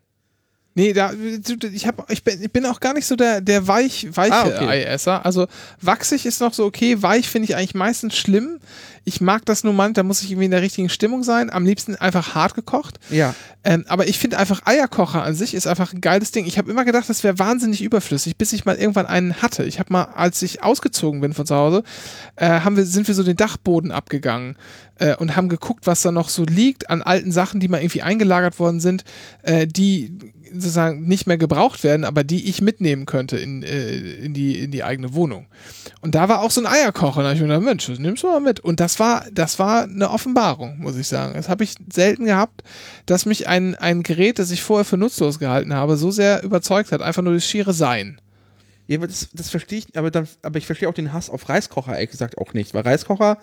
Nee, 0.75 0.95
da, 0.95 1.13
ich, 1.13 1.87
hab, 1.87 2.11
ich, 2.11 2.25
bin, 2.25 2.41
ich 2.41 2.51
bin 2.51 2.65
auch 2.65 2.81
gar 2.81 2.95
nicht 2.95 3.05
so 3.05 3.15
der, 3.15 3.43
der 3.43 3.67
weich, 3.67 4.07
weiche 4.17 4.33
Ah, 4.33 4.47
okay. 4.47 4.87
Eiesser. 4.87 5.27
Also 5.27 5.49
wachsig 5.83 6.25
ist 6.25 6.41
noch 6.41 6.55
so 6.55 6.65
okay, 6.65 7.03
weich 7.03 7.29
finde 7.29 7.47
ich 7.47 7.57
eigentlich 7.57 7.75
meistens 7.75 8.17
schlimm. 8.17 8.59
Ich 9.05 9.21
mag 9.21 9.45
das 9.47 9.65
nur 9.65 9.73
mal, 9.73 9.93
da 9.93 10.03
muss 10.03 10.23
ich 10.23 10.31
irgendwie 10.31 10.47
in 10.47 10.51
der 10.51 10.63
richtigen 10.63 10.89
Stimmung 10.89 11.23
sein. 11.23 11.51
Am 11.51 11.65
liebsten 11.65 11.97
einfach 11.97 12.35
hart 12.35 12.55
gekocht. 12.55 12.99
Ja. 13.11 13.35
Ähm, 13.65 13.85
aber 13.89 14.09
ich 14.09 14.19
finde 14.19 14.39
einfach 14.39 14.63
Eierkocher 14.65 15.23
an 15.23 15.35
sich 15.35 15.55
ist 15.55 15.67
einfach 15.67 15.93
ein 15.93 16.01
geiles 16.01 16.31
Ding. 16.31 16.47
Ich 16.47 16.59
habe 16.59 16.71
immer 16.71 16.85
gedacht, 16.85 17.09
das 17.09 17.25
wäre 17.25 17.39
wahnsinnig 17.39 17.83
überflüssig, 17.83 18.37
bis 18.37 18.53
ich 18.53 18.65
mal 18.65 18.77
irgendwann 18.77 19.07
einen 19.07 19.43
hatte. 19.43 19.65
Ich 19.65 19.79
habe 19.79 19.93
mal, 19.93 20.05
als 20.05 20.43
ich 20.43 20.63
ausgezogen 20.63 21.21
bin 21.21 21.35
von 21.35 21.47
zu 21.47 21.55
Hause, 21.55 21.83
äh, 22.37 22.61
haben 22.61 22.77
wir, 22.77 22.85
sind 22.85 23.09
wir 23.09 23.15
so 23.15 23.23
den 23.23 23.37
Dachboden 23.37 23.91
abgegangen 23.91 24.57
äh, 24.99 25.17
und 25.17 25.37
haben 25.37 25.49
geguckt, 25.49 25.87
was 25.87 26.03
da 26.03 26.13
noch 26.13 26.29
so 26.29 26.45
liegt 26.45 26.91
an 26.91 27.03
alten 27.03 27.33
Sachen, 27.33 27.61
die 27.61 27.69
mal 27.69 27.81
irgendwie 27.81 28.03
eingelagert 28.03 28.59
worden 28.59 28.81
sind, 28.81 29.05
äh, 29.43 29.67
die 29.67 30.13
sozusagen 30.53 31.07
nicht 31.07 31.27
mehr 31.27 31.39
gebraucht 31.39 31.85
werden, 31.85 32.05
aber 32.05 32.25
die 32.25 32.49
ich 32.49 32.61
mitnehmen 32.61 33.07
könnte 33.07 33.37
in, 33.37 33.63
äh, 33.63 33.97
in, 33.97 34.35
die, 34.35 34.59
in 34.59 34.71
die 34.71 34.85
eigene 34.85 35.15
Wohnung. 35.15 35.47
Und 36.01 36.15
da 36.15 36.29
war 36.29 36.43
auch 36.43 36.51
so 36.51 36.61
ein 36.61 36.67
Eierkocher. 36.67 37.23
Da 37.23 37.29
habe 37.29 37.35
ich 37.35 37.41
mir 37.41 37.49
gedacht, 37.49 37.65
Mensch, 37.65 37.87
das 37.87 37.99
nimmst 37.99 38.23
du 38.23 38.29
mal 38.29 38.41
mit. 38.41 38.61
Und 38.61 38.81
das 38.81 39.01
war, 39.01 39.25
das 39.33 39.59
war 39.59 39.85
eine 39.85 40.11
Offenbarung, 40.11 40.79
muss 40.79 40.97
ich 40.97 41.09
sagen. 41.09 41.35
Das 41.35 41.49
habe 41.49 41.65
ich 41.65 41.75
selten 41.93 42.25
gehabt, 42.25 42.63
dass 43.07 43.27
mich 43.27 43.49
ein, 43.49 43.75
ein 43.75 44.03
Gerät, 44.03 44.39
das 44.39 44.51
ich 44.51 44.63
vorher 44.63 44.85
für 44.85 44.97
nutzlos 44.97 45.39
gehalten 45.39 45.75
habe, 45.75 45.97
so 45.97 46.11
sehr 46.11 46.43
überzeugt 46.43 46.93
hat. 46.93 47.03
Einfach 47.03 47.23
nur 47.23 47.35
das 47.35 47.47
schiere 47.47 47.73
Sein. 47.73 48.21
Ja, 48.87 48.99
das, 48.99 49.29
das 49.35 49.51
verstehe 49.51 49.81
ich, 49.81 49.99
aber, 49.99 50.11
dann, 50.11 50.27
aber 50.43 50.59
ich 50.59 50.67
verstehe 50.67 50.89
auch 50.89 50.95
den 50.95 51.13
Hass 51.13 51.29
auf 51.29 51.49
Reiskocher, 51.49 51.95
ehrlich 51.95 52.11
gesagt, 52.11 52.39
auch 52.39 52.55
nicht. 52.55 52.73
Weil 52.73 52.83
Reiskocher 52.83 53.39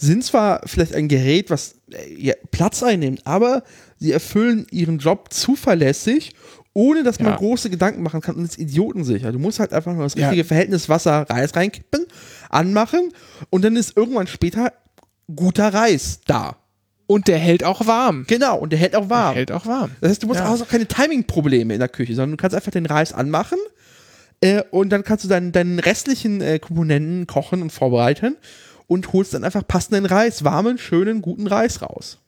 sind 0.00 0.24
zwar 0.24 0.62
vielleicht 0.66 0.94
ein 0.94 1.08
Gerät, 1.08 1.50
was 1.50 1.74
äh, 1.92 2.14
ja, 2.16 2.34
Platz 2.50 2.82
einnimmt, 2.82 3.26
aber 3.26 3.62
sie 3.98 4.12
erfüllen 4.12 4.66
ihren 4.70 4.98
Job 4.98 5.32
zuverlässig, 5.32 6.32
ohne 6.72 7.02
dass 7.02 7.18
man 7.18 7.32
Ja. 7.32 7.36
große 7.36 7.68
Gedanken 7.68 8.02
machen 8.02 8.20
kann 8.20 8.36
und 8.36 8.44
ist 8.44 8.58
idiotensicher. 8.58 9.30
Du 9.32 9.38
musst 9.38 9.60
halt 9.60 9.72
einfach 9.72 9.92
nur 9.92 10.04
das 10.04 10.14
Ja. 10.14 10.28
richtige 10.28 10.44
Verhältnis 10.44 10.88
Wasser, 10.88 11.26
Reis 11.28 11.54
reinkippen, 11.54 12.06
anmachen 12.48 13.12
und 13.50 13.62
dann 13.64 13.76
ist 13.76 13.96
irgendwann 13.96 14.26
später 14.26 14.72
guter 15.34 15.72
Reis 15.74 16.20
da. 16.26 16.56
Und 17.06 17.26
der 17.28 17.38
hält 17.38 17.64
auch 17.64 17.86
warm. 17.86 18.24
Genau, 18.28 18.56
und 18.58 18.70
der 18.72 18.78
hält 18.78 18.94
auch 18.94 19.10
warm. 19.10 19.32
Der 19.34 19.38
hält 19.40 19.52
auch 19.52 19.66
warm. 19.66 19.90
Das 20.00 20.10
heißt, 20.10 20.22
du 20.22 20.28
musst 20.28 20.38
Ja. 20.40 20.48
auch 20.54 20.68
keine 20.68 20.86
Timing-Probleme 20.86 21.74
in 21.74 21.80
der 21.80 21.88
Küche, 21.88 22.14
sondern 22.14 22.36
du 22.36 22.40
kannst 22.40 22.54
einfach 22.54 22.70
den 22.70 22.86
Reis 22.86 23.12
anmachen 23.12 23.58
äh, 24.40 24.62
und 24.70 24.90
dann 24.90 25.02
kannst 25.02 25.24
du 25.24 25.28
deinen, 25.28 25.50
deinen 25.52 25.80
restlichen 25.80 26.40
äh, 26.40 26.58
Komponenten 26.60 27.26
kochen 27.26 27.62
und 27.62 27.70
vorbereiten 27.70 28.36
und 28.90 29.12
holst 29.12 29.32
dann 29.34 29.44
einfach 29.44 29.64
passenden 29.66 30.04
Reis, 30.04 30.42
warmen, 30.42 30.76
schönen, 30.76 31.22
guten 31.22 31.46
Reis 31.46 31.80
raus. 31.80 32.18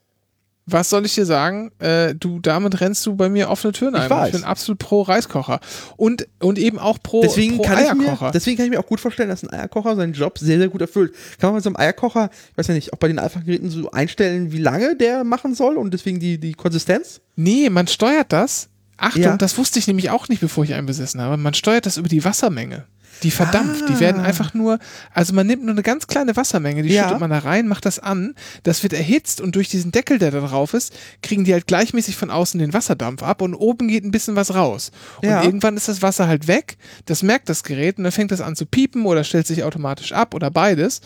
Was 0.65 0.91
soll 0.91 1.05
ich 1.05 1.15
dir 1.17 1.27
sagen? 1.27 1.73
Äh, 1.81 2.15
du, 2.15 2.39
damit 2.39 2.81
rennst 2.81 3.05
du 3.05 3.17
bei 3.17 3.29
mir 3.29 3.51
offene 3.51 3.73
Türen 3.73 3.97
ein. 3.97 4.09
weiß. 4.09 4.29
Ich 4.29 4.35
bin 4.35 4.45
absolut 4.45 4.79
pro 4.79 5.03
Reiskocher. 5.03 5.59
Und, 5.97 6.29
und 6.39 6.57
eben 6.57 6.79
auch 6.79 6.99
pro, 7.03 7.21
Deswegen 7.21 7.57
pro 7.57 7.65
kann, 7.65 7.85
ich 7.85 7.93
mir, 7.95 8.05
Eierkocher. 8.11 8.31
deswegen 8.31 8.57
kann 8.59 8.67
ich 8.67 8.71
mir 8.71 8.79
auch 8.79 8.87
gut 8.87 9.01
vorstellen, 9.01 9.29
dass 9.29 9.43
ein 9.43 9.51
Eierkocher 9.53 9.97
seinen 9.97 10.13
Job 10.13 10.39
sehr, 10.39 10.59
sehr 10.59 10.69
gut 10.69 10.81
erfüllt. 10.81 11.13
Kann 11.41 11.49
man 11.49 11.57
mit 11.57 11.65
so 11.65 11.71
einem 11.71 11.77
Eierkocher, 11.79 12.31
ich 12.53 12.57
weiß 12.59 12.69
ja 12.69 12.75
nicht, 12.75 12.93
auch 12.93 12.99
bei 12.99 13.09
den 13.09 13.19
Alpha-Geräten 13.19 13.71
so 13.71 13.91
einstellen, 13.91 14.53
wie 14.53 14.59
lange 14.59 14.95
der 14.95 15.25
machen 15.25 15.57
soll 15.57 15.77
und 15.77 15.93
deswegen 15.93 16.21
die, 16.21 16.39
die 16.39 16.55
Konsistenz? 16.55 17.21
Nee, 17.35 17.69
man 17.69 17.89
steuert 17.89 18.33
das. 18.33 18.69
Achtung, 18.99 19.23
Ja. 19.23 19.37
das 19.37 19.59
wusste 19.59 19.81
ich 19.81 19.89
nämlich 19.89 20.11
auch 20.11 20.29
nicht, 20.29 20.41
bevor 20.41 20.63
ich 20.63 20.75
einen 20.75 20.87
besessen 20.87 21.21
habe. 21.21 21.37
Man 21.39 21.55
steuert 21.55 21.87
das 21.87 21.97
über 21.97 22.09
die 22.09 22.25
Wassermenge. 22.25 22.85
Die 23.23 23.31
verdampft. 23.31 23.89
Die 23.89 24.01
werden 24.01 24.21
einfach 24.21 24.55
nur, 24.55 24.79
also 25.13 25.33
man 25.33 25.47
nimmt 25.47 25.63
nur 25.63 25.73
eine 25.73 25.83
ganz 25.83 26.07
kleine 26.07 26.35
Wassermenge, 26.37 26.83
die 26.83 26.91
Ah. 26.91 26.95
Ja. 26.95 27.03
schüttet 27.05 27.21
man 27.21 27.31
da 27.31 27.39
rein, 27.39 27.69
macht 27.69 27.87
das 27.87 27.99
an, 27.99 28.35
das 28.65 28.83
wird 28.83 28.93
erhitzt 28.93 29.41
und 29.41 29.55
durch 29.57 29.69
diesen 29.69 29.93
Deckel, 29.93 30.19
der 30.19 30.31
da 30.31 30.41
drauf 30.41 30.75
ist, 30.75 30.93
kriegen 31.23 31.45
die 31.45 31.53
halt 31.53 31.67
gleichmäßig 31.67 32.17
von 32.17 32.31
außen 32.31 32.59
den 32.59 32.73
Wasserdampf 32.73 33.23
ab 33.23 33.43
und 33.43 33.55
oben 33.55 33.89
geht 33.89 34.05
ein 34.05 34.11
bisschen 34.11 34.37
was 34.37 34.55
raus. 34.55 34.91
Und 35.23 35.29
Ja. 35.29 35.43
irgendwann 35.43 35.77
ist 35.77 35.89
das 35.89 36.03
Wasser 36.03 36.27
halt 36.27 36.49
weg, 36.49 36.77
das 37.07 37.23
merkt 37.23 37.49
das 37.49 37.63
Gerät 37.63 37.99
und 37.99 38.05
dann 38.05 38.13
fängt 38.13 38.31
das 38.33 38.41
an 38.41 38.57
zu 38.57 38.67
piepen 38.67 39.07
oder 39.07 39.25
stellt 39.25 39.47
sich 39.47 39.63
automatisch 39.65 40.13
ab 40.13 40.35
oder 40.35 40.51
beides 40.51 41.01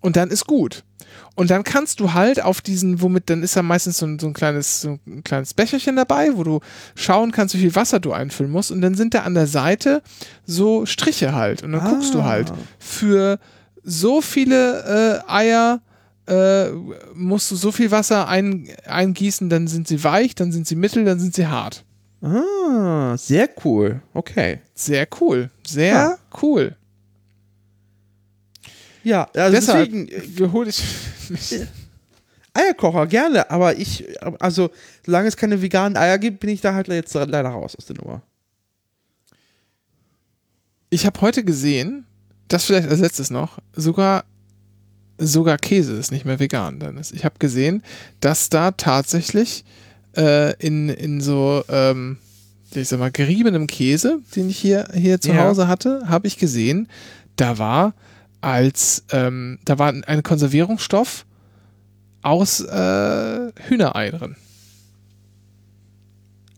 und 0.00 0.16
dann 0.16 0.30
ist 0.30 0.46
gut. 0.46 0.82
Und 1.36 1.50
dann 1.50 1.64
kannst 1.64 1.98
du 1.98 2.12
halt 2.14 2.40
auf 2.42 2.60
diesen, 2.60 3.02
womit, 3.02 3.28
dann 3.28 3.42
ist 3.42 3.56
da 3.56 3.62
meistens 3.62 3.98
so 3.98 4.06
ein, 4.06 4.18
so 4.20 4.28
ein 4.28 4.34
kleines, 4.34 4.82
so 4.82 4.98
ein 5.06 5.24
kleines 5.24 5.52
Becherchen 5.52 5.96
dabei, 5.96 6.30
wo 6.36 6.44
du 6.44 6.60
schauen 6.94 7.32
kannst, 7.32 7.54
wie 7.56 7.58
viel 7.58 7.74
Wasser 7.74 7.98
du 7.98 8.12
einfüllen 8.12 8.52
musst. 8.52 8.70
Und 8.70 8.80
dann 8.82 8.94
sind 8.94 9.14
da 9.14 9.22
an 9.22 9.34
der 9.34 9.48
Seite 9.48 10.02
so 10.46 10.86
Striche 10.86 11.34
halt. 11.34 11.62
Und 11.64 11.72
dann 11.72 11.88
guckst 11.88 12.14
du 12.14 12.20
Ah. 12.20 12.24
halt, 12.24 12.52
für 12.78 13.38
so 13.82 14.20
viele 14.20 15.22
äh, 15.26 15.30
Eier 15.30 15.80
äh, 16.26 16.70
musst 17.14 17.50
du 17.50 17.56
so 17.56 17.72
viel 17.72 17.90
Wasser 17.90 18.28
ein, 18.28 18.68
eingießen, 18.86 19.50
dann 19.50 19.66
sind 19.66 19.88
sie 19.88 20.02
weich, 20.04 20.34
dann 20.34 20.52
sind 20.52 20.66
sie 20.66 20.76
mittel, 20.76 21.04
dann 21.04 21.18
sind 21.20 21.34
sie 21.34 21.46
hart. 21.48 21.84
Ah, 22.22 23.16
sehr 23.18 23.50
cool. 23.64 24.00
Okay. 24.14 24.60
Sehr 24.74 25.06
cool. 25.20 25.50
Sehr 25.66 25.92
Ja. 25.94 26.16
cool. 26.42 26.76
Ja, 29.04 29.28
also 29.34 29.54
Deshalb 29.54 29.90
deswegen, 29.90 30.08
äh, 30.08 30.36
wiederhole 30.36 30.70
ich 30.70 30.82
mich. 31.28 31.60
Eierkocher, 32.54 33.06
gerne, 33.08 33.50
aber 33.50 33.76
ich, 33.76 34.04
also, 34.38 34.70
solange 35.04 35.26
es 35.26 35.36
keine 35.36 35.60
veganen 35.60 35.96
Eier 35.96 36.18
gibt, 36.18 36.38
bin 36.40 36.50
ich 36.50 36.60
da 36.60 36.72
halt 36.72 36.86
jetzt 36.86 37.12
leider 37.14 37.48
raus 37.48 37.74
aus 37.76 37.86
der 37.86 37.96
Nummer. 37.96 38.22
Ich 40.88 41.04
habe 41.04 41.20
heute 41.20 41.42
gesehen, 41.42 42.06
das 42.46 42.64
vielleicht 42.64 42.88
als 42.88 43.00
letztes 43.00 43.30
noch, 43.30 43.58
sogar, 43.74 44.24
sogar 45.18 45.58
Käse 45.58 45.94
ist 45.94 46.12
nicht 46.12 46.24
mehr 46.24 46.38
vegan. 46.38 46.78
Dennis. 46.78 47.10
Ich 47.10 47.24
habe 47.24 47.34
gesehen, 47.40 47.82
dass 48.20 48.50
da 48.50 48.70
tatsächlich 48.70 49.64
äh, 50.16 50.54
in, 50.64 50.88
in 50.88 51.20
so, 51.20 51.64
ähm, 51.68 52.18
ich 52.72 52.88
sag 52.88 53.00
mal, 53.00 53.10
geriebenem 53.10 53.66
Käse, 53.66 54.20
den 54.36 54.48
ich 54.48 54.58
hier, 54.58 54.86
hier 54.94 55.20
zu 55.20 55.30
Ja. 55.32 55.42
Hause 55.42 55.66
hatte, 55.66 56.04
habe 56.06 56.28
ich 56.28 56.38
gesehen, 56.38 56.88
da 57.34 57.58
war 57.58 57.94
als, 58.44 59.04
ähm, 59.10 59.58
da 59.64 59.78
war 59.78 59.88
ein 59.88 60.22
Konservierungsstoff 60.22 61.24
aus 62.20 62.60
äh, 62.60 63.52
Hühnerei 63.68 64.10
drin. 64.10 64.36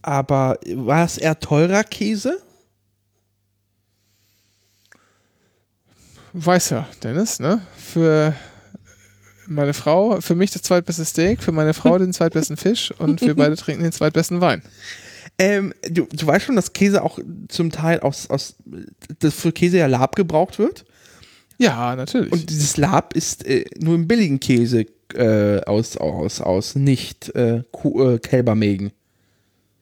Aber 0.03 0.59
war 0.75 1.05
es 1.05 1.17
eher 1.17 1.39
teurer 1.39 1.85
Käse? 1.85 2.43
Weiß 6.33 6.71
ja, 6.71 6.89
Dennis, 7.03 7.39
ne? 7.39 7.63
Für 7.77 8.35
meine 9.47 9.73
Frau, 9.73 10.21
für 10.21 10.35
mich 10.35 10.51
das 10.51 10.63
zweitbeste 10.63 11.05
Steak, 11.05 11.43
für 11.43 11.53
meine 11.53 11.73
Frau 11.73 11.99
den 11.99 12.13
zweitbesten 12.13 12.57
Fisch 12.57 12.93
und 12.99 13.21
wir 13.21 13.35
beide 13.37 13.57
trinken 13.57 13.85
den 13.85 13.93
zweitbesten 13.93 14.41
Wein. 14.41 14.63
Ähm, 15.39 15.73
du, 15.89 16.07
du 16.11 16.27
weißt 16.27 16.47
schon, 16.47 16.57
dass 16.57 16.73
Käse 16.73 17.03
auch 17.03 17.19
zum 17.49 17.71
Teil 17.71 18.01
aus, 18.01 18.29
aus 18.29 18.57
das 19.21 19.35
für 19.35 19.53
Käse 19.53 19.79
ja 19.79 19.87
Lab 19.87 20.17
gebraucht 20.17 20.59
wird. 20.59 20.85
Ja, 21.59 21.97
natürlich. 21.97 22.33
Und 22.33 22.51
dieses 22.51 22.77
Lab 22.77 23.15
ist 23.15 23.47
äh, 23.47 23.65
nur 23.79 23.95
im 23.95 24.07
billigen 24.07 24.41
Käse 24.41 24.87
äh, 25.15 25.61
aus, 25.65 25.97
aus, 25.97 26.41
aus 26.41 26.75
nicht 26.75 27.35
äh, 27.35 27.63
Kuh, 27.73 28.03
äh, 28.15 28.19
Kälbermägen. 28.19 28.93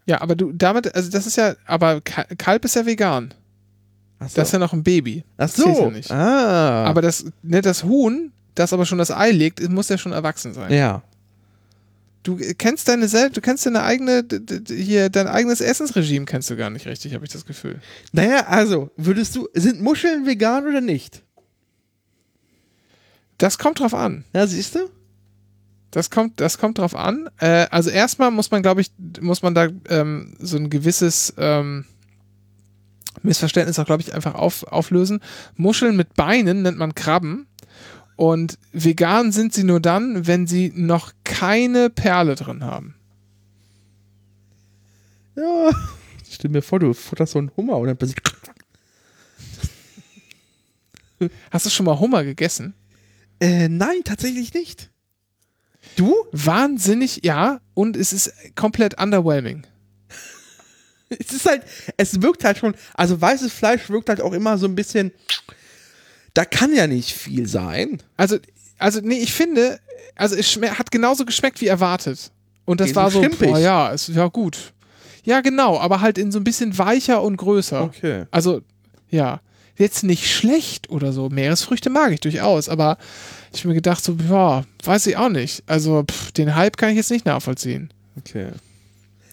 ja, 0.06 0.20
aber 0.20 0.36
du, 0.36 0.52
damit, 0.52 0.94
also 0.94 1.10
das 1.10 1.26
ist 1.26 1.36
ja, 1.36 1.54
aber 1.66 2.00
Ka- 2.00 2.26
Kalb 2.38 2.64
ist 2.64 2.76
ja 2.76 2.86
vegan. 2.86 3.34
Ach 4.20 4.28
so. 4.28 4.36
Das 4.36 4.48
ist 4.48 4.52
ja 4.52 4.58
noch 4.60 4.72
ein 4.72 4.84
Baby. 4.84 5.24
Ach 5.36 5.46
Das 5.46 5.56
so. 5.56 5.68
ja 5.68 5.90
nicht. 5.90 6.10
Ah. 6.10 6.84
Aber 6.84 7.02
das, 7.02 7.24
ne, 7.42 7.60
das 7.62 7.82
Huhn, 7.84 8.30
das 8.54 8.72
aber 8.72 8.86
schon 8.86 8.98
das 8.98 9.10
Ei 9.10 9.32
legt, 9.32 9.68
muss 9.68 9.88
ja 9.88 9.98
schon 9.98 10.12
erwachsen 10.12 10.54
sein. 10.54 10.72
ja. 10.72 11.02
Du 12.22 12.38
kennst 12.56 12.88
deine 12.88 13.06
selbst, 13.06 13.36
du 13.36 13.42
kennst 13.42 13.66
deine 13.66 13.82
eigene, 13.82 14.24
hier, 14.68 15.10
dein 15.10 15.26
eigenes 15.26 15.60
Essensregime 15.60 16.24
kennst 16.24 16.48
du 16.48 16.56
gar 16.56 16.70
nicht 16.70 16.86
richtig, 16.86 17.12
habe 17.12 17.26
ich 17.26 17.30
das 17.32 17.44
Gefühl. 17.44 17.80
Naja, 18.12 18.46
also, 18.46 18.88
würdest 18.96 19.36
du, 19.36 19.46
sind 19.52 19.82
Muscheln 19.82 20.24
vegan 20.24 20.66
oder 20.66 20.80
nicht? 20.80 21.22
Das 23.38 23.58
kommt 23.58 23.80
drauf 23.80 23.94
an. 23.94 24.24
Ja, 24.32 24.46
siehst 24.46 24.74
du? 24.74 24.90
Das 25.90 26.10
kommt, 26.10 26.40
das 26.40 26.58
kommt 26.58 26.78
drauf 26.78 26.96
an. 26.96 27.28
Äh, 27.38 27.66
also 27.70 27.90
erstmal 27.90 28.30
muss 28.30 28.50
man, 28.50 28.62
glaube 28.62 28.80
ich, 28.80 28.90
muss 29.20 29.42
man 29.42 29.54
da 29.54 29.68
ähm, 29.88 30.34
so 30.40 30.56
ein 30.56 30.68
gewisses 30.68 31.32
ähm, 31.38 31.84
Missverständnis 33.22 33.78
auch, 33.78 33.86
glaube 33.86 34.02
ich, 34.02 34.12
einfach 34.12 34.34
auf, 34.34 34.64
auflösen. 34.64 35.20
Muscheln 35.56 35.96
mit 35.96 36.14
Beinen 36.14 36.62
nennt 36.62 36.78
man 36.78 36.94
Krabben. 36.94 37.46
Und 38.16 38.58
vegan 38.72 39.32
sind 39.32 39.54
sie 39.54 39.64
nur 39.64 39.80
dann, 39.80 40.26
wenn 40.26 40.46
sie 40.46 40.72
noch 40.74 41.12
keine 41.24 41.90
Perle 41.90 42.34
drin 42.36 42.64
haben. 42.64 42.94
Ja. 45.36 45.70
Stell 46.30 46.50
mir 46.50 46.62
vor, 46.62 46.80
du 46.80 46.92
futterst 46.92 47.32
so 47.32 47.38
einen 47.38 47.50
Hummer 47.56 47.76
und 47.76 47.88
dann 47.88 47.96
plötzlich. 47.96 48.18
Hast 51.50 51.66
du 51.66 51.70
schon 51.70 51.86
mal 51.86 51.98
Hummer 51.98 52.24
gegessen? 52.24 52.74
Äh, 53.40 53.68
nein, 53.68 54.02
tatsächlich 54.04 54.54
nicht. 54.54 54.90
Du? 55.96 56.14
Wahnsinnig, 56.32 57.20
ja. 57.24 57.60
Und 57.74 57.96
es 57.96 58.12
ist 58.12 58.32
komplett 58.54 59.00
underwhelming. 59.00 59.66
Es 61.16 61.32
ist 61.32 61.46
halt, 61.46 61.62
es 61.96 62.22
wirkt 62.22 62.42
halt 62.42 62.58
schon, 62.58 62.74
also 62.94 63.20
weißes 63.20 63.52
Fleisch 63.52 63.88
wirkt 63.88 64.08
halt 64.08 64.20
auch 64.20 64.32
immer 64.32 64.58
so 64.58 64.66
ein 64.66 64.74
bisschen, 64.74 65.12
da 66.32 66.44
kann 66.44 66.74
ja 66.74 66.88
nicht 66.88 67.12
viel 67.12 67.46
sein. 67.46 68.02
Also, 68.16 68.38
also 68.78 69.00
nee, 69.00 69.18
ich 69.18 69.32
finde, 69.32 69.78
also 70.16 70.34
es 70.34 70.56
hat 70.56 70.90
genauso 70.90 71.24
geschmeckt 71.24 71.60
wie 71.60 71.68
erwartet. 71.68 72.32
Und 72.64 72.80
das 72.80 72.94
war 72.96 73.10
so 73.10 73.20
boah, 73.20 73.58
ja, 73.58 73.90
ist 73.90 74.08
ja 74.08 74.26
gut. 74.26 74.72
Ja, 75.24 75.40
genau, 75.40 75.78
aber 75.78 76.00
halt 76.00 76.18
in 76.18 76.32
so 76.32 76.40
ein 76.40 76.44
bisschen 76.44 76.76
weicher 76.78 77.22
und 77.22 77.36
größer. 77.36 77.82
Okay. 77.82 78.24
Also, 78.30 78.62
ja, 79.10 79.40
jetzt 79.76 80.04
nicht 80.04 80.30
schlecht 80.30 80.90
oder 80.90 81.12
so. 81.12 81.28
Meeresfrüchte 81.28 81.90
mag 81.90 82.12
ich 82.12 82.20
durchaus, 82.20 82.68
aber 82.68 82.98
ich 83.52 83.60
hab 83.60 83.66
mir 83.66 83.74
gedacht, 83.74 84.02
so, 84.02 84.16
ja, 84.28 84.64
weiß 84.84 85.06
ich 85.06 85.16
auch 85.16 85.28
nicht. 85.28 85.62
Also, 85.66 86.04
pff, 86.04 86.32
den 86.32 86.54
Hype 86.54 86.76
kann 86.76 86.90
ich 86.90 86.96
jetzt 86.96 87.10
nicht 87.10 87.26
nachvollziehen. 87.26 87.92
Okay. 88.18 88.48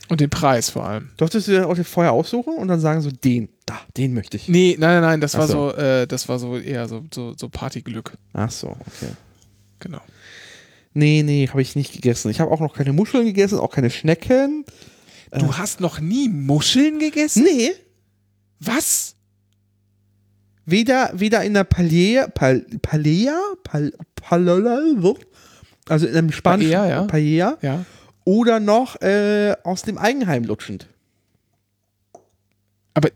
Und 0.10 0.20
den 0.20 0.30
Preis 0.30 0.70
vor 0.70 0.86
allem. 0.86 1.10
Durftest 1.18 1.48
du 1.48 1.52
dir 1.52 1.68
auch 1.68 1.76
den 1.76 1.86
vorher 1.86 2.12
aussuchen 2.12 2.56
und 2.56 2.68
dann 2.68 2.80
sagen 2.80 3.02
so, 3.02 3.12
den, 3.12 3.50
da, 3.66 3.80
den 3.96 4.14
möchte 4.14 4.38
ich. 4.38 4.50
Nee, 4.50 4.76
nein, 4.78 4.96
nein, 4.96 5.02
nein, 5.02 5.22
das 5.22 5.36
Ach 5.36 5.40
war 5.40 5.48
so. 5.48 5.70
so, 5.70 5.76
äh, 5.78 6.08
das 6.08 6.28
war 6.28 6.38
so 6.38 6.58
eher 6.58 6.88
so, 6.88 7.04
so, 7.14 7.34
so 7.38 7.48
Partyglück. 7.48 8.18
Ach 8.34 8.52
so, 8.52 8.68
okay. 8.68 9.12
Genau. 9.80 10.02
Nee, 10.94 11.24
nee, 11.24 11.48
habe 11.48 11.62
ich 11.62 11.76
nicht 11.78 11.94
gegessen. 11.94 12.30
Ich 12.30 12.42
habe 12.42 12.52
auch 12.52 12.60
noch 12.60 12.74
keine 12.74 12.92
Muscheln 12.92 13.26
gegessen, 13.26 13.58
auch 13.60 13.72
keine 13.72 13.90
Schnecken. 13.90 14.66
Du 15.32 15.58
hast 15.58 15.80
noch 15.80 16.02
nie 16.02 16.28
Muscheln 16.28 17.00
gegessen? 17.00 17.44
Nee, 17.46 17.72
Was? 18.60 19.16
Weder, 20.72 21.12
weder 21.14 21.44
in 21.44 21.54
der 21.54 21.64
Palea, 21.64 22.28
Pal, 22.28 22.66
Palea, 22.82 23.38
Pal, 23.64 23.94
also 25.88 26.08
in 26.08 26.16
einem 26.16 26.32
spanischen 26.32 26.72
Paella, 26.72 26.90
ja. 26.90 27.04
Paella, 27.04 27.58
Ja. 27.62 27.86
oder 28.24 28.60
noch 28.60 29.02
äh, 29.02 29.56
aus 29.64 29.82
dem 29.84 29.98
Eigenheim 29.98 30.44
lutschend. 30.46 30.88
Aber 32.94 33.10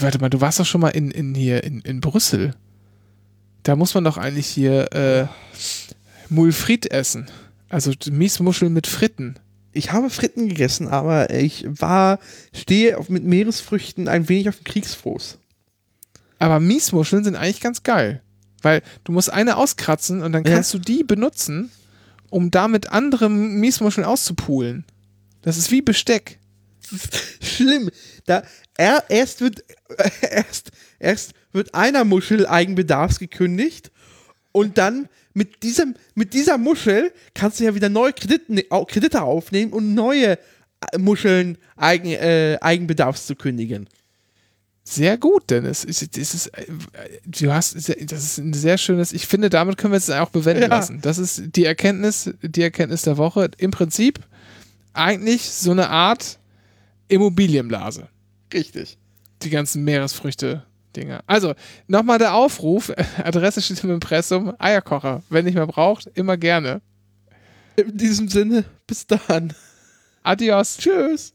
warte 0.00 0.18
mal, 0.20 0.28
du 0.30 0.40
warst 0.40 0.60
doch 0.60 0.66
schon 0.66 0.80
mal 0.80 0.90
in, 0.90 1.10
in 1.10 1.34
hier 1.34 1.64
in, 1.64 1.80
in 1.80 2.00
Brüssel. 2.00 2.54
Da 3.62 3.76
muss 3.76 3.94
man 3.94 4.04
doch 4.04 4.18
eigentlich 4.18 4.46
hier 4.46 4.92
äh, 4.92 5.26
Mulfrit 6.28 6.90
essen. 6.90 7.26
Also 7.70 7.92
Miesmuscheln 8.10 8.72
mit 8.72 8.86
Fritten. 8.86 9.36
Ich 9.72 9.92
habe 9.92 10.10
Fritten 10.10 10.48
gegessen, 10.48 10.88
aber 10.88 11.30
ich 11.30 11.66
war, 11.66 12.18
stehe 12.54 12.98
auf, 12.98 13.08
mit 13.08 13.24
Meeresfrüchten 13.24 14.06
ein 14.08 14.28
wenig 14.28 14.48
auf 14.48 14.56
dem 14.58 14.64
Kriegsfuß. 14.64 15.38
Aber 16.44 16.60
Miesmuscheln 16.60 17.24
sind 17.24 17.36
eigentlich 17.36 17.60
ganz 17.60 17.82
geil. 17.82 18.22
Weil 18.62 18.82
du 19.04 19.12
musst 19.12 19.32
eine 19.32 19.56
auskratzen 19.56 20.22
und 20.22 20.32
dann 20.32 20.44
Ja. 20.44 20.54
kannst 20.54 20.74
du 20.74 20.78
die 20.78 21.04
benutzen, 21.04 21.70
um 22.30 22.50
damit 22.50 22.90
andere 22.90 23.28
Miesmuscheln 23.30 24.06
auszupulen. 24.06 24.84
Das 25.42 25.56
ist 25.56 25.70
wie 25.70 25.82
Besteck. 25.82 26.38
Schlimm. 27.42 27.90
Da, 28.26 28.42
er, 28.76 29.04
erst, 29.08 29.40
wird, 29.40 29.64
erst, 30.20 30.70
erst 30.98 31.32
wird 31.52 31.74
einer 31.74 32.04
Muschel 32.04 32.46
Eigenbedarfs 32.46 33.18
gekündigt 33.18 33.90
und 34.52 34.78
dann 34.78 35.08
mit, 35.34 35.62
diesem, 35.62 35.94
mit 36.14 36.32
dieser 36.34 36.58
Muschel 36.58 37.12
kannst 37.34 37.60
du 37.60 37.64
ja 37.64 37.74
wieder 37.74 37.88
neue 37.88 38.12
Kredite, 38.12 38.64
au- 38.70 38.84
Kredite 38.84 39.22
aufnehmen 39.22 39.72
und 39.72 39.94
neue 39.94 40.38
äh, 40.92 40.98
Muscheln 40.98 41.58
Eigen, 41.76 42.10
äh, 42.10 42.58
Eigenbedarfs 42.60 43.26
zu 43.26 43.34
kündigen. 43.34 43.88
Sehr 44.86 45.16
gut, 45.16 45.48
Dennis. 45.50 45.82
Es 45.84 46.02
ist, 46.02 46.18
es 46.18 46.34
ist, 46.34 46.46
äh, 46.48 46.66
du 47.24 47.52
hast, 47.52 47.74
das 47.74 47.88
ist 47.88 48.38
ein 48.38 48.52
sehr 48.52 48.76
schönes, 48.76 49.14
ich 49.14 49.26
finde, 49.26 49.48
damit 49.48 49.78
können 49.78 49.92
wir 49.94 49.96
es 49.98 50.10
auch 50.10 50.28
bewenden 50.28 50.64
Ja. 50.64 50.68
lassen. 50.68 51.00
Das 51.00 51.16
ist 51.16 51.42
die 51.56 51.64
Erkenntnis, 51.64 52.30
die 52.42 52.62
Erkenntnis 52.62 53.02
der 53.02 53.16
Woche. 53.16 53.50
Im 53.56 53.70
Prinzip 53.70 54.20
eigentlich 54.92 55.50
so 55.50 55.70
eine 55.70 55.88
Art 55.88 56.38
Immobilienblase. 57.08 58.08
Richtig. 58.52 58.98
Die 59.42 59.50
ganzen 59.50 59.84
Meeresfrüchte-Dinger. 59.84 61.22
Also, 61.26 61.54
nochmal 61.86 62.18
der 62.18 62.34
Aufruf, 62.34 62.92
Adresse 63.24 63.62
steht 63.62 63.82
im 63.84 63.90
Impressum, 63.90 64.52
Eierkocher. 64.58 65.22
Wenn 65.30 65.46
nicht 65.46 65.54
mehr 65.54 65.66
braucht, 65.66 66.08
immer 66.14 66.36
gerne. 66.36 66.82
In 67.76 67.96
diesem 67.96 68.28
Sinne, 68.28 68.64
bis 68.86 69.06
dann. 69.06 69.54
Adios. 70.22 70.76
Tschüss. 70.76 71.32